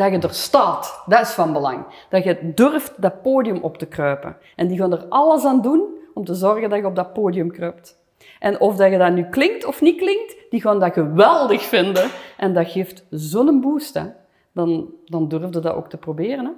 dat 0.00 0.12
je 0.12 0.28
er 0.28 0.34
staat. 0.34 1.02
Dat 1.06 1.20
is 1.20 1.30
van 1.30 1.52
belang. 1.52 1.84
Dat 2.08 2.24
je 2.24 2.52
durft 2.54 3.02
dat 3.02 3.22
podium 3.22 3.58
op 3.62 3.78
te 3.78 3.86
kruipen. 3.86 4.36
En 4.56 4.68
die 4.68 4.78
gaan 4.78 4.92
er 4.92 5.06
alles 5.08 5.44
aan 5.44 5.62
doen 5.62 5.84
om 6.14 6.24
te 6.24 6.34
zorgen 6.34 6.70
dat 6.70 6.78
je 6.78 6.86
op 6.86 6.96
dat 6.96 7.12
podium 7.12 7.50
kruipt. 7.50 7.98
En 8.38 8.60
of 8.60 8.76
dat 8.76 8.90
je 8.90 8.98
dat 8.98 9.12
nu 9.12 9.24
klinkt 9.24 9.64
of 9.64 9.80
niet 9.80 9.96
klinkt, 9.96 10.36
die 10.50 10.60
gaan 10.60 10.78
dat 10.80 10.92
geweldig 10.92 11.62
vinden. 11.62 12.10
En 12.36 12.54
dat 12.54 12.70
geeft 12.70 13.04
zo'n 13.10 13.60
boost. 13.60 13.94
Hè. 13.94 14.04
Dan, 14.52 14.90
dan 15.04 15.28
durfde 15.28 15.60
dat 15.60 15.74
ook 15.74 15.88
te 15.88 15.96
proberen. 15.96 16.44
Hè. 16.44 16.50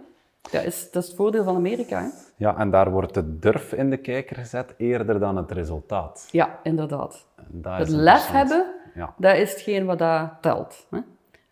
Dat 0.51 0.65
is, 0.65 0.91
dat 0.91 1.03
is 1.03 1.09
het 1.09 1.17
voordeel 1.17 1.45
van 1.45 1.57
Amerika. 1.57 2.01
Hè? 2.01 2.09
Ja, 2.37 2.57
en 2.57 2.71
daar 2.71 2.91
wordt 2.91 3.15
de 3.15 3.39
durf 3.39 3.73
in 3.73 3.91
de 3.91 3.97
kijker 3.97 4.37
gezet 4.37 4.75
eerder 4.77 5.19
dan 5.19 5.37
het 5.37 5.51
resultaat. 5.51 6.29
Ja, 6.31 6.59
inderdaad. 6.63 7.27
Het 7.63 7.89
lef 7.89 8.27
hebben, 8.27 8.67
ja. 8.95 9.15
dat 9.17 9.37
is 9.37 9.51
hetgeen 9.51 9.85
wat 9.85 9.99
dat 9.99 10.31
telt. 10.41 10.87
Hè? 10.91 10.99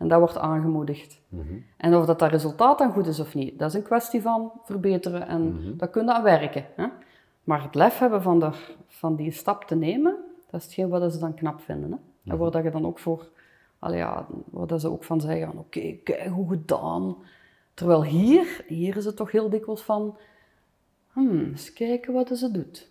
En 0.01 0.09
dat 0.09 0.19
wordt 0.19 0.39
aangemoedigd. 0.39 1.21
Mm 1.29 1.41
-hmm. 1.41 1.65
En 1.77 1.95
of 1.95 2.07
dat, 2.07 2.19
dat 2.19 2.31
resultaat 2.31 2.79
dan 2.79 2.93
goed 2.93 3.07
is 3.07 3.21
of 3.21 3.35
niet, 3.35 3.59
dat 3.59 3.69
is 3.69 3.75
een 3.75 3.83
kwestie 3.83 4.23
van 4.23 4.53
verbeteren 4.65 5.27
en 5.27 5.43
mm 5.43 5.57
-hmm. 5.57 5.77
dat 5.77 5.91
kun 5.91 6.05
je 6.05 6.13
aan 6.13 6.23
werken. 6.23 6.65
Hè? 6.77 6.87
Maar 7.45 7.63
het 7.63 7.75
lef 7.75 7.99
hebben 7.99 8.23
van, 8.23 8.39
de, 8.39 8.51
van 8.87 9.17
die 9.17 9.31
stap 9.31 9.65
te 9.65 9.77
nemen, 9.77 10.17
dat 10.51 10.61
is 10.61 10.67
hetgeen 10.67 10.89
wat 10.89 11.13
ze 11.13 11.19
dan 11.19 11.35
knap 11.35 11.61
vinden. 11.61 11.91
Hè? 11.91 12.31
En 12.31 12.39
waar 12.39 12.51
dat 12.51 12.63
je 12.63 12.71
dan 12.71 12.87
ook 12.87 12.99
voor, 12.99 13.29
ja, 13.81 14.27
waar 14.51 14.67
dat 14.67 14.81
ze 14.81 14.91
ook 14.91 15.05
van 15.05 15.21
zeggen, 15.21 15.59
oké, 15.59 15.93
kijk 16.05 16.27
hoe 16.27 16.49
gedaan. 16.49 17.17
Terwijl 17.75 18.05
hier, 18.05 18.65
hier 18.67 18.97
is 18.97 19.05
het 19.05 19.17
toch 19.17 19.31
heel 19.31 19.51
dikwijls 19.51 19.83
van, 19.83 20.17
hmm, 21.13 21.45
eens 21.45 21.73
kijken 21.73 22.13
wat 22.13 22.39
ze 22.39 22.51
doet. 22.51 22.91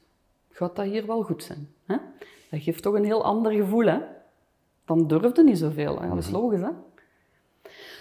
Gaat 0.49 0.75
dat 0.75 0.85
hier 0.85 1.05
wel 1.05 1.23
goed 1.23 1.43
zijn? 1.43 1.67
Hè? 1.85 1.97
Dat 2.49 2.61
geeft 2.61 2.83
toch 2.83 2.93
een 2.93 3.05
heel 3.05 3.23
ander 3.23 3.51
gevoel, 3.51 3.85
hè? 3.85 3.99
Dan 4.85 5.07
durfde 5.07 5.43
niet 5.43 5.57
zoveel, 5.57 6.01
hè? 6.01 6.09
dat 6.09 6.17
is 6.17 6.29
logisch, 6.29 6.61
hè? 6.61 6.69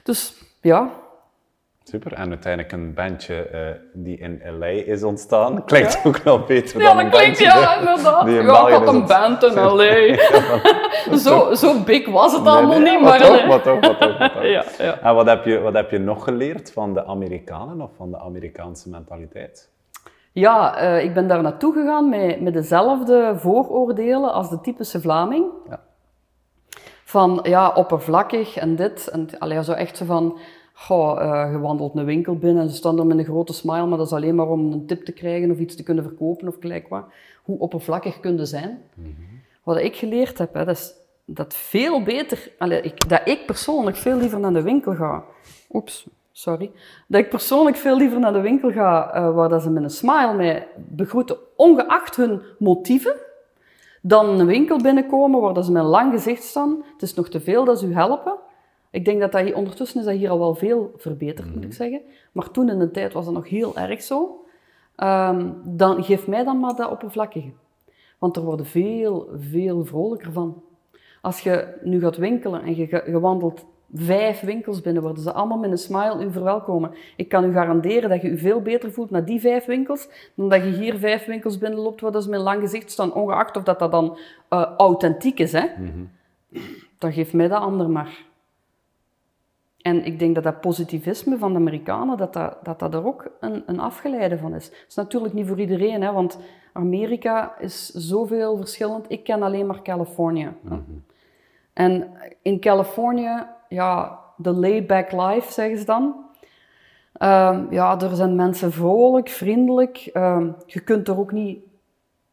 Dus, 0.09 0.34
ja, 0.61 0.90
Super. 1.84 2.12
En 2.12 2.28
uiteindelijk 2.28 2.72
een 2.72 2.94
bandje 2.94 3.48
uh, 3.52 3.59
die 4.04 4.18
in 4.18 4.42
LA 4.59 4.66
is 4.66 5.02
ontstaan. 5.02 5.64
Klinkt 5.64 5.92
Ja. 5.92 6.00
ook 6.04 6.16
wel 6.16 6.40
beter 6.40 6.80
Ja, 6.80 6.86
dan 6.86 6.96
dat 6.96 7.04
een 7.04 7.11
klinkt, 7.11 7.38
bandje 7.38 7.61
ja, 7.61 7.78
inderdaad. 7.78 8.24
die 8.26 8.38
in 8.38 8.44
Ja, 8.46 8.66
ik 8.68 8.74
had 8.74 8.88
een 8.88 9.06
band 9.06 9.42
in 9.42 9.52
L.A. 9.52 11.16
zo, 11.26 11.54
zo 11.54 11.82
big 11.84 12.09
was 12.09 12.32
het 12.36 12.46
allemaal 12.46 12.78
Nee, 12.78 12.90
niet, 12.92 13.00
maar 13.00 13.18
maar 13.46 13.62
toch, 13.62 13.80
maar 13.80 13.96
toch. 13.98 14.42
Ja, 14.42 14.64
ja. 14.78 14.98
En 15.00 15.14
wat 15.14 15.26
heb, 15.26 15.44
je, 15.44 15.59
wat 15.59 15.74
heb 15.74 15.90
je 15.90 15.98
nog 15.98 16.24
geleerd 16.24 16.72
van 16.72 16.94
de 16.94 17.04
Amerikanen 17.04 17.80
of 17.80 17.90
van 17.96 18.11
de 18.11 18.18
Amerikaanse 18.18 18.88
mentaliteit? 18.88 19.70
Ja, 20.32 20.76
eh, 20.76 21.04
ik 21.04 21.14
ben 21.14 21.28
daar 21.28 21.42
naartoe 21.42 21.72
gegaan 21.72 22.09
met, 22.09 22.40
met 22.40 22.52
dezelfde 22.52 23.32
vooroordelen 23.36 24.32
als 24.32 24.50
de 24.50 24.61
typische 24.61 25.00
Vlaming. 25.00 25.44
Ja. 25.68 25.80
Van, 27.09 27.40
ja, 27.42 27.68
oppervlakkig 27.68 28.56
en 28.56 28.76
dit. 28.76 29.09
En 29.09 29.28
allee, 29.38 29.64
zo 29.64 29.72
echt 29.72 29.96
zo 29.96 30.04
van, 30.04 30.38
goh, 30.72 31.22
eh, 31.22 31.52
je 31.52 31.59
wandelt 31.59 31.96
een 31.96 32.04
winkel 32.04 32.36
binnen 32.36 32.62
en 32.62 32.68
ze 32.68 32.76
staan 32.76 32.98
er 32.98 33.06
met 33.06 33.18
een 33.18 33.24
grote 33.24 33.52
smile, 33.52 33.86
maar 33.86 33.98
dat 33.98 34.06
is 34.06 34.12
alleen 34.12 34.34
maar 34.34 34.48
om 34.48 34.72
een 34.72 34.86
tip 34.86 35.04
te 35.04 35.12
krijgen 35.12 35.50
of 35.50 35.59
iets 35.59 35.76
te 35.76 35.82
kunnen 35.82 36.04
verkopen 36.04 36.48
of 36.48 36.56
gelijk 36.61 36.88
wat. 36.88 37.04
Hoe 37.42 37.59
oppervlakkig 37.59 38.20
kun 38.20 38.36
je 38.36 38.44
zijn? 38.44 38.82
Wat 39.62 39.76
ik 39.76 39.96
geleerd 39.96 40.38
heb, 40.38 40.54
hè, 40.54 40.64
dat 40.64 40.76
is 40.76 40.94
dat 41.24 41.54
veel 41.54 42.02
beter, 42.02 42.50
allee, 42.59 42.80
ik, 42.80 43.09
dat 43.09 43.20
ik 43.24 43.46
persoonlijk 43.46 43.96
veel 43.96 44.16
liever 44.16 44.40
naar 44.40 44.52
de 44.52 44.62
winkel 44.62 44.94
ga. 44.94 45.24
Oeps, 45.70 46.06
sorry. 46.32 46.70
Dat 47.06 47.20
ik 47.20 47.28
persoonlijk 47.28 47.76
veel 47.76 47.96
liever 47.96 48.20
naar 48.20 48.32
de 48.32 48.40
winkel 48.40 48.70
ga 48.70 49.12
eh, 49.12 49.34
waar 49.34 49.48
dat 49.48 49.62
ze 49.62 49.70
met 49.70 49.82
een 49.82 49.90
smile 49.90 50.34
mij 50.34 50.66
begroeten, 50.76 51.36
ongeacht 51.56 52.16
hun 52.16 52.42
motieven, 52.59 53.14
dan 54.03 54.40
een 54.40 54.46
winkel 54.46 54.78
binnenkomen 54.78 55.40
waar 55.40 55.55
dat 55.55 55.64
ze 55.64 55.72
met 55.72 55.82
een 55.82 55.88
lang 55.88 56.12
gezicht 56.12 56.42
staan. 56.42 56.82
Het 56.92 57.03
is 57.03 57.14
nog 57.14 57.28
te 57.28 57.40
veel 57.40 57.64
dat 57.64 57.78
ze 57.78 57.86
u 57.86 57.94
helpen. 57.94 58.34
Ik 58.90 59.05
denk 59.05 59.20
dat 59.20 59.32
dat 59.32 59.44
hier, 59.44 59.57
ondertussen 59.57 60.01
is 60.01 60.07
dat 60.07 60.14
hier 60.14 60.30
al 60.30 60.38
wel 60.38 60.55
veel 60.55 60.92
verbeterd, 60.96 61.55
moet 61.55 61.64
ik 61.64 61.72
zeggen. 61.72 62.01
Maar 62.32 62.51
toen 62.51 62.68
in 62.68 62.78
de 62.78 62.90
tijd 62.90 63.12
was 63.12 63.24
dat 63.24 63.34
nog 63.34 63.49
heel 63.49 63.76
erg 63.76 64.03
zo. 64.03 64.44
Ehm, 64.96 65.53
dan 65.64 66.05
geef 66.05 66.26
mij 66.26 66.44
dan 66.44 66.61
maar 66.61 66.74
dat 66.74 66.90
oppervlakkige. 66.90 67.53
Want 68.18 68.36
er 68.36 68.42
worden 68.42 68.66
veel, 68.66 69.28
veel 69.36 69.84
vrolijker 69.84 70.32
van. 70.32 70.62
Als 71.20 71.40
je 71.40 71.78
nu 71.82 72.01
gaat 72.01 72.16
winkelen 72.16 72.62
en 72.62 72.76
je, 72.76 73.03
je 73.07 73.20
wandelt 73.20 73.66
vijf 73.95 74.41
winkels 74.41 74.80
binnen, 74.80 75.03
worden 75.03 75.22
ze 75.22 75.32
allemaal 75.32 75.59
met 75.59 75.70
een 75.70 75.78
smile 75.78 76.24
u 76.24 76.32
verwelkomen. 76.32 76.95
Ik 77.16 77.28
kan 77.28 77.45
u 77.45 77.53
garanderen 77.53 78.11
dat 78.11 78.22
je 78.22 78.28
u 78.28 78.39
veel 78.39 78.62
beter 78.62 78.93
voelt 78.93 79.11
naar 79.11 79.24
die 79.24 79.41
vijf 79.41 79.64
winkels, 79.64 80.09
dan 80.34 80.49
dat 80.49 80.64
je 80.64 80.70
hier 80.70 80.99
vijf 80.99 81.24
winkels 81.24 81.59
binnenloopt 81.59 82.01
waar 82.01 82.22
ze 82.22 82.28
met 82.28 82.39
een 82.39 82.45
lang 82.45 82.61
gezicht 82.61 82.91
staan, 82.91 83.14
ongeacht 83.14 83.57
of 83.57 83.62
dat, 83.62 83.78
dat 83.78 83.91
dan 83.91 84.18
eh, 84.49 84.62
authentiek 84.76 85.39
is. 85.39 85.53
Hè? 85.53 85.66
Dan 86.99 87.12
geeft 87.12 87.32
mij 87.32 87.49
dat 87.49 87.61
ander 87.61 87.91
maar. 87.91 88.26
En 89.78 90.05
ik 90.05 90.18
denk 90.18 90.34
dat 90.34 90.45
dat 90.45 90.61
positivisme 90.61 91.39
van 91.39 91.53
de 91.53 91.59
Amerikanen, 91.59 92.16
dat 92.16 92.32
dat, 92.32 92.57
dat, 92.62 92.78
dat 92.78 92.95
er 92.95 93.07
ook 93.07 93.30
een, 93.41 93.62
een 93.66 93.80
afgeleide 93.80 94.39
van 94.39 94.55
is. 94.55 94.64
Het 94.64 94.84
is 94.89 94.95
natuurlijk 94.95 95.34
niet 95.34 95.47
voor 95.47 95.61
iedereen, 95.61 96.03
hè, 96.03 96.12
want 96.12 96.39
Amerika 96.72 97.59
is 97.59 97.89
zoveel 97.89 98.57
verschillend. 98.57 99.05
Ik 99.09 99.24
ken 99.24 99.43
alleen 99.43 99.66
maar 99.66 99.82
Californië. 99.82 100.53
En 101.72 102.11
in 102.43 102.61
Californië, 102.61 103.47
ja, 103.68 104.20
de 104.36 104.52
laid-back 104.52 105.12
life, 105.12 105.52
zeggen 105.52 105.78
ze 105.78 105.84
dan. 105.84 106.14
Ehm, 107.12 107.66
ja, 107.70 108.00
er 108.00 108.16
zijn 108.16 108.36
mensen 108.36 108.72
vrolijk, 108.72 109.28
vriendelijk. 109.28 110.10
Ehm, 110.12 110.50
je 110.66 110.80
kunt 110.80 111.08
er 111.08 111.18
ook 111.18 111.32
niet 111.32 111.58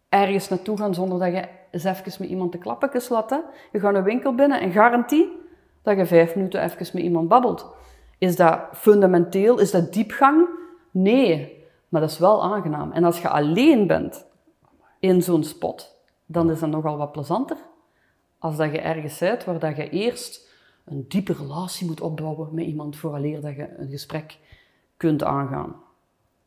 ergens 0.09 0.49
naartoe 0.49 0.77
gaan 0.77 0.93
zonder 0.93 1.19
dat 1.19 1.33
je 1.33 1.47
eens 1.71 1.83
even 1.83 2.13
met 2.19 2.29
iemand 2.29 2.51
de 2.51 2.57
klappetjes 2.57 3.09
laat. 3.09 3.29
Hè. 3.29 3.39
Je 3.71 3.79
gaat 3.79 3.95
een 3.95 4.03
winkel 4.03 4.36
binnen 4.36 4.61
en 4.61 4.71
garantie 4.71 5.31
dat 5.81 5.97
je 5.97 6.05
vijf 6.05 6.36
minuten 6.36 6.63
even 6.63 6.88
met 6.93 7.03
iemand 7.03 7.27
babbelt. 7.27 7.73
Is 8.17 8.36
dat 8.36 8.59
fundamenteel? 8.73 9.59
Is 9.59 9.71
dat 9.71 9.93
diepgang? 9.93 10.47
Nee, 10.91 11.63
maar 11.89 12.01
dat 12.01 12.09
is 12.09 12.19
wel 12.19 12.43
aangenaam. 12.43 12.91
En 12.91 13.03
als 13.03 13.21
je 13.21 13.29
alleen 13.29 13.88
bent 13.88 14.25
in 14.99 15.21
zo'n 15.21 15.43
spot, 15.43 15.95
dan 16.25 16.51
is 16.51 16.59
dat 16.59 16.69
nogal 16.69 16.97
wat 16.97 17.11
plezanter 17.11 17.57
als 18.39 18.57
dat 18.57 18.71
je 18.71 18.81
ergens 18.81 19.17
bent 19.17 19.43
waar 19.43 19.59
dat 19.59 19.75
je 19.75 19.89
eerst 19.89 20.44
een 20.86 21.05
diepe 21.07 21.33
relatie 21.33 21.88
moet 21.88 22.01
opbouwen 22.01 22.49
met 22.53 22.65
iemand 22.65 22.95
vooraleer 22.97 23.41
dat 23.41 23.55
je 23.55 23.73
een 23.77 23.89
gesprek 23.89 24.38
kunt 24.97 25.23
aangaan. 25.23 25.75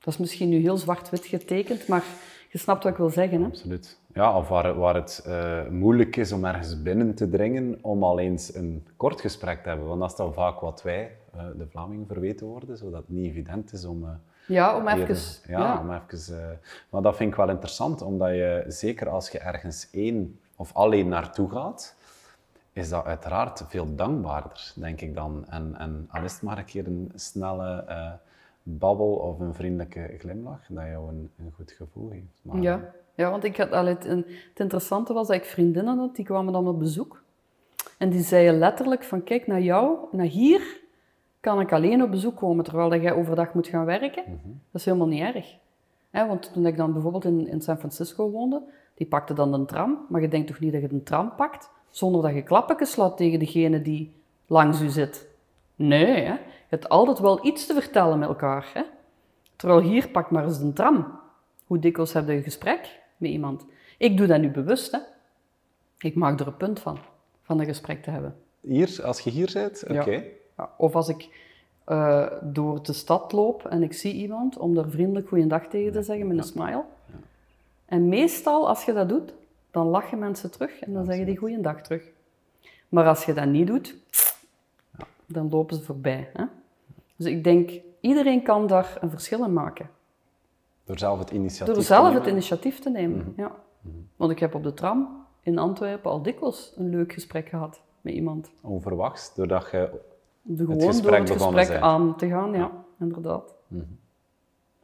Dat 0.01 0.14
is 0.14 0.20
misschien 0.20 0.49
nu 0.49 0.61
heel 0.61 0.76
zwart-wit 0.76 1.26
getekend, 1.26 1.89
maar 1.89 2.05
je 2.51 2.59
snapt 2.59 2.82
wat 2.82 2.93
ik 2.93 2.99
wil 2.99 3.11
zeggen. 3.11 3.41
Hè? 3.41 3.47
Absoluut. 3.47 3.99
Ja, 4.14 4.36
of 4.36 4.49
waar, 4.49 4.74
waar 4.78 4.95
het 4.95 5.22
eh, 5.26 5.66
moeilijk 5.68 6.16
is 6.16 6.32
om 6.32 6.45
ergens 6.45 6.82
binnen 6.82 7.14
te 7.14 7.28
dringen 7.28 7.78
om 7.82 8.03
al 8.05 8.18
eens 8.18 8.55
een 8.55 8.86
kort 8.97 9.20
gesprek 9.20 9.62
te 9.62 9.68
hebben. 9.68 9.86
Want 9.89 10.01
dat 10.01 10.11
is 10.11 10.16
dan 10.16 10.34
vaak 10.34 10.61
wat 10.61 10.82
wij, 10.82 11.16
eh, 11.32 11.41
de 11.59 11.66
Vlamingen, 11.66 12.07
verweten 12.07 12.47
worden, 12.47 12.76
zodat 12.78 13.01
het 13.01 13.09
niet 13.09 13.30
evident 13.30 13.72
is 13.72 13.84
om... 13.84 14.05
eh, 14.05 14.11
Ja, 14.47 14.76
om 14.76 14.89
even... 14.89 15.16
Ja, 15.49 15.80
om 15.80 15.93
even, 15.93 16.61
maar 16.91 17.03
dat 17.03 17.16
vind 17.16 17.30
ik 17.30 17.36
wel 17.36 17.49
interessant, 17.51 18.03
omdat 18.03 18.30
je, 18.30 18.64
zeker 18.68 19.09
als 19.09 19.28
je 19.30 19.39
ergens 19.39 19.89
één 19.93 20.41
of 20.57 20.74
alleen 20.74 21.09
naartoe 21.09 21.51
gaat, 21.51 21.97
is 22.79 22.89
dat 22.89 23.05
uiteraard 23.05 23.64
veel 23.68 23.95
dankbaarder, 23.95 24.72
denk 24.74 25.01
ik 25.01 25.14
dan. 25.14 25.45
En, 25.49 25.74
en 25.79 26.09
al 26.11 26.22
is 26.22 26.33
het 26.33 26.43
maar 26.43 26.59
een 26.59 26.64
keer 26.64 26.87
een 26.87 27.12
snelle 27.14 27.85
eh, 27.87 28.12
babbel 28.62 29.12
of 29.12 29.41
een 29.41 29.55
vriendelijke 29.55 30.14
glimlach, 30.18 30.66
dat 30.68 30.85
jou 30.85 31.09
een, 31.09 31.31
een 31.39 31.53
goed 31.57 31.72
gevoel 31.72 32.09
geeft. 32.09 32.41
Maar, 32.43 32.61
Ja, 32.61 32.81
ja 33.14 33.31
want 33.31 33.45
ik 33.45 33.57
had 33.57 33.72
al 33.72 33.87
het, 33.87 34.05
het 34.05 34.26
interessante 34.55 35.12
was 35.12 35.26
dat 35.26 35.37
ik 35.37 35.45
vriendinnen 35.45 35.99
had, 35.99 36.16
die 36.16 36.24
kwamen 36.24 36.53
dan 36.53 36.68
op 36.68 36.79
bezoek. 36.79 37.22
En 37.99 38.09
die 38.11 38.22
zeiden 38.22 38.59
letterlijk 38.59 39.05
van, 39.05 39.22
kijk, 39.24 39.47
naar 39.47 39.61
jou, 39.61 39.99
naar 40.12 40.26
hier, 40.26 40.81
kan 41.41 41.61
ik 41.61 41.72
alleen 41.72 42.03
op 42.03 42.11
bezoek 42.11 42.37
komen, 42.37 42.64
terwijl 42.64 43.01
jij 43.01 43.12
overdag 43.12 43.55
moet 43.55 43.66
gaan 43.66 43.85
werken. 43.85 44.24
Dat 44.45 44.81
is 44.81 44.85
helemaal 44.85 45.07
niet 45.07 45.22
erg. 45.22 45.57
Want 46.11 46.53
toen 46.53 46.66
ik 46.66 46.76
dan 46.76 46.93
bijvoorbeeld 46.93 47.24
in, 47.24 47.49
in 47.49 47.61
San 47.61 47.79
Francisco 47.79 48.31
woonde, 48.31 48.62
die 48.95 49.07
pakte 49.07 49.35
dan 49.35 49.53
de 49.53 49.64
tram, 49.64 50.07
maar 50.09 50.20
je 50.20 50.29
denkt 50.29 50.47
toch 50.47 50.61
niet 50.61 50.72
dat 50.72 50.81
je 50.81 50.89
de 50.89 51.03
tram 51.03 51.35
pakt, 51.35 51.70
zonder 51.91 52.22
dat 52.22 52.34
je 52.34 52.43
klappetjes 52.43 52.91
slaat 52.91 53.16
tegen 53.16 53.39
degene 53.39 53.82
die 53.82 54.12
langs 54.47 54.80
u 54.80 54.89
zit. 54.89 55.26
Nee, 55.74 56.07
hè? 56.07 56.32
je 56.32 56.39
hebt 56.68 56.89
altijd 56.89 57.18
wel 57.18 57.47
iets 57.47 57.66
te 57.66 57.74
vertellen 57.74 58.18
met 58.18 58.28
elkaar. 58.28 58.70
Hè? 58.74 58.82
Terwijl 59.57 59.80
hier, 59.80 60.09
pak 60.09 60.30
maar 60.30 60.45
eens 60.45 60.59
een 60.59 60.72
tram. 60.72 61.18
Hoe 61.66 61.78
dikwijls 61.78 62.12
heb 62.12 62.26
je 62.26 62.32
een 62.32 62.43
gesprek 62.43 63.01
met 63.16 63.30
iemand? 63.30 63.64
Ik 63.99 64.16
doe 64.16 64.26
dat 64.26 64.41
nu 64.41 64.51
bewust. 64.51 64.93
Hè? 64.93 64.99
Ik 65.99 66.14
maak 66.14 66.41
er 66.41 66.47
een 66.47 66.57
punt 66.57 66.80
van, 66.80 66.99
van 67.43 67.61
een 67.61 67.66
gesprek 67.66 68.03
te 68.03 68.11
hebben. 68.11 68.36
Hier, 68.61 69.01
als 69.05 69.20
je 69.20 69.30
hier 69.30 69.51
bent, 69.53 69.84
oké. 69.89 70.11
Ja. 70.11 70.22
Ja, 70.57 70.70
of 70.76 70.95
als 70.95 71.09
ik 71.09 71.28
eh, 71.84 72.26
door 72.43 72.82
de 72.82 72.93
stad 72.93 73.32
loop 73.32 73.66
en 73.66 73.82
ik 73.82 73.93
zie 73.93 74.14
iemand, 74.14 74.59
om 74.59 74.74
daar 74.74 74.89
vriendelijk 74.89 75.28
goeiedag 75.28 75.66
tegen 75.66 75.93
te 75.93 76.03
zeggen 76.03 76.26
met 76.26 76.36
een 76.36 76.43
smile. 76.43 76.84
En 77.84 78.09
meestal, 78.09 78.68
als 78.68 78.84
je 78.84 78.93
dat 78.93 79.09
doet, 79.09 79.34
dan 79.79 79.87
lachen 79.87 80.18
mensen 80.18 80.51
terug 80.51 80.81
en 80.81 80.93
dan 80.93 81.05
zeggen 81.05 81.26
die 81.26 81.37
goeiedag 81.37 81.81
terug. 81.83 82.03
Maar 82.89 83.07
als 83.07 83.24
je 83.24 83.33
dat 83.33 83.47
niet 83.47 83.66
doet, 83.66 83.97
dan 85.26 85.49
lopen 85.51 85.76
ze 85.76 85.83
voorbij. 85.83 86.31
Hè? 86.33 86.45
Dus 87.16 87.26
ik 87.26 87.45
denk, 87.45 87.70
iedereen 88.01 88.43
kan 88.43 88.66
daar 88.66 88.97
een 89.01 89.11
verschil 89.11 89.45
in 89.45 89.53
maken. 89.53 89.91
Door 90.85 90.99
zelf 90.99 91.18
het 91.18 91.31
initiatief 91.31 91.66
Door 91.74 91.83
te 91.83 91.89
zelf 91.89 92.05
nemen. 92.07 92.20
het 92.20 92.31
initiatief 92.31 92.79
te 92.81 92.91
nemen. 92.91 93.33
Ja. 93.37 93.53
Want 94.16 94.31
ik 94.31 94.39
heb 94.39 94.55
op 94.55 94.62
de 94.62 94.74
tram 94.74 95.26
in 95.43 95.59
Antwerpen 95.59 96.11
al 96.11 96.22
dikwijls 96.22 96.72
een 96.76 96.89
leuk 96.91 97.12
gesprek 97.12 97.49
gehad 97.49 97.81
met 98.01 98.14
iemand. 98.14 98.51
Onverwachts, 98.62 99.35
doordat 99.35 99.68
je 99.70 99.91
De 100.43 100.64
gewoon 100.64 100.81
gesprek 100.83 101.26
door 101.26 101.37
het 101.37 101.43
gesprek 101.43 101.66
zijn. 101.66 101.83
aan 101.83 102.16
te 102.16 102.29
gaan, 102.29 102.53
ja, 102.53 102.70
inderdaad. 103.01 103.55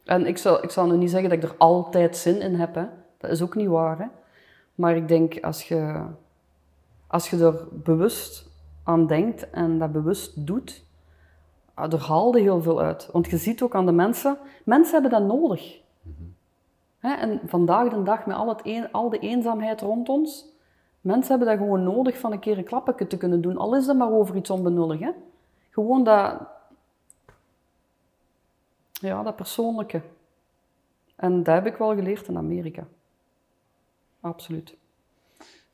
En 0.03 0.25
ik 0.25 0.37
zal, 0.37 0.63
ik 0.63 0.69
zal 0.69 0.87
nu 0.87 0.97
niet 0.97 1.09
zeggen 1.09 1.29
dat 1.29 1.37
ik 1.43 1.43
er 1.49 1.55
altijd 1.57 2.17
zin 2.17 2.41
in 2.41 2.55
heb, 2.55 2.75
hè. 2.75 2.85
dat 3.17 3.31
is 3.31 3.41
ook 3.41 3.55
niet 3.55 3.67
waar. 3.67 3.97
Hè. 3.99 4.05
Maar 4.75 4.95
ik 4.95 5.07
denk 5.07 5.43
als 5.43 5.67
je, 5.67 6.05
als 7.07 7.29
je 7.29 7.45
er 7.45 7.67
bewust 7.71 8.49
aan 8.83 9.07
denkt 9.07 9.49
en 9.49 9.79
dat 9.79 9.91
bewust 9.91 10.45
doet, 10.45 10.85
ah, 11.73 11.93
er 11.93 12.07
haalde 12.07 12.39
heel 12.39 12.61
veel 12.61 12.81
uit. 12.81 13.09
Want 13.11 13.29
je 13.29 13.37
ziet 13.37 13.61
ook 13.61 13.75
aan 13.75 13.85
de 13.85 13.91
mensen, 13.91 14.37
mensen 14.63 14.93
hebben 15.01 15.11
dat 15.19 15.37
nodig. 15.37 15.83
En 16.99 17.41
vandaag 17.45 17.89
de 17.89 18.03
dag 18.03 18.25
met 18.25 18.35
al, 18.35 18.47
het 18.47 18.91
al 18.91 19.09
de 19.09 19.19
eenzaamheid 19.19 19.81
rond 19.81 20.09
ons, 20.09 20.45
mensen 21.01 21.29
hebben 21.29 21.47
dat 21.47 21.57
gewoon 21.57 21.83
nodig 21.83 22.17
van 22.17 22.31
een 22.31 22.39
keer 22.39 22.57
een 22.57 22.63
klappetje 22.63 23.07
te 23.07 23.17
kunnen 23.17 23.41
doen. 23.41 23.57
Al 23.57 23.75
is 23.75 23.85
dat 23.85 23.95
maar 23.95 24.11
over 24.11 24.35
iets 24.35 24.49
onbenullig. 24.49 24.99
Hè? 24.99 25.11
Gewoon 25.69 26.03
dat, 26.03 26.41
ja, 28.91 29.23
dat 29.23 29.35
persoonlijke. 29.35 30.01
En 31.15 31.43
dat 31.43 31.53
heb 31.53 31.65
ik 31.65 31.75
wel 31.75 31.95
geleerd 31.95 32.27
in 32.27 32.37
Amerika. 32.37 32.87
Absoluut. 34.25 34.75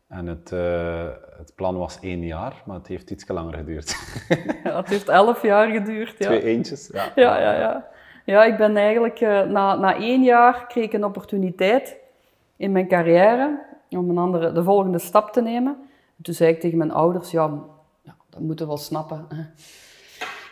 En 0.08 0.28
het, 0.28 0.52
uh, 0.52 1.08
het 1.38 1.56
plan 1.56 1.78
was 1.78 2.00
één 2.00 2.26
jaar, 2.26 2.64
maar 2.66 2.76
het 2.76 2.88
heeft 2.88 3.12
iets 3.12 3.28
langer 3.28 3.54
geduurd. 3.54 3.96
ja, 4.64 4.78
het 4.78 4.90
heeft 4.90 5.10
elf 5.10 5.42
jaar 5.42 5.72
geduurd. 5.72 6.16
Ja. 6.18 6.26
Twee 6.26 6.44
eentjes, 6.44 6.90
ja. 6.94 7.12
Ja, 7.16 7.40
ja, 7.40 7.54
ja. 7.60 7.88
ja 8.26 8.44
ik 8.44 8.58
ben 8.58 8.78
eigenlijk... 8.78 9.22
Uh, 9.22 9.42
na, 9.42 9.76
na 9.76 9.96
één 9.96 10.24
jaar 10.24 10.68
kreeg 10.68 10.84
ik 10.84 10.94
een 10.94 11.04
opportuniteit 11.04 11.98
in 12.58 12.72
mijn 12.72 12.88
carrière 12.88 13.60
om 13.90 14.10
een 14.10 14.18
andere, 14.18 14.52
de 14.52 14.64
volgende 14.64 15.00
stap 15.00 15.32
te 15.32 15.42
nemen. 15.42 15.78
En 16.18 16.24
toen 16.24 16.34
zei 16.34 16.54
ik 16.54 16.60
tegen 16.60 16.78
mijn 16.78 16.92
ouders, 16.92 17.32
ja, 17.32 17.60
ja 18.02 18.16
dat 18.30 18.42
moeten 18.42 18.66
we 18.66 18.72
wel 18.72 18.82
snappen. 18.82 19.26
Hè. 19.30 19.44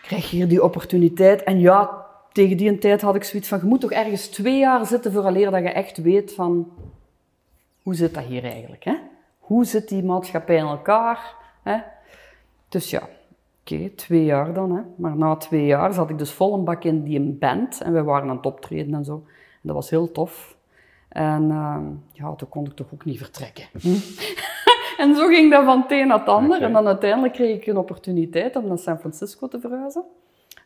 Krijg 0.02 0.30
je 0.30 0.36
hier 0.36 0.48
die 0.48 0.64
opportuniteit? 0.64 1.44
En 1.44 1.60
ja, 1.60 2.06
tegen 2.32 2.58
die 2.58 2.78
tijd 2.78 3.02
had 3.02 3.16
ik 3.16 3.24
zoiets 3.24 3.50
van, 3.50 3.60
je 3.60 3.66
moet 3.66 3.82
toch 3.82 3.92
ergens 3.92 4.28
twee 4.28 4.58
jaar 4.58 4.86
zitten 4.86 5.12
vooraleer 5.12 5.52
dat 5.52 5.62
je 5.62 5.70
echt 5.70 5.98
weet 5.98 6.34
van, 6.34 6.72
hoe 7.90 7.98
zit 7.98 8.14
dat 8.14 8.24
hier 8.24 8.44
eigenlijk? 8.44 8.84
Hè? 8.84 8.96
Hoe 9.40 9.66
zit 9.66 9.88
die 9.88 10.04
maatschappij 10.04 10.56
in 10.56 10.66
elkaar? 10.66 11.36
Hè? 11.64 11.78
Dus 12.68 12.90
ja, 12.90 13.02
oké, 13.62 13.90
twee 13.90 14.26
jaar 14.26 14.54
dan. 14.54 14.76
Hè? 14.76 14.82
Maar 14.96 15.16
na 15.16 15.36
twee 15.36 15.66
jaar 15.66 15.94
zat 15.94 16.10
ik 16.10 16.18
dus 16.18 16.32
vol 16.32 16.54
een 16.54 16.64
bak 16.64 16.84
in 16.84 17.04
die 17.04 17.20
band 17.20 17.82
en 17.82 17.94
we 17.94 18.04
waren 18.04 18.30
aan 18.30 18.36
het 18.36 18.46
optreden 18.46 18.94
en 18.94 19.06
zo. 19.06 19.14
En 19.26 19.62
dat 19.62 19.76
was 19.76 19.90
heel 19.90 20.12
tof. 20.12 20.58
En 21.08 21.44
uh, 21.44 21.78
ja, 22.12 22.36
toen 22.36 22.50
kon 22.50 22.66
ik 22.66 22.72
toch 22.72 22.88
ook 22.94 23.06
niet 23.06 23.18
vertrekken. 23.18 23.66
en 25.04 25.16
zo 25.16 25.28
ging 25.28 25.52
dat 25.52 25.66
van 25.66 25.82
het 25.82 25.92
een 25.92 26.08
naar 26.08 26.20
het 26.20 26.28
ander. 26.28 26.62
En 26.62 26.74
dan 26.74 26.88
uiteindelijk 26.88 27.34
kreeg 27.34 27.56
ik 27.56 27.68
een 27.68 27.78
opportuniteit 27.78 28.56
om 28.56 28.68
naar 28.68 28.78
San 28.78 29.00
Francisco 29.00 29.48
te 29.48 29.60
verhuizen. 29.60 30.04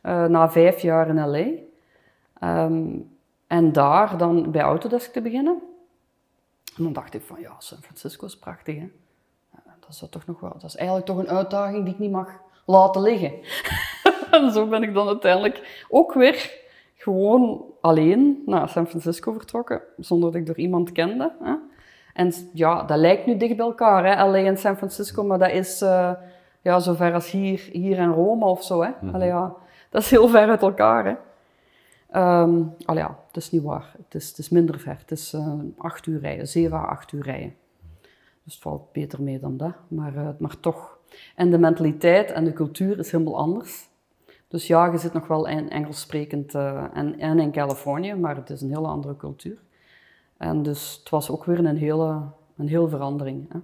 Uh, 0.04 0.26
na 0.26 0.50
vijf 0.50 0.82
jaar 0.82 1.08
in 1.08 1.28
LA. 1.30 1.38
Um, 1.38 1.60
ehm, 2.40 2.96
en 3.48 3.72
daar 3.72 4.18
dan 4.18 4.52
bij 4.52 4.62
Autodesk 4.62 5.14
te 5.14 5.22
beginnen. 5.22 5.62
En 6.78 6.84
dan 6.84 6.94
dacht 6.94 7.14
ik 7.14 7.22
van, 7.22 7.40
ja, 7.40 7.56
San 7.58 7.82
Francisco 7.82 8.26
is 8.26 8.38
prachtig, 8.38 8.76
hè. 8.76 8.90
Dat 9.80 9.90
is, 9.90 10.08
toch 10.10 10.26
nog 10.26 10.40
wel, 10.40 10.54
dat 10.54 10.64
is 10.64 10.76
eigenlijk 10.76 11.08
toch 11.08 11.18
een 11.18 11.30
uitdaging 11.30 11.84
die 11.84 11.94
ik 11.94 12.00
niet 12.00 12.12
mag 12.12 12.30
laten 12.66 13.02
liggen. 13.02 13.34
en 14.32 14.52
zo 14.52 14.68
ben 14.68 14.84
ik 14.84 14.94
dan 14.94 15.08
uiteindelijk 15.08 15.86
ook 15.90 16.14
weer 16.14 16.62
gewoon 16.96 17.66
alleen 17.82 18.44
naar 18.46 18.70
San 18.70 18.88
Francisco 18.88 19.32
vertrokken, 19.32 19.82
zonder 19.98 20.32
dat 20.32 20.40
ik 20.42 20.48
door 20.48 20.58
iemand 20.58 20.92
kende. 20.92 21.32
Hè. 21.42 21.54
En 22.14 22.34
ja, 22.54 22.84
dat 22.84 22.98
lijkt 22.98 23.26
nu 23.26 23.38
dicht 23.38 23.56
bij 23.56 23.66
elkaar, 23.66 24.06
hè, 24.06 24.26
LA 24.26 24.38
en 24.38 24.58
San 24.58 24.78
Francisco, 24.78 25.24
maar 25.24 25.40
dat 25.40 25.52
is 25.52 25.82
uh, 25.82 26.12
ja, 26.62 26.80
zover 26.80 27.14
als 27.14 27.32
hier, 27.32 27.70
hier 27.72 27.98
in 27.98 28.12
Rome 28.12 28.46
of 28.46 28.64
zo. 28.64 28.84
Hè. 28.84 28.90
Mm 29.02 29.22
ja, 29.22 29.54
dat 29.90 30.02
is 30.02 30.10
heel 30.10 30.28
ver 30.28 30.50
uit 30.50 30.62
elkaar. 30.62 31.06
Hè. 31.06 31.16
Um, 32.16 32.74
ja, 32.78 33.20
het 33.28 33.38
is 33.38 33.52
niet 33.52 33.64
waar. 33.64 33.96
Het 33.98 34.16
is, 34.16 34.28
het 34.28 34.38
is 34.38 34.50
minder 34.50 34.80
ver. 34.80 34.98
Het 34.98 35.12
is 35.12 35.34
uh, 35.34 35.54
acht 35.78 36.06
uur 36.06 36.20
rijden, 36.20 36.48
zeven 36.48 36.78
à 36.78 36.82
acht 36.82 37.12
uur 37.12 37.24
rijden. 37.24 37.56
Dus 38.44 38.54
het 38.54 38.62
valt 38.62 38.92
beter 38.92 39.22
mee 39.22 39.40
dan 39.40 39.58
dat, 39.58 39.74
maar, 39.88 40.16
uh, 40.16 40.30
maar 40.38 40.60
toch. 40.60 40.98
En 41.36 41.52
de 41.52 41.58
mentaliteit 41.58 42.32
en 42.32 42.44
de 42.44 42.54
cultuur 42.54 43.00
is 43.00 43.12
helemaal 43.12 43.38
anders. 43.38 43.90
Dus 44.48 44.68
ja, 44.68 44.86
je 44.86 44.98
zit 44.98 45.14
nog 45.14 45.28
wel 45.28 45.48
in 45.48 45.70
Engels 45.70 46.00
sprekend 46.00 46.54
uh, 46.54 46.84
en, 46.94 47.40
in 47.40 47.52
Californië, 47.52 48.14
maar 48.14 48.36
het 48.36 48.50
is 48.50 48.62
een 48.62 48.70
hele 48.70 48.88
andere 48.88 49.16
cultuur. 49.16 49.58
En 50.38 50.64
dus 50.64 50.98
het 51.00 51.10
was 51.10 51.30
ook 51.30 51.46
weer 51.46 51.66
een 51.66 51.78
hele, 51.78 52.22
een 52.58 52.90
verandering. 52.90 53.52
Hè. 53.54 53.60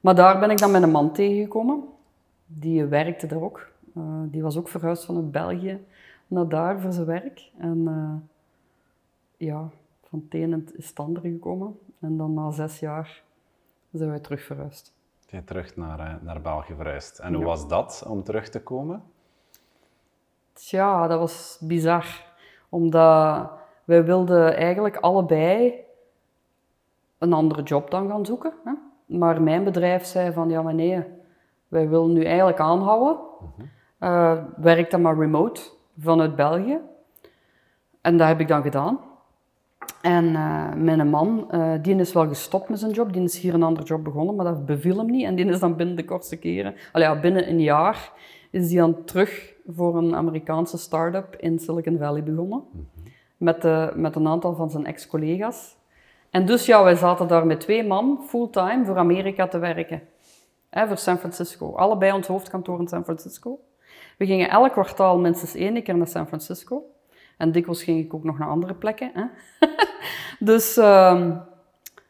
Maar 0.00 0.14
daar 0.14 0.38
ben 0.38 0.50
ik 0.50 0.58
dan 0.58 0.70
met 0.70 0.82
een 0.82 0.90
man 0.90 1.12
tegengekomen. 1.12 1.82
Die 2.46 2.84
werkte 2.84 3.26
daar 3.26 3.42
ook. 3.42 3.70
die 4.22 4.42
was 4.42 4.56
ook 4.56 4.68
verhuisd 4.68 5.04
vanuit 5.04 5.30
België 5.30 5.80
naar 6.28 6.48
daar 6.48 6.80
voor 6.80 6.92
zijn 6.92 7.06
werk. 7.06 7.50
En 7.58 7.78
uh, 7.78 8.14
ja, 9.48 9.68
van 10.02 10.22
het 10.24 10.34
een 10.34 10.68
is 10.76 10.88
het 10.88 10.98
andere 10.98 11.30
gekomen. 11.30 11.78
En 12.00 12.16
dan 12.16 12.34
na 12.34 12.50
zes 12.50 12.80
jaar 12.80 13.22
zijn 13.92 14.10
wij 14.10 14.20
terug 14.20 14.42
verhuisd. 14.42 14.96
Je 15.26 15.44
terug 15.44 15.76
naar, 15.76 16.00
uh, 16.00 16.14
naar 16.22 16.40
België 16.40 16.74
verhuisd. 16.74 17.18
En 17.18 17.34
hoe 17.34 17.44
was 17.44 17.68
dat 17.68 18.04
om 18.08 18.22
terug 18.22 18.48
te 18.48 18.62
komen? 18.62 19.02
Tja, 20.52 21.06
dat 21.06 21.18
was 21.18 21.58
bizar. 21.60 22.26
Omdat 22.68 23.50
wij 23.84 24.04
wilden 24.04 24.56
eigenlijk 24.56 24.96
allebei 24.96 25.74
een 27.18 27.32
andere 27.32 27.62
job 27.62 27.90
dan 27.90 28.08
gaan 28.08 28.26
zoeken. 28.26 28.52
Hè? 28.64 28.72
Maar 29.06 29.42
mijn 29.42 29.64
bedrijf 29.64 30.04
zei 30.04 30.32
van, 30.32 30.48
ja 30.48 30.62
maar 30.62 30.74
nee, 30.74 31.04
wij 31.68 31.88
willen 31.88 32.12
nu 32.12 32.24
eigenlijk 32.24 32.60
aanhouden. 32.60 33.18
-huh. 33.98 34.10
uh, 34.10 34.44
werk 34.56 34.90
dan 34.90 35.02
maar 35.02 35.18
remote 35.18 35.60
vanuit 36.00 36.36
België. 36.36 36.78
En 38.00 38.16
dat 38.16 38.26
heb 38.26 38.40
ik 38.40 38.48
dan 38.48 38.62
gedaan. 38.62 38.98
En 40.02 40.24
uh, 40.24 40.72
mijn 40.74 41.10
man, 41.10 41.48
uh, 41.50 41.72
die 41.82 41.94
is 41.94 42.12
wel 42.12 42.28
gestopt 42.28 42.68
met 42.68 42.78
zijn 42.78 42.92
job. 42.92 43.12
Die 43.12 43.22
is 43.22 43.38
hier 43.38 43.54
een 43.54 43.62
andere 43.62 43.86
job 43.86 44.04
begonnen, 44.04 44.34
maar 44.34 44.44
dat 44.44 44.66
beviel 44.66 44.98
hem 44.98 45.10
niet. 45.10 45.24
En 45.24 45.34
die 45.34 45.46
is 45.46 45.60
dan 45.60 45.76
binnen 45.76 45.96
de 45.96 46.04
kortste 46.04 46.36
keren, 46.36 46.74
al 46.92 47.00
ja, 47.00 47.20
binnen 47.20 47.48
een 47.48 47.60
jaar, 47.60 48.12
is 48.50 48.72
hij 48.72 48.80
dan 48.80 49.04
terug 49.04 49.54
voor 49.66 49.96
een 49.96 50.14
Amerikaanse 50.14 50.78
start-up 50.78 51.36
in 51.36 51.58
Silicon 51.58 51.98
Valley 51.98 52.22
begonnen. 52.22 52.62
met, 53.36 53.64
uh, 53.64 53.94
met 53.94 54.16
een 54.16 54.28
aantal 54.28 54.54
van 54.54 54.70
zijn 54.70 54.86
ex-collega's. 54.86 55.76
En 56.30 56.46
dus 56.46 56.66
ja, 56.66 56.84
wij 56.84 56.94
zaten 56.94 57.28
daar 57.28 57.46
met 57.46 57.60
twee 57.60 57.86
man 57.86 58.20
fulltime 58.26 58.84
voor 58.84 58.96
Amerika 58.96 59.48
te 59.48 59.58
werken. 59.58 60.02
Hè, 60.70 60.86
voor 60.86 60.96
San 60.96 61.18
Francisco. 61.18 61.74
Allebei 61.74 62.12
ons 62.12 62.26
hoofdkantoor 62.26 62.80
in 62.80 62.88
San 62.88 63.04
Francisco. 63.04 63.58
We 64.18 64.26
gingen 64.26 64.50
elk 64.50 64.72
kwartaal 64.72 65.18
minstens 65.18 65.54
één 65.54 65.82
keer 65.82 65.96
naar 65.96 66.06
San 66.06 66.26
Francisco. 66.26 66.82
En 67.36 67.52
dikwijls 67.52 67.82
ging 67.82 68.04
ik 68.04 68.14
ook 68.14 68.24
nog 68.24 68.38
naar 68.38 68.48
andere 68.48 68.74
plekken. 68.74 69.10
Hè? 69.14 69.24
dus, 70.52 70.78
uh, 70.78 71.36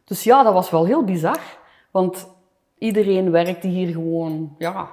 dus 0.05 0.25
ja, 0.25 0.43
dat 0.43 0.53
was 0.53 0.71
wel 0.71 0.87
heel 0.87 1.05
bizar. 1.05 1.41
Want 1.91 2.29
iedereen 2.79 3.31
werkte 3.31 3.67
hier 3.67 3.93
gewoon, 3.93 4.55
ja, 4.59 4.91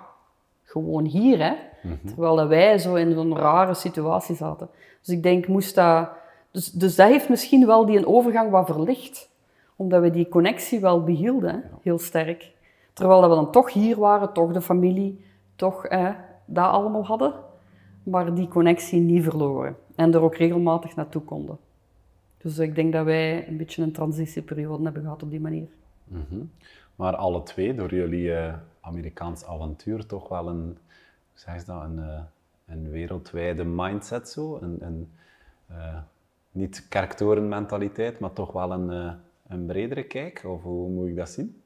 gewoon 0.64 1.06
hier. 1.06 1.40
Hè? 1.40 1.54
Mm 1.82 2.00
Terwijl 2.06 2.48
wij 2.48 2.78
zo 2.78 2.96
in 2.96 3.14
zo'n 3.14 3.38
rare 3.38 3.74
situatie 3.74 4.36
zaten. 4.36 4.70
Dus 5.02 5.16
ik 5.16 5.24
denk, 5.24 5.48
moest 5.48 5.76
dat... 5.76 6.10
Dus, 6.52 6.72
dus 6.72 6.96
dat 6.96 7.08
heeft 7.08 7.30
misschien 7.30 7.66
wel 7.66 7.86
die 7.86 7.98
een 7.98 8.08
overgang 8.08 8.52
wat 8.52 8.66
verlicht. 8.66 9.30
Omdat 9.76 10.02
we 10.02 10.10
die 10.10 10.30
connectie 10.30 10.80
wel 10.80 11.04
behielden, 11.04 11.64
heel 11.82 12.00
sterk. 12.00 12.54
Terwijl 12.94 13.22
dat 13.22 13.30
we 13.30 13.36
dan 13.36 13.52
toch 13.52 13.74
hier 13.74 14.00
waren, 14.00 14.34
toch 14.34 14.52
de 14.52 14.62
familie, 14.62 15.26
toch 15.56 15.86
dat 16.46 16.72
allemaal 16.72 17.06
hadden, 17.06 17.34
maar 18.04 18.34
die 18.36 18.48
connectie 18.48 19.00
niet 19.00 19.24
verloren. 19.24 19.76
En 19.96 20.14
er 20.14 20.22
ook 20.22 20.36
regelmatig 20.36 20.96
naartoe 20.96 21.22
konden. 21.22 21.58
Dus 22.38 22.58
ik 22.58 22.76
denk 22.76 22.94
dat 22.94 23.06
wij 23.06 23.48
een 23.48 23.58
beetje 23.58 23.84
een 23.84 23.92
transitieperiode 23.92 24.84
hebben 24.84 25.02
gehad 25.02 25.24
op 25.24 25.30
die 25.30 25.40
manier. 25.40 25.68
Mm 26.04 26.50
Maar 26.96 27.16
alle 27.16 27.44
twee, 27.44 27.76
door 27.76 27.94
jullie 27.94 28.28
uh, 28.28 28.54
Amerikaans 28.82 29.46
avontuur, 29.46 30.06
toch 30.06 30.30
wel 30.30 30.48
een, 30.48 30.64
hoe 30.66 30.78
zeg 31.34 31.60
je 31.60 31.66
dat, 31.66 31.82
een, 31.84 31.98
uh, 31.98 32.20
een 32.66 32.90
wereldwijde 32.90 33.64
mindset 33.64 34.30
zo? 34.30 34.58
Een, 34.62 34.78
een 34.80 35.12
uh, 35.72 35.98
niet 36.52 36.88
kerktorenmentaliteit, 36.90 38.20
maar 38.20 38.34
toch 38.34 38.52
wel 38.52 38.72
een, 38.72 39.18
een 39.48 39.66
bredere 39.66 40.04
kijk? 40.04 40.44
Of 40.46 40.62
hoe 40.62 40.90
moet 40.90 41.08
ik 41.08 41.16
dat 41.16 41.30
zien? 41.30 41.62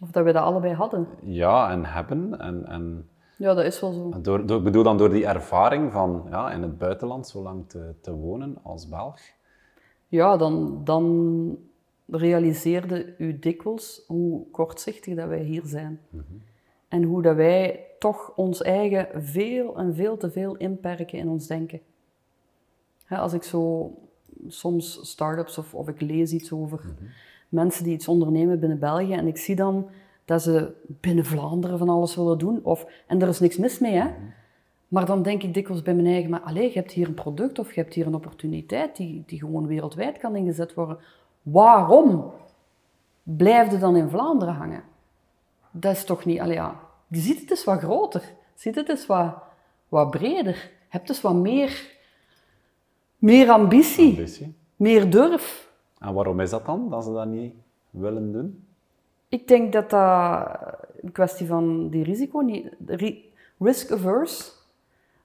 Of 0.00 0.10
dat 0.10 0.24
we 0.24 0.32
dat 0.32 0.42
allebei 0.42 0.74
hadden? 0.74 1.06
Ja, 1.22 1.70
en 1.70 1.84
hebben. 1.84 2.38
En, 2.40 2.66
en 2.66 3.08
ja, 3.36 3.54
dat 3.54 3.64
is 3.64 3.80
wel 3.80 3.92
zo. 3.92 4.20
Door, 4.20 4.46
door, 4.46 4.58
ik 4.58 4.64
bedoel 4.64 4.82
dan 4.82 4.98
door 4.98 5.10
die 5.10 5.26
ervaring 5.26 5.92
van 5.92 6.26
ja, 6.30 6.52
in 6.52 6.62
het 6.62 6.78
buitenland 6.78 7.28
zo 7.28 7.42
lang 7.42 7.68
te, 7.68 7.94
te 8.00 8.12
wonen 8.12 8.58
als 8.62 8.88
Belg? 8.88 9.20
Ja, 10.08 10.36
dan, 10.36 10.80
dan 10.84 11.58
realiseerde 12.06 13.14
u 13.18 13.38
dikwijls 13.38 14.02
hoe 14.06 14.46
kortzichtig 14.50 15.14
dat 15.14 15.28
wij 15.28 15.42
hier 15.42 15.62
zijn. 15.64 16.00
Mm 16.10 16.24
-hmm. 16.28 16.42
En 16.88 17.02
hoe 17.02 17.22
dat 17.22 17.36
wij 17.36 17.86
toch 17.98 18.32
ons 18.36 18.62
eigen 18.62 19.08
veel 19.14 19.76
en 19.76 19.94
veel 19.94 20.16
te 20.16 20.30
veel 20.30 20.56
inperken 20.56 21.18
in 21.18 21.28
ons 21.28 21.46
denken. 21.46 21.80
als 23.08 23.32
ik 23.32 23.42
zo 23.42 23.92
soms 24.48 25.10
start-ups 25.10 25.58
of, 25.58 25.74
of 25.74 25.88
ik 25.88 26.00
lees 26.00 26.32
iets 26.32 26.52
over 26.52 26.80
mm 26.82 26.94
-hmm. 26.98 27.08
mensen 27.48 27.84
die 27.84 27.92
iets 27.92 28.08
ondernemen 28.08 28.60
binnen 28.60 28.78
België 28.78 29.12
en 29.12 29.26
ik 29.26 29.36
zie 29.36 29.56
dan 29.56 29.88
dat 30.26 30.42
ze 30.42 30.72
binnen 30.86 31.24
Vlaanderen 31.24 31.78
van 31.78 31.88
alles 31.88 32.16
willen 32.16 32.38
doen. 32.38 32.60
Of, 32.62 32.86
en 33.06 33.22
er 33.22 33.28
is 33.28 33.40
niks 33.40 33.56
mis 33.56 33.78
mee, 33.78 33.94
hè. 33.94 34.10
Maar 34.88 35.06
dan 35.06 35.22
denk 35.22 35.42
ik 35.42 35.54
dikwijls 35.54 35.82
bij 35.82 35.94
mijn 35.94 36.06
eigen, 36.06 36.30
maar 36.30 36.40
allez, 36.40 36.72
je 36.72 36.78
hebt 36.78 36.92
hier 36.92 37.08
een 37.08 37.14
product 37.14 37.58
of 37.58 37.74
je 37.74 37.80
hebt 37.80 37.94
hier 37.94 38.06
een 38.06 38.14
opportuniteit 38.14 38.96
die, 38.96 39.22
die 39.26 39.38
gewoon 39.38 39.66
wereldwijd 39.66 40.18
kan 40.18 40.36
ingezet 40.36 40.74
worden. 40.74 40.98
Waarom 41.42 42.32
blijf 43.22 43.70
je 43.70 43.78
dan 43.78 43.96
in 43.96 44.08
Vlaanderen 44.08 44.54
hangen? 44.54 44.82
Dat 45.70 45.92
is 45.92 46.04
toch 46.04 46.24
niet, 46.24 46.40
allee, 46.40 46.54
ja, 46.54 46.80
je 47.08 47.18
ziet 47.18 47.40
het 47.40 47.50
eens 47.50 47.64
wat 47.64 47.78
groter. 47.78 48.22
Ziet 48.54 48.74
het 48.74 48.88
eens 48.88 49.06
wat, 49.06 49.34
wat 49.88 50.10
breder. 50.10 50.70
Heb 50.88 51.06
dus 51.06 51.20
wat 51.20 51.34
meer, 51.34 51.90
meer 53.18 53.50
ambitie, 53.50 54.10
ambitie, 54.10 54.54
meer 54.76 55.10
durf. 55.10 55.72
En 55.98 56.14
waarom 56.14 56.40
is 56.40 56.50
dat 56.50 56.66
dan, 56.66 56.90
dat 56.90 57.04
ze 57.04 57.12
dat 57.12 57.26
niet 57.26 57.54
willen 57.90 58.32
doen? 58.32 58.65
Ik 59.28 59.48
denk 59.48 59.72
dat 59.72 59.90
dat 59.90 60.48
een 61.00 61.12
kwestie 61.12 61.46
van 61.46 61.88
die 61.88 62.04
risico 62.04 62.40
niet... 62.40 62.68
Risk 63.58 63.92
averse. 63.92 64.52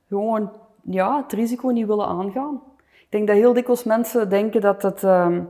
Gewoon 0.08 0.52
ja, 0.84 1.22
het 1.22 1.34
risico 1.34 1.70
niet 1.70 1.88
willen 1.88 2.08
aangaan. 2.08 2.62
Ik 2.99 3.08
denk 3.10 3.28
dat 3.28 3.36
heel 3.36 3.54
dikwijls 3.54 3.84
mensen 3.84 4.30
denken 4.30 4.62
dat 4.62 4.82
het, 4.82 5.04
ehm, 5.04 5.43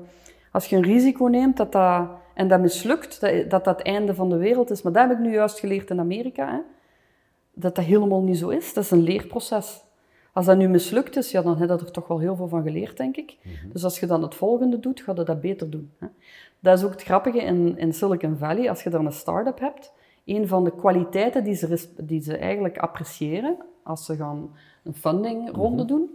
als 0.52 0.66
je 0.66 0.76
een 0.76 0.84
risico 0.84 1.26
neemt 1.26 1.58
dat 1.58 1.72
dat, 1.72 2.10
en 2.34 2.47
dat 2.47 2.60
mislukt, 2.60 3.22
dat, 3.22 3.49
dat 3.49 3.64
dat 3.64 3.78
het 3.78 3.86
einde 3.86 4.16
van 4.16 4.30
de 4.30 4.38
wereld 4.38 4.70
is. 4.70 4.82
Maar 4.82 4.93
dat 4.93 5.08
heb 5.08 5.18
ik 5.18 5.24
nu 5.24 5.34
juist 5.34 5.60
geleerd 5.60 5.89
in 5.89 5.99
Amerika, 5.99 6.52
hè? 6.52 6.60
dat 7.54 7.76
dat 7.76 7.86
helemaal 7.86 8.22
niet 8.22 8.38
zo 8.38 8.49
is. 8.49 8.74
Dat 8.74 8.84
is 8.84 8.91
een 8.91 9.04
leerproces. 9.04 9.82
Als 10.34 10.45
dat 10.45 10.58
nu 10.58 10.68
mislukt 10.68 11.18
is, 11.18 11.32
ja, 11.32 11.41
dan 11.41 11.58
heb 11.58 11.70
je 11.70 11.86
er 11.86 11.91
toch 11.91 12.08
wel 12.08 12.20
heel 12.20 12.36
veel 12.36 12.47
van 12.47 12.64
geleerd, 12.64 12.97
denk 12.97 13.16
ik. 13.18 13.38
Dus 13.74 13.84
als 13.84 13.99
je 13.99 14.06
dan 14.06 14.22
het 14.22 14.36
volgende 14.36 14.80
doet, 14.80 15.02
ga 15.02 15.14
je 15.16 15.24
dat 15.24 15.41
beter 15.41 15.70
doen. 15.70 15.91
Hè? 15.97 16.08
Dat 16.62 16.78
is 16.78 16.84
ook 16.84 16.91
het 16.91 17.03
grappige 17.03 17.41
in, 17.41 17.78
in 17.78 17.93
Silicon 17.93 18.38
Valley. 18.38 18.70
Als 18.70 18.84
je 18.84 18.89
dan 18.89 19.05
een 19.05 19.12
start-up 19.12 19.59
hebt, 19.59 19.93
een 20.26 20.47
van 20.47 20.64
de 20.64 20.76
kwaliteiten 20.76 21.43
die 21.43 21.55
ze, 21.55 21.88
die 21.97 22.22
ze 22.22 22.38
eigenlijk 22.38 22.78
appreciëren 22.78 23.57
als 23.84 24.05
ze 24.05 24.16
gaan 24.16 24.55
een 24.84 24.93
fundingronde 24.93 25.86
doen, 25.86 26.09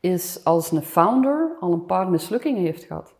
is 0.00 0.44
als 0.44 0.70
een 0.70 0.82
founder 0.82 1.56
al 1.60 1.72
een 1.72 1.86
paar 1.86 2.10
mislukkingen 2.10 2.62
heeft 2.62 2.84
gehad. 2.84 3.14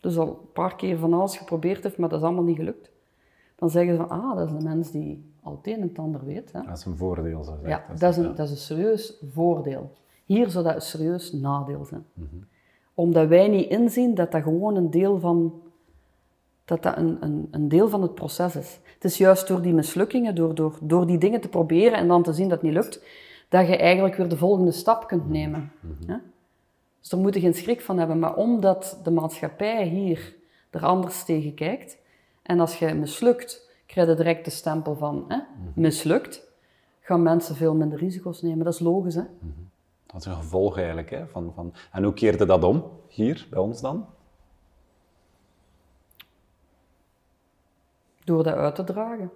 Dus 0.00 0.18
al 0.18 0.28
een 0.28 0.52
paar 0.52 0.76
keer 0.76 0.98
van 0.98 1.12
alles 1.12 1.36
geprobeerd 1.36 1.82
heeft, 1.82 1.98
maar 1.98 2.08
dat 2.08 2.18
is 2.18 2.24
allemaal 2.24 2.44
niet 2.44 2.56
gelukt. 2.56 2.90
Dan 3.56 3.70
zeggen 3.70 3.96
ze 3.96 4.06
van, 4.06 4.08
ah, 4.08 4.36
dat 4.36 4.48
is 4.48 4.54
een 4.54 4.62
mens 4.62 4.90
die 4.90 5.32
al 5.42 5.56
het 5.56 5.66
een 5.66 5.80
en 5.80 5.88
het 5.88 5.98
ander 5.98 6.24
weet. 6.24 6.52
Hè? 6.52 6.62
Dat 6.62 6.78
is 6.78 6.84
een 6.84 6.96
voordeel, 6.96 7.44
zo 7.44 7.58
Ja, 7.64 7.84
dat 7.98 8.10
is, 8.10 8.16
een, 8.16 8.34
dat 8.34 8.46
is 8.46 8.50
een 8.50 8.56
serieus 8.56 9.18
voordeel. 9.32 9.92
Hier 10.24 10.50
zou 10.50 10.64
dat 10.64 10.74
een 10.74 10.80
serieus 10.80 11.32
nadeel 11.32 11.84
zijn. 11.84 12.06
Omdat 13.02 13.28
wij 13.28 13.48
niet 13.48 13.68
inzien 13.68 14.14
dat 14.14 14.32
dat 14.32 14.42
gewoon 14.42 14.76
een 14.76 14.90
deel 14.90 15.20
van, 15.20 15.60
dat 16.64 16.82
dat 16.82 16.96
een, 16.96 17.16
een, 17.20 17.48
een 17.50 17.68
deel 17.68 17.88
van 17.88 18.02
het 18.02 18.14
proces 18.14 18.56
is. 18.56 18.80
Het 18.94 19.04
is 19.04 19.18
juist 19.18 19.48
door 19.48 19.62
die 19.62 19.72
mislukkingen, 19.72 20.34
door, 20.34 20.54
door, 20.54 20.78
door 20.80 21.06
die 21.06 21.18
dingen 21.18 21.40
te 21.40 21.48
proberen 21.48 21.98
en 21.98 22.08
dan 22.08 22.22
te 22.22 22.32
zien 22.32 22.48
dat 22.48 22.60
het 22.60 22.70
niet 22.70 22.82
lukt, 22.82 23.04
dat 23.48 23.66
je 23.66 23.76
eigenlijk 23.76 24.16
weer 24.16 24.28
de 24.28 24.36
volgende 24.36 24.72
stap 24.72 25.06
kunt 25.06 25.28
nemen. 25.28 25.72
hè? 26.06 26.16
Dus 27.00 27.08
daar 27.08 27.20
moet 27.20 27.34
je 27.34 27.40
geen 27.40 27.54
schrik 27.54 27.80
van 27.80 27.98
hebben. 27.98 28.18
Maar 28.18 28.36
omdat 28.36 29.00
de 29.02 29.10
maatschappij 29.10 29.86
hier 29.86 30.34
er 30.70 30.84
anders 30.84 31.24
tegen 31.24 31.54
kijkt, 31.54 31.98
en 32.42 32.60
als 32.60 32.78
je 32.78 32.94
mislukt, 32.94 33.70
krijg 33.86 34.08
je 34.08 34.14
direct 34.14 34.44
de 34.44 34.50
stempel 34.50 34.94
van 34.96 35.24
hè, 35.28 35.38
mislukt, 35.74 36.50
gaan 37.00 37.22
mensen 37.22 37.56
veel 37.56 37.74
minder 37.74 37.98
risico's 37.98 38.42
nemen. 38.42 38.64
Dat 38.64 38.74
is 38.74 38.80
logisch, 38.80 39.14
hè? 39.14 39.24
Dat 40.12 40.20
is 40.20 40.26
een 40.26 40.36
gevolg 40.36 40.76
eigenlijk. 40.76 41.10
Hè, 41.10 41.26
van, 41.26 41.52
van... 41.54 41.74
En 41.92 42.02
hoe 42.02 42.12
keerde 42.12 42.46
dat 42.46 42.64
om, 42.64 42.90
hier, 43.08 43.46
bij 43.50 43.58
ons 43.58 43.80
dan? 43.80 44.06
Door 48.24 48.42
dat 48.42 48.54
uit 48.54 48.74
te 48.74 48.84
dragen. 48.84 49.30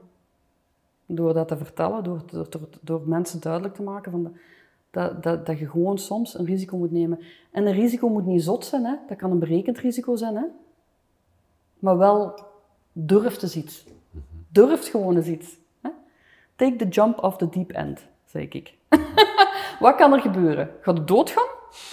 Door 1.06 1.34
dat 1.34 1.48
te 1.48 1.56
vertellen, 1.56 2.04
door, 2.04 2.22
door, 2.26 2.50
door, 2.50 2.68
door 2.80 3.08
mensen 3.08 3.40
duidelijk 3.40 3.74
te 3.74 3.82
maken 3.82 4.12
van 4.12 4.22
de- 4.22 4.40
dat, 4.90 5.22
dat, 5.22 5.46
dat 5.46 5.58
je 5.58 5.68
gewoon 5.68 5.98
soms 5.98 6.38
een 6.38 6.44
risico 6.44 6.76
moet 6.76 6.90
nemen. 6.90 7.20
En 7.50 7.66
een 7.66 7.72
risico 7.72 8.08
moet 8.08 8.26
niet 8.26 8.42
zot 8.42 8.64
zijn, 8.64 8.84
hè? 8.84 8.94
dat 9.08 9.16
kan 9.16 9.30
een 9.30 9.38
berekend 9.38 9.78
risico 9.78 10.16
zijn, 10.16 10.36
hè? 10.36 10.44
maar 11.78 11.98
wel 11.98 12.44
durft 12.92 13.42
eens 13.42 13.56
iets. 13.56 13.84
Durft 14.48 14.88
gewoon 14.88 15.16
eens 15.16 15.26
iets. 15.26 15.56
Hè? 15.80 15.90
Take 16.56 16.76
the 16.76 16.88
jump 16.88 17.22
off 17.22 17.36
the 17.36 17.48
deep 17.48 17.70
end, 17.70 18.06
zeg 18.24 18.48
ik. 18.48 18.78
Wat 19.80 19.94
kan 19.96 20.12
er 20.12 20.20
gebeuren? 20.20 20.70
Gaat 20.80 20.96
het 20.96 21.08
doodgaan? 21.08 21.46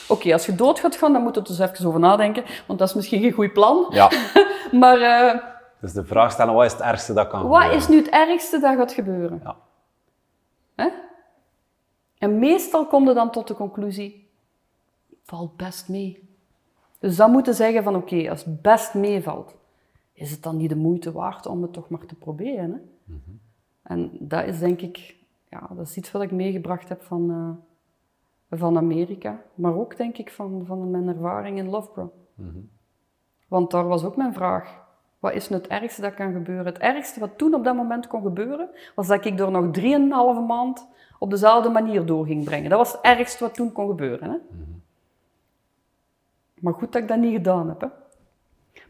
Oké, 0.08 0.34
als 0.34 0.46
je 0.46 0.56
dood 0.56 0.80
gaat 0.80 0.96
gaan, 0.96 1.14
dan 1.14 1.22
moet 1.22 1.36
je 1.36 1.41
er 1.41 1.48
dus 1.48 1.60
even 1.60 1.86
over 1.88 2.00
nadenken, 2.00 2.44
want 2.68 2.80
dat 2.80 2.88
is 2.88 2.94
misschien 2.94 3.22
geen 3.22 3.32
goed 3.32 3.54
plan. 3.54 3.86
Ja. 3.89 4.12
Maar 4.72 5.02
eh, 5.02 5.39
Dus 5.82 5.94
de 5.94 6.06
vraag 6.06 6.32
stellen, 6.32 6.54
wat 6.54 6.66
is 6.66 6.72
het 6.72 6.82
ergste 6.82 7.14
dat 7.14 7.28
kan 7.28 7.48
wat 7.48 7.62
gebeuren? 7.62 7.78
is 7.78 7.88
nu 7.88 7.98
het 7.98 8.10
ergste 8.10 8.60
dat 8.60 8.76
gaat 8.76 8.91
gebeuren? 8.91 9.41
Ja. 9.44 9.56
Hè? 10.76 10.89
En 12.18 12.39
meestal 12.39 12.86
kom 12.88 13.08
je 13.08 13.14
dan 13.14 13.32
tot 13.32 13.48
de 13.48 13.54
conclusie, 13.54 14.30
valt 15.24 15.58
best 15.58 15.89
mee. 15.89 16.30
Dus 17.00 17.16
dan 17.16 17.32
moeten 17.32 17.54
zeggen 17.54 17.84
van 17.84 17.96
oké, 17.96 18.30
als 18.30 18.44
het 18.46 18.62
best 18.62 18.94
meevalt, 18.94 19.56
is 20.14 20.32
het 20.32 20.44
dan 20.44 20.58
niet 20.58 20.70
de 20.70 20.76
moeite 20.76 21.12
waard 21.12 21.46
om 21.46 21.62
het 21.62 21.74
toch 21.74 21.89
maar 21.89 22.06
te 22.06 22.16
proberen? 22.16 22.72
Hè? 22.72 23.14
En 23.84 24.12
dat 24.20 24.46
is 24.46 24.60
denk 24.60 24.82
ik, 24.82 25.16
ja, 25.54 25.76
dat 25.76 25.88
is 25.88 25.97
iets 25.97 26.12
wat 26.12 26.22
ik 26.22 26.32
meegebracht 26.32 26.89
heb 26.89 27.01
van, 27.01 27.32
eh, 27.32 28.58
van 28.60 28.78
Amerika, 28.78 29.41
maar 29.56 29.76
ook 29.76 29.97
denk 29.97 30.18
ik 30.18 30.32
van, 30.32 30.64
van 30.66 30.91
mijn 30.91 31.08
ervaring 31.08 31.58
in 31.58 31.70
Loughborough. 31.70 32.14
Want 33.47 33.72
daar 33.72 33.88
was 33.88 34.04
ook 34.04 34.16
mijn 34.16 34.34
vraag. 34.34 34.82
Wat 35.20 35.34
is 35.34 35.49
nu 35.49 35.56
het 35.56 35.68
ergste 35.68 36.01
dat 36.01 36.14
kan 36.14 36.34
gebeuren? 36.34 36.66
Het 36.66 36.78
ergste 36.78 37.20
wat 37.20 37.38
toen 37.38 37.54
op 37.54 37.64
dat 37.64 37.76
moment 37.76 38.08
kon 38.08 38.22
gebeuren, 38.22 38.70
was 38.95 39.08
dat 39.08 39.26
ik 39.26 39.38
door 39.38 39.51
nog 39.51 39.72
drieënhalve 39.72 40.41
maand 40.41 40.88
op 41.20 41.30
dezelfde 41.30 41.70
manier 41.70 42.06
door 42.06 42.26
ging 42.26 42.43
brengen. 42.43 42.70
Dat 42.70 42.80
was 42.80 42.91
het 42.91 43.01
ergste 43.01 43.43
wat 43.43 43.54
toen 43.54 43.72
kon 43.72 43.88
gebeuren. 43.88 44.30
Hè? 44.30 44.38
Maar 46.60 46.74
goed 46.74 46.91
dat 46.91 47.01
ik 47.01 47.08
dat 47.08 47.18
niet 47.18 47.34
gedaan 47.34 47.68
heb. 47.68 47.82
Hè? 47.82 47.88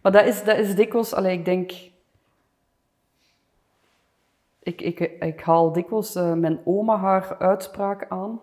Maar 0.02 0.12
dat 0.12 0.26
is, 0.26 0.44
dat 0.44 0.58
is 0.58 0.76
dikwijls, 0.76 1.14
allee, 1.14 1.38
ik 1.38 1.46
denk... 1.46 1.92
Ik, 4.64 4.82
ik, 4.82 5.00
ik 5.00 5.42
haal 5.42 5.72
dikwijls 5.72 6.16
eh, 6.16 6.34
mijn 6.34 6.60
oma 6.66 6.98
haar 6.98 7.36
uitspraak 7.40 8.06
aan. 8.10 8.40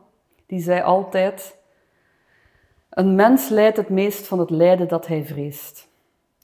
Die 0.47 0.61
zei 0.61 0.83
altijd... 0.83 1.59
Een 2.91 3.15
mens 3.15 3.49
lijdt 3.49 3.77
het 3.77 3.89
meest 3.89 4.27
van 4.27 4.39
het 4.39 4.51
lijden 4.51 4.89
dat 4.89 5.07
hij 5.07 5.25
vreest. 5.25 5.89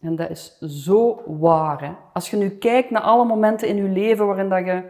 En 0.01 0.16
dat 0.16 0.31
is 0.31 0.59
zo 0.61 1.22
waar. 1.27 1.85
Hè? 1.85 1.93
Als 2.12 2.31
je 2.31 2.37
nu 2.37 2.51
kijkt 2.51 2.91
naar 2.91 3.03
alle 3.03 3.24
momenten 3.24 3.68
in 3.68 3.77
je 3.77 3.89
leven 3.89 4.27
waarin 4.27 4.49
dat 4.49 4.64
je 4.64 4.83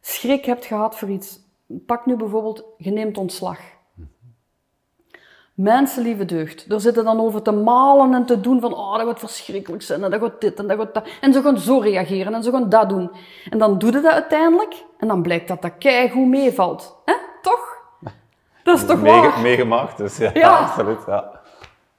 schrik 0.00 0.44
hebt 0.44 0.64
gehad 0.64 0.96
voor 0.96 1.08
iets. 1.08 1.40
Pak 1.86 2.06
nu 2.06 2.16
bijvoorbeeld, 2.16 2.64
je 2.76 2.90
neemt 2.90 3.18
ontslag. 3.18 3.58
Mensen, 5.54 6.02
lieve 6.02 6.24
deugd, 6.24 6.72
er 6.72 6.80
zitten 6.80 7.04
dan 7.04 7.20
over 7.20 7.42
te 7.42 7.50
malen 7.52 8.14
en 8.14 8.26
te 8.26 8.40
doen 8.40 8.60
van 8.60 8.74
oh, 8.74 8.96
dat 8.96 9.06
gaat 9.06 9.18
verschrikkelijk 9.18 9.82
zijn 9.82 10.04
en 10.04 10.10
dat 10.10 10.20
gaat 10.20 10.40
dit 10.40 10.58
en 10.58 10.66
dat 10.66 10.78
gaat 10.78 10.94
dat. 10.94 11.08
En 11.20 11.32
ze 11.32 11.42
gaan 11.42 11.58
zo 11.58 11.78
reageren 11.78 12.34
en 12.34 12.42
ze 12.42 12.50
gaan 12.50 12.68
dat 12.68 12.88
doen. 12.88 13.10
En 13.50 13.58
dan 13.58 13.78
doe 13.78 13.92
je 13.92 14.00
dat 14.00 14.12
uiteindelijk 14.12 14.84
en 14.98 15.08
dan 15.08 15.22
blijkt 15.22 15.48
dat 15.48 15.62
dat 15.62 15.72
keigoed 15.78 16.26
meevalt. 16.26 16.96
hè? 17.04 17.14
Toch? 17.42 17.76
Dat 18.62 18.78
is 18.78 18.86
toch 18.88 19.00
waar? 19.00 19.40
Meegemaakt, 19.40 19.96
dus 19.96 20.16
ja, 20.16 20.30
Ja. 20.34 20.58
absoluut. 20.58 20.98
Ja. 21.06 21.30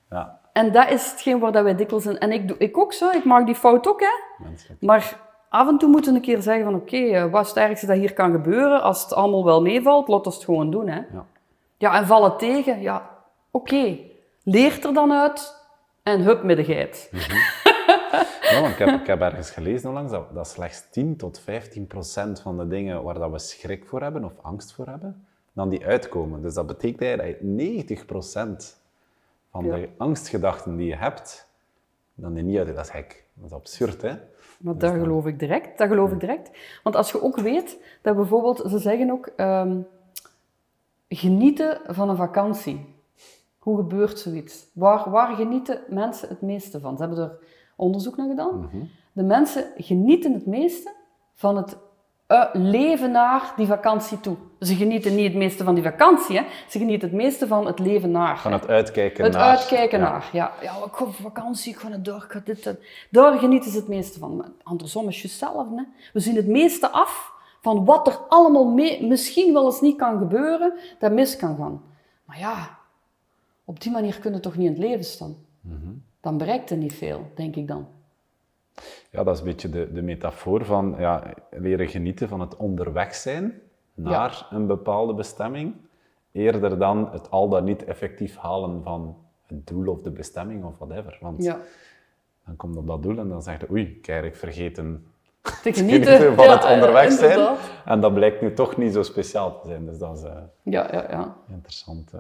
Ja, 0.10 0.40
En 0.54 0.72
dat 0.72 0.90
is 0.90 1.12
hetgeen 1.12 1.40
waar 1.40 1.52
dat 1.52 1.64
wij 1.64 1.76
dikwijls 1.76 2.06
in... 2.06 2.20
En 2.20 2.32
ik, 2.32 2.48
doe, 2.48 2.58
ik 2.58 2.78
ook 2.78 2.94
zo, 2.94 3.10
ik 3.10 3.24
maak 3.26 3.46
die 3.46 3.56
fout 3.56 3.88
ook, 3.88 4.00
hè. 4.00 4.44
menselijk. 4.48 4.82
Maar 4.82 5.20
af 5.50 5.68
en 5.68 5.78
toe 5.78 5.90
moeten 5.90 6.12
we 6.12 6.18
een 6.18 6.24
keer 6.26 6.42
zeggen 6.42 6.64
van... 6.66 6.76
Oké, 6.76 6.98
eh, 6.98 7.32
wat 7.32 7.42
is 7.44 7.48
het 7.48 7.58
ergste 7.58 7.86
dat 7.86 7.98
hier 7.98 8.14
kan 8.14 8.32
gebeuren? 8.32 8.82
Als 8.82 9.04
het 9.04 9.14
allemaal 9.14 9.46
wel 9.46 9.62
meevalt, 9.62 10.08
laat 10.08 10.26
ons 10.26 10.36
het 10.36 10.44
gewoon 10.44 10.72
doen, 10.72 10.88
hè. 10.88 10.96
Ja. 10.98 11.26
Ja, 11.78 11.96
en 11.96 12.06
vallen 12.08 12.38
tegen, 12.38 12.82
ja, 12.82 13.10
oké. 13.56 13.98
Leert 14.44 14.84
er 14.86 14.94
dan 14.94 15.12
uit 15.14 15.56
en 16.04 16.22
hup 16.22 16.44
met 16.44 16.58
de 16.58 16.64
geit. 16.64 17.10
Ja, 18.42 18.62
want 18.62 18.74
ik, 18.74 18.78
heb, 18.80 19.00
ik 19.02 19.08
heb 19.08 19.22
ergens 19.22 19.50
gelezen 19.50 19.90
onlangs 19.90 20.12
dat, 20.12 20.34
dat 20.34 20.48
slechts 20.48 20.90
10 20.92 21.18
tot 21.18 21.40
15 21.40 21.88
procent 21.88 22.40
van 22.42 22.58
de 22.58 22.68
dingen 22.68 23.04
waar 23.04 23.20
dat 23.20 23.32
we 23.32 23.40
schrik 23.40 23.86
voor 23.86 24.02
hebben 24.02 24.24
of 24.24 24.32
angst 24.42 24.74
voor 24.74 24.86
hebben, 24.88 25.26
dan 25.54 25.70
die 25.70 25.86
uitkomen. 25.86 26.42
Dus 26.42 26.54
dat 26.54 26.68
betekent 26.68 27.02
eigenlijk 27.02 27.40
dat 27.40 27.50
90 27.50 28.06
procent 28.06 28.78
van 29.52 29.66
Ja. 29.66 29.76
de 29.76 29.90
angstgedachten 29.98 30.76
die 30.76 30.88
je 30.88 30.96
hebt, 30.96 31.48
dan 32.14 32.34
die 32.34 32.44
niet 32.44 32.58
uit. 32.58 32.76
Dat 32.76 32.86
is 32.86 32.90
gek. 32.92 33.24
Dat 33.34 33.46
is 33.46 33.56
absurd, 33.56 34.02
hè? 34.02 34.14
Maar 34.60 34.78
dat 34.78 34.92
geloof 34.94 35.26
ik 35.26 35.40
direct. 35.40 35.78
Dat 35.78 35.88
geloof 35.88 36.12
ik 36.12 36.20
direct. 36.20 36.50
Want 36.84 36.96
als 36.96 37.12
je 37.12 37.22
ook 37.22 37.40
weet 37.40 37.78
dat 38.02 38.16
bijvoorbeeld, 38.16 38.64
ze 38.70 38.80
zeggen 38.80 39.12
ook, 39.12 39.26
ehm, 39.36 39.78
genieten 41.10 41.80
van 41.88 42.10
een 42.10 42.16
vakantie. 42.16 42.95
Hoe 43.66 43.78
gebeurt 43.78 44.20
zoiets? 44.20 44.66
Waar, 44.74 45.10
waar 45.10 45.36
genieten 45.36 45.80
mensen 45.90 46.30
het 46.30 46.42
meeste 46.42 46.80
van? 46.80 46.98
Ze 46.98 47.04
hebben 47.04 47.24
er 47.24 47.38
onderzoek 47.76 48.18
naar 48.18 48.28
gedaan. 48.28 48.70
De 49.12 49.24
mensen 49.24 49.66
genieten 49.78 50.34
het 50.34 50.46
meeste 50.46 50.94
van 51.34 51.58
het 51.58 51.78
eh, 52.28 52.46
leven 52.54 53.12
naar 53.12 53.54
die 53.56 53.68
vakantie 53.68 54.20
toe. 54.20 54.36
Ze 54.60 54.76
genieten 54.76 55.16
niet 55.16 55.26
het 55.26 55.36
meeste 55.36 55.64
van 55.64 55.74
die 55.74 55.84
vakantie, 55.84 56.38
hè? 56.38 56.46
ze 56.70 56.78
genieten 56.78 57.08
het 57.08 57.18
meeste 57.18 57.48
van 57.48 57.66
het 57.66 57.80
leven 57.80 58.12
naar. 58.12 58.40
Van 58.40 58.54
het 58.54 58.68
uitkijken 58.68 59.24
Het 59.24 59.34
naar... 59.34 59.42
uitkijken 59.42 60.00
Ja. 60.00 60.10
naar, 60.10 60.30
ja. 60.32 60.52
Ja, 60.62 60.72
ik 60.72 60.94
ga 60.94 61.06
op 61.06 61.14
vakantie, 61.14 61.74
ik 61.74 61.80
ga 61.80 61.88
naar 61.88 62.00
ik 62.00 62.26
ga 62.28 62.42
dit, 62.46 62.64
dat. 62.64 62.78
Daar 63.10 63.38
genieten 63.38 63.72
ze 63.72 63.78
het 63.78 63.88
meeste 63.88 64.20
van. 64.20 64.36
Maar 64.36 64.48
andersom 64.64 65.08
is 65.08 65.16
het 65.16 65.24
hetzelfde. 65.24 65.76
Hè. 65.76 65.84
We 66.14 66.20
zien 66.20 66.36
het 66.36 66.48
meeste 66.48 66.90
af 66.92 67.34
van 67.62 67.86
wat 67.86 68.08
er 68.08 68.18
allemaal 68.28 68.66
mee, 68.66 69.08
misschien 69.08 69.54
wel 69.54 69.66
eens 69.66 69.82
niet 69.82 69.98
kan 69.98 70.18
gebeuren, 70.18 70.74
dat 71.00 71.12
mis 71.12 71.36
kan 71.36 71.56
gaan. 71.58 71.82
Maar 72.26 72.40
ja, 72.40 72.75
op 73.66 73.82
die 73.82 73.92
manier 73.92 74.20
kun 74.20 74.34
je 74.34 74.40
toch 74.40 74.58
niet 74.58 74.66
in 74.68 74.74
het 74.74 74.82
leven 74.82 75.06
staan. 75.06 75.36
Dan 76.22 76.38
bereikt 76.38 76.70
er 76.70 76.78
niet 76.78 76.94
veel, 76.94 77.32
denk 77.36 77.56
ik 77.56 77.68
dan. 77.68 77.88
Ja, 79.12 79.24
dat 79.24 79.34
is 79.34 79.40
een 79.40 79.46
beetje 79.46 79.70
de, 79.70 79.92
de 79.94 80.02
metafoor 80.02 80.66
van 80.66 80.96
ja, 81.00 81.34
leren 81.52 81.88
genieten 81.88 82.28
van 82.30 82.40
het 82.40 82.56
onderweg 82.56 83.16
zijn 83.16 83.54
naar 83.94 84.48
een 84.52 84.68
bepaalde 84.68 85.14
bestemming, 85.14 85.74
eerder 86.32 86.78
dan 86.80 87.10
het 87.12 87.32
al 87.32 87.50
dan 87.50 87.64
niet 87.64 87.84
effectief 87.84 88.38
halen 88.38 88.84
van 88.84 89.16
het 89.48 89.68
doel 89.68 89.88
of 89.88 90.02
de 90.02 90.10
bestemming 90.12 90.64
of 90.64 90.78
whatever. 90.78 91.18
Want 91.22 91.44
Ja. 91.44 91.60
dan 92.46 92.56
komt 92.56 92.78
op 92.78 92.88
dat 92.88 93.04
doel 93.04 93.18
en 93.18 93.30
dan 93.30 93.42
zeg 93.44 93.60
je, 93.62 93.72
oei, 93.72 93.82
ik 93.84 94.06
heb 94.06 94.08
eigenlijk 94.08 94.36
vergeten 94.36 95.06
Te 95.42 95.74
genieten, 95.80 96.36
van 96.36 96.46
Ja, 96.46 96.52
het 96.56 96.66
onderweg 96.74 97.12
zijn. 97.12 97.30
inderdaad. 97.32 97.60
En 97.86 98.00
dat 98.02 98.14
blijkt 98.14 98.42
nu 98.42 98.54
toch 98.54 98.78
niet 98.78 98.94
zo 98.94 99.04
speciaal 99.04 99.62
te 99.62 99.68
zijn. 99.68 99.86
Dus 99.86 99.98
dat 99.98 100.18
is 100.18 100.24
eh, 100.24 100.36
Ja, 100.62 100.88
ja, 100.92 101.06
ja. 101.10 101.36
interessant. 101.50 102.14
eh. 102.14 102.20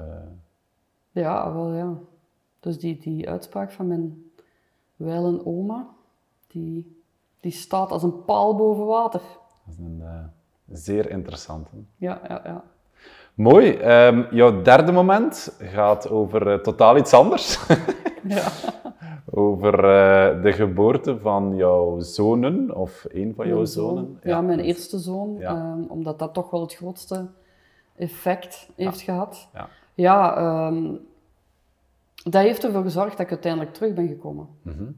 Ja, 1.15 1.53
wel 1.53 1.73
ja. 1.73 1.93
Dus 2.59 2.79
die, 2.79 2.99
die 2.99 3.29
uitspraak 3.29 3.71
van 3.71 3.87
mijn 3.87 4.31
wijlen 4.95 5.45
oma, 5.45 5.87
die, 6.47 7.01
die 7.39 7.51
staat 7.51 7.91
als 7.91 8.03
een 8.03 8.23
paal 8.23 8.55
boven 8.55 8.85
water. 8.85 9.21
Dat 9.65 9.73
is 9.73 9.79
een 9.79 9.99
uh, 10.01 10.23
zeer 10.77 11.09
interessante. 11.09 11.69
Ja, 11.97 12.21
ja, 12.27 12.41
ja. 12.43 12.63
Mooi. 13.33 13.77
Um, 14.07 14.27
jouw 14.31 14.61
derde 14.61 14.91
moment 14.91 15.55
gaat 15.59 16.09
over 16.09 16.47
uh, 16.47 16.59
totaal 16.59 16.97
iets 16.97 17.13
anders. 17.13 17.67
ja. 18.27 18.47
over 19.31 19.73
uh, 19.73 20.43
de 20.43 20.51
geboorte 20.53 21.19
van 21.19 21.55
jouw 21.55 21.99
zonen, 21.99 22.75
of 22.75 23.05
een 23.09 23.33
van 23.35 23.47
jouw 23.47 23.65
zonen. 23.65 24.19
Ja, 24.23 24.29
ja, 24.29 24.41
mijn 24.41 24.59
eerste 24.59 24.97
zoon, 24.97 25.35
ja. 25.39 25.73
um, 25.73 25.85
omdat 25.89 26.19
dat 26.19 26.33
toch 26.33 26.49
wel 26.49 26.61
het 26.61 26.75
grootste 26.75 27.27
effect 27.95 28.69
heeft 28.75 29.01
gehad. 29.01 29.49
Ja, 29.53 29.69
ja 29.95 30.37
um, 30.67 30.99
dat 32.23 32.43
heeft 32.43 32.63
ervoor 32.63 32.83
gezorgd 32.83 33.11
dat 33.11 33.25
ik 33.25 33.31
uiteindelijk 33.31 33.73
terug 33.73 33.93
ben 33.93 34.07
gekomen. 34.07 34.47
Mm 34.61 34.73
-hmm. 34.73 34.95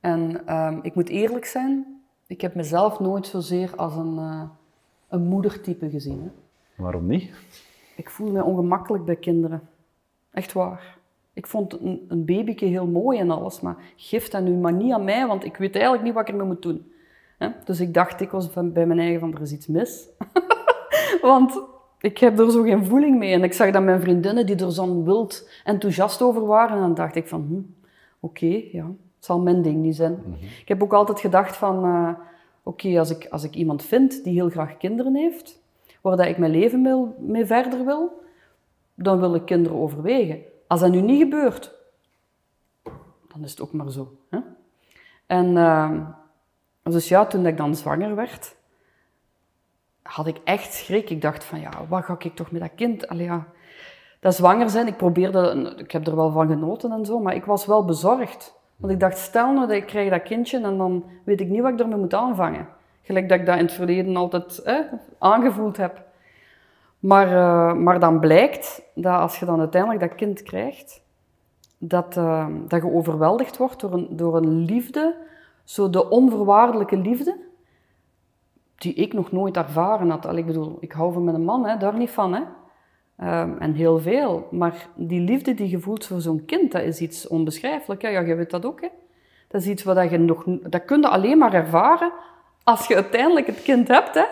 En 0.00 0.54
um, 0.56 0.78
ik 0.82 0.94
moet 0.94 1.08
eerlijk 1.08 1.44
zijn, 1.44 2.02
ik 2.26 2.40
heb 2.40 2.54
mezelf 2.54 3.00
nooit 3.00 3.26
zozeer 3.26 3.76
als 3.76 3.96
een, 3.96 4.14
uh, 4.16 4.42
een 5.08 5.22
moedertype 5.22 5.90
gezien. 5.90 6.22
Hè. 6.22 6.30
Waarom 6.82 7.06
niet? 7.06 7.30
Ik 7.96 8.10
voel 8.10 8.32
me 8.32 8.44
ongemakkelijk 8.44 9.04
bij 9.04 9.16
kinderen. 9.16 9.68
Echt 10.30 10.52
waar. 10.52 10.96
Ik 11.32 11.46
vond 11.46 11.80
een, 11.80 12.04
een 12.08 12.24
babyke 12.24 12.64
heel 12.64 12.86
mooi 12.86 13.18
en 13.18 13.30
alles, 13.30 13.60
maar 13.60 13.76
geef 13.96 14.28
dat 14.28 14.42
nu 14.42 14.54
maar 14.54 14.72
niet 14.72 14.92
aan 14.92 15.04
mij, 15.04 15.26
want 15.26 15.44
ik 15.44 15.56
weet 15.56 15.74
eigenlijk 15.74 16.04
niet 16.04 16.14
wat 16.14 16.22
ik 16.22 16.28
ermee 16.28 16.46
moet 16.46 16.62
doen. 16.62 16.92
Hè? 17.38 17.48
Dus 17.64 17.80
ik 17.80 17.94
dacht 17.94 18.20
ik 18.20 18.30
was 18.30 18.50
bij 18.52 18.86
mijn 18.86 18.98
eigen 18.98 19.20
van, 19.20 19.34
er 19.34 19.40
is 19.40 19.52
iets 19.52 19.66
mis. 19.66 20.08
want 21.22 21.62
ik 22.00 22.18
heb 22.18 22.38
er 22.38 22.50
zo 22.50 22.62
geen 22.62 22.84
voeling 22.84 23.18
mee. 23.18 23.32
En 23.32 23.44
ik 23.44 23.52
zag 23.52 23.70
dat 23.70 23.82
mijn 23.82 24.00
vriendinnen 24.00 24.46
die 24.46 24.56
er 24.56 24.72
zo'n 24.72 25.04
wild 25.04 25.50
enthousiast 25.64 26.22
over 26.22 26.46
waren. 26.46 26.76
En 26.76 26.80
dan 26.80 26.94
dacht 26.94 27.14
ik 27.14 27.28
van, 27.28 27.46
hm, 27.48 27.54
oké, 27.54 28.44
okay, 28.44 28.68
ja, 28.72 28.84
het 28.84 29.24
zal 29.24 29.40
mijn 29.40 29.62
ding 29.62 29.76
niet 29.76 29.96
zijn. 29.96 30.12
Mm 30.12 30.22
-hmm. 30.22 30.48
Ik 30.60 30.68
heb 30.68 30.82
ook 30.82 30.92
altijd 30.92 31.20
gedacht 31.20 31.56
van, 31.56 31.84
uh, 31.84 32.08
oké, 32.08 32.86
okay, 32.86 32.98
als, 32.98 33.10
ik, 33.10 33.26
als 33.30 33.44
ik 33.44 33.54
iemand 33.54 33.82
vind 33.82 34.24
die 34.24 34.32
heel 34.32 34.50
graag 34.50 34.76
kinderen 34.76 35.14
heeft, 35.14 35.60
waar 36.00 36.16
dat 36.16 36.26
ik 36.26 36.38
mijn 36.38 36.52
leven 36.52 36.82
mee, 36.82 37.04
mee 37.18 37.46
verder 37.46 37.84
wil, 37.84 38.22
dan 38.94 39.20
wil 39.20 39.34
ik 39.34 39.44
kinderen 39.44 39.78
overwegen. 39.78 40.38
Als 40.66 40.80
dat 40.80 40.90
nu 40.90 41.00
niet 41.00 41.22
gebeurt, 41.22 41.74
dan 43.28 43.44
is 43.44 43.50
het 43.50 43.60
ook 43.60 43.72
maar 43.72 43.90
zo. 43.90 44.16
Hè? 44.30 44.38
En 45.26 45.46
uh, 45.56 46.08
dus 46.82 47.08
ja, 47.08 47.26
toen 47.26 47.46
ik 47.46 47.56
dan 47.56 47.74
zwanger 47.74 48.14
werd, 48.14 48.56
had 50.08 50.26
ik 50.26 50.40
echt 50.44 50.72
schrik. 50.72 51.10
Ik 51.10 51.22
dacht 51.22 51.44
van, 51.44 51.60
ja, 51.60 51.70
wat 51.88 52.04
ga 52.04 52.16
ik 52.18 52.34
toch 52.34 52.50
met 52.50 52.60
dat 52.60 52.70
kind? 52.74 53.08
Allee, 53.08 53.24
ja, 53.24 53.46
dat 54.20 54.34
zwanger 54.34 54.70
zijn, 54.70 54.86
ik 54.86 54.96
probeerde, 54.96 55.74
ik 55.76 55.92
heb 55.92 56.06
er 56.06 56.16
wel 56.16 56.30
van 56.30 56.48
genoten 56.48 56.92
en 56.92 57.04
zo, 57.04 57.18
maar 57.18 57.34
ik 57.34 57.44
was 57.44 57.66
wel 57.66 57.84
bezorgd. 57.84 58.56
Want 58.76 58.92
ik 58.92 59.00
dacht, 59.00 59.18
stel 59.18 59.52
nou 59.52 59.66
dat 59.66 59.76
ik 59.76 59.86
krijg 59.86 60.10
dat 60.10 60.22
kindje 60.22 60.60
en 60.60 60.76
dan 60.76 61.04
weet 61.24 61.40
ik 61.40 61.48
niet 61.48 61.62
wat 61.62 61.72
ik 61.72 61.80
ermee 61.80 61.98
moet 61.98 62.14
aanvangen. 62.14 62.68
Gelijk 63.02 63.28
dat 63.28 63.38
ik 63.38 63.46
dat 63.46 63.56
in 63.56 63.64
het 63.64 63.72
verleden 63.72 64.16
altijd 64.16 64.62
eh, 64.62 64.78
aangevoeld 65.18 65.76
heb. 65.76 66.02
Maar, 66.98 67.32
uh, 67.32 67.72
maar 67.72 68.00
dan 68.00 68.20
blijkt 68.20 68.82
dat 68.94 69.20
als 69.20 69.38
je 69.38 69.44
dan 69.44 69.58
uiteindelijk 69.58 70.00
dat 70.00 70.14
kind 70.14 70.42
krijgt, 70.42 71.02
dat, 71.78 72.16
uh, 72.16 72.46
dat 72.68 72.82
je 72.82 72.92
overweldigd 72.92 73.56
wordt 73.56 73.80
door 73.80 73.92
een, 73.92 74.08
door 74.10 74.36
een 74.36 74.64
liefde, 74.64 75.14
zo 75.64 75.90
de 75.90 76.10
onvoorwaardelijke 76.10 76.96
liefde, 76.96 77.36
die 78.78 78.94
ik 78.94 79.12
nog 79.12 79.32
nooit 79.32 79.56
ervaren 79.56 80.10
had. 80.10 80.26
Allee, 80.26 80.40
ik 80.40 80.46
bedoel, 80.46 80.76
ik 80.80 80.92
hou 80.92 81.12
van 81.12 81.24
mijn 81.24 81.44
man, 81.44 81.66
hè, 81.66 81.76
daar 81.76 81.96
niet 81.96 82.10
van. 82.10 82.34
Hè. 82.34 82.42
Um, 83.42 83.58
en 83.58 83.72
heel 83.72 83.98
veel. 83.98 84.48
Maar 84.50 84.88
die 84.94 85.20
liefde 85.20 85.54
die 85.54 85.70
je 85.70 85.78
voelt 85.78 86.06
voor 86.06 86.20
zo'n 86.20 86.44
kind, 86.44 86.72
dat 86.72 86.82
is 86.82 87.00
iets 87.00 87.28
onbeschrijfelijk. 87.28 88.02
Ja, 88.02 88.20
je 88.20 88.34
weet 88.34 88.50
dat 88.50 88.64
ook. 88.64 88.80
Hè. 88.80 88.88
Dat 89.48 89.60
is 89.60 89.66
iets 89.66 89.82
wat 89.82 90.10
je 90.10 90.18
nog... 90.18 90.44
Dat 90.46 90.84
kun 90.84 91.00
je 91.00 91.08
alleen 91.08 91.38
maar 91.38 91.54
ervaren 91.54 92.12
als 92.64 92.86
je 92.86 92.94
uiteindelijk 92.94 93.46
het 93.46 93.62
kind 93.62 93.88
hebt. 93.88 94.14
Hè. 94.14 94.24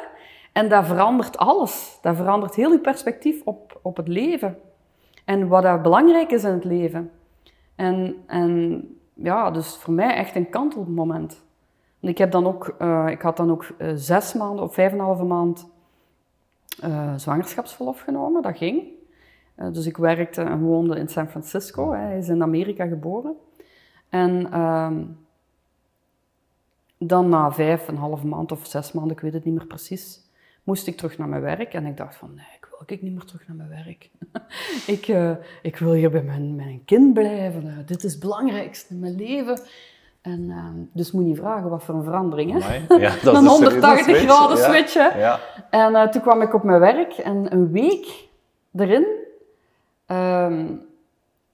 En 0.53 0.69
dat 0.69 0.87
verandert 0.87 1.39
alles. 1.39 1.99
Dat 2.03 2.17
verandert 2.17 2.55
heel 2.55 2.73
je 2.73 2.79
perspectief 2.79 3.43
op, 3.45 3.81
op 3.83 3.97
het 3.97 4.09
leven. 4.09 4.59
En 5.25 5.49
wat 5.49 5.63
dat 5.63 5.83
belangrijk 5.83 6.31
is 6.31 6.45
in 6.45 6.53
het 6.53 6.65
leven. 6.65 7.11
En, 7.75 8.17
en 8.27 8.83
ja, 9.15 9.51
dus 9.51 9.77
voor 9.77 9.95
mij 9.95 10.15
echt 10.15 10.37
een 10.37 10.51
kantelmoment. 10.51 11.45
Ik, 12.01 12.19
heb 12.19 12.31
dan 12.31 12.47
ook, 12.47 12.75
uh, 12.79 13.07
ik 13.09 13.23
had 13.23 13.37
dan 13.37 13.51
ook 13.51 13.75
uh, 13.79 13.93
zes 13.95 14.35
maanden 14.35 14.65
of 14.65 14.75
vijf 14.75 14.93
en 14.93 14.99
een 14.99 15.05
halve 15.05 15.25
maand 15.25 15.69
uh, 16.85 17.15
zwangerschapsverlof 17.17 18.01
genomen. 18.01 18.43
Dat 18.43 18.57
ging. 18.57 18.83
dus 19.73 19.87
ik 19.87 19.97
werkte 19.97 20.43
en 20.43 20.61
woonde 20.61 20.99
in 20.99 21.09
San 21.09 21.29
Francisco. 21.29 21.93
Hè. 21.93 21.99
Hij 21.99 22.19
is 22.19 22.29
in 22.29 22.43
Amerika 22.43 22.87
geboren. 22.87 23.37
En 24.09 24.53
ehm, 24.53 25.05
dan 26.99 27.29
na 27.29 27.53
vijf 27.53 27.89
en 27.89 27.95
een 27.95 28.01
halve 28.01 28.27
maand 28.27 28.53
of 28.53 28.67
zes 28.67 28.93
maanden, 28.93 29.17
ik 29.17 29.23
weet 29.23 29.33
het 29.33 29.45
niet 29.45 29.55
meer 29.55 29.67
precies, 29.67 30.21
moest 30.63 30.87
ik 30.87 30.97
terug 30.97 31.19
naar 31.19 31.29
mijn 31.29 31.43
werk. 31.43 31.75
En 31.75 31.87
ik 31.87 31.97
dacht 31.97 32.17
van, 32.17 32.35
nee, 32.35 32.47
ik 32.57 32.69
wil 32.71 32.83
ik 32.87 33.03
niet 33.03 33.13
meer 33.15 33.25
terug 33.25 33.49
naar 33.49 33.57
mijn 33.57 33.85
werk. 33.85 34.11
ik, 34.97 35.07
ik 35.63 35.77
wil 35.77 35.93
hier 35.93 36.11
bij 36.11 36.23
mijn, 36.23 36.55
mijn 36.55 36.85
kind 36.85 37.15
blijven. 37.15 37.87
Dit 37.87 38.05
is 38.05 38.13
het 38.13 38.21
belangrijkste 38.21 38.95
in 38.95 39.01
mijn 39.01 39.15
leven. 39.15 39.61
En 40.27 40.41
uh, 40.49 40.65
dus 40.93 41.13
moet 41.13 41.29
je 41.29 41.35
vragen 41.35 41.71
wat 41.71 41.83
voor 41.83 41.95
een 41.95 42.05
verandering. 42.05 42.63
Hè? 42.63 42.77
Ja, 42.97 43.13
dat 43.23 43.35
een 43.35 43.45
is 43.45 43.51
180 43.51 44.05
switch. 44.05 44.23
graden 44.23 44.59
switch. 44.59 44.95
Ja. 44.95 45.41
En 45.71 45.93
uh, 45.93 46.09
toen 46.09 46.23
kwam 46.23 46.43
ik 46.43 46.55
op 46.55 46.63
mijn 46.63 46.81
werk 46.81 47.13
en 47.13 47.53
een 47.53 47.71
week 47.73 48.29
erin 48.75 49.07
um, 50.07 50.87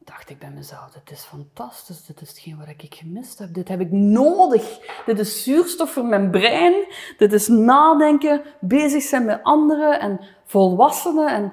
dacht 0.04 0.30
ik 0.30 0.38
bij 0.38 0.50
mezelf, 0.54 0.90
dit 0.90 1.18
is 1.18 1.22
fantastisch, 1.22 2.06
dit 2.06 2.20
is 2.20 2.28
hetgeen 2.28 2.58
wat 2.58 2.68
ik 2.68 2.94
gemist 2.94 3.38
heb, 3.38 3.54
dit 3.54 3.68
heb 3.68 3.80
ik 3.80 3.92
nodig. 3.92 4.78
Dit 5.06 5.18
is 5.18 5.42
zuurstof 5.42 5.90
voor 5.90 6.04
mijn 6.04 6.30
brein, 6.30 6.74
dit 7.18 7.32
is 7.32 7.48
nadenken, 7.48 8.42
bezig 8.60 9.02
zijn 9.02 9.24
met 9.24 9.40
anderen 9.42 10.00
en 10.00 10.20
volwassenen. 10.44 11.28
En... 11.28 11.52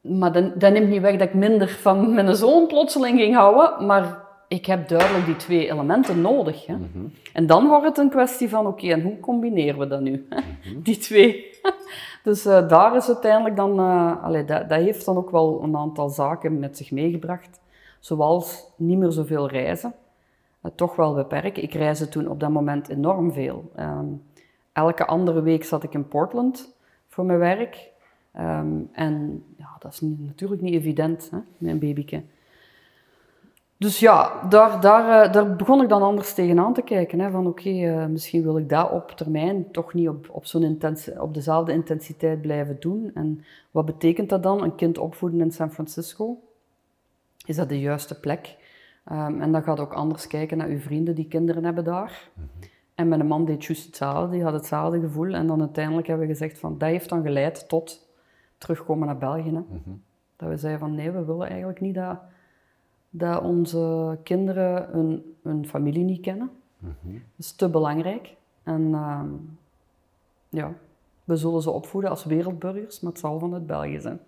Maar 0.00 0.32
dat, 0.32 0.60
dat 0.60 0.72
neemt 0.72 0.88
niet 0.88 1.00
weg 1.00 1.16
dat 1.16 1.28
ik 1.28 1.34
minder 1.34 1.68
van 1.68 2.14
mijn 2.14 2.36
zoon 2.36 2.66
plotseling 2.66 3.18
ging 3.18 3.34
houden, 3.34 3.86
maar 3.86 4.28
ik 4.50 4.66
heb 4.66 4.88
duidelijk 4.88 5.26
die 5.26 5.36
twee 5.36 5.70
elementen 5.70 6.20
nodig. 6.20 6.66
Hè? 6.66 6.76
Mm 6.76 6.90
-hmm. 6.92 7.12
En 7.32 7.46
dan 7.46 7.68
wordt 7.68 7.86
het 7.86 7.98
een 7.98 8.10
kwestie 8.10 8.48
van, 8.48 8.66
oké, 8.66 8.84
okay, 8.84 8.90
en 8.90 9.02
hoe 9.02 9.20
combineren 9.20 9.78
we 9.78 9.86
dat 9.86 10.00
nu? 10.00 10.10
Mm 10.10 10.38
-hmm. 10.62 10.82
Die 10.82 10.96
twee. 10.96 11.58
dus 12.24 12.46
uh, 12.46 12.68
daar 12.68 12.96
is 12.96 13.06
uiteindelijk 13.06 13.56
dan, 13.56 13.80
uh, 13.80 14.24
allee, 14.24 14.44
dat, 14.44 14.68
dat, 14.68 14.78
heeft 14.78 15.04
dan 15.04 15.16
ook 15.16 15.30
wel 15.30 15.62
een 15.62 15.76
aantal 15.76 16.08
zaken 16.08 16.58
met 16.58 16.76
zich 16.76 16.90
meegebracht. 16.90 17.60
Zoals 18.00 18.72
niet 18.76 18.98
meer 18.98 19.10
zoveel 19.10 19.48
reizen. 19.48 19.94
Uh, 20.62 20.72
toch 20.74 20.96
wel 20.96 21.14
beperken. 21.14 21.62
Ik 21.62 21.74
reisde 21.74 22.08
toen 22.08 22.28
op 22.28 22.40
dat 22.40 22.50
moment 22.50 22.88
enorm 22.88 23.32
veel. 23.32 23.70
Um, 23.78 24.22
elke 24.72 25.06
andere 25.06 25.42
week 25.42 25.64
zat 25.64 25.82
ik 25.82 25.94
in 25.94 26.08
Portland 26.08 26.76
voor 27.08 27.24
mijn 27.24 27.38
werk. 27.38 27.90
Um, 28.38 28.88
en 28.92 29.44
ja, 29.56 29.76
dat 29.78 29.92
is 29.92 30.00
niet, 30.00 30.26
natuurlijk 30.26 30.60
niet 30.60 30.74
evident, 30.74 31.28
hè, 31.30 31.38
met 31.58 31.70
een 31.70 31.78
babyke. 31.78 32.22
Dus 33.80 33.98
ja, 33.98 34.48
daar, 34.48 34.80
daar, 34.80 35.26
uh, 35.26 35.32
daar 35.32 35.56
begon 35.56 35.82
ik 35.82 35.88
dan 35.88 36.02
anders 36.02 36.34
tegenaan 36.34 36.74
te 36.74 36.82
kijken. 36.82 37.20
Hè, 37.20 37.30
van 37.30 37.46
oké, 37.46 37.60
okay, 37.60 38.02
uh, 38.02 38.06
misschien 38.06 38.42
wil 38.42 38.58
ik 38.58 38.68
dat 38.68 38.90
op 38.90 39.10
termijn 39.10 39.70
toch 39.70 39.94
niet 39.94 40.08
op, 40.08 40.28
op, 40.30 40.46
zo'n 40.46 40.62
intensi 40.62 41.12
op 41.18 41.34
dezelfde 41.34 41.72
intensiteit 41.72 42.40
blijven 42.40 42.76
doen. 42.80 43.10
En 43.14 43.44
wat 43.70 43.84
betekent 43.84 44.28
dat 44.28 44.42
dan? 44.42 44.62
Een 44.62 44.74
kind 44.74 44.98
opvoeden 44.98 45.40
in 45.40 45.52
San 45.52 45.72
Francisco? 45.72 46.38
Is 47.44 47.56
dat 47.56 47.68
de 47.68 47.80
juiste 47.80 48.20
plek? 48.20 48.56
Um, 49.12 49.40
en 49.40 49.52
dan 49.52 49.62
gaat 49.62 49.80
ook 49.80 49.92
anders 49.92 50.26
kijken 50.26 50.56
naar 50.56 50.68
uw 50.68 50.80
vrienden 50.80 51.14
die 51.14 51.28
kinderen 51.28 51.64
hebben 51.64 51.84
daar. 51.84 52.30
-hmm. 52.34 52.48
En 52.94 53.08
mijn 53.08 53.26
man 53.26 53.44
deed 53.44 53.64
juist 53.64 53.86
hetzelfde, 53.86 54.30
die 54.30 54.42
had 54.42 54.52
hetzelfde 54.52 55.00
gevoel. 55.00 55.34
En 55.34 55.46
dan 55.46 55.60
uiteindelijk 55.60 56.06
hebben 56.06 56.26
we 56.26 56.32
gezegd 56.32 56.58
van, 56.58 56.78
dat 56.78 56.88
heeft 56.88 57.08
dan 57.08 57.22
geleid 57.22 57.68
tot 57.68 58.08
terugkomen 58.58 59.06
naar 59.06 59.18
België. 59.18 59.50
Hè. 59.50 59.62
-hmm. 59.68 60.02
Dat 60.36 60.48
we 60.48 60.56
zeiden 60.56 60.80
van, 60.80 60.94
nee, 60.94 61.10
we 61.10 61.24
willen 61.24 61.48
eigenlijk 61.48 61.80
niet 61.80 61.94
dat 61.94 62.18
dat 63.10 63.42
onze 63.42 64.18
kinderen 64.22 64.88
hun, 64.90 65.36
hun 65.42 65.66
familie 65.66 66.04
niet 66.04 66.20
kennen. 66.20 66.50
Mm 66.78 66.94
-hmm. 67.02 67.12
Dat 67.12 67.46
is 67.46 67.52
te 67.52 67.68
belangrijk. 67.68 68.34
En 68.62 68.80
uh, 68.80 69.22
ja, 70.48 70.72
we 71.24 71.36
zullen 71.36 71.62
ze 71.62 71.70
opvoeden 71.70 72.10
als 72.10 72.24
wereldburgers, 72.24 73.00
maar 73.00 73.12
het 73.12 73.20
zal 73.20 73.38
vanuit 73.38 73.66
België 73.66 74.00
zijn. 74.00 74.20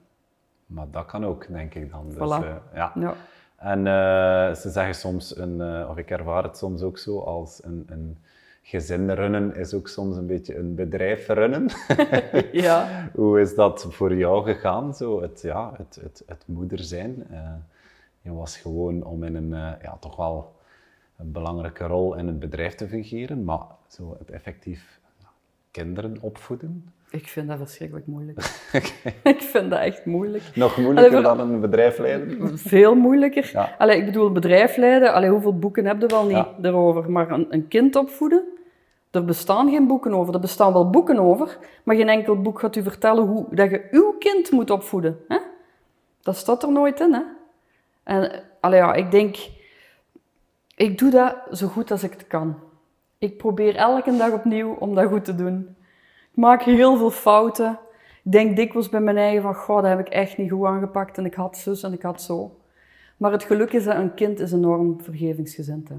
Maar 0.66 0.86
dat 0.90 1.06
kan 1.06 1.24
ook, 1.24 1.46
denk 1.48 1.74
ik 1.74 1.90
dan. 1.90 2.06
Dus, 2.08 2.16
voilà. 2.16 2.44
uh, 2.44 2.54
ja. 2.74 2.92
ja. 2.94 3.14
En 3.56 3.78
uh, 3.78 4.54
ze 4.54 4.70
zeggen 4.70 4.94
soms, 4.94 5.36
een, 5.36 5.58
uh, 5.58 5.86
of 5.90 5.96
ik 5.96 6.10
ervaar 6.10 6.42
het 6.42 6.56
soms 6.56 6.82
ook 6.82 6.98
zo, 6.98 7.18
als 7.18 7.64
een, 7.64 7.86
een 7.88 8.18
gezin 8.62 9.10
runnen 9.10 9.56
is 9.56 9.74
ook 9.74 9.88
soms 9.88 10.16
een 10.16 10.26
beetje 10.26 10.56
een 10.56 10.74
bedrijf 10.74 11.28
runnen. 11.28 11.66
ja. 12.52 13.08
Hoe 13.14 13.40
is 13.40 13.54
dat 13.54 13.86
voor 13.90 14.14
jou 14.14 14.44
gegaan, 14.44 14.94
zo 14.94 15.22
het, 15.22 15.40
ja, 15.40 15.72
het, 15.76 15.98
het, 16.02 16.22
het 16.26 16.44
moeder 16.46 16.78
zijn? 16.78 17.26
Je 18.22 18.34
was 18.34 18.56
gewoon 18.56 19.04
om 19.04 19.24
in 19.24 19.34
een 19.34 19.76
ja, 19.82 19.96
toch 20.00 20.16
wel 20.16 20.52
een 21.18 21.32
belangrijke 21.32 21.86
rol 21.86 22.14
in 22.14 22.26
het 22.26 22.38
bedrijf 22.38 22.74
te 22.74 22.88
fungeren, 22.88 23.44
maar 23.44 23.66
zo 23.88 24.16
het 24.18 24.30
effectief 24.30 25.00
kinderen 25.70 26.16
opvoeden. 26.20 26.92
Ik 27.10 27.28
vind 27.28 27.48
dat 27.48 27.58
verschrikkelijk 27.58 28.06
moeilijk. 28.06 28.38
ik 29.34 29.40
vind 29.40 29.70
dat 29.70 29.78
echt 29.78 30.04
moeilijk. 30.04 30.42
Nog 30.54 30.76
moeilijker 30.76 31.24
Allee, 31.24 31.36
dan 31.36 31.50
een 31.50 31.60
bedrijf 31.60 31.98
leiden? 31.98 32.58
Veel 32.58 32.94
moeilijker. 32.94 33.50
Ja. 33.52 33.74
Allee, 33.78 33.98
ik 33.98 34.04
bedoel, 34.04 34.32
bedrijf 34.32 34.76
leiden, 34.76 35.12
allee, 35.12 35.30
hoeveel 35.30 35.58
boeken 35.58 35.84
heb 35.86 36.00
je 36.00 36.06
wel 36.06 36.24
niet 36.24 36.36
Ja. 36.36 36.54
daarover? 36.58 37.10
Maar 37.10 37.30
een, 37.30 37.46
een 37.50 37.68
kind 37.68 37.96
opvoeden, 37.96 38.44
er 39.10 39.24
bestaan 39.24 39.70
geen 39.70 39.86
boeken 39.86 40.14
over. 40.14 40.34
Er 40.34 40.40
bestaan 40.40 40.72
wel 40.72 40.90
boeken 40.90 41.18
over, 41.18 41.58
maar 41.82 41.96
geen 41.96 42.08
enkel 42.08 42.40
boek 42.42 42.60
gaat 42.60 42.76
u 42.76 42.82
vertellen 42.82 43.26
hoe 43.26 43.46
dat 43.50 43.70
je 43.70 43.88
uw 43.90 44.14
kind 44.18 44.50
moet 44.50 44.70
opvoeden. 44.70 45.18
Hè? 45.28 45.38
Dat 46.22 46.36
staat 46.36 46.62
er 46.62 46.72
nooit 46.72 47.00
in. 47.00 47.12
Hè? 47.12 47.22
En 48.02 48.42
allee, 48.60 48.78
ja, 48.78 48.94
ik 48.94 49.10
denk, 49.10 49.36
ik 50.74 50.98
doe 50.98 51.10
dat 51.10 51.36
zo 51.52 51.66
goed 51.66 51.90
als 51.90 52.02
ik 52.02 52.12
het 52.12 52.26
kan. 52.26 52.56
Ik 53.18 53.36
probeer 53.36 53.76
elke 53.76 54.16
dag 54.16 54.32
opnieuw 54.32 54.74
om 54.74 54.94
dat 54.94 55.06
goed 55.06 55.24
te 55.24 55.34
doen. 55.34 55.76
Ik 56.30 56.36
maak 56.38 56.62
heel 56.62 56.96
veel 56.96 57.10
fouten. 57.10 57.78
Ik 58.24 58.32
denk 58.32 58.56
dikwijls 58.56 58.88
bij 58.88 59.00
mijn 59.00 59.16
eigen 59.16 59.42
van, 59.42 59.54
goh, 59.54 59.76
dat 59.76 59.86
heb 59.86 59.98
ik 59.98 60.08
echt 60.08 60.38
niet 60.38 60.50
goed 60.50 60.66
aangepakt 60.66 61.18
en 61.18 61.24
ik 61.24 61.34
had 61.34 61.56
zus 61.56 61.82
en 61.82 61.92
ik 61.92 62.02
had 62.02 62.22
zo. 62.22 62.56
Maar 63.16 63.32
het 63.32 63.44
geluk 63.44 63.72
is 63.72 63.84
dat 63.84 63.96
een 63.96 64.14
kind 64.14 64.40
is 64.40 64.52
enorm 64.52 65.02
vergevingsgezind. 65.02 65.88
Hè. 65.88 65.94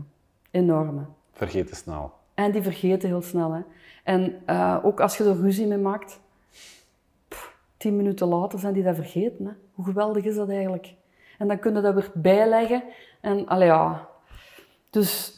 Enorm. 0.51 0.97
hè. 0.97 1.03
Vergeet 1.31 1.67
te 1.67 1.75
snel. 1.75 2.11
En 2.33 2.51
die 2.51 2.61
vergeten 2.61 3.09
heel 3.09 3.21
snel. 3.21 3.51
Hè. 3.51 3.61
En 4.03 4.41
eh, 4.45 4.77
ook 4.83 4.99
als 4.99 5.17
je 5.17 5.23
er 5.23 5.41
ruzie 5.41 5.67
mee 5.67 5.77
maakt, 5.77 6.19
pff, 7.27 7.57
tien 7.77 7.95
minuten 7.95 8.27
later 8.27 8.59
zijn 8.59 8.73
die 8.73 8.83
dat 8.83 8.95
vergeten. 8.95 9.45
Hè. 9.45 9.51
Hoe 9.73 9.85
geweldig 9.85 10.23
is 10.23 10.35
dat 10.35 10.49
eigenlijk? 10.49 10.93
En 11.43 11.49
dan 11.49 11.59
kun 11.59 11.75
je 11.75 11.81
dat 11.81 11.93
weer 11.93 12.09
bijleggen. 12.13 12.83
En 13.21 13.47
allee, 13.47 13.67
ja. 13.67 14.07
Dus 14.89 15.33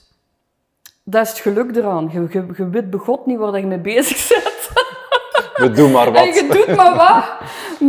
dat 1.03 1.23
is 1.25 1.29
het 1.29 1.39
geluk 1.39 1.75
eraan. 1.75 2.09
Je, 2.11 2.27
je, 2.29 2.45
je 2.57 2.69
weet 2.69 2.89
begot 2.89 3.25
niet 3.25 3.37
waar 3.37 3.59
je 3.59 3.65
mee 3.65 3.79
bezig 3.79 4.27
bent. 4.27 4.69
We 5.61 5.71
doen 5.71 5.91
maar 5.91 6.07
En 6.07 6.13
wat. 6.13 6.35
je 6.35 6.47
doet 6.47 6.75
maar 6.75 6.95
wat. 6.95 7.39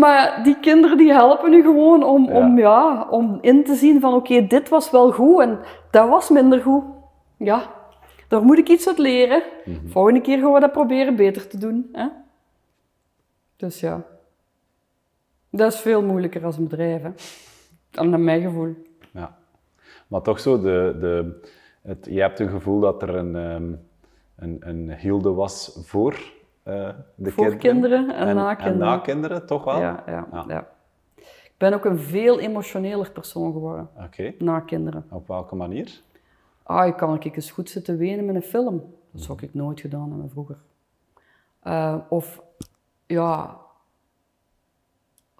Maar 0.00 0.40
die 0.44 0.60
kinderen 0.60 0.96
die 0.96 1.12
helpen 1.12 1.52
u 1.52 1.62
gewoon 1.62 2.02
om, 2.02 2.28
om, 2.28 2.58
ja, 2.58 3.06
om 3.10 3.38
in 3.40 3.64
te 3.64 3.74
zien 3.74 4.00
van 4.00 4.14
oké, 4.14 4.46
dit 4.46 4.68
was 4.68 4.90
wel 4.90 5.12
goed 5.12 5.40
en 5.40 5.58
dat 5.90 6.08
was 6.08 6.28
minder 6.28 6.60
goed. 6.60 6.84
Ja, 7.36 7.62
daar 8.28 8.42
moet 8.42 8.58
ik 8.58 8.68
iets 8.68 8.88
uit 8.88 8.98
leren. 8.98 9.42
Volgende 9.86 10.20
keer 10.20 10.38
gaan 10.38 10.52
we 10.52 10.60
dat 10.60 10.72
proberen 10.72 11.16
beter 11.16 11.48
te 11.48 11.58
doen. 11.58 11.88
Hè? 11.92 12.06
Dus 13.56 13.80
ja, 13.80 14.02
dat 15.50 15.72
is 15.72 15.80
veel 15.80 16.02
moeilijker 16.02 16.44
als 16.44 16.56
een 16.56 16.68
bedrijf. 16.68 17.02
Hè? 17.02 17.10
Dan 17.96 18.10
naar 18.10 18.20
mijn 18.20 18.42
gevoel. 18.42 18.74
Ja. 19.10 19.38
Maar 20.06 20.22
toch 20.22 20.40
zo, 20.40 20.60
de, 20.60 20.96
de, 21.00 21.40
het, 21.82 22.06
je 22.10 22.20
hebt 22.20 22.38
het 22.38 22.50
gevoel 22.50 22.80
dat 22.80 23.02
er 23.02 23.14
een, 23.14 23.36
ehm, 23.36 23.72
een, 24.36 24.56
een 24.68 24.92
hielde 24.94 25.32
was 25.32 25.78
voor 25.82 26.34
eh, 26.62 26.88
de 27.14 27.30
Voor 27.30 27.56
kinderen 27.56 28.14
en 28.14 28.34
na 28.36 28.54
kinderen. 28.54 28.72
En 28.72 28.86
na 28.86 28.98
kinderen, 28.98 29.46
toch 29.46 29.64
wel? 29.64 29.78
Ja, 29.80 30.02
ja, 30.06 30.26
Ja. 30.32 30.44
ja. 30.48 30.68
Ik 31.16 31.62
ben 31.62 31.72
ook 31.74 31.84
een 31.84 31.98
veel 31.98 32.40
emotioneler 32.40 33.10
persoon 33.10 33.52
geworden 33.52 33.88
Oké. 34.04 34.34
na 34.38 34.60
kinderen. 34.60 35.06
Op 35.10 35.26
welke 35.28 35.54
manier? 35.54 36.00
Ah, 36.62 36.86
ik 36.86 36.96
kan 36.96 37.14
ik 37.14 37.36
eens 37.36 37.50
goed 37.50 37.70
zitten 37.70 37.96
wenen 37.96 38.24
met 38.24 38.34
een 38.34 38.42
film. 38.42 38.94
Dat 39.10 39.22
zou 39.22 39.38
ik 39.42 39.54
nooit 39.54 39.80
gedaan 39.80 40.10
hebben 40.10 40.30
vroeger. 40.30 40.56
Eh, 41.60 41.96
of 42.08 42.42
ja, 43.06 43.56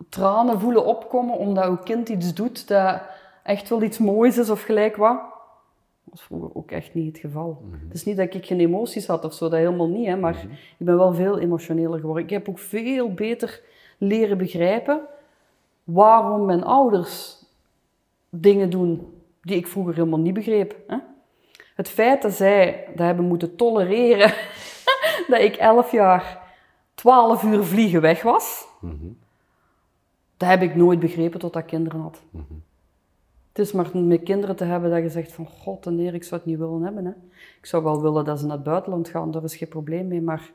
tranen 0.09 0.61
voelen 0.61 0.85
opkomen 0.85 1.37
omdat 1.37 1.69
uw 1.69 1.77
kind 1.77 2.09
iets 2.09 2.35
doet 2.35 2.69
dat 2.69 3.01
echt 3.43 3.69
wel 3.69 3.83
iets 3.83 3.99
moois 3.99 4.39
is 4.39 4.51
of 4.51 4.63
gelijk 4.63 4.97
wat. 4.97 5.17
Dat 6.05 6.15
was 6.15 6.23
vroeger 6.23 6.51
ook 6.55 6.71
echt 6.71 6.95
niet 6.95 7.07
het 7.07 7.19
geval. 7.19 7.63
Het 7.85 7.95
is 7.95 8.05
niet 8.05 8.17
dat 8.17 8.35
ik 8.35 8.47
geen 8.47 8.61
emoties 8.61 9.07
had 9.07 9.25
of 9.25 9.35
zo, 9.35 9.49
dat 9.49 9.59
helemaal 9.59 9.89
niet. 9.89 10.07
Hè, 10.07 10.17
maar 10.17 10.37
ik 10.79 10.87
ben 10.87 10.97
wel 10.97 11.15
veel 11.15 11.39
emotioneler 11.39 11.99
geworden. 12.01 12.25
Ik 12.25 12.31
heb 12.31 12.49
ook 12.49 12.59
veel 12.59 13.15
beter 13.15 13.61
leren 13.99 14.39
begrijpen 14.39 15.01
waarom 15.85 16.45
mijn 16.45 16.65
ouders 16.65 17.45
dingen 18.31 18.71
doen 18.71 19.15
die 19.43 19.57
ik 19.57 19.67
vroeger 19.67 19.95
helemaal 19.95 20.19
niet 20.19 20.35
begreep. 20.35 20.77
Hè? 20.87 20.97
Het 21.75 21.89
feit 21.89 22.23
dat 22.23 22.33
zij 22.33 22.85
dat 22.89 23.07
hebben 23.07 23.25
moeten 23.25 23.57
tolereren 23.57 24.35
dat 25.29 25.41
ik 25.41 25.57
elf 25.57 25.93
jaar, 25.93 26.53
twaalf 26.95 27.43
uur 27.43 27.65
vliegen 27.65 28.01
weg 28.01 28.23
was, 28.23 28.67
dat 30.37 30.49
heb 30.49 30.63
ik 30.63 30.77
nooit 30.77 31.01
begrepen 31.01 31.41
tot 31.41 31.57
ik 31.57 31.67
kinderen 31.67 32.01
had. 32.01 32.23
Het 33.49 33.59
is 33.67 33.73
maar 33.73 33.99
met 33.99 34.23
kinderen 34.23 34.57
te 34.57 34.65
hebben 34.65 34.91
dat 34.91 35.03
je 35.03 35.09
zegt 35.09 35.33
van 35.33 35.47
god 35.47 35.87
en 35.87 35.99
heer, 35.99 36.15
ik 36.15 36.25
zou 36.25 36.41
het 36.41 36.51
niet 36.51 36.59
willen 36.59 36.83
hebben. 36.83 37.05
Hè? 37.05 37.11
Ik 37.59 37.67
zou 37.67 37.83
wel 37.83 38.03
willen 38.03 38.25
dat 38.25 38.39
ze 38.39 38.47
naar 38.47 38.57
het 38.57 38.65
buitenland 38.65 39.09
gaan, 39.09 39.31
daar 39.31 39.45
is 39.45 39.57
geen 39.57 39.69
probleem 39.69 40.09
mee, 40.09 40.23
maar 40.23 40.53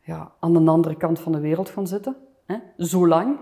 ja, 0.00 0.32
aan 0.38 0.52
de 0.52 0.70
andere 0.70 0.96
kant 0.96 1.20
van 1.20 1.32
de 1.32 1.40
wereld 1.40 1.68
gaan 1.68 1.86
zitten, 1.86 2.16
hè? 2.44 2.56
zo 2.78 3.08
lang. 3.08 3.38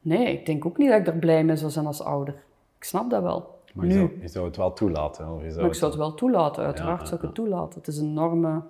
Nee, 0.00 0.38
ik 0.38 0.46
denk 0.46 0.66
ook 0.66 0.76
niet 0.78 0.88
dat 0.90 1.00
ik 1.00 1.06
er 1.06 1.18
blij 1.18 1.44
mee 1.44 1.56
zou 1.56 1.70
zijn 1.70 1.86
als 1.86 2.02
ouder. 2.02 2.34
Ik 2.76 2.84
snap 2.84 3.10
dat 3.10 3.22
wel. 3.22 3.56
Maar 3.74 3.86
je 3.86 3.92
nu. 3.92 3.98
zou, 3.98 4.20
je 4.20 4.28
zou 4.28 4.46
het 4.46 4.56
wel 4.56 4.72
toelaten. 4.72 5.32
Of 5.34 5.42
je 5.42 5.48
zou 5.48 5.60
Maar 5.60 5.70
ik 5.70 5.76
zou 5.76 5.90
het 5.90 6.00
wel 6.00 6.14
toelaten, 6.14 6.64
uiteraard 6.64 7.00
Ja, 7.00 7.06
zou 7.06 7.16
ik 7.16 7.26
het 7.26 7.34
toelaten. 7.34 7.78
Het 7.78 7.88
is 7.88 7.98
een 7.98 8.08
enorme 8.08 8.62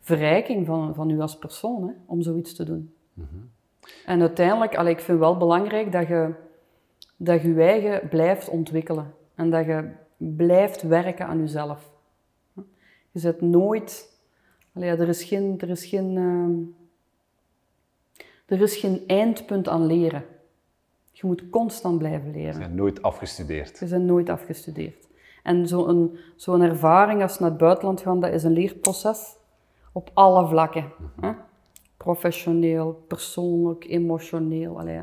verrijking 0.00 0.66
van, 0.66 0.94
van 0.94 1.10
u 1.10 1.20
als 1.20 1.38
persoon, 1.38 1.82
hè, 1.82 1.92
om 2.06 2.22
zoiets 2.22 2.54
te 2.54 2.64
doen. 2.64 2.94
Mhm. 3.14 3.26
En 4.06 4.20
uiteindelijk, 4.20 4.76
allee, 4.76 4.92
ik 4.92 5.00
vind 5.00 5.18
wel 5.18 5.36
belangrijk 5.36 5.92
dat 5.92 6.06
je, 6.08 6.34
dat 7.16 7.42
je 7.42 7.54
je 7.54 7.62
eigen 7.62 8.08
blijft 8.08 8.48
ontwikkelen. 8.48 9.14
En 9.34 9.50
dat 9.50 9.66
je 9.66 9.90
blijft 10.16 10.82
werken 10.82 11.26
aan 11.26 11.38
jezelf. 11.38 11.90
Je 13.10 13.18
zet 13.18 13.40
nooit... 13.40 14.18
Allee, 14.74 14.90
er 14.90 15.08
is 15.08 15.24
geen... 15.24 15.54
Er 15.58 15.68
is 15.68 15.86
geen, 15.86 16.16
ehm, 16.16 16.78
er 18.46 18.62
is 18.62 18.76
geen 18.76 19.02
eindpunt 19.06 19.68
aan 19.68 19.86
leren. 19.86 20.24
Je 21.12 21.26
moet 21.26 21.50
constant 21.50 21.98
blijven 21.98 22.30
leren. 22.30 22.54
Ze 22.54 22.58
zijn 22.60 22.74
nooit 22.74 23.02
afgestudeerd. 23.02 23.78
Je 23.78 23.86
bent 23.86 24.04
nooit 24.04 24.28
afgestudeerd. 24.28 25.08
En 25.42 25.68
zo'n 25.68 26.18
zo'n 26.36 26.62
ervaring 26.62 27.22
als 27.22 27.38
naar 27.38 27.48
het 27.50 27.58
buitenland 27.58 28.00
gaan, 28.00 28.20
dat 28.20 28.32
is 28.32 28.42
een 28.42 28.52
leerproces 28.52 29.36
op 29.92 30.10
alle 30.14 30.46
vlakken. 30.46 30.82
hè? 30.82 30.88
Professioneel, 32.04 33.04
persoonlijk, 33.06 33.84
emotioneel. 33.84 34.78
allee. 34.78 35.02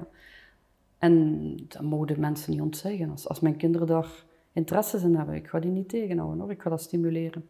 En 0.98 1.56
dat 1.68 1.82
mogen 1.82 2.08
de 2.08 2.20
mensen 2.20 2.52
niet 2.52 2.62
ontzeggen. 2.62 3.10
Als, 3.10 3.28
als 3.28 3.40
mijn 3.40 3.56
kinderen 3.58 3.88
daar 3.88 4.24
interesses 4.54 5.04
in 5.04 5.16
hebben, 5.16 5.36
ik 5.36 5.48
ga 5.48 5.60
die 5.60 5.72
niet 5.72 5.90
tegenhouden 5.90 6.40
hoor. 6.40 6.52
Ik 6.52 6.62
ga 6.62 6.70
dat 6.70 6.82
stimuleren. 6.82 7.50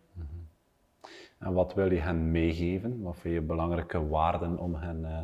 En 1.37 1.53
wat 1.53 1.73
wil 1.73 1.91
je 1.91 1.99
hen 1.99 2.31
meegeven? 2.31 3.01
Wat 3.01 3.15
vind 3.17 3.33
je 3.33 3.41
belangrijke 3.41 4.07
waarden 4.07 4.57
om 4.59 4.75
hen, 4.75 5.05
eh, 5.05 5.23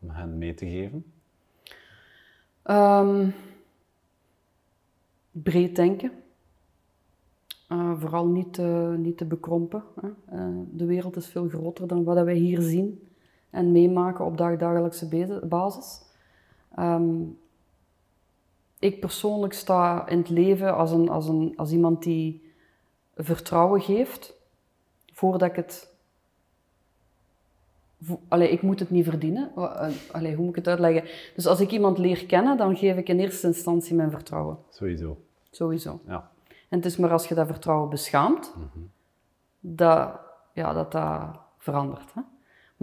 om 0.00 0.10
hen 0.10 0.38
mee 0.38 0.54
te 0.54 0.66
geven? 0.66 1.04
Ehm, 2.62 3.28
breed 5.30 5.76
denken. 5.76 6.10
Eh, 7.68 8.00
vooral 8.00 8.26
niet, 8.26 8.52
te- 8.52 8.94
niet 8.98 9.16
te 9.16 9.24
bekrompen. 9.24 9.82
Hè. 10.00 10.08
Eh, 10.36 10.48
de 10.70 10.84
wereld 10.84 11.16
is 11.16 11.26
veel 11.26 11.48
groter 11.48 11.86
dan 11.86 12.04
wat 12.04 12.24
wij 12.24 12.34
hier 12.36 12.60
zien 12.60 13.08
en 13.54 13.72
meemaken 13.72 14.24
op 14.24 14.36
dagdagelijkse 14.36 15.40
basis. 15.44 16.02
Ehm, 16.74 17.22
ik 18.78 19.00
persoonlijk 19.00 19.52
sta 19.52 20.08
in 20.08 20.18
het 20.18 20.28
leven 20.28 20.74
als, 20.74 20.90
een, 20.90 21.08
als, 21.08 21.28
een, 21.28 21.52
als 21.56 21.72
iemand 21.72 22.02
die 22.02 22.52
vertrouwen 23.14 23.80
geeft 23.80 24.34
voordat 25.12 25.48
ik 25.48 25.56
het 25.56 25.92
Allee, 28.28 28.50
ik 28.50 28.62
moet 28.62 28.80
het 28.80 28.90
niet 28.90 29.04
verdienen. 29.04 29.52
Eh, 29.56 29.88
Allee, 30.12 30.34
hoe 30.34 30.44
moet 30.44 30.56
ik 30.56 30.64
het 30.64 30.68
uitleggen? 30.68 31.10
Dus 31.34 31.46
als 31.46 31.60
ik 31.60 31.70
iemand 31.70 31.98
leer 31.98 32.26
kennen, 32.26 32.56
dan 32.56 32.76
geef 32.76 32.96
ik 32.96 33.08
in 33.08 33.20
eerste 33.20 33.46
instantie 33.46 33.94
mijn 33.94 34.10
vertrouwen. 34.10 34.58
Sowieso. 34.70 35.16
Sowieso. 35.50 36.00
Ja. 36.06 36.30
En 36.68 36.76
het 36.76 36.84
is 36.84 36.96
maar 36.96 37.12
als 37.12 37.28
je 37.28 37.34
dat 37.34 37.46
vertrouwen 37.46 37.88
beschaamt, 37.88 38.54
dat, 39.60 40.20
ja, 40.52 40.72
dat 40.72 40.92
dat 40.92 41.38
verandert. 41.58 42.14
Hè? 42.14 42.20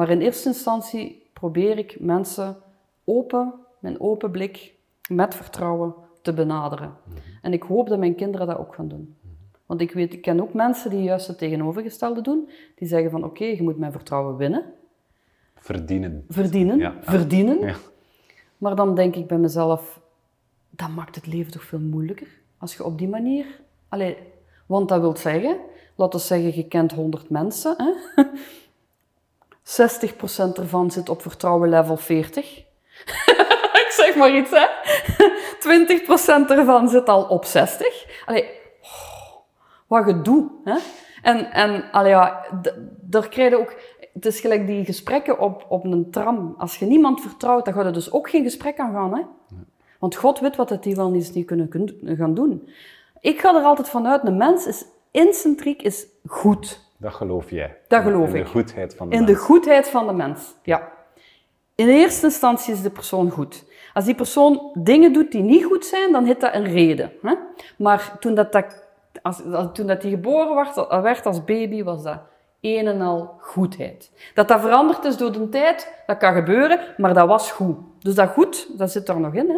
Maar 0.02 0.10
in 0.10 0.22
eerste 0.22 0.48
instantie 0.48 1.30
probeer 1.34 1.78
ik 1.78 2.00
mensen 2.00 2.58
open, 3.04 3.54
met 3.80 3.92
een 3.94 4.00
open 4.02 4.32
blik, 4.32 4.74
met 5.10 5.36
vertrouwen 5.36 5.94
te 6.22 6.34
benaderen. 6.34 6.94
En 7.42 7.54
ik 7.54 7.64
hoop 7.64 7.90
dat 7.90 8.00
mijn 8.00 8.16
kinderen 8.16 8.48
dat 8.48 8.58
ook 8.58 8.76
gaan 8.76 8.88
doen. 8.88 9.16
Want 9.66 9.82
ik, 9.82 9.92
weet, 9.92 10.14
ik 10.14 10.22
ken 10.22 10.42
ook 10.42 10.54
mensen 10.54 10.90
die 10.90 11.04
juist 11.04 11.28
het 11.28 11.38
tegenovergestelde 11.38 12.22
doen. 12.22 12.50
Die 12.76 12.88
zeggen 12.88 13.12
van 13.12 13.24
oké, 13.24 13.44
je 13.44 13.64
moet 13.64 13.78
mijn 13.78 13.92
vertrouwen 13.92 14.36
winnen, 14.36 14.64
Verdienen. 15.56 16.26
verdienen, 16.30 16.78
Ja. 16.78 16.94
verdienen. 17.02 17.60
Ja. 17.60 17.76
Maar 18.58 18.76
dan 18.76 18.96
denk 18.96 19.16
ik 19.16 19.28
bij 19.28 19.38
mezelf, 19.38 20.02
dat 20.70 20.90
maakt 20.90 21.16
het 21.16 21.28
leven 21.28 21.52
toch 21.52 21.64
veel 21.64 21.80
moeilijker. 21.80 22.28
Als 22.58 22.76
je 22.76 22.84
op 22.86 22.98
die 22.98 23.10
manier... 23.10 23.46
Allee, 23.90 24.18
want 24.66 24.90
dat 24.90 25.02
wil 25.02 25.18
zeggen, 25.18 25.58
laten 25.96 26.20
we 26.20 26.26
zeggen, 26.26 26.56
je 26.56 26.68
kent 26.68 26.92
100 26.92 27.30
mensen. 27.30 27.76
Hè? 27.78 28.24
60% 29.72 30.54
ervan 30.54 30.92
zit 30.92 31.10
op 31.10 31.22
vertrouwen 31.22 31.70
level 31.70 31.98
40. 31.98 32.58
ik 33.84 33.88
zeg 33.90 34.16
maar 34.16 34.36
iets, 34.36 34.50
hè. 34.52 34.68
20% 36.46 36.50
ervan 36.50 36.90
zit 36.90 37.10
al 37.10 37.24
op 37.24 37.46
60. 37.46 38.24
Allee, 38.26 38.50
oh, 38.82 39.36
wat 39.88 40.04
gedoe, 40.04 40.52
hè. 40.64 40.78
En, 41.22 41.52
en 41.52 41.92
allee, 41.92 42.12
ja, 42.12 42.46
daar 43.02 43.30
krijg 43.30 43.54
ook... 43.54 43.76
het 44.14 44.26
is 44.26 44.40
gelijk 44.40 44.68
die 44.68 44.86
gesprekken 44.86 45.40
op, 45.40 45.66
op 45.70 45.84
een 45.84 46.12
tram. 46.12 46.56
Als 46.58 46.78
je 46.78 46.86
niemand 46.86 47.22
vertrouwt, 47.22 47.66
dan 47.66 47.74
gaat 47.74 47.86
er 47.86 47.94
dus 47.94 48.12
ook 48.12 48.30
geen 48.30 48.44
gesprek 48.44 48.80
aan 48.80 48.94
gaan. 48.94 49.16
Hè? 49.16 49.22
Want 50.00 50.16
God 50.16 50.40
weet 50.40 50.56
wat 50.56 50.70
het 50.70 50.84
die 50.84 50.96
wel 50.96 51.10
niet, 51.10 51.46
kunnen 51.46 51.70
kun- 51.70 52.16
gaan 52.18 52.34
doen. 52.34 52.70
Ik 53.20 53.40
ga 53.40 53.56
er 53.56 53.64
altijd 53.64 53.90
vanuit, 53.90 54.26
een 54.28 54.38
mens 54.38 54.66
is 54.66 54.86
incentriek, 55.12 55.82
is 55.82 56.06
goed. 56.26 56.91
Dat 57.02 57.14
geloof 57.14 57.50
jij. 57.50 57.78
Dat 57.88 58.02
geloof 58.02 58.28
in 58.28 58.34
de 58.34 58.40
ik. 58.40 58.48
goedheid 58.48 58.96
van 58.96 59.10
de 59.10 59.16
In 59.16 59.26
de 59.26 59.32
mens. 59.32 59.44
goedheid 59.44 59.90
van 59.90 60.08
de 60.08 60.14
mens, 60.14 60.54
ja. 60.64 60.92
In 61.76 61.88
eerste 61.88 62.26
instantie 62.26 62.74
is 62.74 62.82
de 62.82 62.90
persoon 62.90 63.30
goed. 63.30 63.66
Als 63.94 64.06
die 64.06 64.16
persoon 64.16 64.72
dingen 64.74 65.14
doet 65.14 65.32
die 65.32 65.42
niet 65.42 65.64
goed 65.64 65.86
zijn, 65.86 66.12
dan 66.12 66.26
heeft 66.26 66.42
dat 66.42 66.54
een 66.54 66.64
reden. 66.66 67.12
Hè? 67.22 67.34
Maar 67.78 68.16
toen 68.20 68.36
dat, 68.36 68.52
dat, 68.52 68.88
als, 69.22 69.42
toen 69.74 69.88
dat 69.88 70.02
die 70.02 70.12
geboren 70.12 70.56
werd, 70.56 71.02
werd 71.04 71.26
als 71.26 71.44
baby, 71.44 71.84
was 71.84 72.04
dat 72.04 72.20
een 72.62 72.88
en 72.88 73.02
al 73.02 73.36
goedheid. 73.40 74.12
Dat 74.34 74.48
dat 74.48 74.62
veranderd 74.62 75.04
is 75.06 75.18
door 75.18 75.32
de 75.32 75.50
tijd, 75.50 76.04
dat 76.06 76.18
kan 76.18 76.34
gebeuren, 76.34 76.80
maar 76.98 77.14
dat 77.14 77.28
was 77.28 77.52
goed. 77.52 77.78
Dus 78.00 78.16
dat 78.16 78.30
goed, 78.30 78.78
dat 78.78 78.92
zit 78.92 79.10
er 79.10 79.20
nog 79.20 79.34
in. 79.34 79.50
Hè? 79.50 79.58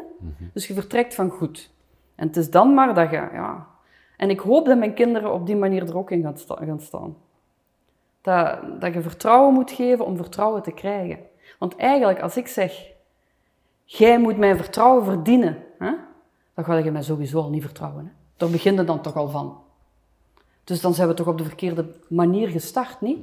Dus 0.54 0.68
je 0.68 0.74
vertrekt 0.74 1.16
van 1.16 1.30
goed. 1.30 1.72
En 2.16 2.28
het 2.28 2.38
is 2.38 2.50
dan 2.50 2.74
maar 2.74 2.94
dat 2.94 3.10
je... 3.10 3.16
Ja. 3.16 3.68
En 4.18 4.30
ik 4.30 4.40
hoop 4.40 4.66
dat 4.66 4.78
mijn 4.78 4.94
kinderen 4.94 5.34
op 5.34 5.46
die 5.46 5.56
manier 5.56 5.90
er 5.90 5.98
ook 5.98 6.12
in 6.12 6.22
gaan, 6.22 6.38
sta- 6.38 6.66
gaan 6.66 6.80
staan. 6.80 7.16
Dat, 8.24 8.60
dat 8.80 8.94
je 8.94 9.02
vertrouwen 9.02 9.54
moet 9.54 9.72
geven 9.72 10.06
om 10.06 10.18
vertrouwen 10.18 10.62
te 10.62 10.72
krijgen. 10.72 11.20
Want 11.60 11.76
eigenlijk, 11.76 12.22
als 12.22 12.38
ik 12.38 12.48
zeg, 12.48 12.92
jij 13.86 14.20
moet 14.20 14.38
mijn 14.38 14.58
vertrouwen 14.58 15.04
verdienen, 15.04 15.58
hè, 15.80 15.92
dan 16.54 16.66
ga 16.66 16.78
je 16.78 16.92
mij 16.92 17.02
sowieso 17.02 17.42
al 17.42 17.50
niet 17.50 17.64
vertrouwen. 17.64 18.06
Hè. 18.06 18.12
Daar 18.38 18.50
begint 18.50 18.78
het 18.78 18.88
dan 18.88 19.02
toch 19.02 19.16
al 19.16 19.30
van. 19.30 19.62
Dus 20.64 20.82
dan 20.82 20.94
zijn 20.94 21.08
we 21.08 21.14
toch 21.14 21.28
op 21.28 21.38
de 21.38 21.44
verkeerde 21.44 21.86
manier 22.10 22.48
gestart, 22.48 23.02
niet? 23.02 23.20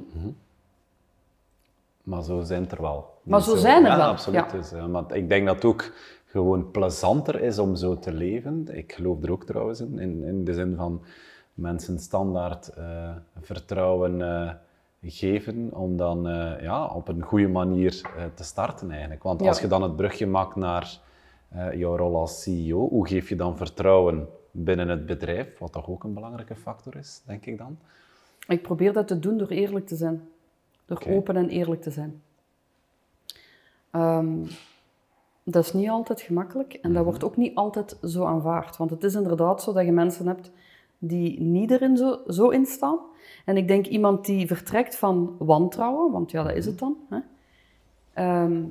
Maar 2.03 2.23
zo 2.23 2.41
zijn 2.41 2.61
het 2.61 2.71
er 2.71 2.81
wel. 2.81 3.19
Maar 3.23 3.41
zo 3.41 3.55
zijn 3.55 3.83
er 3.85 3.91
ja, 3.91 3.97
wel, 3.97 4.07
absoluut. 4.07 4.51
ja. 4.51 4.57
Dus, 4.57 4.71
maar 4.89 5.15
ik 5.15 5.29
denk 5.29 5.45
dat 5.45 5.55
het 5.55 5.65
ook 5.65 5.91
gewoon 6.25 6.71
plezanter 6.71 7.41
is 7.41 7.59
om 7.59 7.75
zo 7.75 7.99
te 7.99 8.13
leven. 8.13 8.67
Ik 8.71 8.93
geloof 8.93 9.23
er 9.23 9.31
ook 9.31 9.43
trouwens 9.43 9.79
in, 9.79 9.99
in, 9.99 10.23
in 10.23 10.45
de 10.45 10.53
zin 10.53 10.75
van 10.75 11.01
mensen 11.53 11.99
standaard 11.99 12.67
eh, 12.67 13.09
vertrouwen 13.41 14.21
eh, 14.21 14.51
geven 15.01 15.73
om 15.73 15.97
dan 15.97 16.27
eh, 16.27 16.61
ja, 16.61 16.85
op 16.85 17.07
een 17.07 17.21
goede 17.21 17.47
manier 17.47 18.01
eh, 18.17 18.23
te 18.33 18.43
starten 18.43 18.91
eigenlijk. 18.91 19.23
Want 19.23 19.41
Ja. 19.41 19.47
als 19.47 19.61
je 19.61 19.67
dan 19.67 19.81
het 19.83 19.95
brugje 19.95 20.27
maakt 20.27 20.55
naar 20.55 20.99
eh, 21.49 21.73
jouw 21.73 21.97
rol 21.97 22.15
als 22.15 22.41
CEO, 22.41 22.89
hoe 22.89 23.07
geef 23.07 23.29
je 23.29 23.35
dan 23.35 23.57
vertrouwen 23.57 24.27
binnen 24.51 24.87
het 24.87 25.05
bedrijf, 25.05 25.57
wat 25.59 25.71
toch 25.71 25.89
ook 25.89 26.03
een 26.03 26.13
belangrijke 26.13 26.55
factor 26.55 26.95
is, 26.95 27.21
denk 27.25 27.45
ik 27.45 27.57
dan? 27.57 27.77
Ik 28.47 28.61
probeer 28.61 28.93
dat 28.93 29.07
te 29.07 29.19
doen 29.19 29.37
door 29.37 29.47
eerlijk 29.47 29.87
te 29.87 29.95
zijn. 29.95 30.29
Door 30.85 31.03
open 31.07 31.35
en 31.35 31.49
eerlijk 31.49 31.81
te 31.81 31.91
zijn. 31.91 32.21
Ehm, 33.91 34.45
dat 35.43 35.65
is 35.65 35.73
niet 35.73 35.89
altijd 35.89 36.21
gemakkelijk 36.21 36.73
en 36.73 36.93
dat 36.93 37.03
wordt 37.03 37.23
ook 37.23 37.37
niet 37.37 37.55
altijd 37.55 37.97
zo 38.03 38.25
aanvaard. 38.25 38.77
Want 38.77 38.89
het 38.89 39.03
is 39.03 39.15
inderdaad 39.15 39.63
zo 39.63 39.73
dat 39.73 39.85
je 39.85 39.91
mensen 39.91 40.27
hebt 40.27 40.51
die 41.03 41.41
niet 41.41 41.71
erin 41.71 41.97
zo, 41.97 42.19
zo 42.27 42.49
in 42.49 42.65
staan. 42.65 42.99
En 43.45 43.57
ik 43.57 43.67
denk 43.67 43.85
iemand 43.85 44.25
die 44.25 44.47
vertrekt 44.47 44.95
van 44.95 45.35
wantrouwen, 45.39 46.11
want 46.11 46.31
ja, 46.31 46.43
dat 46.43 46.55
is 46.55 46.65
het 46.65 46.79
dan. 46.79 46.97
Hè? 47.09 47.19
Ehm, 48.13 48.63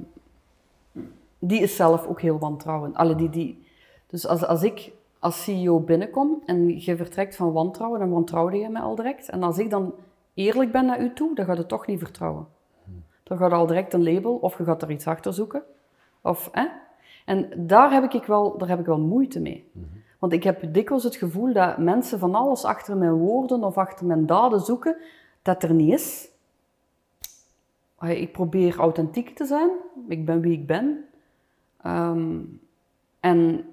die 1.38 1.60
is 1.60 1.76
zelf 1.76 2.06
ook 2.06 2.20
heel 2.20 2.38
wantrouwend. 2.38 2.96
Alle 2.96 3.14
die, 3.14 3.30
die, 3.30 3.66
dus 4.06 4.26
als, 4.26 4.46
als 4.46 4.62
ik 4.62 4.92
als 5.18 5.44
CEO 5.44 5.80
binnenkom 5.80 6.42
en 6.46 6.80
je 6.80 6.96
vertrekt 6.96 7.36
van 7.36 7.52
wantrouwen, 7.52 8.00
dan 8.00 8.10
wantrouwde 8.10 8.56
je 8.56 8.68
mij 8.68 8.82
al 8.82 8.94
direct. 8.94 9.28
En 9.28 9.42
als 9.42 9.58
ik 9.58 9.70
dan 9.70 9.94
eerlijk 10.34 10.72
ben 10.72 10.86
naar 10.86 11.00
u 11.00 11.12
toe, 11.12 11.34
dan 11.34 11.44
gaat 11.44 11.58
het 11.58 11.68
toch 11.68 11.86
niet 11.86 11.98
vertrouwen. 11.98 12.46
Dan 13.22 13.38
gaat 13.38 13.52
al 13.52 13.66
direct 13.66 13.92
een 13.92 14.12
label 14.12 14.36
of 14.36 14.58
je 14.58 14.64
gaat 14.64 14.82
er 14.82 14.90
iets 14.90 15.06
achter 15.06 15.32
zoeken. 15.32 15.62
Of, 16.20 16.48
hè? 16.52 16.66
En 17.24 17.66
daar 17.66 17.92
heb, 17.92 18.12
ik 18.12 18.24
wel, 18.24 18.58
daar 18.58 18.68
heb 18.68 18.78
ik 18.78 18.86
wel 18.86 18.98
moeite 18.98 19.40
mee. 19.40 19.70
Want 20.20 20.32
ik 20.32 20.42
heb 20.42 20.72
dikwijls 20.72 21.04
het 21.04 21.16
gevoel 21.16 21.52
dat 21.52 21.78
mensen 21.78 22.18
van 22.18 22.34
alles 22.34 22.64
achter 22.64 22.96
mijn 22.96 23.12
woorden 23.12 23.64
of 23.64 23.78
achter 23.78 24.06
mijn 24.06 24.26
daden 24.26 24.60
zoeken, 24.60 24.96
dat 25.42 25.62
er 25.62 25.74
niet 25.74 25.92
is. 25.92 26.28
Ik 28.00 28.32
probeer 28.32 28.78
authentiek 28.78 29.36
te 29.36 29.44
zijn. 29.44 29.70
Ik 30.08 30.24
ben 30.24 30.40
wie 30.40 30.52
ik 30.52 30.66
ben. 30.66 31.04
Ehm, 31.82 32.38
en 33.20 33.64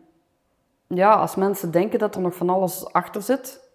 ja, 0.88 1.14
als 1.16 1.36
mensen 1.36 1.72
denken 1.72 2.00
dat 2.00 2.16
er 2.16 2.22
nog 2.22 2.36
van 2.36 2.50
alles 2.50 2.94
achter 2.94 3.22
zit, 3.22 3.70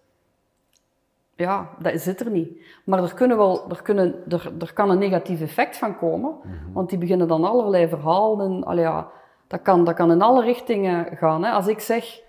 ja, 1.35 1.69
dat 1.79 2.01
zit 2.01 2.19
er 2.19 2.29
niet. 2.29 2.61
Maar 2.85 3.03
er, 3.03 3.13
kunnen 3.13 3.37
wel, 3.37 3.69
er, 3.69 3.81
kunnen, 3.81 4.15
er, 4.29 4.53
er 4.59 4.73
kan 4.73 4.89
een 4.89 4.97
negatief 4.97 5.41
effect 5.41 5.77
van 5.77 5.97
komen, 5.97 6.35
want 6.73 6.89
die 6.89 6.97
beginnen 6.97 7.27
dan 7.27 7.43
allerlei 7.43 7.87
verhalen. 7.87 8.75
Ja, 8.75 9.11
dat, 9.47 9.61
kan, 9.61 9.83
dat 9.83 9.95
kan 9.95 10.11
in 10.11 10.21
alle 10.21 10.43
richtingen 10.43 11.17
gaan. 11.17 11.43
Hè. 11.43 11.51
Als 11.51 11.67
ik 11.67 11.79
zeg, 11.79 12.22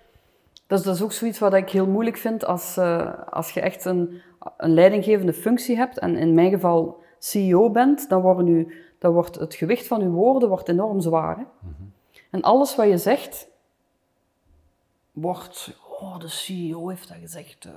dat 0.67 0.79
is, 0.79 0.85
dat 0.85 0.95
is 0.95 1.01
ook 1.01 1.11
zoiets 1.11 1.39
wat 1.39 1.53
ik 1.53 1.69
heel 1.69 1.87
moeilijk 1.87 2.17
vind 2.17 2.45
als, 2.45 2.77
eh, 2.77 3.23
als 3.29 3.51
je 3.51 3.61
echt 3.61 3.85
een, 3.85 4.21
een 4.57 4.73
leidinggevende 4.73 5.33
functie 5.33 5.75
hebt, 5.75 5.99
en 5.99 6.15
in 6.15 6.33
mijn 6.33 6.49
geval 6.49 7.03
CEO 7.19 7.69
bent, 7.69 8.09
dan, 8.09 8.21
worden 8.21 8.47
u, 8.47 8.73
dan 8.99 9.13
wordt 9.13 9.35
het 9.35 9.55
gewicht 9.55 9.87
van 9.87 10.01
uw 10.01 10.11
woorden 10.11 10.49
wordt 10.49 10.69
enorm 10.69 11.01
zwaar. 11.01 11.37
Hè. 11.37 11.43
En 12.31 12.41
alles 12.41 12.75
wat 12.75 12.87
je 12.87 12.97
zegt, 12.97 13.47
wordt, 15.11 15.77
oh, 15.99 16.19
de 16.19 16.27
CEO 16.27 16.87
heeft 16.87 17.07
dat 17.07 17.17
gezegd. 17.17 17.65
eh, 17.65 17.71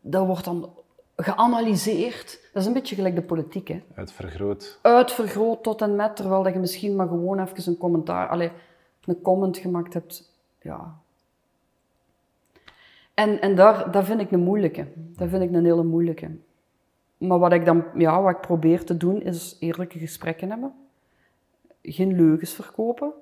dat 0.00 0.26
wordt 0.26 0.44
dan 0.44 0.70
geanalyseerd. 1.16 2.40
Dat 2.52 2.62
is 2.62 2.68
een 2.68 2.74
beetje 2.74 2.94
gelijk 2.94 3.14
de 3.14 3.22
politiek, 3.22 3.68
hè. 3.68 3.82
Het 3.94 4.12
vergroot. 4.12 4.78
Uitvergroot 4.82 5.62
tot 5.62 5.82
en 5.82 5.96
met, 5.96 6.16
terwijl 6.16 6.42
dat 6.42 6.52
je 6.52 6.58
misschien 6.58 6.96
maar 6.96 7.08
gewoon 7.08 7.40
even 7.40 7.72
een 7.72 7.78
commentaar, 7.78 8.28
allee, 8.28 8.50
een 9.04 9.22
comment 9.22 9.56
gemaakt 9.58 9.94
hebt. 9.94 10.32
Ja. 10.62 10.98
En, 13.18 13.40
en 13.40 13.54
daar, 13.54 13.90
dat 13.90 14.04
vind 14.04 14.20
ik 14.20 14.30
een 14.30 14.40
moeilijke. 14.40 14.86
Dat 14.94 15.28
vind 15.28 15.42
ik 15.42 15.52
een 15.52 15.64
hele 15.64 15.82
moeilijke. 15.82 16.30
Maar 17.16 17.38
wat 17.38 17.52
ik 17.52 17.64
dan, 17.64 17.84
ja, 17.94 18.22
wat 18.22 18.34
ik 18.34 18.40
probeer 18.40 18.84
te 18.84 18.96
doen, 18.96 19.22
is 19.22 19.56
eerlijke 19.60 19.98
gesprekken 19.98 20.50
hebben. 20.50 20.72
Geen 21.82 22.16
leugens 22.16 22.52
verkopen. 22.52 23.12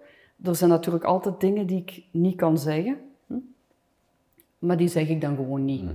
Er 0.43 0.57
zijn 0.57 0.71
natuurlijk 0.71 1.05
altijd 1.05 1.41
dingen 1.41 1.67
die 1.67 1.81
ik 1.81 2.05
niet 2.11 2.37
kan 2.37 2.59
zeggen. 2.59 2.99
Hm? 3.27 3.35
Maar 4.59 4.77
die 4.77 4.89
zeg 4.89 5.09
ik 5.09 5.21
dan 5.21 5.37
gewoon 5.37 5.65
niet. 5.65 5.91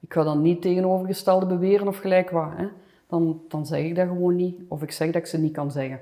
Ik 0.00 0.12
ga 0.12 0.22
dan 0.22 0.42
niet 0.42 0.62
tegenovergestelde 0.62 1.46
beweren 1.46 1.88
of 1.88 1.98
gelijk 1.98 2.30
wat. 2.30 2.50
Hè. 2.56 2.68
Dan, 3.06 3.40
dan 3.48 3.66
zeg 3.66 3.84
ik 3.84 3.94
dat 3.94 4.08
gewoon 4.08 4.36
niet. 4.36 4.60
Of 4.68 4.82
ik 4.82 4.90
zeg 4.90 5.06
dat 5.06 5.22
ik 5.22 5.26
ze 5.26 5.38
niet 5.38 5.52
kan 5.52 5.70
zeggen. 5.70 6.00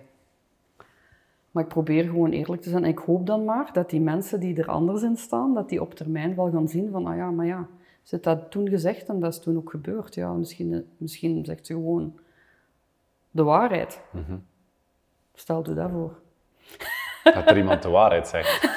Maar 1.57 1.65
ik 1.65 1.71
probeer 1.71 2.05
gewoon 2.05 2.31
eerlijk 2.31 2.63
te 2.63 2.69
zijn. 2.69 2.85
En 2.85 2.91
ik 2.91 2.99
hoop 2.99 3.27
dan 3.27 3.45
maar 3.45 3.73
dat 3.73 3.91
die 3.91 4.01
mensen 4.01 4.41
die 4.41 4.57
er 4.57 4.69
anders 4.69 5.03
in 5.03 5.17
staan, 5.17 5.55
dat 5.55 5.69
die 5.69 5.81
op 5.81 5.95
termijn 5.95 6.35
wel 6.35 6.51
gaan 6.51 6.69
zien 6.69 6.91
van, 6.91 7.07
ah 7.07 7.17
ja, 7.17 7.31
maar 7.31 7.47
ja, 7.47 7.69
ze 8.03 8.15
heeft 8.15 8.25
dat 8.25 8.51
toen 8.51 8.69
gezegd 8.69 9.09
en 9.09 9.21
dat 9.21 9.33
is 9.33 9.41
toen 9.41 9.57
ook 9.57 9.71
gebeurd. 9.71 10.15
Ja, 10.15 10.33
misschien, 10.33 10.87
misschien 10.97 11.45
zegt 11.45 11.67
ze 11.67 11.73
gewoon 11.73 12.19
de 13.31 13.43
waarheid. 13.43 14.01
Stel 15.35 15.69
u 15.71 15.75
dat 15.75 15.91
voor. 15.91 16.19
Dat 17.23 17.51
er 17.51 17.57
iemand 17.57 17.83
de 17.83 17.89
waarheid 17.89 18.29
zegt. 18.29 18.69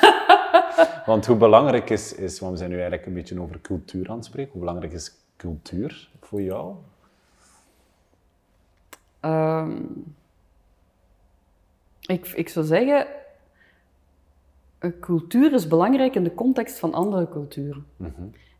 Want 1.06 1.26
hoe 1.26 1.38
belangrijk 1.38 1.90
is, 1.90 2.14
is, 2.14 2.40
want 2.40 2.52
we 2.52 2.58
zijn 2.58 2.70
nu 2.70 2.76
eigenlijk 2.76 3.06
een 3.06 3.14
beetje 3.14 3.42
over 3.42 3.62
cultuur 3.62 4.10
aan 4.10 4.16
het 4.16 4.26
spreken, 4.26 4.52
hoe 4.52 4.60
belangrijk 4.60 4.94
is 4.94 5.16
cultuur 5.38 6.10
voor 6.22 6.42
jou? 6.42 6.76
Ehm, 9.20 9.82
ik, 12.10 12.28
ik 12.28 12.50
zou 12.50 12.66
zeggen, 12.66 13.08
een 14.80 15.00
cultuur 15.00 15.54
is 15.54 15.68
belangrijk 15.68 16.16
in 16.16 16.24
de 16.24 16.34
context 16.34 16.80
van 16.80 16.94
andere 16.94 17.30
culturen. 17.30 17.86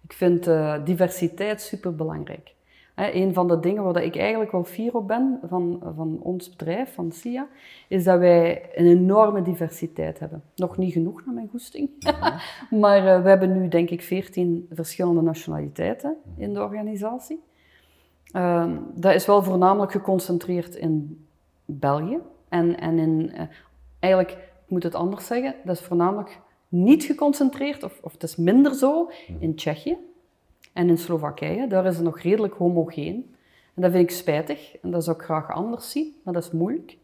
Ik 0.04 0.14
vind 0.14 0.48
eh, 0.48 0.86
diversiteit 0.86 1.62
superbelangrijk. 1.62 2.54
Hè, 2.96 3.12
een 3.12 3.34
van 3.34 3.48
de 3.48 3.60
dingen 3.60 3.84
waar 3.84 4.04
ik 4.04 4.18
eigenlijk 4.18 4.52
wel 4.52 4.64
fier 4.64 4.96
op 4.96 5.08
ben 5.08 5.40
van, 5.44 5.80
van 5.96 6.20
ons 6.22 6.50
bedrijf, 6.50 6.94
van 6.94 7.12
SIA, 7.12 7.48
is 7.88 8.04
dat 8.04 8.20
wij 8.20 8.70
een 8.76 8.86
enorme 8.86 9.42
diversiteit 9.42 10.20
hebben. 10.20 10.44
Nog 10.56 10.78
niet 10.78 10.94
genoeg 10.94 11.26
naar 11.26 11.34
mijn 11.34 11.50
goesting, 11.52 11.90
maar 12.82 13.08
eh, 13.08 13.22
we 13.24 13.30
hebben 13.30 13.52
nu 13.52 13.68
denk 13.68 13.90
ik 13.90 14.02
14 14.02 14.68
verschillende 14.72 15.22
nationaliteiten 15.22 16.16
in 16.38 16.54
de 16.54 16.62
organisatie. 16.62 17.44
Ehm, 18.32 18.78
dat 18.96 19.14
is 19.14 19.26
wel 19.26 19.44
voornamelijk 19.44 19.92
geconcentreerd 19.92 20.76
in 20.76 21.26
België. 21.66 22.20
En, 22.50 22.80
en 22.80 23.00
in, 23.00 23.32
eh, 23.34 23.46
eigenlijk, 24.00 24.34
ik 24.34 24.70
moet 24.70 24.84
het 24.84 24.96
anders 24.96 25.26
zeggen, 25.26 25.56
dat 25.64 25.76
is 25.76 25.86
voornamelijk 25.86 26.40
niet 26.68 27.04
geconcentreerd, 27.04 27.84
of, 27.84 28.00
of 28.02 28.12
het 28.12 28.24
is 28.24 28.36
minder 28.36 28.74
zo, 28.74 29.12
in 29.40 29.56
Tsjechië 29.56 29.98
en 30.74 30.90
in 30.90 30.98
Slowakije. 30.98 31.68
Daar 31.68 31.86
is 31.86 31.96
het 31.96 32.04
nog 32.04 32.20
redelijk 32.20 32.54
homogeen. 32.54 33.36
En 33.76 33.82
dat 33.82 33.92
vind 33.92 34.04
ik 34.10 34.16
spijtig, 34.16 34.78
en 34.82 34.92
dat 34.92 35.04
zou 35.04 35.18
ik 35.18 35.24
graag 35.24 35.52
anders 35.52 35.92
zien, 35.92 36.16
maar 36.24 36.34
dat 36.34 36.44
is 36.44 36.52
moeilijk. 36.52 36.98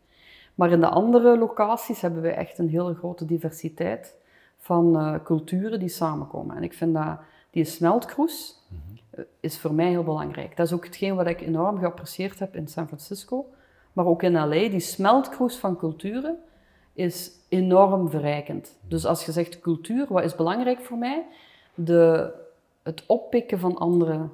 Maar 0.55 0.71
in 0.71 0.79
de 0.79 0.89
andere 0.89 1.37
locaties 1.37 2.01
hebben 2.01 2.21
we 2.21 2.29
echt 2.29 2.57
een 2.57 2.69
hele 2.69 2.93
grote 2.93 3.25
diversiteit 3.25 4.15
van 4.57 4.97
eh, 4.97 5.15
culturen 5.23 5.79
die 5.79 5.89
samenkomen. 5.89 6.55
En 6.55 6.63
ik 6.63 6.73
vind 6.73 6.93
dat 6.93 7.19
die 7.49 7.65
smeltkroes 7.65 8.63
eh, 9.09 9.23
is 9.39 9.59
voor 9.59 9.73
mij 9.73 9.89
heel 9.89 10.03
belangrijk. 10.03 10.57
Dat 10.57 10.65
is 10.65 10.73
ook 10.73 10.85
hetgeen 10.85 11.15
wat 11.15 11.27
ik 11.27 11.41
enorm 11.41 11.79
geapprecieerd 11.79 12.39
heb 12.39 12.55
in 12.55 12.67
San 12.67 12.87
Francisco, 12.87 13.45
maar 13.95 14.05
ook 14.05 14.23
in 14.23 14.33
LA, 14.33 14.49
die 14.69 14.79
smeltkroes 14.79 15.55
van 15.55 15.77
culturen 15.77 16.37
is 16.93 17.31
enorm 17.49 18.09
verrijkend. 18.09 18.77
Dus 18.87 19.05
als 19.05 19.25
je 19.25 19.31
zegt 19.31 19.59
cultuur, 19.59 20.05
wat 20.09 20.23
is 20.23 20.35
belangrijk 20.35 20.79
voor 20.79 20.97
mij? 20.97 21.25
De, 21.75 22.31
het 22.83 23.03
oppikken 23.05 23.59
van 23.59 23.77
andere, 23.77 24.29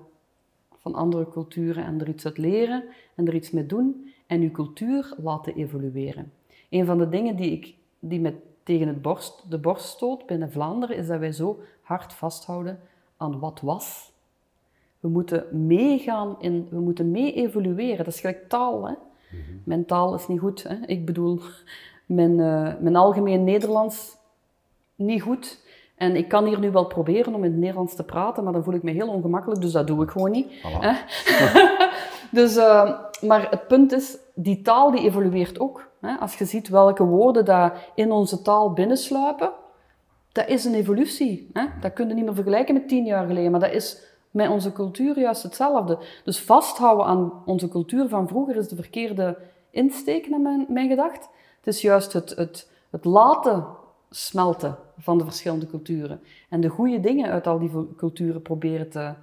van 0.78 0.96
andere 0.96 1.30
culturen 1.30 1.86
en 1.86 2.02
er 2.02 2.10
iets 2.10 2.26
uit 2.26 2.38
leren 2.38 2.84
en 3.16 3.28
er 3.28 3.36
iets 3.36 3.52
mee 3.52 3.66
doen 3.66 4.14
en 4.28 4.42
je 4.42 4.52
cultuur 4.52 5.14
laten 5.18 5.56
evolueren. 5.56 6.32
Een 6.70 6.86
van 6.86 6.98
de 6.98 7.10
dingen 7.10 7.36
die, 7.36 7.52
ik, 7.52 7.74
die 8.00 8.20
me 8.20 8.34
tegen 8.64 8.88
het 8.88 9.02
borst, 9.02 9.44
de 9.50 9.58
borst 9.58 9.86
stoot 9.86 10.26
binnen 10.26 10.52
Vlaanderen 10.52 10.98
is 10.98 11.08
dat 11.08 11.20
wij 11.20 11.32
zo 11.32 11.60
hard 11.82 12.14
vasthouden 12.14 12.80
aan 13.18 13.40
wat 13.40 13.60
was. 13.60 14.12
We 15.00 15.08
moeten 15.08 15.66
meegaan 15.68 16.36
in, 16.40 16.68
we 16.70 16.80
moeten 16.80 17.12
mee 17.12 17.34
evolueren. 17.34 17.98
Dat 17.98 18.14
is 18.14 18.20
gelijk 18.20 18.50
taal. 18.50 18.88
Hè? 18.88 18.94
Mijn 19.64 19.86
taal 19.86 20.16
is 20.16 20.28
niet 20.28 20.40
goed. 20.40 20.64
Hè? 20.64 20.76
Ik 20.86 21.06
bedoel, 21.06 21.40
mijn, 22.06 22.32
uh, 22.32 22.74
mijn 22.80 22.96
algemeen 22.96 23.44
Nederlands 23.44 24.18
niet 24.96 25.22
goed. 25.22 25.60
En 25.96 26.16
ik 26.16 26.28
kan 26.28 26.46
hier 26.46 26.60
nu 26.60 26.72
wel 26.72 26.86
proberen 26.86 27.36
om 27.36 27.44
in 27.44 27.52
het 27.52 27.60
Nederlands 27.60 27.96
te 27.96 28.04
praten, 28.04 28.44
maar 28.44 28.54
dan 28.54 28.64
voel 28.64 28.74
ik 28.74 28.84
me 28.84 28.92
heel 28.92 29.08
ongemakkelijk, 29.08 29.62
dus 29.62 29.72
dat 29.72 29.88
doe 29.88 30.04
ik 30.04 30.10
gewoon 30.10 30.32
niet. 30.32 30.52
dus, 32.32 32.58
uh, 32.58 33.00
maar 33.22 33.50
het 33.50 33.68
punt 33.68 33.92
is, 33.92 34.18
die 34.36 34.62
taal 34.62 34.92
die 34.92 35.02
evolueert 35.02 35.60
ook. 35.60 35.90
Hè? 36.02 36.16
Als 36.16 36.38
je 36.38 36.46
ziet 36.46 36.70
welke 36.70 37.04
woorden 37.04 37.46
daar 37.46 37.92
in 37.96 38.12
onze 38.12 38.42
taal 38.42 38.74
binnensluipen, 38.74 39.52
dat 40.32 40.48
is 40.48 40.66
een 40.66 40.74
evolutie. 40.74 41.50
Hè? 41.54 41.66
Dat 41.82 41.94
kun 41.94 42.08
je 42.08 42.14
niet 42.14 42.26
meer 42.26 42.36
vergelijken 42.36 42.74
met 42.74 42.88
tien 42.88 43.06
jaar 43.06 43.28
geleden, 43.28 43.52
maar 43.52 43.60
dat 43.60 43.74
is 43.74 44.11
met 44.32 44.50
onze 44.50 44.72
cultuur 44.72 45.20
juist 45.20 45.44
hetzelfde. 45.44 45.98
Dus 46.24 46.40
vasthouden 46.40 47.06
aan 47.06 47.32
onze 47.46 47.68
cultuur 47.68 48.10
van 48.10 48.28
vroeger 48.28 48.56
is 48.56 48.68
de 48.68 48.76
verkeerde 48.76 49.38
insteek, 49.70 50.30
naar 50.30 50.40
mijn, 50.40 50.66
mijn 50.70 50.90
gedacht. 50.90 51.30
Het 51.58 51.74
is 51.74 51.82
juist 51.82 52.14
het, 52.14 52.30
het, 52.36 52.72
het 52.90 53.06
laten 53.06 53.66
smelten 54.10 54.78
van 54.98 55.18
de 55.18 55.24
verschillende 55.24 55.68
culturen. 55.68 56.22
En 56.50 56.62
de 56.62 56.68
goede 56.68 57.00
dingen 57.00 57.32
uit 57.32 57.48
al 57.48 57.60
die 57.60 57.72
culturen 57.98 58.42
proberen 58.42 58.90
te, 58.90 59.14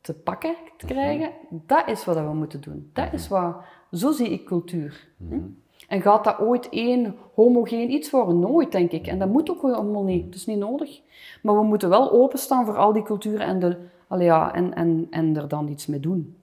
te 0.00 0.14
pakken, 0.14 0.54
te 0.76 0.84
mhm. 0.84 0.94
krijgen. 0.94 1.30
Dat 1.50 1.88
is 1.88 2.04
wat 2.04 2.16
we 2.16 2.34
moeten 2.34 2.60
doen. 2.60 2.90
Dat 2.92 3.12
is 3.12 3.28
mhm. 3.28 3.42
wat... 3.42 3.56
Zo 3.92 4.10
zie 4.10 4.28
ik 4.28 4.44
cultuur. 4.44 5.08
Hm? 5.16 5.24
Mhm. 5.34 5.44
En 5.88 6.02
gaat 6.02 6.24
dat 6.24 6.38
ooit 6.38 6.68
één 6.68 7.16
homogeen 7.34 7.90
iets 7.90 8.10
worden? 8.10 8.38
Nooit, 8.38 8.72
denk 8.72 8.90
ik. 8.90 9.06
En 9.06 9.18
dat 9.18 9.28
moet 9.28 9.50
ook 9.50 9.62
helemaal 9.62 10.02
niet. 10.02 10.24
Dat 10.24 10.34
is 10.34 10.46
niet 10.46 10.58
nodig. 10.58 11.00
Maar 11.42 11.54
we 11.54 11.62
moeten 11.62 11.88
wel 11.88 12.12
openstaan 12.12 12.64
voor 12.64 12.76
al 12.76 12.92
die 12.92 13.02
culturen 13.02 13.46
en, 13.46 13.58
de, 13.58 13.76
allee, 14.12 14.26
ja, 14.26 14.54
en, 14.54 14.74
en, 14.74 15.06
en 15.10 15.36
er 15.36 15.48
dan 15.48 15.68
iets 15.68 15.86
mee 15.86 16.00
doen. 16.00 16.36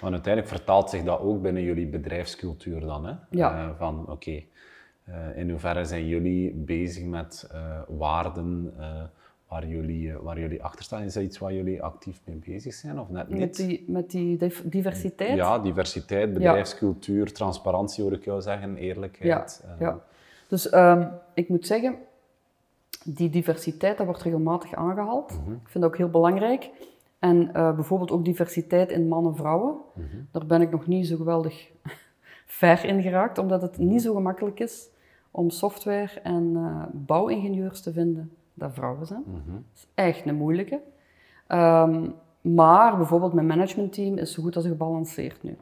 Want 0.00 0.12
uiteindelijk 0.12 0.54
vertaalt 0.54 0.90
zich 0.90 1.02
dat 1.02 1.20
ook 1.20 1.42
binnen 1.42 1.62
jullie 1.62 1.86
bedrijfscultuur 1.86 2.80
dan. 2.80 3.06
Hè? 3.06 3.14
Ja. 3.30 3.64
Uh, 3.64 3.70
van 3.78 4.10
oké, 4.10 4.42
uh, 5.08 5.36
in 5.36 5.50
hoeverre 5.50 5.84
zijn 5.84 6.06
jullie 6.06 6.52
bezig 6.52 7.04
met 7.04 7.50
uh, 7.52 7.78
waarden 7.88 8.74
waar, 9.48 9.66
jullie, 9.66 10.12
waar 10.12 10.38
jullie 10.38 10.62
achter 10.62 10.84
staan? 10.84 11.02
Is 11.02 11.12
dat 11.12 11.22
iets 11.22 11.38
waar 11.38 11.52
jullie 11.52 11.82
actief 11.82 12.20
mee 12.24 12.40
bezig 12.46 12.74
zijn 12.74 13.00
of 13.00 13.08
net 13.08 13.28
niet? 13.28 13.38
Met 13.38 13.56
die, 13.56 13.84
met 13.86 14.10
die 14.10 14.50
diversiteit? 14.64 15.36
Ja, 15.36 15.58
diversiteit, 15.58 16.32
bedrijfscultuur, 16.32 17.26
ja. 17.26 17.32
transparantie 17.32 18.02
hoor 18.02 18.12
ik 18.12 18.24
jou 18.24 18.40
zeggen, 18.40 18.76
eerlijkheid. 18.76 19.64
Ja, 19.64 19.76
ja. 19.86 19.98
dus 20.48 20.72
um, 20.72 21.08
ik 21.34 21.48
moet 21.48 21.66
zeggen, 21.66 21.96
die 23.04 23.30
diversiteit 23.30 23.96
dat 23.96 24.06
wordt 24.06 24.22
regelmatig 24.22 24.74
aangehaald. 24.74 25.32
Mm 25.32 25.44
-hmm. 25.44 25.54
Ik 25.54 25.68
vind 25.68 25.84
dat 25.84 25.92
ook 25.92 25.98
heel 25.98 26.10
belangrijk. 26.10 26.70
En 27.18 27.36
uh, 27.36 27.74
bijvoorbeeld 27.74 28.10
ook 28.10 28.24
diversiteit 28.24 28.90
in 28.90 29.08
mannen 29.08 29.32
en 29.32 29.38
vrouwen. 29.38 29.74
Mm 29.94 30.04
-hmm. 30.10 30.26
Daar 30.30 30.46
ben 30.46 30.60
ik 30.60 30.70
nog 30.70 30.86
niet 30.86 31.06
zo 31.06 31.16
geweldig 31.16 31.70
ver 32.60 32.84
in 32.84 33.02
geraakt, 33.02 33.38
omdat 33.38 33.62
het 33.62 33.78
niet 33.78 34.02
zo 34.02 34.14
gemakkelijk 34.14 34.60
is 34.60 34.88
om 35.30 35.50
software- 35.50 36.20
en 36.22 36.50
uh, 36.54 36.82
bouwingenieurs 36.92 37.80
te 37.80 37.92
vinden 37.92 38.32
dat 38.54 38.74
vrouwen 38.74 39.06
zijn. 39.06 39.22
Mm 39.26 39.42
-hmm. 39.44 39.54
Dat 39.54 39.62
is 39.74 39.86
echt 39.94 40.26
een 40.26 40.34
moeilijke. 40.34 40.80
Um, 41.48 42.14
maar 42.40 42.96
bijvoorbeeld 42.96 43.32
mijn 43.32 43.46
managementteam 43.46 44.16
is 44.16 44.32
zo 44.32 44.42
goed 44.42 44.56
als 44.56 44.66
gebalanceerd 44.66 45.42
nu. 45.42 45.56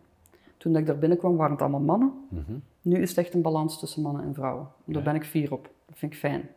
Toen 0.56 0.76
ik 0.76 0.86
daar 0.86 0.98
binnenkwam 0.98 1.36
waren 1.36 1.52
het 1.52 1.60
allemaal 1.60 1.80
mannen. 1.80 2.12
Mm 2.28 2.44
-hmm. 2.46 2.62
Nu 2.82 3.00
is 3.00 3.08
het 3.08 3.18
echt 3.18 3.34
een 3.34 3.42
balans 3.42 3.78
tussen 3.78 4.02
mannen 4.02 4.22
en 4.22 4.34
vrouwen. 4.34 4.68
Daar 4.84 4.96
ja. 4.96 5.02
ben 5.02 5.14
ik 5.14 5.24
fier 5.24 5.52
op. 5.52 5.70
Dat 5.86 5.98
vind 5.98 6.12
ik 6.12 6.18
fijn. 6.18 6.48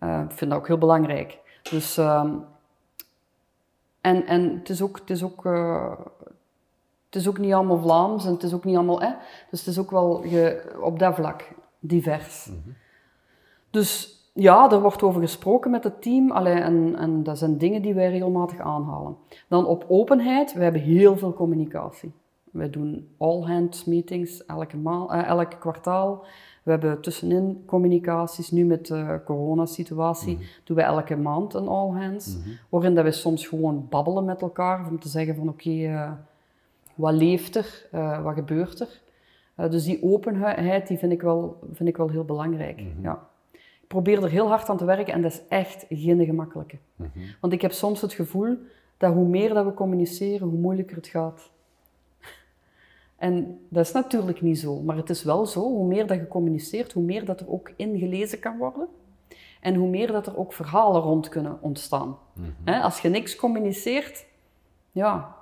Uh, 0.00 0.20
ik 0.28 0.32
vind 0.32 0.50
dat 0.50 0.60
ook 0.60 0.66
heel 0.66 0.78
belangrijk. 0.78 1.38
Dus 1.70 1.96
um, 1.96 2.44
en, 4.00 4.26
en 4.26 4.58
het 4.58 4.68
is 4.68 4.82
ook, 4.82 4.98
het 4.98 5.10
is 5.10 5.22
ook, 5.22 5.44
uh, 5.44 5.92
het 7.06 7.14
is 7.14 7.28
ook 7.28 7.38
niet 7.38 7.52
allemaal 7.52 7.78
Vlaams 7.78 8.24
en 8.24 8.32
het 8.32 8.42
is 8.42 8.54
ook 8.54 8.64
niet 8.64 8.76
allemaal, 8.76 9.00
hè? 9.00 9.10
dus 9.50 9.58
het 9.58 9.68
is 9.68 9.78
ook 9.78 9.90
wel 9.90 10.22
ge, 10.26 10.74
op 10.80 10.98
dat 10.98 11.14
vlak 11.14 11.52
divers. 11.78 12.46
Mm 12.46 12.60
-hmm. 12.64 12.74
Dus 13.70 14.14
ja, 14.32 14.70
er 14.70 14.80
wordt 14.80 15.02
over 15.02 15.20
gesproken 15.20 15.70
met 15.70 15.84
het 15.84 16.02
team 16.02 16.30
allee, 16.30 16.54
en, 16.54 16.96
en 16.96 17.22
dat 17.22 17.38
zijn 17.38 17.58
dingen 17.58 17.82
die 17.82 17.94
wij 17.94 18.10
regelmatig 18.10 18.60
aanhalen. 18.60 19.16
Dan 19.48 19.66
op 19.66 19.84
openheid, 19.88 20.52
we 20.52 20.62
hebben 20.62 20.80
heel 20.80 21.16
veel 21.16 21.32
communicatie. 21.32 22.12
Wij 22.50 22.70
doen 22.70 23.08
all-hands 23.18 23.84
meetings 23.84 24.46
elke, 24.46 24.76
maal, 24.76 25.14
uh, 25.14 25.28
elk 25.28 25.50
kwartaal. 25.60 26.24
We 26.64 26.70
hebben 26.70 27.00
tussenin 27.00 27.62
communicaties. 27.66 28.50
Nu 28.50 28.64
met 28.64 28.86
de 28.86 29.20
coronasituatie 29.24 30.34
-hmm. 30.34 30.44
doen 30.64 30.76
we 30.76 30.82
elke 30.82 31.16
maand 31.16 31.54
een 31.54 31.68
all 31.68 31.90
hands. 31.90 32.34
-hmm. 32.34 32.58
Waarin 32.68 32.94
dat 32.94 33.04
we 33.04 33.10
soms 33.10 33.46
gewoon 33.46 33.86
babbelen 33.90 34.24
met 34.24 34.42
elkaar. 34.42 34.88
Om 34.88 35.00
te 35.00 35.08
zeggen 35.08 35.34
van 35.34 35.48
oké, 35.48 35.68
okay, 35.68 35.92
uh, 35.92 36.12
wat 36.94 37.14
leeft 37.14 37.56
er? 37.56 37.86
Uh, 37.94 38.22
wat 38.22 38.34
gebeurt 38.34 38.80
er? 38.80 39.00
Uh, 39.56 39.70
dus 39.70 39.84
die 39.84 40.02
openheid 40.02 40.88
die 40.88 40.98
vind, 40.98 41.12
ik 41.12 41.22
wel, 41.22 41.58
vind 41.72 41.88
ik 41.88 41.96
wel 41.96 42.08
heel 42.08 42.24
belangrijk. 42.24 42.78
-hmm. 42.78 43.02
ja. 43.02 43.28
Ik 43.52 43.88
probeer 43.88 44.22
er 44.22 44.30
heel 44.30 44.48
hard 44.48 44.68
aan 44.68 44.76
te 44.76 44.84
werken 44.84 45.14
en 45.14 45.22
dat 45.22 45.32
is 45.32 45.42
echt 45.48 45.86
geen 45.88 46.24
gemakkelijke. 46.24 46.78
Want 47.40 47.52
ik 47.52 47.62
heb 47.62 47.72
soms 47.72 48.00
het 48.00 48.12
gevoel 48.12 48.56
dat 48.96 49.12
hoe 49.12 49.26
meer 49.26 49.54
dat 49.54 49.64
we 49.64 49.74
communiceren, 49.74 50.48
hoe 50.48 50.58
moeilijker 50.58 50.96
het 50.96 51.06
gaat. 51.06 51.50
En 53.24 53.58
dat 53.68 53.84
is 53.84 53.92
natuurlijk 53.92 54.40
niet 54.40 54.58
zo, 54.58 54.80
maar 54.80 54.96
het 54.96 55.10
is 55.10 55.22
wel 55.22 55.46
zo, 55.46 55.60
hoe 55.60 55.86
meer 55.86 56.06
dat 56.06 56.16
je 56.16 56.28
communiceert, 56.28 56.92
hoe 56.92 57.02
meer 57.02 57.24
dat 57.24 57.40
er 57.40 57.50
ook 57.50 57.70
ingelezen 57.76 58.38
kan 58.38 58.56
worden. 58.58 58.88
En 59.60 59.74
hoe 59.74 59.88
meer 59.88 60.12
dat 60.12 60.26
er 60.26 60.38
ook 60.38 60.52
verhalen 60.52 61.02
rond 61.02 61.28
kunnen 61.28 61.58
ontstaan. 61.60 62.16
Mm 62.32 62.54
-hmm. 62.64 62.74
als 62.74 63.00
je 63.00 63.08
niks 63.08 63.36
communiceert, 63.36 64.26
ja. 64.92 65.34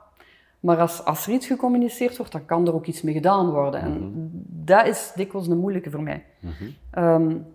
Maar 0.61 0.79
als, 0.79 1.05
als 1.05 1.27
er 1.27 1.33
iets 1.33 1.47
gecommuniceerd 1.47 2.17
wordt, 2.17 2.33
dan 2.33 2.45
kan 2.45 2.67
er 2.67 2.75
ook 2.75 2.87
iets 2.87 3.03
mee 3.03 3.15
gedaan 3.15 3.51
worden. 3.51 3.81
En 3.81 3.93
mm 3.93 4.13
-hmm. 4.13 4.31
dat 4.65 4.87
is 4.87 5.13
dikwijls 5.17 5.49
een 5.49 5.59
moeilijke 5.59 5.91
voor 5.91 6.03
mij. 6.03 6.25
Mm 6.41 6.51
-hmm. 6.51 7.05
um, 7.05 7.47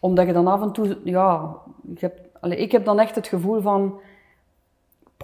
omdat 0.00 0.26
je 0.26 0.32
dan 0.32 0.46
af 0.46 0.62
en 0.62 0.72
toe, 0.72 0.98
ja, 1.04 1.56
ik 1.94 2.00
heb, 2.00 2.20
allez, 2.40 2.58
ik 2.58 2.72
heb 2.72 2.84
dan 2.84 3.00
echt 3.00 3.14
het 3.14 3.28
gevoel 3.28 3.60
van, 3.60 4.00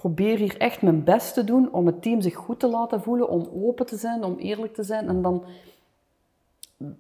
probeer 0.01 0.39
hier 0.39 0.57
echt 0.57 0.83
mijn 0.83 1.05
best 1.05 1.35
te 1.35 1.45
doen 1.45 1.73
om 1.73 1.87
het 1.87 2.03
team 2.03 2.21
zich 2.21 2.35
goed 2.35 2.61
te 2.61 2.69
laten 2.69 3.03
voelen, 3.03 3.29
om 3.29 3.49
open 3.55 3.87
te 3.87 3.97
zijn, 3.97 4.25
om 4.25 4.37
eerlijk 4.39 4.75
te 4.75 4.83
zijn. 4.83 5.09
En 5.09 5.23
dan, 5.23 5.45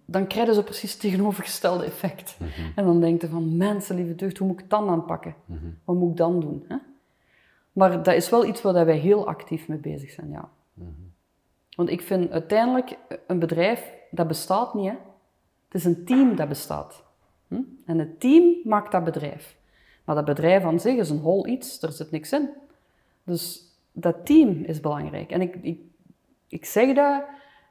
dan 0.05 0.27
krijg 0.27 0.49
je 0.49 0.55
zo 0.55 0.63
precies 0.63 0.93
het 0.93 1.01
tegenovergestelde 1.01 1.85
effect. 1.85 2.37
Mm 2.39 2.47
-hmm. 2.47 2.73
En 2.75 2.85
dan 2.85 3.01
denk 3.01 3.21
je 3.21 3.29
van, 3.29 3.57
mensen, 3.57 3.97
lieve 3.97 4.15
deugd, 4.15 4.39
hoe 4.39 4.47
moet 4.47 4.57
ik 4.57 4.63
het 4.63 4.71
dan 4.71 4.89
aanpakken? 4.89 5.35
Mm 5.45 5.59
-hmm. 5.59 5.79
Wat 5.85 5.97
moet 5.97 6.11
ik 6.11 6.17
dan 6.17 6.41
doen? 6.41 6.65
Hè? 6.69 6.77
Maar 7.73 8.03
dat 8.03 8.15
is 8.15 8.31
wel 8.31 8.45
iets 8.45 8.63
waar 8.63 8.85
wij 8.85 8.97
heel 8.97 9.27
actief 9.27 9.69
mee 9.69 9.79
bezig 9.79 10.11
zijn, 10.11 10.31
ja. 10.31 10.49
Mm 10.75 10.85
-hmm. 10.85 11.13
Want 11.77 11.91
ik 11.91 12.01
vind 12.01 12.31
uiteindelijk, 12.31 12.99
een 13.27 13.39
bedrijf, 13.39 13.93
dat 14.11 14.29
bestaat 14.29 14.75
niet, 14.75 14.91
hè. 14.91 14.97
Het 15.65 15.75
is 15.75 15.85
een 15.85 16.05
team 16.05 16.37
dat 16.37 16.49
bestaat. 16.49 17.05
Hm? 17.49 17.61
En 17.87 17.99
het 17.99 18.21
team 18.21 18.55
maakt 18.65 18.93
dat 18.93 19.05
bedrijf. 19.05 19.57
Maar 20.05 20.15
dat 20.15 20.25
bedrijf 20.25 20.65
aan 20.65 20.81
zich 20.81 20.97
is 20.97 21.11
een 21.11 21.19
hol 21.19 21.47
iets, 21.47 21.83
er 21.83 21.93
zit 21.93 22.11
niks 22.11 22.33
in. 22.33 22.49
Dus 23.27 23.65
dat 23.93 24.27
team 24.27 24.63
is 24.65 24.81
belangrijk. 24.81 25.31
En 25.31 25.41
ik, 25.41 25.57
ik, 25.63 25.81
ik 26.49 26.65
zeg 26.65 26.95
dat, 26.95 27.23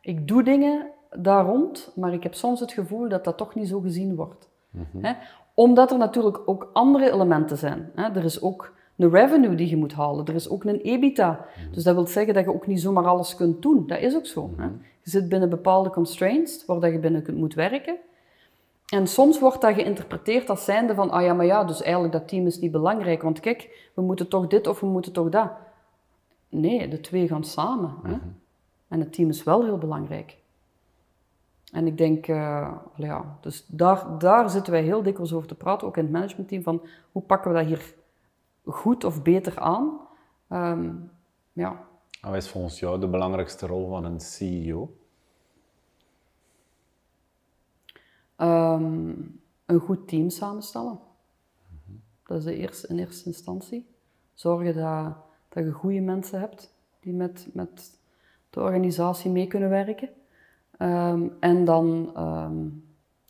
ik 0.01 0.27
doe 0.27 0.43
dingen 0.43 0.91
daar 1.09 1.45
rond, 1.45 1.91
maar 1.95 2.13
ik 2.13 2.23
heb 2.23 2.33
soms 2.33 2.59
het 2.59 2.73
gevoel 2.73 3.09
dat 3.09 3.23
dat 3.23 3.37
toch 3.37 3.55
niet 3.55 3.67
zo 3.67 3.79
gezien 3.79 4.15
wordt. 4.15 4.49
Mm 4.69 4.87
-hmm. 4.91 5.15
Omdat 5.53 5.91
er 5.91 5.97
natuurlijk 5.97 6.41
ook 6.45 6.69
andere 6.73 7.11
elementen 7.11 7.57
zijn. 7.57 7.91
Er 7.95 8.23
is 8.23 8.41
ook 8.41 8.73
een 8.97 9.09
revenue 9.09 9.55
die 9.55 9.69
je 9.69 9.77
moet 9.77 9.93
halen, 9.93 10.25
er 10.25 10.35
is 10.35 10.49
ook 10.49 10.63
een 10.63 10.81
EBITDA. 10.81 11.29
Mm 11.29 11.63
-hmm. 11.63 11.73
Dus 11.73 11.83
dat 11.83 11.95
wil 11.95 12.07
zeggen 12.07 12.33
dat 12.33 12.43
je 12.43 12.53
ook 12.53 12.67
niet 12.67 12.81
zomaar 12.81 13.05
alles 13.05 13.35
kunt 13.35 13.61
doen. 13.61 13.87
Dat 13.87 13.99
is 13.99 14.15
ook 14.15 14.25
zo. 14.25 14.47
Mm 14.47 14.55
-hmm. 14.57 14.81
Je 15.01 15.09
zit 15.09 15.29
binnen 15.29 15.49
bepaalde 15.49 15.89
constraints 15.89 16.65
waar 16.65 16.91
je 16.91 16.99
binnen 16.99 17.23
kunt, 17.23 17.37
moet 17.37 17.53
werken. 17.53 17.97
En 18.85 19.07
soms 19.07 19.39
wordt 19.39 19.61
dat 19.61 19.73
geïnterpreteerd 19.73 20.49
als 20.49 20.65
zijnde 20.65 20.93
van, 20.93 21.09
ah 21.09 21.21
ja, 21.21 21.33
maar 21.33 21.45
ja, 21.45 21.63
dus 21.63 21.81
eigenlijk 21.81 22.13
dat 22.13 22.27
team 22.27 22.45
is 22.45 22.59
niet 22.59 22.71
belangrijk, 22.71 23.21
want 23.21 23.39
kijk, 23.39 23.89
we 23.95 24.01
moeten 24.01 24.27
toch 24.27 24.47
dit 24.47 24.67
of 24.67 24.79
we 24.79 24.87
moeten 24.87 25.11
toch 25.11 25.29
dat. 25.29 25.51
Nee, 26.49 26.87
de 26.87 27.01
twee 27.01 27.27
gaan 27.27 27.43
samen. 27.43 27.89
Mm 27.89 27.99
-hmm. 28.03 28.11
hè? 28.11 28.17
En 28.87 28.99
het 28.99 29.13
team 29.13 29.29
is 29.29 29.43
wel 29.43 29.63
heel 29.63 29.77
belangrijk. 29.77 30.37
En 31.71 31.87
ik 31.87 31.97
denk, 31.97 32.27
uh, 32.27 32.71
ja, 32.95 33.37
dus 33.41 33.65
daar, 33.67 34.17
daar 34.19 34.49
zitten 34.49 34.71
wij 34.73 34.83
heel 34.83 35.03
dikwijls 35.03 35.33
over 35.33 35.47
te 35.47 35.55
praten, 35.55 35.87
ook 35.87 35.97
in 35.97 36.03
het 36.03 36.11
managementteam, 36.11 36.63
van 36.63 36.81
hoe 37.11 37.21
pakken 37.21 37.51
we 37.51 37.57
dat 37.57 37.67
hier 37.67 37.93
goed 38.65 39.03
of 39.03 39.21
beter 39.21 39.59
aan? 39.59 39.99
Um, 40.49 41.11
ja. 41.53 41.83
Wat 42.21 42.35
is 42.35 42.49
volgens 42.49 42.79
jou 42.79 42.99
de 42.99 43.07
belangrijkste 43.07 43.67
rol 43.67 43.89
van 43.89 44.05
een 44.05 44.19
CEO? 44.19 44.95
Ehm, 48.35 49.13
een 49.65 49.79
goed 49.79 50.07
team 50.07 50.29
samenstellen. 50.29 50.99
Dat 52.23 52.37
is 52.37 52.43
de 52.43 52.55
eerste, 52.55 52.87
in 52.87 52.99
eerste 52.99 53.25
instantie. 53.25 53.87
Zorgen 54.33 54.75
dat, 54.75 55.15
dat 55.49 55.63
je 55.63 55.71
goede 55.71 55.99
mensen 55.99 56.39
hebt 56.39 56.73
die 56.99 57.13
met, 57.13 57.47
met 57.53 57.99
de 58.49 58.59
organisatie 58.59 59.31
mee 59.31 59.47
kunnen 59.47 59.69
werken. 59.69 60.09
Ehm, 60.77 61.27
en 61.39 61.65
dan 61.65 62.11
ehm, 62.15 62.67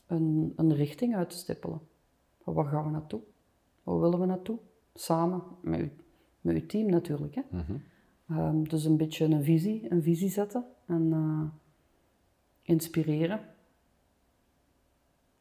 een, 0.08 0.54
een 0.56 0.74
richting 0.74 1.16
uitstippelen. 1.16 1.80
Waar 2.44 2.66
gaan 2.66 2.84
we 2.84 2.90
naartoe? 2.90 3.22
Waar 3.84 4.00
willen 4.00 4.20
we 4.20 4.26
naartoe? 4.26 4.58
Samen, 4.94 5.42
met, 5.62 5.80
u, 5.80 5.92
met 6.42 6.56
uw 6.56 6.66
team 6.66 6.90
natuurlijk. 6.90 7.36
Hè? 7.36 7.42
Ehm, 8.30 8.64
dus 8.64 8.86
een 8.86 8.98
beetje 8.98 9.26
een 9.26 9.44
visie, 9.44 9.92
een 9.92 10.04
visie 10.04 10.30
zetten 10.30 10.66
en 10.86 11.14
eh, 11.14 11.42
inspireren. 12.62 13.40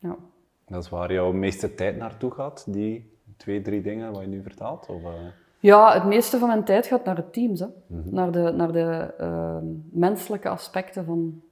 Ja. 0.05 0.17
Dat 0.67 0.83
is 0.83 0.91
waar 0.91 1.13
jouw 1.13 1.33
meeste 1.33 1.75
tijd 1.75 1.97
naartoe 1.97 2.31
gaat, 2.31 2.65
die 2.69 3.13
twee, 3.37 3.63
drie 3.63 3.83
dingen 3.83 4.13
wat 4.13 4.21
je 4.21 4.27
nu 4.27 4.43
vertaalt? 4.43 4.87
Of, 4.89 5.03
uh... 5.03 5.09
Ja, 5.61 5.93
het 5.93 6.05
meeste 6.05 6.39
van 6.39 6.49
mijn 6.49 6.65
tijd 6.65 6.87
gaat 6.87 7.05
naar 7.05 7.17
het 7.17 7.33
teams. 7.33 7.61
Hè. 7.61 7.67
Naar 8.05 8.33
de, 8.33 8.53
naar 8.57 8.73
de 8.73 9.15
uh, 9.21 9.57
menselijke 9.91 10.49
aspecten 10.49 11.05
van... 11.05 11.43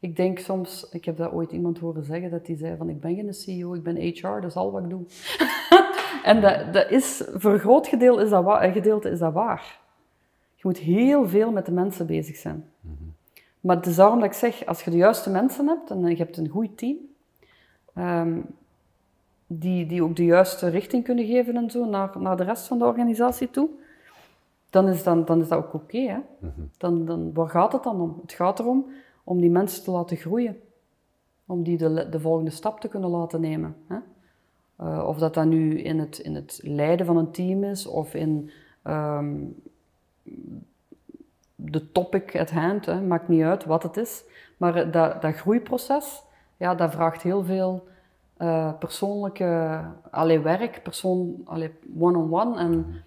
Ik 0.00 0.16
denk 0.16 0.38
soms, 0.38 0.88
ik 0.90 1.04
heb 1.04 1.16
dat 1.16 1.32
ooit 1.32 1.52
iemand 1.52 1.78
horen 1.78 2.04
zeggen, 2.04 2.30
dat 2.30 2.46
die 2.46 2.56
zei 2.56 2.76
van 2.76 2.88
ik 2.88 3.00
ben 3.00 3.14
geen 3.14 3.34
CEO, 3.34 3.74
ik 3.74 3.82
ben 3.82 3.96
HR, 3.96 4.26
dat 4.40 4.44
is 4.44 4.56
al 4.56 4.72
wat 4.72 4.82
ik 4.82 4.90
doe. 4.90 5.04
en 6.30 6.40
dat, 6.40 6.72
dat 6.72 6.90
is, 6.90 7.22
voor 7.34 7.52
een 7.52 7.58
groot 7.58 7.86
gedeelte 7.86 8.22
is, 8.22 8.30
dat 8.30 8.44
wa- 8.44 8.70
gedeelte 8.70 9.10
is 9.10 9.18
dat 9.18 9.32
waar. 9.32 9.80
Je 10.54 10.62
moet 10.62 10.78
heel 10.78 11.28
veel 11.28 11.52
met 11.52 11.66
de 11.66 11.72
mensen 11.72 12.06
bezig 12.06 12.36
zijn. 12.36 12.64
Maar 13.60 13.76
het 13.76 13.86
is 13.86 13.96
daarom 13.96 14.20
dat 14.20 14.28
ik 14.28 14.34
zeg, 14.34 14.66
als 14.66 14.82
je 14.82 14.90
de 14.90 14.96
juiste 14.96 15.30
mensen 15.30 15.66
hebt 15.68 15.90
en 15.90 16.06
je 16.06 16.16
hebt 16.16 16.36
een 16.36 16.48
goed 16.48 16.78
team, 16.78 16.96
um, 17.98 18.46
die, 19.46 19.86
die 19.86 20.02
ook 20.02 20.16
de 20.16 20.24
juiste 20.24 20.68
richting 20.68 21.04
kunnen 21.04 21.26
geven 21.26 21.56
en 21.56 21.70
zo 21.70 21.84
naar, 21.84 22.20
naar 22.20 22.36
de 22.36 22.44
rest 22.44 22.66
van 22.66 22.78
de 22.78 22.84
organisatie 22.84 23.50
toe, 23.50 23.68
dan 24.70 24.88
is, 24.88 25.02
dan, 25.02 25.24
dan 25.24 25.40
is 25.40 25.48
dat 25.48 25.58
ook 25.58 25.74
oké. 25.74 25.96
Okay, 25.96 26.06
hè? 26.06 26.48
dan, 26.78 27.04
dan, 27.04 27.32
waar 27.32 27.48
gaat 27.48 27.72
het 27.72 27.82
dan 27.82 28.00
om? 28.00 28.18
Het 28.22 28.32
gaat 28.32 28.58
erom 28.58 28.86
om 29.24 29.40
die 29.40 29.50
mensen 29.50 29.84
te 29.84 29.90
laten 29.90 30.16
groeien. 30.16 30.60
Om 31.46 31.62
die 31.62 31.76
de, 31.76 32.08
de 32.08 32.20
volgende 32.20 32.50
stap 32.50 32.80
te 32.80 32.88
kunnen 32.88 33.10
laten 33.10 33.40
nemen. 33.40 33.76
Hè? 33.86 33.96
Uh, 34.80 35.04
of 35.08 35.18
dat 35.18 35.34
dat 35.34 35.44
nu 35.44 35.80
in 35.80 35.98
het, 35.98 36.18
in 36.18 36.34
het 36.34 36.60
leiden 36.62 37.06
van 37.06 37.16
een 37.16 37.30
team 37.30 37.64
is, 37.64 37.86
of 37.86 38.14
in 38.14 38.50
um, 38.84 39.62
de 41.54 41.92
topic 41.92 42.38
at 42.38 42.50
hand, 42.50 42.86
hè? 42.86 43.00
maakt 43.00 43.28
niet 43.28 43.42
uit 43.42 43.64
wat 43.64 43.82
het 43.82 43.96
is. 43.96 44.24
Maar 44.56 44.90
dat, 44.90 45.22
dat 45.22 45.34
groeiproces, 45.34 46.22
ja, 46.56 46.74
dat 46.74 46.92
vraagt 46.92 47.22
heel 47.22 47.44
veel 47.44 47.86
uh, 48.38 48.78
persoonlijke 48.78 49.80
allee, 50.10 50.40
werk, 50.40 50.82
persoon, 50.82 51.46
one-on-one. 51.98 52.58
En, 52.58 53.02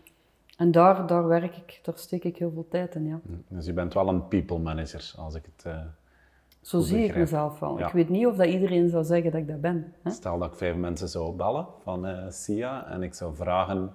en 0.58 0.72
daar, 0.72 1.08
daar 1.08 1.28
werk 1.28 1.58
ik, 1.58 1.80
daar 1.84 1.98
steek 1.98 2.24
ik 2.24 2.38
heel 2.38 2.52
veel 2.52 2.68
tijd 2.70 2.96
in, 2.96 3.06
ja. 3.06 3.20
Dus 3.48 3.66
je 3.66 3.74
bent 3.74 3.94
wel 3.94 4.08
een 4.08 4.28
people 4.28 4.58
manager, 4.60 5.14
als 5.18 5.36
ik 5.36 5.46
het 5.56 5.66
uh, 5.68 5.80
Zo 6.62 6.80
zie 6.80 6.96
begrijp. 6.96 7.12
ik 7.12 7.18
mezelf 7.18 7.60
wel. 7.60 7.80
Ja. 7.80 7.88
Ik 7.88 7.94
weet 7.94 8.10
niet 8.10 8.26
of 8.26 8.36
dat 8.36 8.48
iedereen 8.48 8.90
zou 8.90 9.04
zeggen 9.04 9.32
dat 9.32 9.42
ik 9.42 9.48
dat 9.48 9.62
ben. 9.62 9.94
Hè? 10.02 10.12
Stel 10.12 10.40
dat 10.40 10.52
ik 10.52 10.58
vijf 10.58 10.76
mensen 10.76 11.10
zou 11.10 11.36
bellen 11.36 11.68
van 11.84 12.08
uh, 12.08 12.30
SIA 12.30 12.88
en 12.88 13.04
ik 13.04 13.14
zou 13.14 13.36
vragen, 13.36 13.94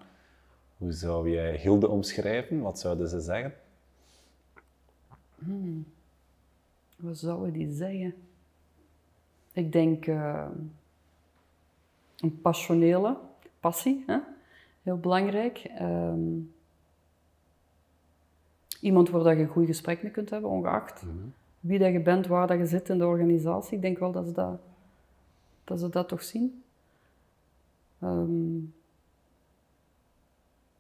hoe 0.77 0.93
zou 0.93 1.31
jij 1.31 1.57
Hilde 1.57 1.89
omschrijven? 1.89 2.61
Wat 2.61 2.79
zouden 2.79 3.09
ze 3.09 3.21
zeggen? 3.21 3.53
Hmm. 5.39 5.87
Wat 6.97 7.19
zouden 7.19 7.53
die 7.53 7.73
zeggen? 7.73 8.15
Ik 9.55 9.73
denk 9.73 10.07
uh, 10.07 10.47
een 12.17 12.41
passionele 12.41 13.17
passie, 13.61 14.05
hè? 14.07 14.19
heel 14.83 14.99
belangrijk. 14.99 15.71
Um, 15.81 16.55
iemand 18.81 19.11
waar 19.11 19.23
dat 19.23 19.37
je 19.37 19.43
een 19.43 19.49
goed 19.49 19.67
gesprek 19.67 20.03
mee 20.03 20.13
kunt 20.13 20.31
hebben, 20.31 20.51
ongeacht 20.51 21.03
mm 21.03 21.11
-hmm. 21.11 21.33
wie 21.61 21.79
dat 21.79 21.93
je 21.93 22.01
bent, 22.01 22.27
waar 22.27 22.47
dat 22.47 22.59
je 22.59 22.67
zit 22.67 22.89
in 22.89 22.99
de 22.99 23.07
organisatie. 23.07 23.77
Ik 23.77 23.83
denk 23.83 23.99
wel 23.99 24.13
dat 24.13 24.27
ze 24.27 24.33
dat, 24.33 24.61
dat, 25.65 25.81
ze 25.81 25.89
dat 25.89 26.09
toch 26.09 26.23
zien. 26.23 26.63
Um, 28.03 28.75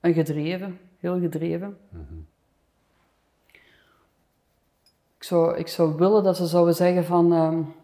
een 0.01 0.15
gedreven, 0.15 0.79
heel 0.99 1.21
gedreven. 1.21 1.79
Mm 1.89 2.07
-hmm. 2.09 2.27
ik, 5.17 5.23
zou, 5.23 5.57
ik 5.57 5.69
zou 5.69 5.97
willen 5.97 6.23
dat 6.23 6.37
ze 6.37 6.47
zouden 6.47 6.75
zeggen 6.75 7.05
van... 7.05 7.33
Um, 7.33 7.75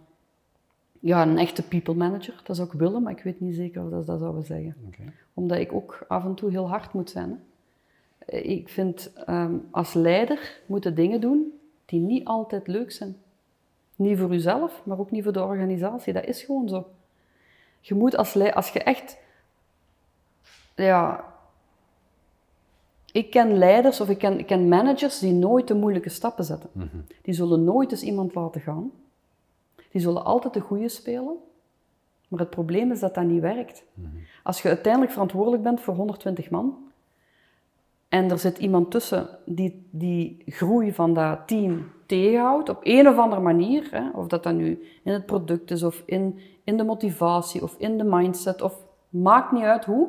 ja, 1.01 1.23
een 1.23 1.39
echte 1.39 1.63
people 1.63 1.95
manager, 1.95 2.41
dat 2.45 2.57
zou 2.57 2.69
ik 2.69 2.79
willen, 2.79 3.03
maar 3.03 3.13
ik 3.13 3.23
weet 3.23 3.41
niet 3.41 3.55
zeker 3.55 3.85
of 3.85 3.91
dat 3.91 4.05
ze 4.05 4.11
dat 4.11 4.21
zouden 4.21 4.45
zeggen. 4.45 4.75
Okay. 4.87 5.13
Omdat 5.35 5.59
ik 5.59 5.73
ook 5.73 6.05
af 6.09 6.25
en 6.25 6.35
toe 6.35 6.51
heel 6.51 6.69
hard 6.69 6.93
moet 6.93 7.11
zijn. 7.11 7.31
Hè. 7.31 7.37
Ik 8.37 8.69
vind, 8.69 9.13
um, 9.29 9.69
als 9.71 9.95
leider 9.95 10.61
moeten 10.67 10.95
dingen 10.95 11.21
doen 11.21 11.61
die 11.85 12.01
niet 12.01 12.25
altijd 12.25 12.67
leuk 12.67 12.93
zijn. 12.93 13.17
Niet 13.97 14.19
voor 14.19 14.31
jezelf, 14.31 14.83
maar 14.85 14.99
ook 14.99 15.11
niet 15.11 15.23
voor 15.23 15.33
de 15.33 15.45
organisatie. 15.45 16.13
Dat 16.13 16.25
is 16.25 16.43
gewoon 16.43 16.69
zo. 16.69 16.87
Je 17.81 17.95
moet 17.95 18.17
als 18.17 18.35
leider, 18.35 18.57
als 18.57 18.69
je 18.69 18.83
echt, 18.83 19.19
ja, 20.75 21.25
ik 23.13 23.31
ken 23.31 23.59
leiders 23.59 24.01
of 24.01 24.09
ik 24.09 24.19
ken, 24.19 24.39
ik 24.39 24.47
ken 24.47 24.69
managers 24.69 25.19
die 25.19 25.33
nooit 25.33 25.69
de 25.69 25.75
moeilijke 25.75 26.09
stappen 26.09 26.45
zetten. 26.45 26.71
Mm 26.73 26.89
-hmm. 26.93 27.05
Die 27.23 27.35
zullen 27.35 27.65
nooit 27.65 27.91
eens 27.91 28.03
iemand 28.03 28.35
laten 28.35 28.61
gaan. 28.61 28.91
Die 29.91 30.01
zullen 30.01 30.25
altijd 30.25 30.55
de 30.55 30.61
goede 30.61 30.89
spelen. 30.89 31.37
Maar 32.29 32.41
het 32.41 32.51
probleem 32.51 32.93
is 32.93 33.01
dat 33.01 33.15
dat 33.15 33.25
niet 33.25 33.41
werkt. 33.41 33.85
Mm-hmm. 33.95 34.21
Als 34.43 34.63
je 34.63 34.69
uiteindelijk 34.69 35.13
verantwoordelijk 35.13 35.63
bent 35.63 35.81
voor 35.81 35.95
120 35.95 36.51
man 36.51 36.91
en 38.09 38.31
er 38.31 38.39
zit 38.39 38.59
iemand 38.59 38.91
tussen 38.91 39.29
die 39.45 39.87
die 39.91 40.43
groei 40.47 40.93
van 40.93 41.15
dat 41.15 41.49
team 41.49 41.93
tegenhoudt 42.07 42.69
op 42.69 42.81
een 42.83 43.09
of 43.09 43.19
andere 43.19 43.41
manier, 43.41 43.89
hè, 43.91 44.11
of 44.11 44.27
dat 44.27 44.43
dat 44.43 44.55
nu 44.55 44.83
in 45.03 45.13
het 45.13 45.27
product 45.27 45.71
is 45.71 45.83
of 45.83 46.03
in, 46.07 46.39
in 46.65 46.77
de 46.77 46.85
motivatie 46.85 47.63
of 47.63 47.75
in 47.79 47.99
de 47.99 48.05
mindset 48.05 48.63
of 48.63 48.77
maakt 49.09 49.53
niet 49.53 49.63
uit 49.63 49.85
hoe, 49.85 50.09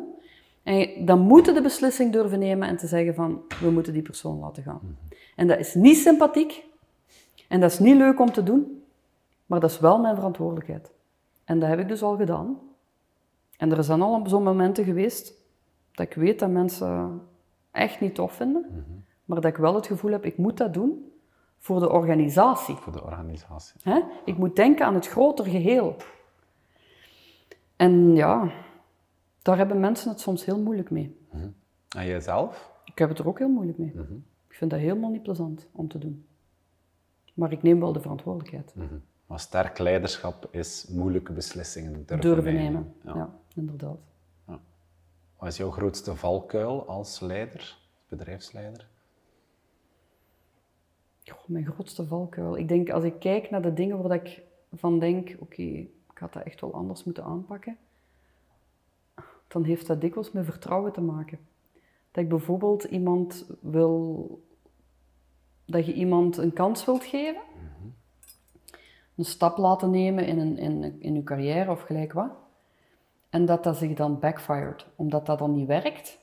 en 0.64 1.06
dan 1.06 1.20
moeten 1.20 1.54
de 1.54 1.62
beslissing 1.62 2.12
durven 2.12 2.40
nemen 2.40 2.68
en 2.68 2.78
te 2.78 2.88
zeggen 2.88 3.16
van 3.16 3.42
we 3.62 3.72
moeten 3.72 3.94
die 3.94 4.02
persoon 4.02 4.40
laten 4.40 4.64
gaan. 4.64 4.80
Mm-hmm. 4.82 4.98
En 5.36 5.48
dat 5.48 5.60
is 5.60 5.74
niet 5.74 5.98
sympathiek 5.98 6.64
en 7.48 7.60
dat 7.60 7.72
is 7.72 7.80
niet 7.80 7.98
leuk 7.98 8.20
om 8.20 8.32
te 8.32 8.44
doen, 8.44 8.81
maar 9.52 9.60
dat 9.60 9.70
is 9.70 9.80
wel 9.80 10.00
mijn 10.00 10.16
verantwoordelijkheid. 10.16 10.92
En 11.44 11.60
dat 11.60 11.70
heb 11.70 11.80
ik 11.80 11.88
dus 11.88 12.02
al 12.02 12.16
gedaan. 12.16 12.60
En 13.58 13.72
er 13.72 13.84
zijn 13.84 14.02
al 14.02 14.22
zo'n 14.28 14.44
momenten 14.44 14.84
geweest 14.84 15.34
dat 15.92 16.06
ik 16.06 16.14
weet 16.14 16.40
dat 16.40 16.50
mensen 16.50 17.22
echt 17.72 18.00
niet 18.00 18.16
tof 18.16 18.34
vinden, 18.34 18.66
mm 18.70 18.74
-hmm. 18.74 19.06
maar 19.26 19.42
dat 19.42 19.52
ik 19.52 19.58
wel 19.58 19.76
het 19.76 19.88
gevoel 19.88 20.12
heb, 20.12 20.26
ik 20.26 20.38
moet 20.38 20.58
dat 20.58 20.74
doen 20.74 21.12
voor 21.58 21.80
de 21.80 21.90
organisatie. 21.90 22.76
Voor 22.76 22.94
de 22.94 23.04
organisatie. 23.04 23.82
Hè? 23.84 24.02
Ik 24.26 24.38
moet 24.38 24.56
denken 24.56 24.86
aan 24.86 24.94
het 24.94 25.08
groter 25.08 25.46
geheel. 25.46 25.96
En 27.76 28.16
ja, 28.16 28.52
daar 29.42 29.58
hebben 29.58 29.80
mensen 29.80 30.10
het 30.10 30.20
soms 30.20 30.46
heel 30.46 30.60
moeilijk 30.60 30.90
mee. 30.90 31.18
Mm 31.32 31.40
-hmm. 31.40 31.56
En 31.98 32.06
jijzelf? 32.06 32.72
Ik 32.86 32.98
heb 32.98 33.10
het 33.10 33.20
er 33.20 33.28
ook 33.28 33.40
heel 33.40 33.50
moeilijk 33.50 33.78
mee. 33.78 33.92
Mm 33.96 34.06
-hmm. 34.06 34.26
Ik 34.48 34.56
vind 34.56 34.72
dat 34.72 34.80
helemaal 34.80 35.10
niet 35.10 35.24
plezant 35.24 35.68
om 35.72 35.88
te 35.88 35.98
doen. 35.98 36.26
Maar 37.34 37.52
ik 37.52 37.64
neem 37.64 37.80
wel 37.80 37.94
de 37.94 38.02
verantwoordelijkheid. 38.02 38.74
Maar 39.32 39.40
sterk 39.40 39.78
leiderschap 39.78 40.48
is 40.50 40.88
moeilijke 40.88 41.34
beslissingen 41.34 41.94
durven, 41.94 42.22
durven 42.22 42.54
nemen. 42.54 42.72
nemen. 42.72 42.94
Ja. 43.04 43.16
ja. 43.16 43.40
inderdaad. 43.56 43.98
Ja. 44.48 44.60
Wat 45.38 45.48
is 45.48 45.58
jouw 45.58 45.72
grootste 45.72 46.16
valkuil 46.16 46.88
als 46.88 47.20
leider, 47.20 47.78
bedrijfsleider? 48.08 48.88
Goh, 51.24 51.48
mijn 51.48 51.66
grootste 51.66 52.08
valkuil. 52.08 52.58
Ik 52.58 52.68
denk, 52.68 52.90
als 52.90 53.04
ik 53.04 53.20
kijk 53.20 53.50
naar 53.50 53.62
de 53.62 53.74
dingen 53.74 54.02
waar 54.02 54.24
ik 54.24 54.42
van 54.74 55.00
denk, 55.00 55.30
oké, 55.40 55.44
okay, 55.44 55.90
ik 56.12 56.18
had 56.18 56.34
dat 56.34 56.44
echt 56.44 56.62
wel 56.62 56.74
anders 56.74 57.04
moeten 57.04 57.24
aanpakken, 57.24 57.78
dan 59.48 59.64
heeft 59.64 59.88
dat 59.88 60.02
dikwijls 60.02 60.32
met 60.32 60.46
vertrouwen 60.46 60.92
te 60.92 61.02
maken. 61.02 61.40
Dat 62.12 62.24
ik 62.24 62.30
bijvoorbeeld 62.30 62.84
iemand 62.84 63.46
wil, 63.62 64.44
dat 65.66 65.86
je 65.86 65.94
iemand 65.94 66.38
een 66.38 66.54
kans 66.54 66.86
wilt 66.86 67.04
geven, 67.04 67.42
een 69.22 69.28
stap 69.28 69.58
laten 69.58 69.90
nemen 69.90 70.26
in, 70.26 70.40
een, 70.40 70.58
in, 70.58 70.96
in 71.00 71.16
je 71.16 71.24
carrière 71.24 71.72
of 71.72 71.82
gelijk 71.82 72.14
wat. 72.14 72.30
En 73.30 73.46
dat 73.46 73.64
dat 73.64 73.78
zich 73.78 73.94
dan 73.94 74.20
backfired, 74.20 74.86
omdat 74.96 75.26
dat 75.26 75.40
dan 75.40 75.54
niet 75.54 75.68
werkt. 75.68 76.20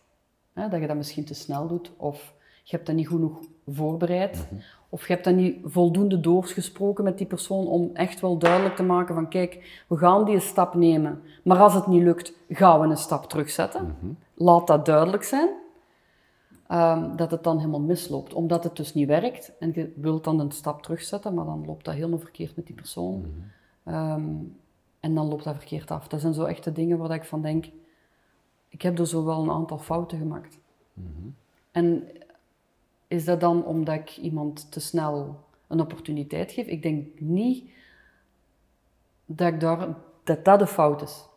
Hè, 0.52 0.68
dat 0.68 0.80
je 0.80 0.86
dat 0.86 0.96
misschien 0.96 1.24
te 1.24 1.34
snel 1.34 1.66
doet, 1.66 1.92
of 1.96 2.34
je 2.62 2.74
hebt 2.76 2.86
dat 2.86 2.96
niet 2.96 3.08
genoeg 3.08 3.40
voorbereid, 3.66 4.36
mm 4.36 4.44
-hmm. 4.48 4.60
of 4.88 5.06
je 5.06 5.12
hebt 5.12 5.24
dat 5.24 5.34
niet 5.34 5.58
voldoende 5.64 6.20
doorgesproken 6.20 7.04
met 7.04 7.18
die 7.18 7.26
persoon 7.26 7.66
om 7.66 7.90
echt 7.94 8.20
wel 8.20 8.38
duidelijk 8.38 8.76
te 8.76 8.82
maken 8.82 9.14
van 9.14 9.28
kijk, 9.28 9.82
we 9.88 9.96
gaan 9.96 10.24
die 10.24 10.40
stap 10.40 10.74
nemen, 10.74 11.22
maar 11.44 11.58
als 11.58 11.74
het 11.74 11.86
niet 11.86 12.02
lukt, 12.02 12.32
gaan 12.48 12.80
we 12.80 12.86
een 12.86 12.96
stap 12.96 13.28
terugzetten. 13.28 13.84
Mm 13.84 13.96
-hmm. 14.00 14.18
Laat 14.34 14.66
dat 14.66 14.86
duidelijk 14.86 15.22
zijn. 15.22 15.48
Um, 16.73 17.16
dat 17.16 17.31
het 17.31 17.45
dan 17.45 17.59
helemaal 17.59 17.81
misloopt, 17.81 18.35
omdat 18.35 18.65
het 18.65 18.77
dus 18.77 18.95
niet 18.95 19.07
werkt 19.07 19.53
en 19.59 19.73
je 19.74 19.93
wilt 19.97 20.24
dan 20.24 20.40
een 20.40 20.51
stap 20.51 20.82
terugzetten, 20.82 21.35
maar 21.35 21.45
dan 21.45 21.65
loopt 21.66 21.85
dat 21.85 21.95
helemaal 21.95 22.19
verkeerd 22.19 22.57
met 22.57 22.66
die 22.66 22.74
persoon. 22.74 23.24
-hmm. 23.82 23.95
um, 23.95 24.57
En 25.01 25.15
dan 25.15 25.28
loopt 25.28 25.45
dat 25.45 25.57
verkeerd 25.57 25.90
af. 25.90 26.09
Dat 26.09 26.20
zijn 26.20 26.35
zo 26.35 26.45
echte 26.45 26.73
dingen 26.73 26.99
waar 26.99 27.11
ik 27.11 27.24
van 27.24 27.43
denk, 27.43 27.66
ik 28.69 28.82
heb 28.82 28.99
er 28.99 29.07
zo 29.07 29.24
wel 29.24 29.43
een 29.43 29.51
aantal 29.51 29.78
fouten 29.78 30.19
gemaakt. 30.19 30.59
En 31.70 32.09
is 33.07 33.24
dat 33.24 33.40
dan 33.40 33.65
omdat 33.65 33.95
ik 33.95 34.16
iemand 34.16 34.73
te 34.73 34.81
snel 34.81 35.40
een 35.66 35.81
opportuniteit 35.81 36.53
geef? 36.53 36.66
Ik 36.66 36.82
denk 36.82 37.20
niet 37.20 37.70
dat 39.27 39.53
ik 39.53 39.61
daar, 39.61 39.97
dat, 40.24 40.45
dat 40.45 40.59
de 40.59 40.66
fout 40.66 41.03
is. 41.03 41.28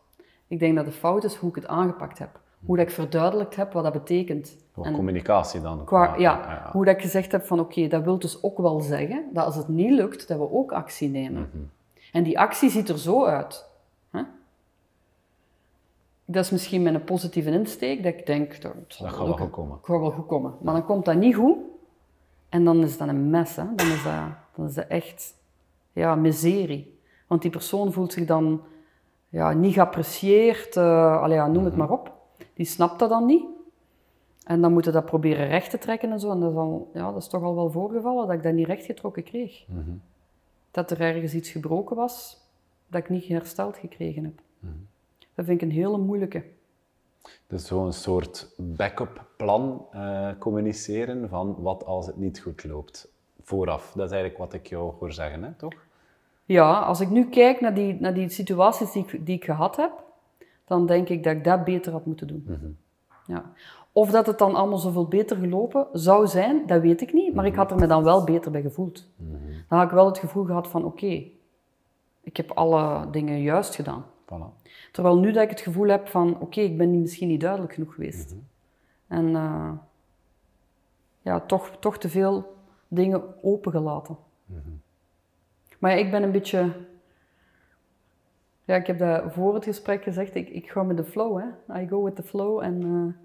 Ik 0.46 0.58
denk 0.58 0.76
dat 0.76 0.84
de 0.84 0.92
fout 0.92 1.24
is 1.24 1.34
hoe 1.34 1.48
ik 1.48 1.54
het 1.54 1.66
aangepakt 1.66 2.18
heb. 2.18 2.40
Hoe 2.66 2.76
dat 2.76 2.86
ik 2.86 2.92
verduidelijkt 2.92 3.56
heb 3.56 3.72
wat 3.72 3.82
dat 3.82 3.92
betekent. 3.92 4.56
Qua 4.72 4.84
En 4.84 4.94
communicatie 4.94 5.60
dan. 5.60 5.84
qua, 5.84 6.16
ja, 6.16 6.68
hoe 6.72 6.84
dat 6.84 6.94
ik 6.94 7.00
gezegd 7.00 7.32
heb 7.32 7.44
van 7.44 7.60
oké, 7.60 7.88
dat 7.88 8.02
wil 8.02 8.18
dus 8.18 8.42
ook 8.42 8.58
wel 8.58 8.80
zeggen 8.80 9.24
dat 9.32 9.44
als 9.44 9.56
het 9.56 9.68
niet 9.68 9.90
lukt, 9.90 10.28
dat 10.28 10.38
we 10.38 10.50
ook 10.52 10.72
actie 10.72 11.08
nemen. 11.08 11.70
En 12.12 12.22
die 12.22 12.38
actie 12.38 12.70
ziet 12.70 12.88
er 12.88 12.98
zo 12.98 13.24
uit. 13.24 13.68
Hè? 14.10 14.22
Dat 16.24 16.44
is 16.44 16.50
misschien 16.50 16.82
met 16.82 16.94
een 16.94 17.04
positieve 17.04 17.50
insteek, 17.50 18.02
dat 18.02 18.12
ik 18.12 18.26
denk, 18.26 18.62
dat, 18.62 18.72
Dat 18.88 18.98
wel 18.98 19.08
gaat 19.08 19.26
wel 19.26 19.36
goed 19.36 19.50
komen. 19.50 19.78
Gaat 19.82 20.00
wel 20.00 20.10
goed 20.10 20.26
komen. 20.26 20.54
Maar 20.60 20.74
dan 20.74 20.84
komt 20.84 21.04
dat 21.04 21.16
niet 21.16 21.34
goed. 21.34 21.56
En 22.48 22.64
dan 22.64 22.82
is 22.82 22.98
dat 22.98 23.08
een 23.08 23.30
mes. 23.30 23.56
Hè? 23.56 23.64
Dan, 23.74 23.86
is 23.86 24.02
dat, 24.02 24.14
dan 24.56 24.66
is 24.66 24.74
dat 24.74 24.86
echt 24.86 25.34
ja, 25.92 26.14
miserie. 26.14 27.00
Want 27.26 27.42
die 27.42 27.50
persoon 27.50 27.92
voelt 27.92 28.12
zich 28.12 28.26
dan 28.26 28.62
ja, 29.28 29.52
niet 29.52 29.74
geapprecieerd. 29.74 30.76
allee, 30.76 31.36
ja, 31.36 31.46
noem 31.46 31.64
het 31.64 31.76
maar 31.76 31.90
op. 31.90 32.12
Die 32.54 32.66
snapt 32.66 32.98
dat 32.98 33.08
dan 33.08 33.26
niet. 33.26 33.44
En 34.44 34.60
dan 34.60 34.72
moeten 34.72 34.92
dat 34.92 35.04
proberen 35.04 35.48
recht 35.48 35.70
te 35.70 35.78
trekken 35.78 36.10
en 36.10 36.20
zo. 36.20 36.30
En 36.30 36.40
dat 36.40 36.50
is, 36.50 36.56
al, 36.56 36.90
ja, 36.94 37.12
dat 37.12 37.22
is 37.22 37.28
toch 37.28 37.42
al 37.42 37.54
wel 37.54 37.70
voorgevallen 37.70 38.26
dat 38.26 38.36
ik 38.36 38.42
dat 38.42 38.52
niet 38.52 38.66
rechtgetrokken 38.66 39.22
kreeg. 39.22 39.64
Dat 40.70 40.90
er 40.90 41.00
ergens 41.00 41.34
iets 41.34 41.50
gebroken 41.50 41.96
was 41.96 42.40
dat 42.88 43.00
ik 43.00 43.08
niet 43.08 43.26
hersteld 43.26 43.76
gekregen 43.76 44.24
heb. 44.24 44.40
Dat 45.34 45.44
vind 45.44 45.62
ik 45.62 45.68
een 45.68 45.74
hele 45.74 45.98
moeilijke. 45.98 46.44
Dus 47.46 47.66
zo'n 47.66 47.92
soort 47.92 48.54
backup 48.56 49.24
plan 49.36 49.86
eh, 49.92 50.28
communiceren 50.38 51.28
van 51.28 51.56
wat 51.58 51.84
als 51.84 52.06
het 52.06 52.16
niet 52.16 52.40
goed 52.40 52.64
loopt. 52.64 53.08
Vooraf. 53.42 53.92
Dat 53.92 54.04
is 54.06 54.12
eigenlijk 54.12 54.38
wat 54.38 54.52
ik 54.52 54.66
jou 54.66 54.92
hoor 54.98 55.12
zeggen, 55.12 55.42
hè, 55.42 55.52
toch? 55.52 55.74
Ja, 56.44 56.80
als 56.80 57.00
ik 57.00 57.10
nu 57.10 57.28
kijk 57.28 57.60
naar 57.60 57.74
die, 57.74 58.00
naar 58.00 58.14
die 58.14 58.28
situaties 58.28 58.92
die 58.92 59.04
ik, 59.06 59.26
die 59.26 59.36
ik 59.36 59.44
gehad 59.44 59.76
heb, 59.76 59.92
dan 60.64 60.86
denk 60.86 61.08
ik 61.08 61.24
dat 61.24 61.32
ik 61.32 61.44
dat 61.44 61.64
beter 61.64 61.92
had 61.92 62.06
moeten 62.06 62.26
doen. 62.26 62.76
Ja. 63.26 63.52
Of 63.92 64.10
dat 64.10 64.26
het 64.26 64.38
dan 64.38 64.54
allemaal 64.54 64.78
zoveel 64.78 65.08
beter 65.08 65.36
gelopen 65.36 65.86
zou 65.92 66.26
zijn, 66.26 66.66
dat 66.66 66.80
weet 66.80 67.00
ik 67.00 67.12
niet. 67.12 67.34
Maar 67.34 67.46
ik 67.46 67.54
had 67.54 67.70
er 67.70 67.78
me 67.78 67.86
dan 67.86 68.04
wel 68.04 68.24
beter 68.24 68.50
bij 68.50 68.62
gevoeld. 68.62 69.08
Dan 69.68 69.78
had 69.78 69.86
ik 69.86 69.94
wel 69.94 70.06
het 70.06 70.18
gevoel 70.18 70.44
gehad 70.44 70.68
van, 70.68 70.84
oké, 70.84 71.24
ik 72.20 72.36
heb 72.36 72.50
alle 72.50 73.10
dingen 73.10 73.42
juist 73.42 73.74
gedaan. 73.74 74.04
Voilà. 74.24 74.62
Terwijl 74.92 75.18
nu 75.18 75.32
dat 75.32 75.42
ik 75.42 75.50
het 75.50 75.60
gevoel 75.60 75.88
heb 75.88 76.08
van, 76.08 76.40
oké, 76.40 76.60
ik 76.60 76.78
ben 76.78 77.00
misschien 77.00 77.28
niet 77.28 77.40
duidelijk 77.40 77.72
genoeg 77.72 77.94
geweest. 77.94 78.34
En 79.06 79.36
eh, 79.36 79.72
ja, 81.20 81.40
toch, 81.40 81.76
toch 81.80 81.98
te 81.98 82.08
veel 82.08 82.54
dingen 82.88 83.42
opengelaten. 83.42 84.16
Maar 85.78 85.90
ja, 85.90 85.96
ik 85.96 86.10
ben 86.10 86.22
een 86.22 86.32
beetje... 86.32 86.72
Ja, 88.64 88.76
ik 88.76 88.86
heb 88.86 88.98
dat 88.98 89.32
voor 89.32 89.54
het 89.54 89.64
gesprek 89.64 90.02
gezegd, 90.02 90.34
ik, 90.34 90.48
ik 90.48 90.70
ga 90.70 90.82
met 90.82 90.96
de 90.96 91.04
flow, 91.04 91.40
hè. 91.40 91.80
I 91.82 91.88
go 91.88 92.02
with 92.02 92.16
the 92.16 92.22
flow. 92.22 92.60
En, 92.62 92.82
eh, 92.82 93.21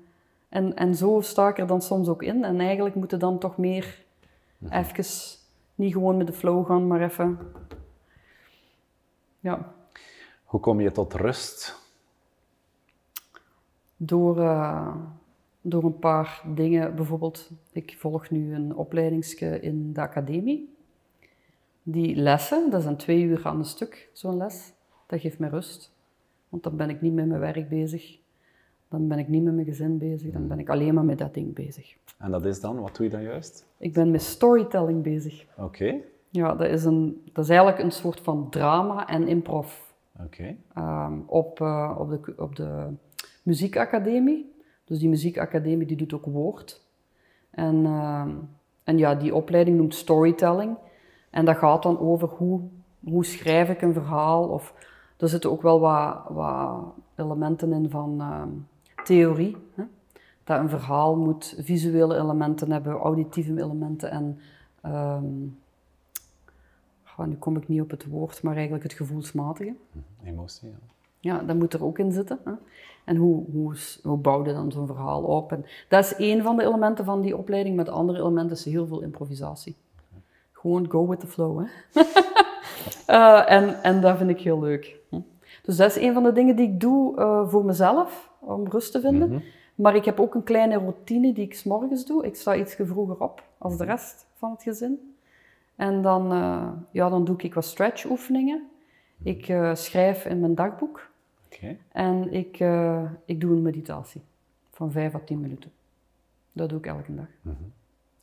en, 0.49 0.75
en 0.75 0.95
zo 0.95 1.21
sta 1.21 1.47
ik 1.47 1.57
er 1.57 1.67
dan 1.67 1.81
soms 1.81 2.07
ook 2.07 2.23
in. 2.23 2.43
En 2.43 2.59
eigenlijk 2.59 2.95
moet 2.95 3.19
dan 3.19 3.39
toch 3.39 3.57
meer 3.57 4.05
even... 4.69 5.05
Niet 5.75 5.93
gewoon 5.93 6.17
met 6.17 6.27
de 6.27 6.33
flow 6.33 6.65
gaan, 6.65 6.87
maar 6.87 7.01
even... 7.01 7.39
Ja, 9.39 9.73
Hoe 10.43 10.59
kom 10.59 10.81
je 10.81 10.91
tot 10.91 11.13
rust? 11.13 11.85
Door, 13.97 14.41
eh, 14.41 14.95
door 15.61 15.83
een 15.83 15.99
paar 15.99 16.41
dingen. 16.55 16.95
Bijvoorbeeld, 16.95 17.49
ik 17.71 17.95
volg 17.97 18.29
nu 18.29 18.53
een 18.53 18.75
opleidingsje 18.75 19.59
in 19.59 19.93
de 19.93 20.01
academie. 20.01 20.75
Die 21.83 22.15
lessen, 22.15 22.69
dat 22.69 22.81
zijn 22.81 22.97
twee 22.97 23.21
uur 23.21 23.45
aan 23.45 23.57
een 23.57 23.65
stuk, 23.65 24.09
zo'n 24.13 24.37
les. 24.37 24.73
Dat 25.05 25.19
geeft 25.19 25.39
me 25.39 25.49
rust. 25.49 25.93
Want 26.49 26.63
dan 26.63 26.75
ben 26.75 26.89
ik 26.89 27.01
niet 27.01 27.13
met 27.13 27.27
mijn 27.27 27.39
werk 27.39 27.69
bezig. 27.69 28.19
Dan 28.89 29.07
ben 29.07 29.19
ik 29.19 29.27
niet 29.27 29.43
met 29.43 29.53
mijn 29.53 29.65
gezin 29.65 29.97
bezig. 29.97 30.31
Dan 30.31 30.47
ben 30.47 30.59
ik 30.59 30.69
alleen 30.69 30.93
maar 30.93 31.05
met 31.05 31.17
dat 31.17 31.33
ding 31.33 31.53
bezig. 31.53 31.95
En 32.17 32.31
dat 32.31 32.45
is 32.45 32.59
dan, 32.61 32.79
wat 32.79 32.95
doe 32.95 33.05
je 33.05 33.11
dan 33.11 33.21
juist? 33.23 33.65
Ik 33.77 33.93
ben 33.93 34.11
met 34.11 34.21
storytelling 34.21 35.03
bezig. 35.03 35.45
Oké, 35.57 35.95
Ja, 36.29 36.55
dat 36.55 36.67
is, 36.67 36.83
een, 36.85 37.21
dat 37.33 37.43
is 37.43 37.49
eigenlijk 37.49 37.79
een 37.79 37.91
soort 37.91 38.19
van 38.19 38.49
drama 38.49 39.07
en 39.07 39.27
improv. 39.27 39.73
oké. 40.23 40.55
Ehm, 40.73 41.13
op, 41.25 41.61
eh, 41.61 41.95
op, 41.97 42.09
de, 42.09 42.33
op 42.37 42.55
de 42.55 42.87
muziekacademie. 43.43 44.51
Dus 44.85 44.99
die 44.99 45.09
muziekacademie 45.09 45.87
die 45.87 45.97
doet 45.97 46.13
ook 46.13 46.25
woord. 46.25 46.81
En, 47.49 47.85
ehm, 47.85 48.29
en 48.83 48.97
ja, 48.97 49.15
die 49.15 49.35
opleiding 49.35 49.77
noemt 49.77 49.95
storytelling. 49.95 50.75
En 51.29 51.45
dat 51.45 51.57
gaat 51.57 51.83
dan 51.83 51.99
over 51.99 52.27
hoe, 52.27 52.61
hoe 53.03 53.25
schrijf 53.25 53.69
ik 53.69 53.81
een 53.81 53.93
verhaal. 53.93 54.47
Of 54.47 54.73
er 55.17 55.29
zitten 55.29 55.51
ook 55.51 55.61
wel 55.61 55.79
wat, 55.79 56.23
wat 56.29 56.83
elementen 57.15 57.73
in 57.73 57.89
van 57.89 58.21
ehm, 58.21 58.49
theorie. 59.07 59.57
Hè? 59.75 59.83
Dat 60.43 60.59
een 60.59 60.69
verhaal 60.69 61.15
moet 61.15 61.55
visuele 61.57 62.15
elementen 62.15 62.71
hebben, 62.71 62.93
auditieve 62.93 63.61
elementen 63.61 64.11
en... 64.11 64.39
ehm, 64.81 65.25
nu 67.25 67.35
kom 67.35 67.57
ik 67.57 67.67
niet 67.67 67.81
op 67.81 67.89
het 67.89 68.05
woord, 68.05 68.43
maar 68.43 68.53
eigenlijk 68.53 68.83
het 68.83 68.93
gevoelsmatige. 68.93 69.75
Emotie, 70.23 70.69
ja. 70.69 70.75
Ja, 71.19 71.39
dat 71.39 71.55
moet 71.55 71.73
er 71.73 71.83
ook 71.83 71.99
in 71.99 72.11
zitten. 72.11 72.39
Hè? 72.43 72.51
En 73.03 73.15
hoe, 73.15 73.45
hoe, 73.51 73.75
hoe 74.03 74.17
bouw 74.17 74.45
je 74.45 74.53
dan 74.53 74.71
zo'n 74.71 74.87
verhaal 74.87 75.23
op? 75.23 75.51
En 75.51 75.65
dat 75.87 76.03
is 76.03 76.15
één 76.15 76.43
van 76.43 76.57
de 76.57 76.63
elementen 76.63 77.05
van 77.05 77.21
die 77.21 77.37
opleiding, 77.37 77.75
maar 77.75 77.85
het 77.85 77.93
andere 77.93 78.19
element 78.19 78.51
is 78.51 78.65
heel 78.65 78.87
veel 78.87 79.01
improvisatie. 79.01 79.75
Gewoon 80.51 80.89
go 80.89 81.07
with 81.07 81.19
the 81.19 81.27
flow. 81.27 81.59
Hè? 81.59 81.65
Eh, 83.05 83.51
en, 83.51 83.83
en 83.83 84.01
dat 84.01 84.17
vind 84.17 84.29
ik 84.29 84.39
heel 84.39 84.59
leuk. 84.59 84.95
Hm. 85.09 85.19
Dus 85.67 85.77
dat 85.77 85.95
is 85.95 86.03
een 86.03 86.13
van 86.13 86.23
de 86.23 86.31
dingen 86.31 86.55
die 86.55 86.67
ik 86.67 86.79
doe 86.79 87.17
eh, 87.17 87.47
voor 87.49 87.65
mezelf, 87.65 88.31
om 88.39 88.67
rust 88.67 88.91
te 88.91 88.99
vinden. 88.99 89.43
Maar 89.75 89.95
ik 89.95 90.05
heb 90.05 90.19
ook 90.19 90.35
een 90.35 90.43
kleine 90.43 90.77
routine 90.77 91.33
die 91.33 91.45
ik 91.45 91.53
's 91.53 91.63
morgens 91.63 92.05
doe. 92.05 92.25
Ik 92.25 92.35
sta 92.35 92.55
iets 92.55 92.75
vroeger 92.79 93.17
op 93.19 93.43
als 93.57 93.77
de 93.77 93.83
rest 93.83 94.27
van 94.33 94.51
het 94.51 94.63
gezin. 94.63 95.15
En 95.75 96.01
dan, 96.01 96.31
eh, 96.31 96.69
ja, 96.91 97.09
dan 97.09 97.25
doe 97.25 97.35
ik 97.37 97.53
wat 97.53 97.65
stretch-oefeningen. 97.65 98.67
Ik 99.23 99.47
eh, 99.47 99.75
schrijf 99.75 100.25
in 100.25 100.39
mijn 100.39 100.55
dagboek. 100.55 101.09
En 101.91 102.33
ik, 102.33 102.59
ik 103.25 103.41
doe 103.41 103.51
een 103.51 103.61
meditatie 103.61 104.21
van 104.71 104.91
5 104.91 105.15
à 105.15 105.19
10 105.25 105.39
minuten. 105.39 105.71
Dat 106.51 106.69
doe 106.69 106.77
ik 106.77 106.85
elke 106.85 107.15
dag. 107.15 107.27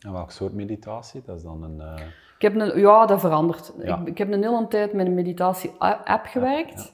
En 0.01 0.13
welk 0.13 0.31
soort 0.31 0.53
meditatie? 0.55 1.23
Dat 1.25 1.37
is 1.37 1.43
dan 1.43 1.63
een... 1.63 1.81
Ik 2.37 2.43
heb 2.43 2.55
een, 2.55 2.81
ja, 2.81 3.07
dat 3.07 3.21
verandert. 3.21 3.73
Ja. 3.83 4.01
Ik, 4.01 4.07
ik 4.07 4.19
heb 4.19 4.33
een 4.33 4.43
hele 4.43 4.69
tijd 4.69 4.93
met 4.93 5.07
een 5.07 5.15
meditatie-app 5.15 6.27
gewerkt, 6.27 6.94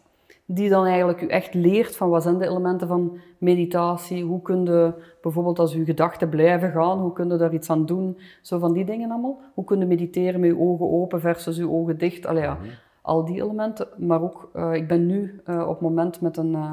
die 0.55 0.69
dan 0.69 0.85
eigenlijk 0.85 1.21
u 1.21 1.27
echt 1.27 1.55
leert 1.55 1.97
van 1.97 2.09
wat 2.09 2.23
zijn 2.23 2.39
de 2.39 2.47
elementen 2.47 2.89
van 2.89 3.19
meditatie, 3.39 4.25
hoe 4.25 4.43
kun 4.43 4.65
je 4.65 4.93
bijvoorbeeld 5.23 5.59
als 5.59 5.75
uw 5.75 5.85
gedachten 5.85 6.29
blijven 6.29 6.71
gaan, 6.71 6.99
hoe 6.99 7.13
kun 7.13 7.29
je 7.29 7.37
daar 7.37 7.55
iets 7.55 7.71
aan 7.71 7.87
doen, 7.87 8.19
zo 8.43 8.59
van 8.59 8.73
die 8.73 8.85
dingen 8.85 9.11
allemaal. 9.11 9.41
Hoe 9.55 9.65
kun 9.65 9.79
je 9.79 9.87
mediteren 9.87 10.41
met 10.41 10.51
uw 10.51 10.61
ogen 10.61 10.91
open 10.91 11.21
versus 11.21 11.59
uw 11.59 11.71
ogen 11.71 11.99
dicht, 11.99 12.27
Allee, 12.27 12.43
ja, 12.43 12.59
al 13.03 13.25
die 13.25 13.43
elementen. 13.43 13.89
Maar 13.97 14.23
ook, 14.23 14.51
eh, 14.53 14.75
ik 14.75 14.89
ben 14.89 15.07
nu 15.07 15.41
eh, 15.45 15.61
op 15.61 15.69
het 15.69 15.81
moment 15.81 16.21
met 16.21 16.37
een, 16.37 16.55
eh, 16.55 16.73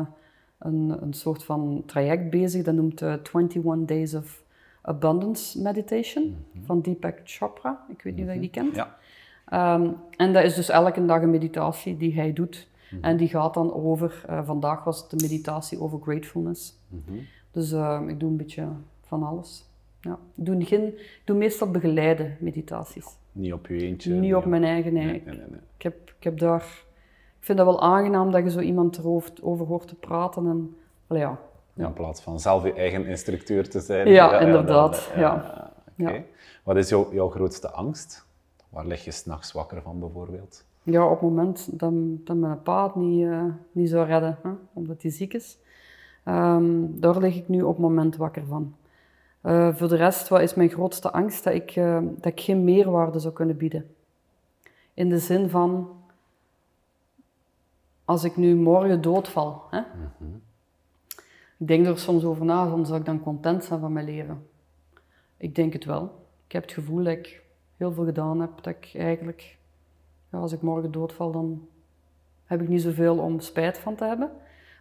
een, 0.59 0.97
een 1.01 1.13
soort 1.13 1.43
van 1.43 1.83
traject 1.85 2.29
bezig, 2.29 2.63
dat 2.63 2.73
noemt 2.73 3.01
eh, 3.01 3.13
21 3.33 3.85
Days 3.85 4.15
of 4.15 4.43
Abundance 4.81 5.61
Meditation 5.61 6.35
van 6.65 6.81
Deepak 6.81 7.19
Chopra. 7.23 7.85
Ik 7.89 8.01
weet 8.01 8.15
niet 8.15 8.27
of 8.27 8.33
je 8.33 8.39
die 8.39 8.49
kent. 8.49 8.75
ja. 8.75 8.95
Ehm, 9.45 9.89
en 10.15 10.33
dat 10.33 10.43
is 10.43 10.55
dus 10.55 10.69
elke 10.69 11.05
dag 11.05 11.21
een 11.21 11.29
meditatie 11.29 11.97
die 11.97 12.13
hij 12.13 12.33
doet. 12.33 12.67
En 13.01 13.17
die 13.17 13.27
gaat 13.27 13.53
dan 13.53 13.73
over, 13.73 14.23
eh, 14.27 14.45
vandaag 14.45 14.83
was 14.83 15.01
het 15.01 15.09
de 15.09 15.27
meditatie 15.27 15.79
over 15.79 15.99
gratefulness. 16.01 16.79
Dus 17.51 17.71
eh, 17.71 18.01
ik 18.07 18.19
doe 18.19 18.29
een 18.29 18.37
beetje 18.37 18.67
van 19.01 19.23
alles. 19.23 19.65
Ja. 20.01 20.19
Ik, 20.35 20.45
doe 20.45 20.65
geen, 20.65 20.87
ik 20.87 21.21
doe 21.23 21.37
meestal 21.37 21.71
begeleide 21.71 22.35
meditaties. 22.39 23.05
Niet 23.31 23.53
op 23.53 23.67
je 23.67 23.77
eentje. 23.77 24.13
Niet 24.13 24.35
op 24.35 24.45
mijn 24.45 24.63
eigen, 24.63 24.93
nee. 24.93 25.05
Nee, 25.05 25.21
nee, 25.25 25.35
nee. 25.35 25.59
Ik, 25.77 25.83
heb, 25.83 26.13
ik 26.17 26.23
heb 26.23 26.39
daar... 26.39 26.85
Ik 27.39 27.53
vind 27.53 27.57
dat 27.57 27.67
wel 27.67 27.81
aangenaam 27.81 28.31
dat 28.31 28.43
je 28.43 28.49
zo 28.49 28.59
iemand 28.59 28.97
erover 28.97 29.31
over 29.41 29.65
hoort 29.65 29.87
te 29.87 29.95
praten. 29.95 30.47
En, 30.47 30.75
allee, 31.07 31.21
ja. 31.21 31.39
In 31.75 31.93
plaats 31.93 32.21
van 32.21 32.39
zelf 32.39 32.63
je 32.63 32.73
eigen 32.73 33.05
instructeur 33.05 33.69
te 33.69 33.79
zijn. 33.79 34.09
Ja, 34.09 34.39
inderdaad, 34.39 35.11
ja. 35.15 35.35
Oké. 35.99 36.11
Ja. 36.11 36.21
Wat 36.63 36.75
is 36.75 36.89
jouw, 36.89 37.13
jouw 37.13 37.29
grootste 37.29 37.71
angst? 37.71 38.25
Waar 38.69 38.85
lig 38.85 39.03
je 39.03 39.11
s'nachts 39.11 39.51
wakker 39.51 39.81
van 39.81 39.99
bijvoorbeeld? 39.99 40.65
Ja, 40.89 41.05
op 41.05 41.11
het 41.11 41.21
moment 41.21 41.79
dat, 41.79 42.37
mijn 42.37 42.61
pa 42.61 42.85
het 42.85 42.95
niet, 42.95 43.25
eh, 43.25 43.45
niet 43.71 43.89
zou 43.89 44.05
redden, 44.05 44.37
hè, 44.43 44.49
omdat 44.73 45.01
hij 45.01 45.11
ziek 45.11 45.33
is. 45.33 45.57
Ehm, 46.23 46.85
daar 46.89 47.17
lig 47.17 47.35
ik 47.35 47.47
nu 47.47 47.61
op 47.61 47.73
het 47.73 47.81
moment 47.81 48.15
wakker 48.15 48.45
van. 48.45 48.75
Eh, 49.41 49.75
voor 49.75 49.87
de 49.87 49.95
rest, 49.95 50.27
wat 50.27 50.41
is 50.41 50.53
mijn 50.53 50.69
grootste 50.69 51.11
angst? 51.11 51.43
Dat 51.43 51.53
ik, 51.53 51.71
eh, 51.71 51.99
dat 52.15 52.25
ik 52.25 52.39
geen 52.39 52.63
meerwaarde 52.63 53.19
zou 53.19 53.33
kunnen 53.33 53.57
bieden. 53.57 53.95
In 54.93 55.09
de 55.09 55.19
zin 55.19 55.49
van 55.49 55.89
als 58.05 58.23
ik 58.23 58.35
nu 58.37 58.55
morgen 58.55 59.01
doodval, 59.01 59.63
hè? 59.69 59.79
ik 61.57 61.67
denk 61.67 61.85
er 61.85 61.99
soms 61.99 62.23
over 62.23 62.45
na, 62.45 62.69
van, 62.69 62.85
zou 62.85 62.99
ik 62.99 63.05
dan 63.05 63.21
content 63.23 63.63
zijn 63.63 63.79
van 63.79 63.93
mijn 63.93 64.05
leven? 64.05 64.47
Ik 65.37 65.55
denk 65.55 65.73
het 65.73 65.85
wel. 65.85 66.03
Ik 66.45 66.51
heb 66.51 66.61
het 66.61 66.71
gevoel 66.71 67.03
dat 67.03 67.13
ik 67.13 67.43
heel 67.77 67.91
veel 67.91 68.05
gedaan 68.05 68.41
heb, 68.41 68.51
dat 68.55 68.75
ik 68.75 68.91
eigenlijk, 68.95 69.56
als 70.41 70.51
ik 70.51 70.61
morgen 70.61 70.91
doodval, 70.91 71.31
dan 71.31 71.67
heb 72.45 72.61
ik 72.61 72.67
niet 72.67 72.81
zoveel 72.81 73.17
om 73.17 73.39
spijt 73.39 73.77
van 73.77 73.95
te 73.95 74.03
hebben. 74.03 74.31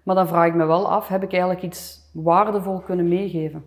Maar 0.03 0.15
dan 0.15 0.29
vraag 0.29 0.47
ik 0.47 0.55
me 0.55 0.65
wel 0.65 0.91
af, 0.91 1.09
heb 1.09 1.23
ik 1.23 1.31
eigenlijk 1.31 1.63
iets 1.63 2.11
waardevol 2.13 2.79
kunnen 2.79 3.09
meegeven? 3.09 3.65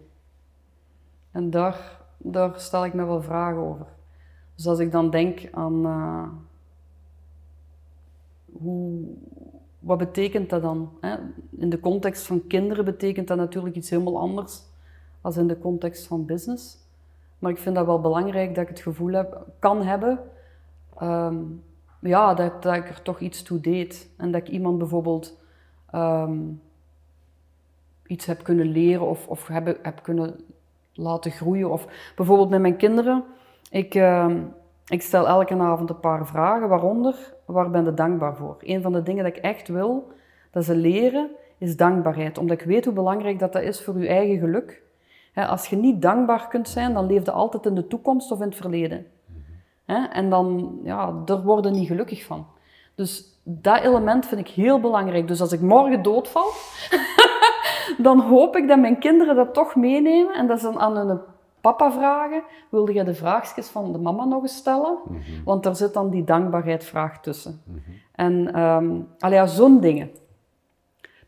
En 1.32 1.50
daar, 1.50 2.02
daar 2.18 2.60
stel 2.60 2.86
ik 2.86 2.94
me 2.94 3.06
wel 3.06 3.22
vragen 3.22 3.62
over. 3.62 3.86
Dus 4.56 4.68
als 4.68 4.80
ik 4.80 4.92
dan 4.92 5.10
denk 5.10 5.50
aan 5.52 5.86
uh, 5.86 6.28
hoe, 8.52 9.06
wat 9.80 9.98
betekent 9.98 10.50
dat 10.50 10.62
dan? 10.62 10.92
Hè? 11.02 11.16
In 11.50 11.70
de 11.70 11.80
context 11.80 12.26
van 12.26 12.48
kinderen 12.48 12.86
betekent 12.86 13.28
dat 13.28 13.38
natuurlijk 13.38 13.76
iets 13.76 13.90
helemaal 13.90 14.20
anders 14.20 14.62
dan 15.22 15.34
in 15.34 15.48
de 15.48 15.60
context 15.60 16.08
van 16.08 16.26
business. 16.26 16.78
Maar 17.40 17.52
ik 17.52 17.58
vind 17.58 17.76
dat 17.76 17.86
wel 17.86 18.02
belangrijk 18.02 18.56
dat 18.56 18.64
ik 18.64 18.70
het 18.70 18.80
gevoel 18.80 19.12
heb, 19.12 19.46
kan 19.60 19.84
hebben 19.84 20.20
um, 21.02 21.64
ja, 22.00 22.34
dat, 22.34 22.66
ik 22.66 22.90
er 22.90 23.02
toch 23.02 23.20
iets 23.20 23.44
toe 23.44 23.60
deed. 23.60 24.10
En 24.18 24.32
dat 24.32 24.42
ik 24.42 24.48
iemand 24.48 24.78
bijvoorbeeld 24.78 25.38
um, 25.96 26.62
iets 28.06 28.26
heb 28.26 28.44
kunnen 28.44 28.66
leren 28.66 29.08
of, 29.08 29.28
of 29.28 29.48
heb, 29.48 29.80
heb 29.82 30.04
kunnen 30.04 30.40
laten 30.94 31.32
groeien. 31.32 31.72
Of 31.72 31.88
bijvoorbeeld 32.16 32.50
met 32.50 32.62
mijn 32.62 32.78
kinderen. 32.78 33.24
Ik, 33.70 33.96
uh, 33.96 34.36
ik 34.88 35.02
stel 35.02 35.28
elke 35.28 35.56
avond 35.56 35.90
een 35.90 36.00
paar 36.00 36.28
vragen, 36.28 36.70
waaronder, 36.70 37.34
waar 37.46 37.70
ben 37.70 37.86
je 37.86 37.94
dankbaar 37.94 38.36
voor? 38.36 38.58
Een 38.60 38.82
van 38.82 38.92
de 38.92 39.04
dingen 39.04 39.24
dat 39.24 39.36
ik 39.36 39.44
echt 39.44 39.68
wil, 39.68 40.12
dat 40.52 40.66
ze 40.66 40.76
leren, 40.76 41.30
is 41.58 41.78
dankbaarheid. 41.78 42.38
Omdat 42.38 42.60
ik 42.60 42.66
weet 42.66 42.86
hoe 42.86 42.94
belangrijk 42.94 43.40
dat, 43.40 43.54
dat 43.54 43.62
is 43.62 43.82
voor 43.82 44.00
je 44.00 44.08
eigen 44.08 44.38
geluk. 44.38 44.82
als 45.34 45.68
je 45.68 45.76
niet 45.76 46.02
dankbaar 46.02 46.48
kunt 46.48 46.70
zijn, 46.70 46.94
dan 46.94 47.06
leef 47.06 47.26
je 47.26 47.32
altijd 47.32 47.66
in 47.66 47.76
de 47.76 47.88
toekomst 47.88 48.32
of 48.32 48.40
in 48.40 48.46
het 48.46 48.56
verleden. 48.56 49.06
En 49.90 50.30
dan, 50.30 50.80
ja, 50.84 51.14
daar 51.26 51.42
worden 51.42 51.74
niet 51.74 51.88
gelukkig 51.88 52.26
van. 52.26 52.48
Dus 52.96 53.40
dat 53.44 53.82
element 53.82 54.26
vind 54.26 54.42
ik 54.42 54.48
heel 54.48 54.80
belangrijk. 54.80 55.28
Dus 55.28 55.42
als 55.42 55.52
ik 55.52 55.62
morgen 55.62 56.02
doodval, 56.02 56.48
dan 58.08 58.20
hoop 58.20 58.56
ik 58.56 58.68
dat 58.68 58.80
mijn 58.80 59.00
kinderen 59.00 59.36
dat 59.36 59.54
toch 59.54 59.76
meenemen 59.76 60.34
en 60.34 60.48
dat 60.48 60.60
ze 60.60 60.66
dan 60.66 60.80
aan 60.80 60.98
hun 60.98 61.20
papa 61.62 61.92
vragen, 61.92 62.44
wilde 62.70 62.94
je 62.94 63.04
de 63.04 63.14
vraagjes 63.14 63.68
van 63.68 63.92
de 63.92 63.98
mama 63.98 64.26
nog 64.26 64.42
eens 64.42 64.56
stellen? 64.56 64.98
Mhm. 65.08 65.44
Want 65.46 65.66
er 65.66 65.76
zit 65.76 65.94
dan 65.94 66.10
die 66.10 66.24
dankbaarheidsvraag 66.24 67.22
tussen. 67.22 67.62
Mhm. 67.66 67.80
En 68.16 68.60
um, 68.60 69.08
ja, 69.18 69.46
zo'n 69.46 69.80
dingen. 69.80 70.10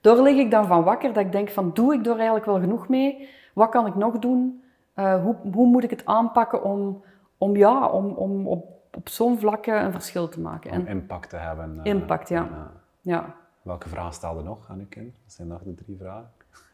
Daar 0.02 0.22
lig 0.22 0.38
ik 0.38 0.52
dan 0.52 0.68
van 0.68 0.84
wakker, 0.84 1.14
dat 1.14 1.24
ik 1.24 1.32
denk 1.32 1.50
van, 1.50 1.72
doe 1.74 1.94
ik 1.94 2.06
er 2.06 2.16
eigenlijk 2.16 2.46
wel 2.46 2.60
genoeg 2.60 2.88
mee? 2.88 3.30
Wat 3.54 3.70
kan 3.70 3.86
ik 3.86 3.96
nog 3.96 4.20
doen? 4.20 4.64
Uh, 4.96 5.24
hoe, 5.24 5.36
hoe 5.54 5.68
moet 5.68 5.84
ik 5.84 5.90
het 5.90 6.06
aanpakken 6.06 6.64
om, 6.64 7.04
om, 7.42 7.56
ja, 7.56 7.88
om, 7.88 8.12
om 8.12 8.48
op, 8.48 8.66
op 8.96 9.10
zo'n 9.10 9.40
vlakke 9.40 9.72
een 9.72 9.92
verschil 9.92 10.30
te 10.30 10.40
maken? 10.40 10.72
Om 10.72 10.88
impact 10.88 11.30
te 11.30 11.36
hebben. 11.36 11.76
Uh, 11.78 11.86
impact, 11.86 12.30
ja. 12.30 12.72
ja. 13.02 13.36
Welke 13.62 13.90
vraag 13.90 14.14
stelde 14.14 14.44
nog 14.44 14.70
aan 14.70 14.80
uw 14.80 14.88
kind? 14.90 15.14
Dat 15.24 15.34
zijn 15.34 15.48
nog 15.48 15.62
de 15.64 15.76
drie 15.76 15.98
vragen. 15.98 16.32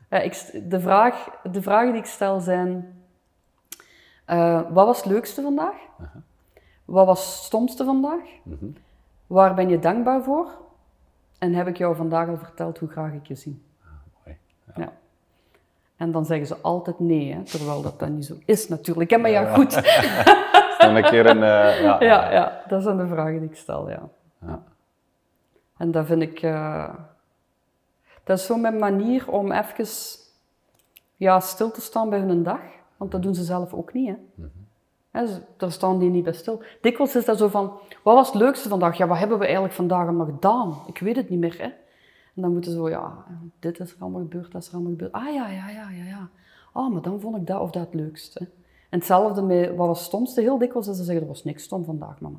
Uh, 0.09 0.25
ik, 0.25 0.61
de, 0.69 0.79
vraag, 0.79 1.29
de 1.51 1.61
vragen 1.61 1.91
die 1.91 2.01
ik 2.01 2.07
stel 2.07 2.39
zijn... 2.39 3.01
Uh, 4.27 4.61
wat 4.69 4.85
was 4.85 4.97
het 4.97 5.05
leukste 5.05 5.41
vandaag? 5.41 5.73
Uh 5.73 6.07
-huh. 6.13 6.21
Wat 6.85 7.05
was 7.05 7.25
het 7.25 7.43
stomste 7.43 7.83
vandaag? 7.83 8.23
Uh 8.23 8.53
mhm. 8.53 8.57
-huh. 8.59 8.75
Waar 9.27 9.53
ben 9.53 9.69
je 9.69 9.79
dankbaar 9.79 10.23
voor? 10.23 10.47
En 11.39 11.53
heb 11.53 11.67
ik 11.67 11.77
jou 11.77 11.95
vandaag 11.95 12.27
al 12.27 12.37
verteld 12.37 12.77
hoe 12.77 12.89
graag 12.89 13.13
ik 13.13 13.27
je 13.27 13.35
zie? 13.35 13.63
Ah, 13.83 13.89
mooi. 14.25 14.37
Ja. 14.65 14.73
ja. 14.83 14.93
En 15.97 16.11
dan 16.11 16.25
zeggen 16.25 16.47
ze 16.47 16.57
altijd 16.61 16.99
nee, 16.99 17.33
hè, 17.33 17.43
terwijl 17.43 17.81
dat 17.81 17.99
dan 17.99 18.15
niet 18.15 18.25
zo 18.25 18.35
is 18.45 18.67
natuurlijk. 18.67 19.09
Hè? 19.09 19.17
Maar 19.17 19.31
ja, 19.31 19.53
goed. 19.53 19.73
dan 20.77 20.95
een 20.95 21.03
keer 21.03 21.25
een... 21.25 21.37
Uh, 21.37 21.81
ja, 21.87 22.03
ja, 22.03 22.31
ja, 22.31 22.61
dat 22.67 22.83
zijn 22.83 22.97
de 22.97 23.07
vragen 23.07 23.39
die 23.39 23.49
ik 23.49 23.55
stel, 23.55 23.89
ja. 23.89 24.09
ja. 24.41 24.63
En 25.77 25.91
dat 25.91 26.05
vind 26.05 26.21
ik... 26.21 26.41
Uh, 26.41 26.93
dat 28.23 28.37
is 28.37 28.45
zo 28.45 28.57
mijn 28.57 28.77
manier 28.77 29.31
om 29.31 29.51
even 29.51 29.85
ja, 31.15 31.39
stil 31.39 31.71
te 31.71 31.81
staan 31.81 32.09
bij 32.09 32.19
hun 32.19 32.43
dag. 32.43 32.59
Want 32.97 33.11
dat 33.11 33.21
doen 33.21 33.35
ze 33.35 33.43
zelf 33.43 33.73
ook 33.73 33.93
niet. 33.93 34.07
Hè. 34.07 34.15
Mm 34.35 34.51
-hmm. 35.11 35.25
daar 35.57 35.71
staan 35.71 35.99
die 35.99 36.09
niet 36.09 36.23
bij 36.23 36.33
stil. 36.33 36.63
Dikwijls 36.81 37.15
is 37.15 37.25
dat 37.25 37.37
zo 37.37 37.47
van, 37.47 37.71
wat 38.03 38.15
was 38.15 38.27
het 38.27 38.35
leukste 38.35 38.69
vandaag? 38.69 38.97
Ja, 38.97 39.07
wat 39.07 39.17
hebben 39.17 39.37
we 39.37 39.43
eigenlijk 39.43 39.73
vandaag 39.73 40.07
allemaal 40.07 40.25
gedaan? 40.25 40.75
Ik 40.87 40.99
weet 40.99 41.15
het 41.15 41.29
niet 41.29 41.39
meer. 41.39 41.57
Hè. 41.57 41.67
En 42.35 42.41
dan 42.41 42.51
moeten 42.51 42.71
ze 42.71 42.77
zo, 42.77 42.89
ja, 42.89 43.25
dit 43.59 43.79
is 43.79 43.91
er 43.91 43.97
allemaal 43.99 44.21
gebeurd, 44.21 44.51
dat 44.51 44.61
is 44.61 44.67
er 44.67 44.73
allemaal 44.73 44.91
gebeurd. 44.91 45.11
Ah 45.11 45.33
ja, 45.33 45.47
ja, 45.47 45.69
ja, 45.69 45.89
ja, 45.89 46.03
ja. 46.03 46.29
Ah, 46.73 46.91
maar 46.91 47.01
dan 47.01 47.19
vond 47.19 47.37
ik 47.37 47.47
dat 47.47 47.61
of 47.61 47.71
dat 47.71 47.85
het 47.85 47.93
leukste. 47.93 48.47
En 48.89 48.97
hetzelfde 48.97 49.41
met, 49.41 49.75
wat 49.75 49.87
was 49.87 50.03
stomste? 50.03 50.41
Heel 50.41 50.57
dikwijls 50.57 50.87
is 50.87 50.97
ze 50.97 51.03
zeggen, 51.03 51.21
er 51.21 51.29
was 51.29 51.43
niks 51.43 51.63
stom 51.63 51.85
vandaag, 51.85 52.21
mama. 52.21 52.37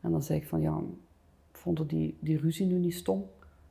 En 0.00 0.10
dan 0.10 0.22
zeg 0.22 0.36
ik 0.36 0.48
van, 0.48 0.60
ja, 0.60 0.78
vonden 1.52 1.86
die, 1.86 2.16
die 2.20 2.38
ruzie 2.38 2.66
nu 2.66 2.74
niet 2.74 2.94
stom? 2.94 3.26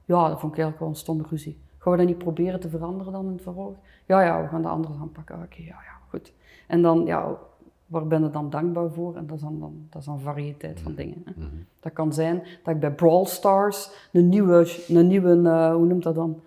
Ja, 0.05 0.29
dat 0.29 0.39
vond 0.39 0.53
ik 0.53 0.59
eigenlijk 0.59 0.79
wel 0.79 0.89
een 0.89 0.95
stomme 0.95 1.23
ruzie. 1.29 1.57
Gaan 1.77 1.91
we 1.91 1.97
dat 1.97 2.07
niet 2.07 2.17
proberen 2.17 2.59
te 2.59 2.69
veranderen 2.69 3.13
dan 3.13 3.25
in 3.25 3.31
het 3.31 3.41
vervolg? 3.41 3.75
Ja, 4.05 4.21
ja, 4.21 4.41
we 4.41 4.47
gaan 4.47 4.61
de 4.61 4.67
andere 4.67 4.93
aanpakken. 5.01 5.35
Oké, 5.35 5.61
ja, 5.61 5.65
ja, 5.65 5.99
goed. 6.09 6.33
En 6.67 6.81
dan, 6.81 7.05
ja, 7.05 7.37
waar 7.85 8.07
ben 8.07 8.23
je 8.23 8.29
dan 8.29 8.49
dankbaar 8.49 8.89
voor? 8.91 9.15
En 9.15 9.27
dat 9.27 9.35
is 9.35 9.41
dan, 9.41 9.59
dan, 9.59 9.87
dat 9.89 10.01
is 10.01 10.07
dan 10.07 10.19
variëteit 10.19 10.79
van 10.79 10.95
dingen. 10.95 11.21
Hè. 11.25 11.31
Mhm. 11.35 11.55
Dat 11.79 11.93
kan 11.93 12.13
zijn 12.13 12.43
dat 12.63 12.73
ik 12.73 12.79
bij 12.79 12.91
Brawl 12.91 13.25
Stars 13.25 13.89
een 14.11 14.29
nieuwe, 14.29 14.83
een 14.87 15.07
nieuwe 15.07 15.35
uh, 15.35 15.73
hoe 15.73 15.85
noemt 15.85 16.03
dat 16.03 16.15
dan? 16.15 16.41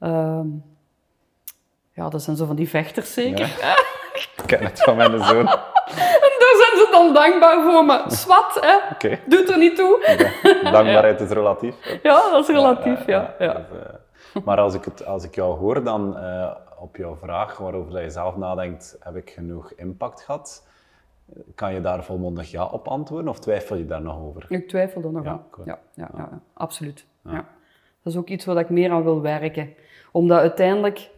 Uh, 0.00 0.40
ja, 1.92 2.08
dat 2.08 2.22
zijn 2.22 2.36
zo 2.36 2.46
van 2.46 2.56
die 2.56 2.68
vechters 2.68 3.12
zeker. 3.12 3.56
Ja. 3.60 3.76
ik 4.18 4.46
ken 4.46 4.62
het 4.62 4.82
van 4.82 4.96
mijn 4.96 5.10
zoon. 5.24 5.46
en 6.26 6.34
daar 6.38 6.56
zijn 6.56 6.76
ze 6.76 6.88
dan 6.90 7.14
dankbaar 7.14 7.62
voor, 7.62 7.84
maar 7.84 8.10
zwart, 8.10 8.60
hè? 8.60 8.76
Okay. 8.92 9.20
Doet 9.26 9.50
er 9.50 9.58
niet 9.58 9.76
toe. 9.76 10.00
Dankbaarheid 10.62 11.20
is 11.26 11.30
relatief. 11.30 11.74
Ja, 12.02 12.30
dat 12.30 12.48
is 12.48 12.54
relatief, 12.54 13.06
ja. 13.06 13.34
ja, 13.38 13.44
ja. 13.44 13.52
Dus, 13.52 13.78
uh, 14.36 14.44
maar 14.44 14.58
als 14.58 14.74
ik, 14.74 14.84
het, 14.84 15.06
als 15.06 15.24
ik 15.24 15.34
jou 15.34 15.58
hoor, 15.58 15.84
dan 15.84 16.16
uh, 16.16 16.54
op 16.78 16.96
jouw 16.96 17.16
vraag 17.16 17.58
waarover 17.58 18.02
je 18.02 18.10
zelf 18.10 18.36
nadenkt, 18.36 18.96
heb 19.00 19.16
ik 19.16 19.30
genoeg 19.30 19.72
impact 19.72 20.22
gehad? 20.22 20.66
Kan 21.54 21.74
je 21.74 21.80
daar 21.80 22.04
volmondig 22.04 22.50
ja 22.50 22.64
op 22.64 22.88
antwoorden 22.88 23.28
of 23.28 23.38
twijfel 23.38 23.76
je 23.76 23.86
daar 23.86 24.02
nog 24.02 24.18
over? 24.20 24.46
Ik 24.48 24.68
twijfel 24.68 25.02
er 25.02 25.12
nog 25.12 25.26
aan. 25.26 25.44
Ja, 25.64 25.78
ja, 25.94 26.10
ja, 26.16 26.40
absoluut. 26.54 27.06
Ja. 27.24 27.44
Dat 28.02 28.12
is 28.12 28.16
ook 28.16 28.28
iets 28.28 28.44
waar 28.44 28.56
ik 28.56 28.70
meer 28.70 28.90
aan 28.90 29.02
wil 29.02 29.20
werken. 29.20 29.74
Omdat 30.12 30.38
uiteindelijk, 30.38 31.10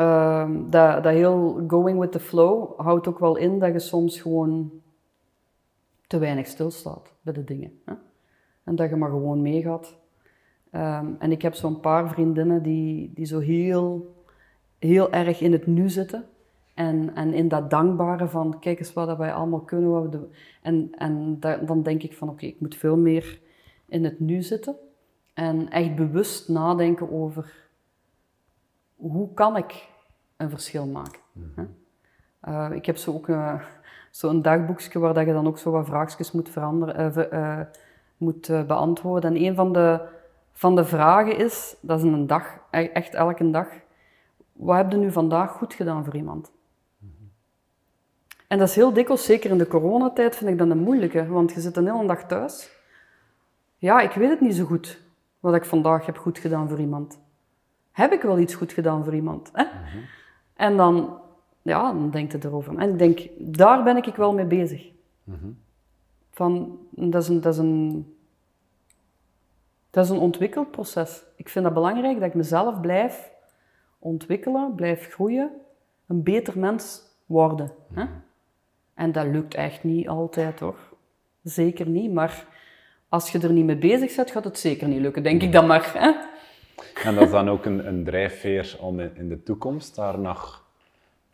uh, 0.00 0.50
dat, 0.68 1.02
dat 1.02 1.12
heel 1.12 1.64
going 1.66 1.98
with 1.98 2.12
the 2.12 2.20
flow 2.20 2.80
houdt 2.80 3.08
ook 3.08 3.18
wel 3.18 3.36
in 3.36 3.58
dat 3.58 3.72
je 3.72 3.78
soms 3.78 4.20
gewoon 4.20 4.70
te 6.06 6.18
weinig 6.18 6.46
stilstaat 6.46 7.14
bij 7.20 7.32
de 7.32 7.44
dingen. 7.44 7.80
Hè? 7.84 7.94
En 8.64 8.76
dat 8.76 8.88
je 8.88 8.96
maar 8.96 9.10
gewoon 9.10 9.42
meegaat. 9.42 9.96
Um, 10.72 11.16
en 11.18 11.32
ik 11.32 11.42
heb 11.42 11.54
zo'n 11.54 11.80
paar 11.80 12.08
vriendinnen 12.08 12.62
die, 12.62 13.12
die 13.14 13.26
zo 13.26 13.38
heel, 13.38 14.14
heel 14.78 15.12
erg 15.12 15.40
in 15.40 15.52
het 15.52 15.66
nu 15.66 15.88
zitten. 15.88 16.24
En, 16.74 17.14
en 17.14 17.34
in 17.34 17.48
dat 17.48 17.70
dankbare 17.70 18.28
van, 18.28 18.58
kijk 18.58 18.78
eens 18.78 18.92
wat 18.92 19.16
wij 19.16 19.32
allemaal 19.32 19.60
kunnen. 19.60 20.10
We. 20.10 20.28
En, 20.62 20.90
en 20.98 21.38
dan 21.40 21.82
denk 21.82 22.02
ik 22.02 22.14
van, 22.14 22.28
oké, 22.28 22.46
ik 22.46 22.60
moet 22.60 22.76
veel 22.76 22.96
meer 22.96 23.40
in 23.86 24.04
het 24.04 24.20
nu 24.20 24.42
zitten. 24.42 24.76
En 25.34 25.70
echt 25.70 25.96
bewust 25.96 26.48
nadenken 26.48 27.12
over, 27.12 27.67
hoe 28.98 29.34
kan 29.34 29.56
ik 29.56 29.88
een 30.36 30.50
verschil 30.50 30.86
maken? 30.86 31.20
Uh, 32.48 32.68
ik 32.70 32.86
heb 32.86 32.96
zo 32.96 33.12
ook 33.12 33.28
uh, 33.28 33.62
zo'n 34.10 34.42
dagboekje 34.42 34.98
waar 34.98 35.14
dat 35.14 35.26
je 35.26 35.32
dan 35.32 35.46
ook 35.46 35.58
zo 35.58 35.70
wat 35.70 35.86
vraagjes 35.86 36.32
moet, 36.32 36.48
veranderen, 36.48 37.28
uh, 37.32 37.60
moet 38.16 38.66
beantwoorden. 38.66 39.34
En 39.34 39.42
een 39.42 39.54
van 39.54 39.72
de, 39.72 40.00
van 40.52 40.76
de 40.76 40.84
vragen 40.84 41.36
is, 41.36 41.76
dat 41.80 41.98
is 41.98 42.04
een 42.04 42.26
dag, 42.26 42.58
e-, 42.70 42.84
echt 42.84 43.14
elke 43.14 43.50
dag, 43.50 43.68
wat 44.52 44.76
heb 44.76 44.90
je 44.90 44.96
nu 44.96 45.12
vandaag 45.12 45.50
goed 45.50 45.74
gedaan 45.74 46.04
voor 46.04 46.16
iemand? 46.16 46.52
En 48.48 48.58
dat 48.58 48.68
is 48.68 48.74
heel 48.74 48.92
dikwijls, 48.92 49.24
zeker 49.24 49.50
in 49.50 49.58
de 49.58 49.66
coronatijd, 49.66 50.36
vind 50.36 50.50
ik 50.50 50.58
dat 50.58 50.70
een 50.70 50.78
moeilijke, 50.78 51.26
want 51.26 51.52
je 51.52 51.60
zit 51.60 51.76
een 51.76 51.86
hele 51.86 52.06
dag 52.06 52.26
thuis. 52.26 52.70
Ja, 53.76 54.00
ik 54.00 54.12
weet 54.12 54.30
het 54.30 54.40
niet 54.40 54.54
zo 54.54 54.64
goed 54.64 55.00
wat 55.40 55.54
ik 55.54 55.64
vandaag 55.64 56.06
heb 56.06 56.18
goed 56.18 56.38
gedaan 56.38 56.68
voor 56.68 56.78
iemand. 56.78 57.18
Heb 57.98 58.12
ik 58.12 58.22
wel 58.22 58.38
iets 58.38 58.54
goed 58.54 58.72
gedaan 58.72 59.04
voor 59.04 59.14
iemand? 59.14 59.50
Hè? 59.52 59.64
Mhm. 59.64 59.98
En 60.54 60.76
dan, 60.76 61.20
ja, 61.62 61.92
dan 61.92 62.10
denk 62.10 62.32
je 62.32 62.38
erover. 62.42 62.78
En 62.78 62.90
ik 62.90 62.98
denk, 62.98 63.20
daar 63.38 63.82
ben 63.82 63.96
ik 63.96 64.16
wel 64.16 64.34
mee 64.34 64.44
bezig. 64.44 64.90
Mhm. 65.24 65.46
Van, 66.30 66.78
dat 66.90 67.22
is 67.22 67.28
een, 67.28 67.40
dat 67.40 67.52
is 67.52 67.58
een, 67.58 68.06
dat 69.90 70.04
is 70.04 70.10
een 70.10 70.18
ontwikkelproces. 70.18 71.22
Ik 71.36 71.48
vind 71.48 71.64
het 71.64 71.74
belangrijk 71.74 72.18
dat 72.18 72.28
ik 72.28 72.34
mezelf 72.34 72.80
blijf 72.80 73.30
ontwikkelen, 73.98 74.74
blijf 74.74 75.12
groeien, 75.12 75.50
een 76.06 76.22
beter 76.22 76.58
mens 76.58 77.02
worden. 77.26 77.72
Hè? 77.92 78.04
Mhm. 78.04 78.12
En 78.94 79.12
dat 79.12 79.26
lukt 79.26 79.54
echt 79.54 79.84
niet 79.84 80.08
altijd 80.08 80.60
hoor. 80.60 80.78
Zeker 81.42 81.86
niet, 81.86 82.12
maar 82.12 82.46
Als 83.10 83.32
je 83.32 83.38
er 83.38 83.52
niet 83.52 83.64
mee 83.64 83.76
bezig 83.76 84.16
bent, 84.16 84.30
gaat 84.30 84.44
het 84.44 84.58
zeker 84.58 84.88
niet 84.88 85.00
lukken, 85.00 85.22
denk 85.22 85.42
ik 85.42 85.52
dan 85.52 85.66
maar. 85.66 85.92
Hè? 85.94 86.12
En 87.04 87.14
dat 87.14 87.24
is 87.24 87.30
dan 87.30 87.48
ook 87.50 87.64
een, 87.64 87.86
een 87.88 88.04
drijfveer 88.04 88.76
om 88.80 89.00
in, 89.00 89.10
in 89.16 89.28
de 89.28 89.42
toekomst 89.42 89.94
daar 89.96 90.18
nog 90.18 90.66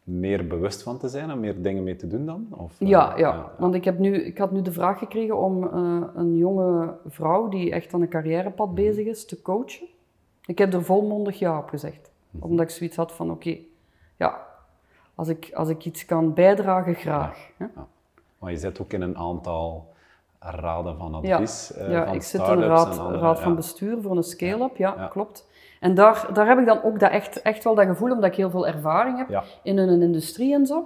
meer 0.02 0.46
bewust 0.46 0.82
van 0.82 0.98
te 0.98 1.08
zijn 1.08 1.30
en 1.30 1.40
meer 1.40 1.62
dingen 1.62 1.82
mee 1.82 1.96
te 1.96 2.06
doen 2.08 2.26
dan? 2.26 2.46
Of, 2.50 2.80
uh, 2.80 2.88
ja, 2.88 3.16
ja, 3.16 3.52
want 3.58 3.74
ik, 3.74 3.84
heb 3.84 3.98
nu, 3.98 4.14
ik 4.24 4.38
had 4.38 4.50
nu 4.52 4.62
de 4.62 4.72
vraag 4.72 4.98
gekregen 4.98 5.38
om 5.38 5.64
uh, 5.64 6.02
een 6.14 6.36
jonge 6.36 6.94
vrouw 7.06 7.48
die 7.48 7.70
echt 7.72 7.94
aan 7.94 8.00
een 8.02 8.08
carrièrepad 8.08 8.66
Mhm. 8.66 8.74
bezig 8.74 9.06
is, 9.06 9.24
te 9.26 9.42
coachen. 9.42 9.86
Ik 10.46 10.58
heb 10.58 10.72
er 10.74 10.84
volmondig 10.84 11.38
ja 11.38 11.58
op 11.58 11.68
gezegd. 11.68 12.10
Mhm. 12.30 12.44
Omdat 12.44 12.64
ik 12.64 12.70
zoiets 12.70 12.96
had 12.96 13.12
van, 13.12 13.30
oké, 13.30 13.56
ja, 14.16 14.46
als 15.14 15.28
ik, 15.28 15.50
als 15.54 15.68
ik 15.68 15.84
iets 15.84 16.04
kan 16.04 16.34
bijdragen, 16.34 16.94
graag. 16.94 17.48
hè. 17.56 17.64
Ja. 17.74 17.86
Maar 18.38 18.50
je 18.50 18.58
zit 18.58 18.80
ook 18.80 18.92
in 18.92 19.02
een 19.02 19.18
aantal 19.18 19.92
raden 20.44 20.96
van 20.98 21.14
advies. 21.14 21.72
eh, 21.72 21.90
ja 21.90 22.04
van 22.04 22.14
ik 22.14 22.22
zit 22.22 22.40
in 22.40 22.46
een 22.46 22.68
raad, 22.68 22.92
en 22.92 22.98
andere- 23.04 23.18
raad 23.20 23.40
van 23.40 23.54
bestuur 23.54 23.96
voor 24.02 24.16
een 24.16 24.22
scale-up, 24.22 24.76
ja, 24.76 24.94
Ja. 24.96 25.06
klopt. 25.06 25.46
En 25.80 25.94
daar, 25.94 26.26
daar 26.32 26.46
heb 26.46 26.58
ik 26.58 26.66
dan 26.66 26.82
ook 26.82 27.00
dat 27.00 27.10
echt, 27.10 27.42
echt 27.42 27.64
wel 27.64 27.74
dat 27.74 27.86
gevoel, 27.86 28.10
omdat 28.12 28.24
ik 28.30 28.36
heel 28.36 28.50
veel 28.50 28.66
ervaring 28.66 29.18
heb 29.18 29.28
in 29.62 29.78
een 29.78 30.02
industrie 30.02 30.54
en 30.54 30.66
zo. 30.66 30.84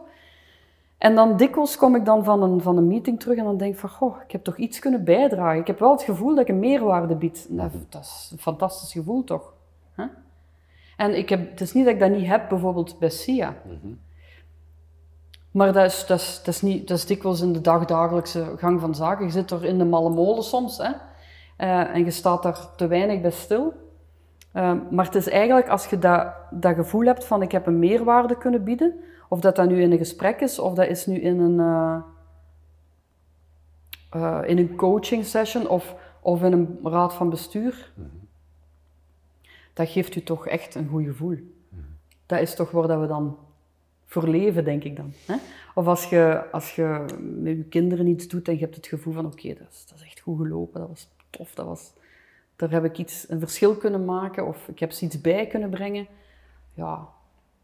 En 0.98 1.14
dan 1.14 1.36
dikwijls 1.36 1.76
kom 1.76 1.94
ik 1.94 2.05
dan 2.05 2.24
van 2.24 2.43
een, 2.43 2.60
van 2.62 2.76
een 2.76 2.86
meeting 2.86 3.20
terug 3.20 3.36
en 3.39 3.44
dan 3.44 3.56
denk 3.56 3.72
ik 3.72 3.78
van, 3.78 3.89
goh, 3.90 4.16
ik 4.24 4.32
heb 4.32 4.44
toch 4.44 4.56
iets 4.56 4.78
kunnen 4.78 5.05
bijdragen. 5.05 5.60
Ik 5.60 5.66
heb 5.66 5.78
wel 5.78 5.90
het 5.90 6.02
gevoel 6.02 6.28
dat 6.35 6.39
ik 6.39 6.48
een 6.48 6.59
meerwaarde 6.59 7.14
bied. 7.14 7.47
Dat, 7.51 7.70
dat 7.89 8.01
is 8.02 8.28
een 8.32 8.39
fantastisch 8.39 8.93
gevoel, 8.93 9.24
toch? 9.24 9.52
En 10.97 11.16
ik 11.18 11.28
heb, 11.28 11.51
het 11.51 11.60
is 11.60 11.72
niet 11.72 11.85
dat 11.85 11.94
ik 11.94 12.01
dat 12.01 12.10
niet 12.10 12.26
heb, 12.26 12.48
bijvoorbeeld 12.48 12.98
bij 12.98 13.10
SIA. 13.10 13.55
Maar 15.59 15.72
dat 15.72 15.85
is, 15.85 16.06
dat, 16.06 16.20
is, 16.20 16.40
dat, 16.44 16.55
is 16.55 16.62
niet, 16.62 16.89
dat 16.89 16.98
is 16.98 17.06
dikwijls 17.06 17.40
in 17.40 17.52
de 17.52 17.60
dagdagelijkse 17.60 18.55
gang 18.56 18.80
van 18.80 18.94
zaken. 18.94 19.24
Je 19.24 19.30
zit 19.30 19.51
er 19.51 19.64
in 19.64 19.78
de 19.78 19.85
malle 19.85 20.10
molen 20.10 20.43
soms 20.43 20.78
hè? 20.78 20.93
Eh, 21.56 21.94
en 21.94 22.05
je 22.05 22.10
staat 22.10 22.43
daar 22.43 22.59
te 22.76 22.86
weinig 22.86 23.20
bij 23.20 23.30
stil. 23.30 23.72
Eh, 24.52 24.72
maar 24.90 25.05
het 25.05 25.14
is 25.14 25.28
eigenlijk 25.28 25.68
als 25.68 25.86
je 25.86 25.98
dat, 25.98 26.32
dat 26.51 26.74
gevoel 26.74 27.05
hebt 27.05 27.24
van 27.24 27.43
ik 27.43 27.52
heb 27.52 27.66
een 27.66 27.78
meerwaarde 27.78 28.39
kunnen 28.39 28.64
bieden, 28.64 28.94
of 29.28 29.40
dat 29.40 29.56
dat 29.56 29.68
nu 29.68 29.82
in 29.82 29.93
een 29.93 29.98
gesprek 29.98 30.40
is, 30.40 30.59
of 30.59 30.74
dat 30.74 30.86
is 30.86 31.06
nu 31.06 31.20
in 31.20 31.40
een, 31.40 31.60
eh, 34.10 34.43
in 34.47 34.59
een 34.59 34.76
coaching 34.76 35.24
session 35.24 35.68
of, 35.68 35.94
of 36.20 36.43
in 36.43 36.52
een 36.52 36.78
raad 36.82 37.14
van 37.14 37.30
bestuur, 37.30 37.93
dat 39.72 39.89
geeft 39.89 40.16
u 40.16 40.22
toch 40.22 40.47
echt 40.47 40.74
een 40.74 40.89
goed 40.89 41.05
gevoel. 41.05 41.36
Dat 42.26 42.40
is 42.40 42.55
toch 42.55 42.70
waar 42.70 42.86
dat 42.86 43.01
we 43.01 43.06
dan 43.06 43.39
voor 44.09 44.28
leven, 44.28 44.64
denk 44.64 44.85
ik 44.85 44.97
dan. 44.97 45.12
Hè? 45.26 45.36
Of 45.74 45.86
als 45.86 46.05
je, 46.05 46.51
als 46.52 46.74
je 46.74 47.05
met 47.18 47.56
je 47.56 47.64
kinderen 47.64 48.06
iets 48.06 48.28
doet 48.28 48.48
en 48.48 48.55
je 48.55 48.60
hebt 48.60 48.76
het 48.76 48.86
gevoel 48.86 49.12
van 49.14 49.26
oké, 49.26 49.48
dat, 49.48 49.68
is, 49.70 49.86
dat 49.89 49.98
is 49.98 50.05
echt 50.05 50.20
goed 50.20 50.39
gelopen, 50.39 50.80
dat 50.80 50.89
was 50.89 51.09
tof, 51.30 51.55
dat 51.55 51.66
was, 51.66 51.93
daar 52.56 52.70
heb 52.70 52.85
ik 52.85 52.98
iets, 52.98 53.30
een 53.30 53.39
verschil 53.39 53.76
kunnen 53.76 54.05
maken 54.05 54.47
of 54.47 54.68
ik 54.68 54.78
heb 54.78 54.93
ze 54.93 55.05
iets 55.05 55.20
bij 55.20 55.47
kunnen 55.47 55.70
brengen. 55.70 56.06
Ja, 56.74 57.09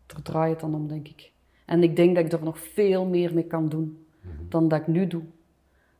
daar 0.07 0.23
draait 0.23 0.51
het 0.51 0.61
dan 0.61 0.75
om, 0.75 0.89
denk 0.89 1.09
ik. 1.09 1.33
En 1.65 1.83
ik 1.83 1.97
denk 1.97 2.15
dat 2.15 2.25
ik 2.25 2.33
er 2.33 2.43
nog 2.43 2.59
veel 2.59 3.05
meer 3.05 3.35
mee 3.35 3.45
kan 3.45 3.69
doen 3.69 4.07
dan 4.49 4.69
dat 4.69 4.81
ik 4.81 4.87
nu 4.87 5.07
doe. 5.07 5.23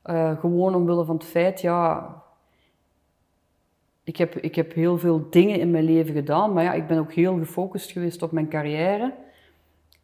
Eh, 0.03 0.39
gewoon 0.41 0.75
omwille 0.75 1.05
van 1.05 1.17
het 1.17 1.25
feit, 1.25 1.61
ja, 1.61 2.15
ik 4.05 4.17
heb, 4.17 4.37
ik 4.37 4.55
heb 4.55 4.73
heel 4.75 4.99
veel 4.99 5.27
dingen 5.31 5.61
in 5.61 5.71
mijn 5.71 5.85
leven 5.85 6.15
gedaan, 6.15 6.53
maar 6.53 6.65
ja, 6.65 6.73
ik 6.73 6.87
ben 6.87 6.99
ook 6.99 7.13
heel 7.13 7.39
gefocust 7.39 7.91
geweest 7.91 8.23
op 8.23 8.33
mijn 8.33 8.49
carrière. 8.49 9.15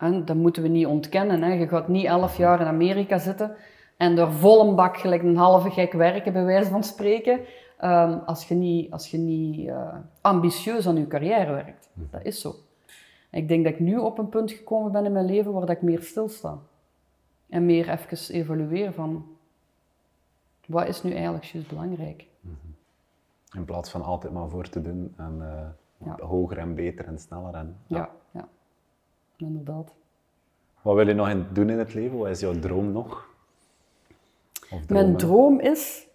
En 0.00 0.24
dat 0.24 0.36
moeten 0.36 0.62
we 0.62 0.68
niet 0.68 0.86
ontkennen. 0.86 1.42
Hè. 1.42 1.52
Je 1.52 1.68
gaat 1.68 1.88
niet 1.88 2.04
elf 2.04 2.36
jaar 2.36 2.60
in 2.60 2.66
Amerika 2.66 3.18
zitten 3.18 3.56
en 3.96 4.18
er 4.18 4.32
vol 4.32 4.68
een 4.68 4.74
bak 4.74 4.96
gelijk 4.96 5.22
een 5.22 5.36
halve 5.36 5.70
gek 5.70 5.92
werken, 5.92 6.32
bij 6.32 6.44
wijze 6.44 6.70
van 6.70 6.84
spreken, 6.84 7.40
ehm, 7.78 8.18
als 8.26 8.48
je 8.48 8.54
niet, 8.54 8.92
als 8.92 9.10
je 9.10 9.18
niet 9.18 9.68
eh, 9.68 9.94
ambitieus 10.20 10.86
aan 10.86 10.96
je 10.96 11.06
carrière 11.06 11.52
werkt. 11.52 11.88
Dat 11.94 12.24
is 12.24 12.40
zo. 12.40 12.54
Ik 13.30 13.48
denk 13.48 13.64
dat 13.64 13.72
ik 13.72 13.80
nu 13.80 13.96
op 13.98 14.18
een 14.18 14.28
punt 14.28 14.52
gekomen 14.52 14.92
ben 14.92 15.04
in 15.04 15.12
mijn 15.12 15.24
leven 15.24 15.52
waar 15.52 15.60
dat 15.66 15.76
ik 15.76 15.82
meer 15.82 16.02
stilsta. 16.02 16.58
En 17.48 17.66
meer 17.66 17.88
even 17.90 18.34
evalueer 18.34 18.92
van, 18.92 19.26
wat 20.66 20.88
is 20.88 21.02
nu 21.02 21.12
eigenlijk 21.12 21.44
juist 21.44 21.68
belangrijk? 21.68 22.26
In 23.54 23.64
plaats 23.64 23.90
van 23.90 24.02
altijd 24.02 24.32
maar 24.32 24.48
voor 24.48 24.68
te 24.68 24.82
doen 24.82 25.14
en 25.16 25.36
eh, 25.40 26.06
Ja. 26.06 26.26
hoger 26.26 26.58
en 26.58 26.74
beter 26.74 27.06
en 27.06 27.18
sneller. 27.18 27.54
En, 27.54 27.76
Ja, 27.86 27.96
ja. 27.96 28.10
Inderdaad. 29.40 29.94
Wat 30.82 30.94
wil 30.94 31.08
je 31.08 31.14
nog 31.14 31.28
in, 31.28 31.46
doen 31.52 31.70
in 31.70 31.78
het 31.78 31.94
leven? 31.94 32.18
Wat 32.18 32.28
is 32.28 32.40
jouw 32.40 32.58
droom 32.58 32.92
nog? 32.92 33.28
Mijn 34.88 35.16
droom 35.16 35.60
is 35.60 36.06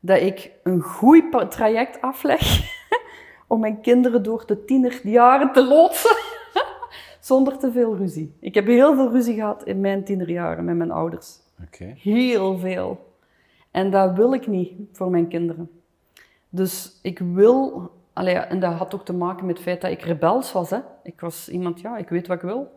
dat 0.00 0.20
ik 0.20 0.52
een 0.62 0.80
goed 0.80 1.50
traject 1.50 2.00
afleg 2.00 2.62
om 3.46 3.60
mijn 3.60 3.80
kinderen 3.80 4.22
door 4.22 4.46
de 4.46 4.64
tienerjaren 4.64 5.52
te 5.52 5.64
loodsen. 5.64 6.16
Zonder 7.20 7.58
te 7.58 7.72
veel 7.72 7.96
ruzie. 7.96 8.34
Ik 8.40 8.54
heb 8.54 8.66
heel 8.66 8.94
veel 8.94 9.10
ruzie 9.10 9.34
gehad 9.34 9.64
in 9.64 9.80
mijn 9.80 10.04
tienerjaren 10.04 10.64
met 10.64 10.76
mijn 10.76 10.90
ouders. 10.90 11.38
Heel 11.80 12.58
veel. 12.58 13.08
En 13.70 13.90
dat 13.90 14.16
wil 14.16 14.34
ik 14.34 14.46
niet 14.46 14.72
voor 14.92 15.10
mijn 15.10 15.28
kinderen. 15.28 15.70
Dus 16.48 16.98
ik 17.02 17.18
wil... 17.18 17.90
Allee, 18.12 18.34
en 18.34 18.60
dat 18.60 18.72
had 18.72 18.94
ook 18.94 19.04
te 19.04 19.12
maken 19.12 19.46
met 19.46 19.54
het 19.54 19.64
feit 19.64 19.80
dat 19.80 19.90
ik 19.90 20.02
rebels 20.02 20.52
was. 20.52 20.70
Hè. 20.70 20.78
Ik 21.02 21.20
was 21.20 21.48
iemand, 21.48 21.80
ja, 21.80 21.96
ik 21.96 22.08
weet 22.08 22.26
wat 22.26 22.36
ik 22.36 22.42
wil. 22.42 22.74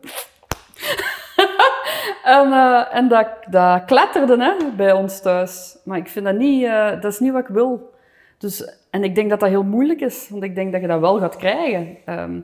en 2.24 2.52
eh, 2.52 2.94
en 2.94 3.08
dat, 3.08 3.28
dat 3.50 3.84
kletterde 3.84 4.36
hè, 4.38 4.70
bij 4.76 4.92
ons 4.92 5.20
thuis. 5.20 5.78
Maar 5.84 5.98
ik 5.98 6.08
vind 6.08 6.24
dat 6.24 6.36
niet... 6.36 6.64
eh, 6.64 6.90
dat 7.00 7.12
is 7.12 7.18
niet 7.18 7.32
wat 7.32 7.48
ik 7.48 7.54
wil. 7.54 7.92
Dus, 8.38 8.78
en 8.90 9.04
ik 9.04 9.14
denk 9.14 9.30
dat 9.30 9.40
dat 9.40 9.48
heel 9.48 9.64
moeilijk 9.64 10.00
is. 10.00 10.28
Want 10.28 10.42
ik 10.42 10.54
denk 10.54 10.72
dat 10.72 10.80
je 10.80 10.86
dat 10.86 11.00
wel 11.00 11.18
gaat 11.18 11.36
krijgen. 11.36 11.96
Ehm, 12.04 12.40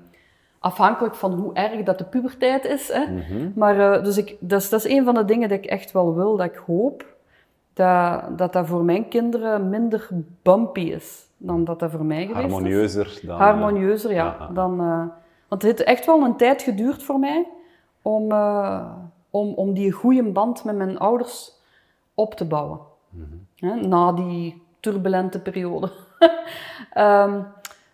afhankelijk 0.59 1.15
van 1.15 1.33
hoe 1.33 1.55
erg 1.55 1.83
dat 1.83 1.99
de 1.99 2.05
puberteit 2.05 2.65
is. 2.65 2.89
Hè. 2.93 3.05
Maar 3.55 3.93
eh, 3.93 4.05
dus 4.05 4.17
ik, 4.17 4.37
dat, 4.41 4.61
is, 4.61 4.69
dat 4.69 4.85
is 4.85 4.93
een 4.93 5.05
van 5.05 5.15
de 5.15 5.25
dingen 5.25 5.49
dat 5.49 5.59
ik 5.59 5.67
echt 5.67 5.93
wel 5.93 6.15
wil, 6.15 6.37
dat 6.37 6.47
ik 6.47 6.63
hoop 6.67 7.05
dat 7.73 8.39
dat, 8.39 8.53
dat 8.53 8.67
voor 8.67 8.85
mijn 8.85 9.09
kinderen 9.09 9.69
minder 9.69 10.09
bumpy 10.43 10.81
is 10.81 11.29
dan 11.43 11.65
dat 11.65 11.79
dat 11.79 11.91
voor 11.91 12.05
mij 12.05 12.27
geweest 12.27 12.47
is. 12.47 12.53
Harmonieuzer 12.53 13.21
dan... 13.23 13.35
eh, 13.39 13.41
Harmonieuzer, 13.41 14.13
ja. 14.13 14.49
Dan, 14.55 14.81
eh, 14.81 15.05
want 15.49 15.63
het 15.63 15.63
heeft 15.63 15.83
echt 15.83 16.07
wel 16.07 16.23
een 16.23 16.37
tijd 16.37 16.63
geduurd 16.63 17.03
voor 17.03 17.19
mij 17.19 17.47
om, 18.03 18.31
eh, 18.33 18.87
om, 19.31 19.53
om 19.55 19.73
die 19.75 19.93
goede 19.93 20.23
band 20.23 20.65
met 20.65 20.77
mijn 20.77 20.99
ouders 20.99 21.53
op 22.15 22.35
te 22.35 22.45
bouwen. 22.45 22.79
Hè, 23.57 23.75
na 23.75 24.13
die 24.13 24.63
turbulente 24.81 25.41
periode. 25.41 25.91
Ehm, 26.93 27.41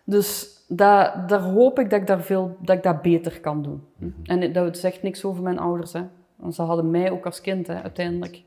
dus 0.03 0.59
dat, 0.67 1.29
daar 1.29 1.41
hoop 1.41 1.79
ik 1.79 1.89
dat 1.89 1.99
ik, 1.99 2.07
daar 2.07 2.21
veel, 2.21 2.57
dat 2.59 2.75
ik 2.77 2.83
dat 2.83 3.01
beter 3.01 3.39
kan 3.39 3.61
doen. 3.61 3.83
En 4.23 4.53
dat 4.53 4.77
zegt 4.77 5.03
niks 5.03 5.25
over 5.25 5.43
mijn 5.43 5.59
ouders. 5.59 5.93
Hè. 5.93 6.01
Want 6.35 6.55
ze 6.55 6.61
hadden 6.61 6.89
mij 6.91 7.11
ook 7.11 7.25
als 7.25 7.41
kind, 7.41 7.67
hè, 7.67 7.81
uiteindelijk. 7.81 8.43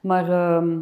Maar 0.00 0.30
ehm, 0.30 0.78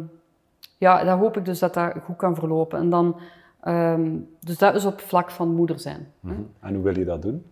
ja, 0.77 1.03
daar 1.03 1.17
hoop 1.17 1.37
ik 1.37 1.45
dus 1.45 1.59
dat 1.59 1.73
dat 1.73 1.93
goed 2.03 2.15
kan 2.15 2.35
verlopen. 2.35 2.79
En 2.79 2.89
dan, 2.89 3.15
ehm, 3.63 4.17
dus 4.39 4.57
dat 4.57 4.75
is 4.75 4.85
op 4.85 4.99
vlak 5.01 5.31
van 5.31 5.55
moeder 5.55 5.79
zijn. 5.79 6.07
Mhm. 6.19 6.41
En 6.59 6.73
hoe 6.73 6.83
wil 6.83 6.97
je 6.97 7.05
dat 7.05 7.21
doen? 7.21 7.45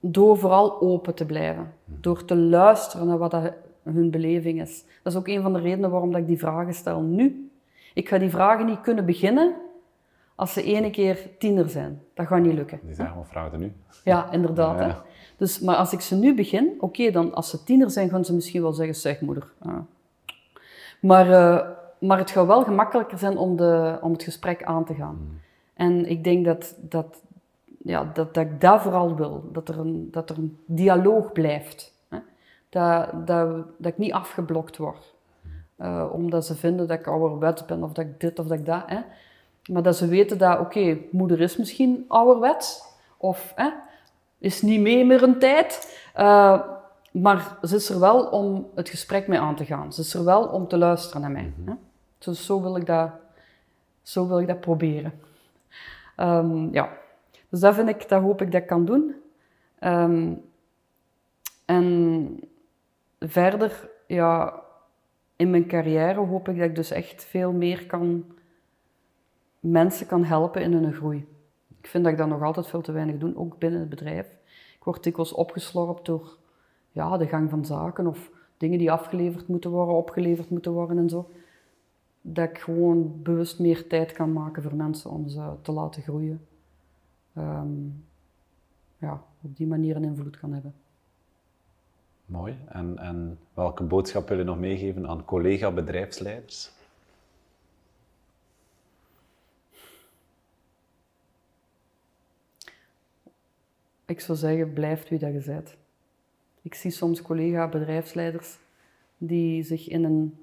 Door 0.00 0.38
vooral 0.38 0.80
open 0.80 1.14
te 1.14 1.26
blijven. 1.26 1.72
Door 1.84 2.24
te 2.24 2.36
luisteren 2.36 3.06
naar 3.06 3.18
wat 3.18 3.30
dat 3.30 3.52
hun 3.82 4.10
beleving 4.10 4.60
is. 4.60 4.84
Dat 5.02 5.12
is 5.12 5.18
ook 5.18 5.28
een 5.28 5.42
van 5.42 5.52
de 5.52 5.60
redenen 5.60 5.90
waarom 5.90 6.12
dat 6.12 6.20
ik 6.20 6.26
die 6.26 6.38
vragen 6.38 6.74
stel 6.74 7.00
nu. 7.00 7.50
Ik 7.94 8.08
ga 8.08 8.18
die 8.18 8.30
vragen 8.30 8.66
niet 8.66 8.80
kunnen 8.80 9.06
beginnen 9.06 9.54
als 10.34 10.52
ze 10.52 10.62
ene 10.62 10.90
keer 10.90 11.28
tiener 11.38 11.68
zijn. 11.68 12.00
Dat 12.14 12.26
gaat 12.26 12.40
niet 12.40 12.54
lukken. 12.54 12.80
Die 12.82 12.94
zeggen, 12.94 13.16
wat 13.16 13.28
vragen 13.28 13.60
nu? 13.60 13.72
Ja, 14.04 14.32
inderdaad. 14.32 14.78
Ja. 14.78 14.86
Hè? 14.86 14.94
Dus, 15.36 15.60
maar 15.60 15.76
als 15.76 15.92
ik 15.92 16.00
ze 16.00 16.16
nu 16.16 16.34
begin, 16.34 16.74
oké, 16.78 17.10
dan 17.10 17.34
als 17.34 17.50
ze 17.50 17.64
tiener 17.64 17.90
zijn, 17.90 18.08
gaan 18.08 18.24
ze 18.24 18.34
misschien 18.34 18.62
wel 18.62 18.72
zeggen, 18.72 18.94
zeg 18.94 19.20
moeder. 19.20 19.52
ah." 19.58 19.78
Maar, 21.00 21.30
eh, 21.30 21.68
maar 22.02 22.18
het 22.18 22.30
gaat 22.30 22.46
wel 22.46 22.64
gemakkelijker 22.64 23.18
zijn 23.18 23.36
om, 23.36 23.56
de, 23.56 23.98
om 24.00 24.12
het 24.12 24.22
gesprek 24.22 24.64
aan 24.64 24.84
te 24.84 24.94
gaan. 24.94 25.40
En 25.74 26.06
ik 26.10 26.24
denk 26.24 26.44
dat, 26.44 26.74
dat, 26.80 27.22
ja, 27.78 28.10
dat, 28.14 28.34
dat 28.34 28.44
ik 28.44 28.60
dat 28.60 28.80
vooral 28.80 29.16
wil. 29.16 29.48
Dat 29.52 29.68
er 29.68 29.78
een, 29.78 30.08
dat 30.10 30.30
er 30.30 30.38
een 30.38 30.58
dialoog 30.66 31.32
blijft. 31.32 31.94
Hè? 32.08 32.18
Dat, 32.68 33.26
dat, 33.26 33.66
dat 33.78 33.92
ik 33.92 33.98
niet 33.98 34.12
afgeblokt 34.12 34.76
word. 34.76 35.14
Eh, 35.76 36.06
omdat 36.12 36.46
ze 36.46 36.54
vinden 36.54 36.88
dat 36.88 36.98
ik 36.98 37.06
ouderwets 37.06 37.64
ben 37.64 37.82
of 37.82 37.92
dat 37.92 38.04
ik 38.04 38.20
dit 38.20 38.38
of 38.38 38.46
dat 38.46 38.58
ik 38.58 38.66
dat. 38.66 38.82
Hè? 38.86 39.00
Maar 39.72 39.82
dat 39.82 39.96
ze 39.96 40.06
weten 40.06 40.38
dat, 40.38 40.58
oké, 40.58 40.98
moeder 41.10 41.40
is 41.40 41.56
misschien 41.56 42.04
ouderwets. 42.08 42.82
Of 43.16 43.52
hè, 43.56 43.70
is 44.38 44.62
niet 44.62 44.80
mee 44.80 45.06
meer 45.06 45.22
een 45.22 45.38
tijd. 45.38 45.98
Eh, 46.14 46.60
maar 47.12 47.58
ze 47.62 47.76
is 47.76 47.88
er 47.88 48.00
wel 48.00 48.24
om 48.24 48.66
het 48.74 48.88
gesprek 48.88 49.28
mee 49.28 49.38
aan 49.38 49.56
te 49.56 49.64
gaan. 49.64 49.92
Ze 49.92 50.00
is 50.00 50.14
er 50.14 50.24
wel 50.24 50.44
om 50.44 50.68
te 50.68 50.78
luisteren 50.78 51.20
naar 51.20 51.30
mij. 51.30 51.52
Hè? 51.64 51.72
Dus 52.24 52.46
zo 52.46 52.62
wil 52.62 52.76
ik 52.76 52.86
dat, 52.86 53.10
zo 54.02 54.28
wil 54.28 54.40
ik 54.40 54.46
dat 54.46 54.60
proberen. 54.60 55.12
Ehm, 56.16 56.74
ja. 56.74 56.98
Dus 57.48 57.60
dat 57.60 57.74
vind 57.74 57.88
ik, 57.88 58.08
dat 58.08 58.22
hoop 58.22 58.42
ik 58.42 58.52
dat 58.52 58.60
ik 58.60 58.66
kan 58.66 58.84
doen. 58.84 59.14
Ehm, 59.78 60.34
en 61.64 62.40
verder, 63.18 63.90
ja, 64.06 64.60
in 65.36 65.50
mijn 65.50 65.66
carrière 65.66 66.20
hoop 66.20 66.48
ik 66.48 66.58
dat 66.58 66.68
ik 66.68 66.74
dus 66.74 66.90
echt 66.90 67.24
veel 67.24 67.52
meer 67.52 67.86
kan 67.86 68.24
mensen 69.60 70.06
kan 70.06 70.24
helpen 70.24 70.62
in 70.62 70.72
hun 70.72 70.92
groei. 70.92 71.26
Ik 71.80 71.86
vind 71.86 72.04
dat 72.04 72.12
ik 72.12 72.18
dat 72.18 72.28
nog 72.28 72.42
altijd 72.42 72.66
veel 72.66 72.80
te 72.80 72.92
weinig 72.92 73.18
doe, 73.18 73.36
ook 73.36 73.58
binnen 73.58 73.80
het 73.80 73.88
bedrijf. 73.88 74.26
Ik 74.76 74.84
word 74.84 75.02
dikwijls 75.02 75.32
opgeslorpt 75.32 76.06
door 76.06 76.36
ja, 76.90 77.16
de 77.16 77.26
gang 77.26 77.50
van 77.50 77.64
zaken 77.64 78.06
of 78.06 78.30
dingen 78.56 78.78
die 78.78 78.92
afgeleverd 78.92 79.48
moeten 79.48 79.70
worden, 79.70 79.94
opgeleverd 79.94 80.50
moeten 80.50 80.72
worden 80.72 80.98
en 80.98 81.08
zo. 81.08 81.30
Dat 82.22 82.48
ik 82.48 82.58
gewoon 82.58 83.22
bewust 83.22 83.58
meer 83.58 83.86
tijd 83.86 84.12
kan 84.12 84.32
maken 84.32 84.62
voor 84.62 84.74
mensen 84.74 85.10
om 85.10 85.28
ze 85.28 85.52
te 85.62 85.72
laten 85.72 86.02
groeien. 86.02 86.46
Ehm, 87.32 87.88
ja, 88.98 89.22
op 89.40 89.56
die 89.56 89.66
manier 89.66 89.96
een 89.96 90.04
invloed 90.04 90.38
kan 90.38 90.52
hebben. 90.52 90.74
Mooi. 92.26 92.56
En, 92.68 92.98
en 92.98 93.38
welke 93.54 93.82
boodschap 93.82 94.28
wil 94.28 94.38
je 94.38 94.44
nog 94.44 94.58
meegeven 94.58 95.08
aan 95.08 95.24
collega-bedrijfsleiders? 95.24 96.72
Ik 104.04 104.20
zou 104.20 104.38
zeggen, 104.38 104.72
blijf 104.72 105.08
wie 105.08 105.18
dat 105.18 105.32
je 105.32 105.42
bent. 105.46 105.76
Ik 106.62 106.74
zie 106.74 106.90
soms 106.90 107.22
collega-bedrijfsleiders 107.22 108.58
die 109.18 109.62
zich 109.62 109.88
in 109.88 110.04
een, 110.04 110.38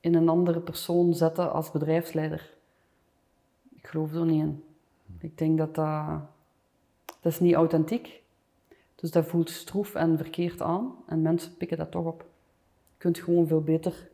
in 0.00 0.14
een 0.14 0.28
andere 0.28 0.60
persoon 0.60 1.14
zetten 1.14 1.52
als 1.52 1.70
bedrijfsleider. 1.70 2.54
Ik 3.70 3.86
geloof 3.86 4.12
er 4.12 4.24
niet 4.24 4.42
in. 4.42 4.64
Ik 5.18 5.38
denk 5.38 5.58
dat 5.58 5.74
dat... 5.74 6.20
Dat 7.20 7.32
is 7.32 7.40
niet 7.40 7.54
authentiek. 7.54 8.22
Dus 8.94 9.10
dat 9.10 9.26
voelt 9.26 9.50
stroef 9.50 9.94
en 9.94 10.16
verkeerd 10.16 10.62
aan. 10.62 10.94
En 11.06 11.22
mensen 11.22 11.56
pikken 11.56 11.76
dat 11.76 11.90
toch 11.90 12.04
op. 12.04 12.20
Je 12.88 12.98
kunt 12.98 13.18
gewoon 13.18 13.46
veel 13.46 13.62
beter 13.62 14.10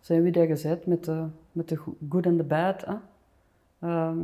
zijn 0.00 0.22
wie 0.22 0.38
je 0.38 0.60
bent, 0.62 0.86
met 0.86 1.04
de, 1.04 1.26
met 1.52 1.68
de 1.68 1.80
good 2.08 2.26
en 2.26 2.36
de 2.36 2.42
bad. 2.42 2.86
Ehm, 3.78 4.18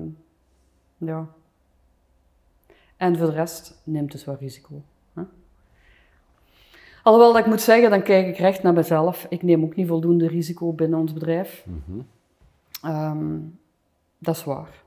ja. 0.96 1.28
En 2.96 3.16
voor 3.16 3.26
de 3.26 3.32
rest, 3.32 3.80
neemt 3.84 4.12
dus 4.12 4.24
wat 4.24 4.40
risico. 4.40 4.82
Alhoewel 7.02 7.32
dat 7.32 7.40
ik 7.40 7.46
moet 7.46 7.60
zeggen, 7.60 7.90
dan 7.90 8.02
kijk 8.02 8.26
ik 8.26 8.36
recht 8.36 8.62
naar 8.62 8.72
mezelf. 8.72 9.26
Ik 9.28 9.42
neem 9.42 9.64
ook 9.64 9.74
niet 9.74 9.88
voldoende 9.88 10.28
risico 10.28 10.72
binnen 10.72 10.98
ons 10.98 11.12
bedrijf. 11.12 11.66
Ehm, 12.82 13.38
dat 14.18 14.36
is 14.36 14.44
waar. 14.44 14.82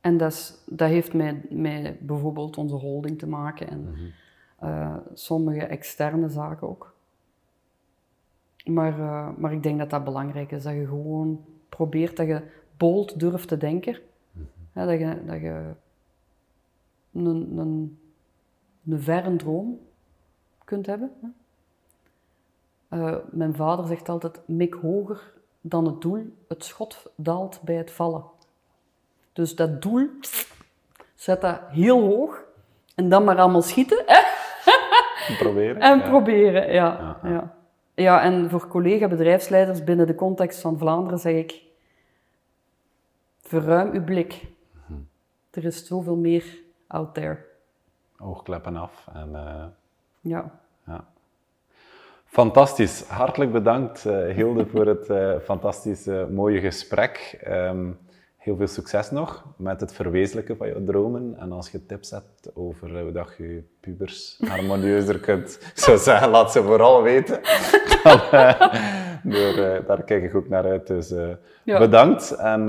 En 0.00 0.16
dat, 0.16 0.32
is, 0.32 0.54
dat 0.66 0.88
heeft 0.88 1.12
met, 1.50 2.06
bijvoorbeeld 2.06 2.56
onze 2.56 2.74
holding 2.74 3.18
te 3.18 3.26
maken 3.28 3.68
en 3.68 3.94
eh, 4.58 4.96
sommige 5.14 5.66
externe 5.66 6.28
zaken 6.28 6.68
ook. 6.68 6.94
Maar, 8.64 9.00
eh, 9.00 9.28
maar 9.36 9.52
ik 9.52 9.62
denk 9.62 9.78
dat 9.78 9.90
dat 9.90 10.04
belangrijk 10.04 10.52
is, 10.52 10.62
dat 10.62 10.74
je 10.74 10.86
gewoon 10.86 11.44
probeert 11.68 12.16
dat 12.16 12.26
je 12.26 12.42
bold 12.76 13.20
durft 13.20 13.48
te 13.48 13.56
denken. 13.56 13.98
Ja, 14.74 14.86
dat 14.86 14.98
je, 14.98 15.22
dat 15.26 15.40
je 15.40 15.70
een, 17.12 17.58
een, 17.58 17.98
een 18.86 19.00
verre 19.00 19.36
droom 19.36 19.78
kunt 20.66 20.86
hebben. 20.86 21.34
Eh, 22.88 23.16
mijn 23.30 23.54
vader 23.54 23.86
zegt 23.86 24.08
altijd, 24.08 24.40
mik 24.46 24.74
hoger 24.74 25.32
dan 25.60 25.84
het 25.86 26.00
doel, 26.00 26.36
het 26.48 26.64
schot 26.64 27.10
daalt 27.14 27.60
bij 27.62 27.74
het 27.74 27.90
vallen. 27.90 28.24
Dus 29.32 29.54
dat 29.54 29.82
doel, 29.82 30.08
zet 31.14 31.40
dat 31.40 31.60
heel 31.68 32.00
hoog 32.00 32.44
en 32.94 33.08
dan 33.08 33.24
maar 33.24 33.38
allemaal 33.38 33.62
schieten. 33.62 34.02
Hè? 34.06 34.20
Proberen? 35.38 35.80
En 35.90 35.98
Ja. 35.98 36.08
proberen, 36.08 36.72
ja. 36.72 37.18
Ja, 37.22 37.56
ja. 37.94 38.22
en 38.22 38.50
voor 38.50 38.68
collega-bedrijfsleiders 38.68 39.84
binnen 39.84 40.06
de 40.06 40.14
context 40.14 40.60
van 40.60 40.78
Vlaanderen 40.78 41.18
zeg 41.18 41.34
ik, 41.34 41.62
verruim 43.40 43.92
uw 43.92 44.04
blik. 44.04 44.46
Er 45.50 45.64
is 45.64 45.86
zoveel 45.86 46.16
meer 46.16 46.58
out 46.86 47.14
there. 47.14 47.44
Oogkleppen 48.18 48.76
af. 48.76 49.06
En, 49.14 49.34
eh, 49.34 49.64
Ja. 50.26 50.50
ja. 50.86 51.04
Fantastisch. 52.24 53.02
Hartelijk 53.08 53.52
bedankt, 53.52 54.06
eh, 54.06 54.34
Hilde, 54.34 54.66
voor 54.72 54.86
het 54.86 55.10
eh, 55.10 55.32
fantastische, 55.44 56.26
mooie 56.30 56.60
gesprek. 56.60 57.38
Ehm, 57.42 57.90
heel 58.36 58.56
veel 58.56 58.66
succes 58.66 59.10
nog 59.10 59.44
met 59.56 59.80
het 59.80 59.92
verwezenlijken 59.92 60.56
van 60.56 60.68
jouw 60.68 60.84
dromen. 60.84 61.34
En 61.38 61.52
als 61.52 61.70
je 61.70 61.86
tips 61.86 62.10
hebt 62.10 62.50
over 62.54 62.96
eh, 62.96 63.02
hoe 63.02 63.12
dat 63.12 63.34
je 63.38 63.48
je 63.48 63.62
pubers 63.80 64.36
harmonieuzer 64.48 65.18
kunt, 65.20 65.72
zou 65.74 65.98
zeggen, 65.98 66.30
laat 66.30 66.52
ze 66.52 66.62
vooral 66.62 67.02
weten. 67.02 67.40
Dan, 68.02 68.20
door, 69.32 69.82
daar 69.86 70.02
kijk 70.04 70.22
ik 70.22 70.34
ook 70.34 70.48
naar 70.48 70.64
uit. 70.64 70.86
Dus 70.86 71.14
Ja. 71.64 71.78
bedankt 71.78 72.30
en 72.30 72.60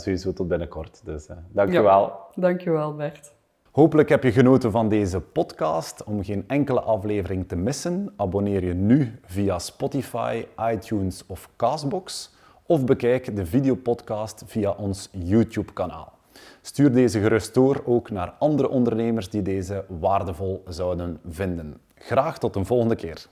sowieso 0.00 0.32
tot 0.32 0.48
binnenkort. 0.48 1.00
Dus 1.04 1.26
eh 1.26 1.36
dankjewel. 1.48 2.12
Dankjewel, 2.34 2.94
Bert. 2.94 3.32
Hopelijk 3.72 4.08
heb 4.08 4.22
je 4.22 4.32
genoten 4.32 4.70
van 4.70 4.88
deze 4.88 5.20
podcast. 5.20 6.04
Om 6.04 6.24
geen 6.24 6.44
enkele 6.46 6.80
aflevering 6.80 7.48
te 7.48 7.56
missen, 7.56 8.12
abonneer 8.16 8.64
je 8.64 8.74
nu 8.74 9.20
via 9.24 9.58
Spotify, 9.58 10.44
iTunes 10.72 11.24
of 11.26 11.48
Castbox. 11.56 12.34
Of 12.66 12.84
bekijk 12.84 13.36
de 13.36 13.46
videopodcast 13.46 14.42
via 14.46 14.70
ons 14.70 15.08
YouTube-kanaal. 15.12 16.12
Stuur 16.62 16.92
deze 16.92 17.20
gerust 17.20 17.54
door 17.54 17.82
ook 17.84 18.10
naar 18.10 18.34
andere 18.38 18.68
ondernemers 18.68 19.28
die 19.30 19.42
deze 19.42 19.84
waardevol 20.00 20.62
zouden 20.68 21.20
vinden. 21.28 21.80
Graag 21.94 22.38
tot 22.38 22.56
een 22.56 22.66
volgende 22.66 22.96
keer. 22.96 23.26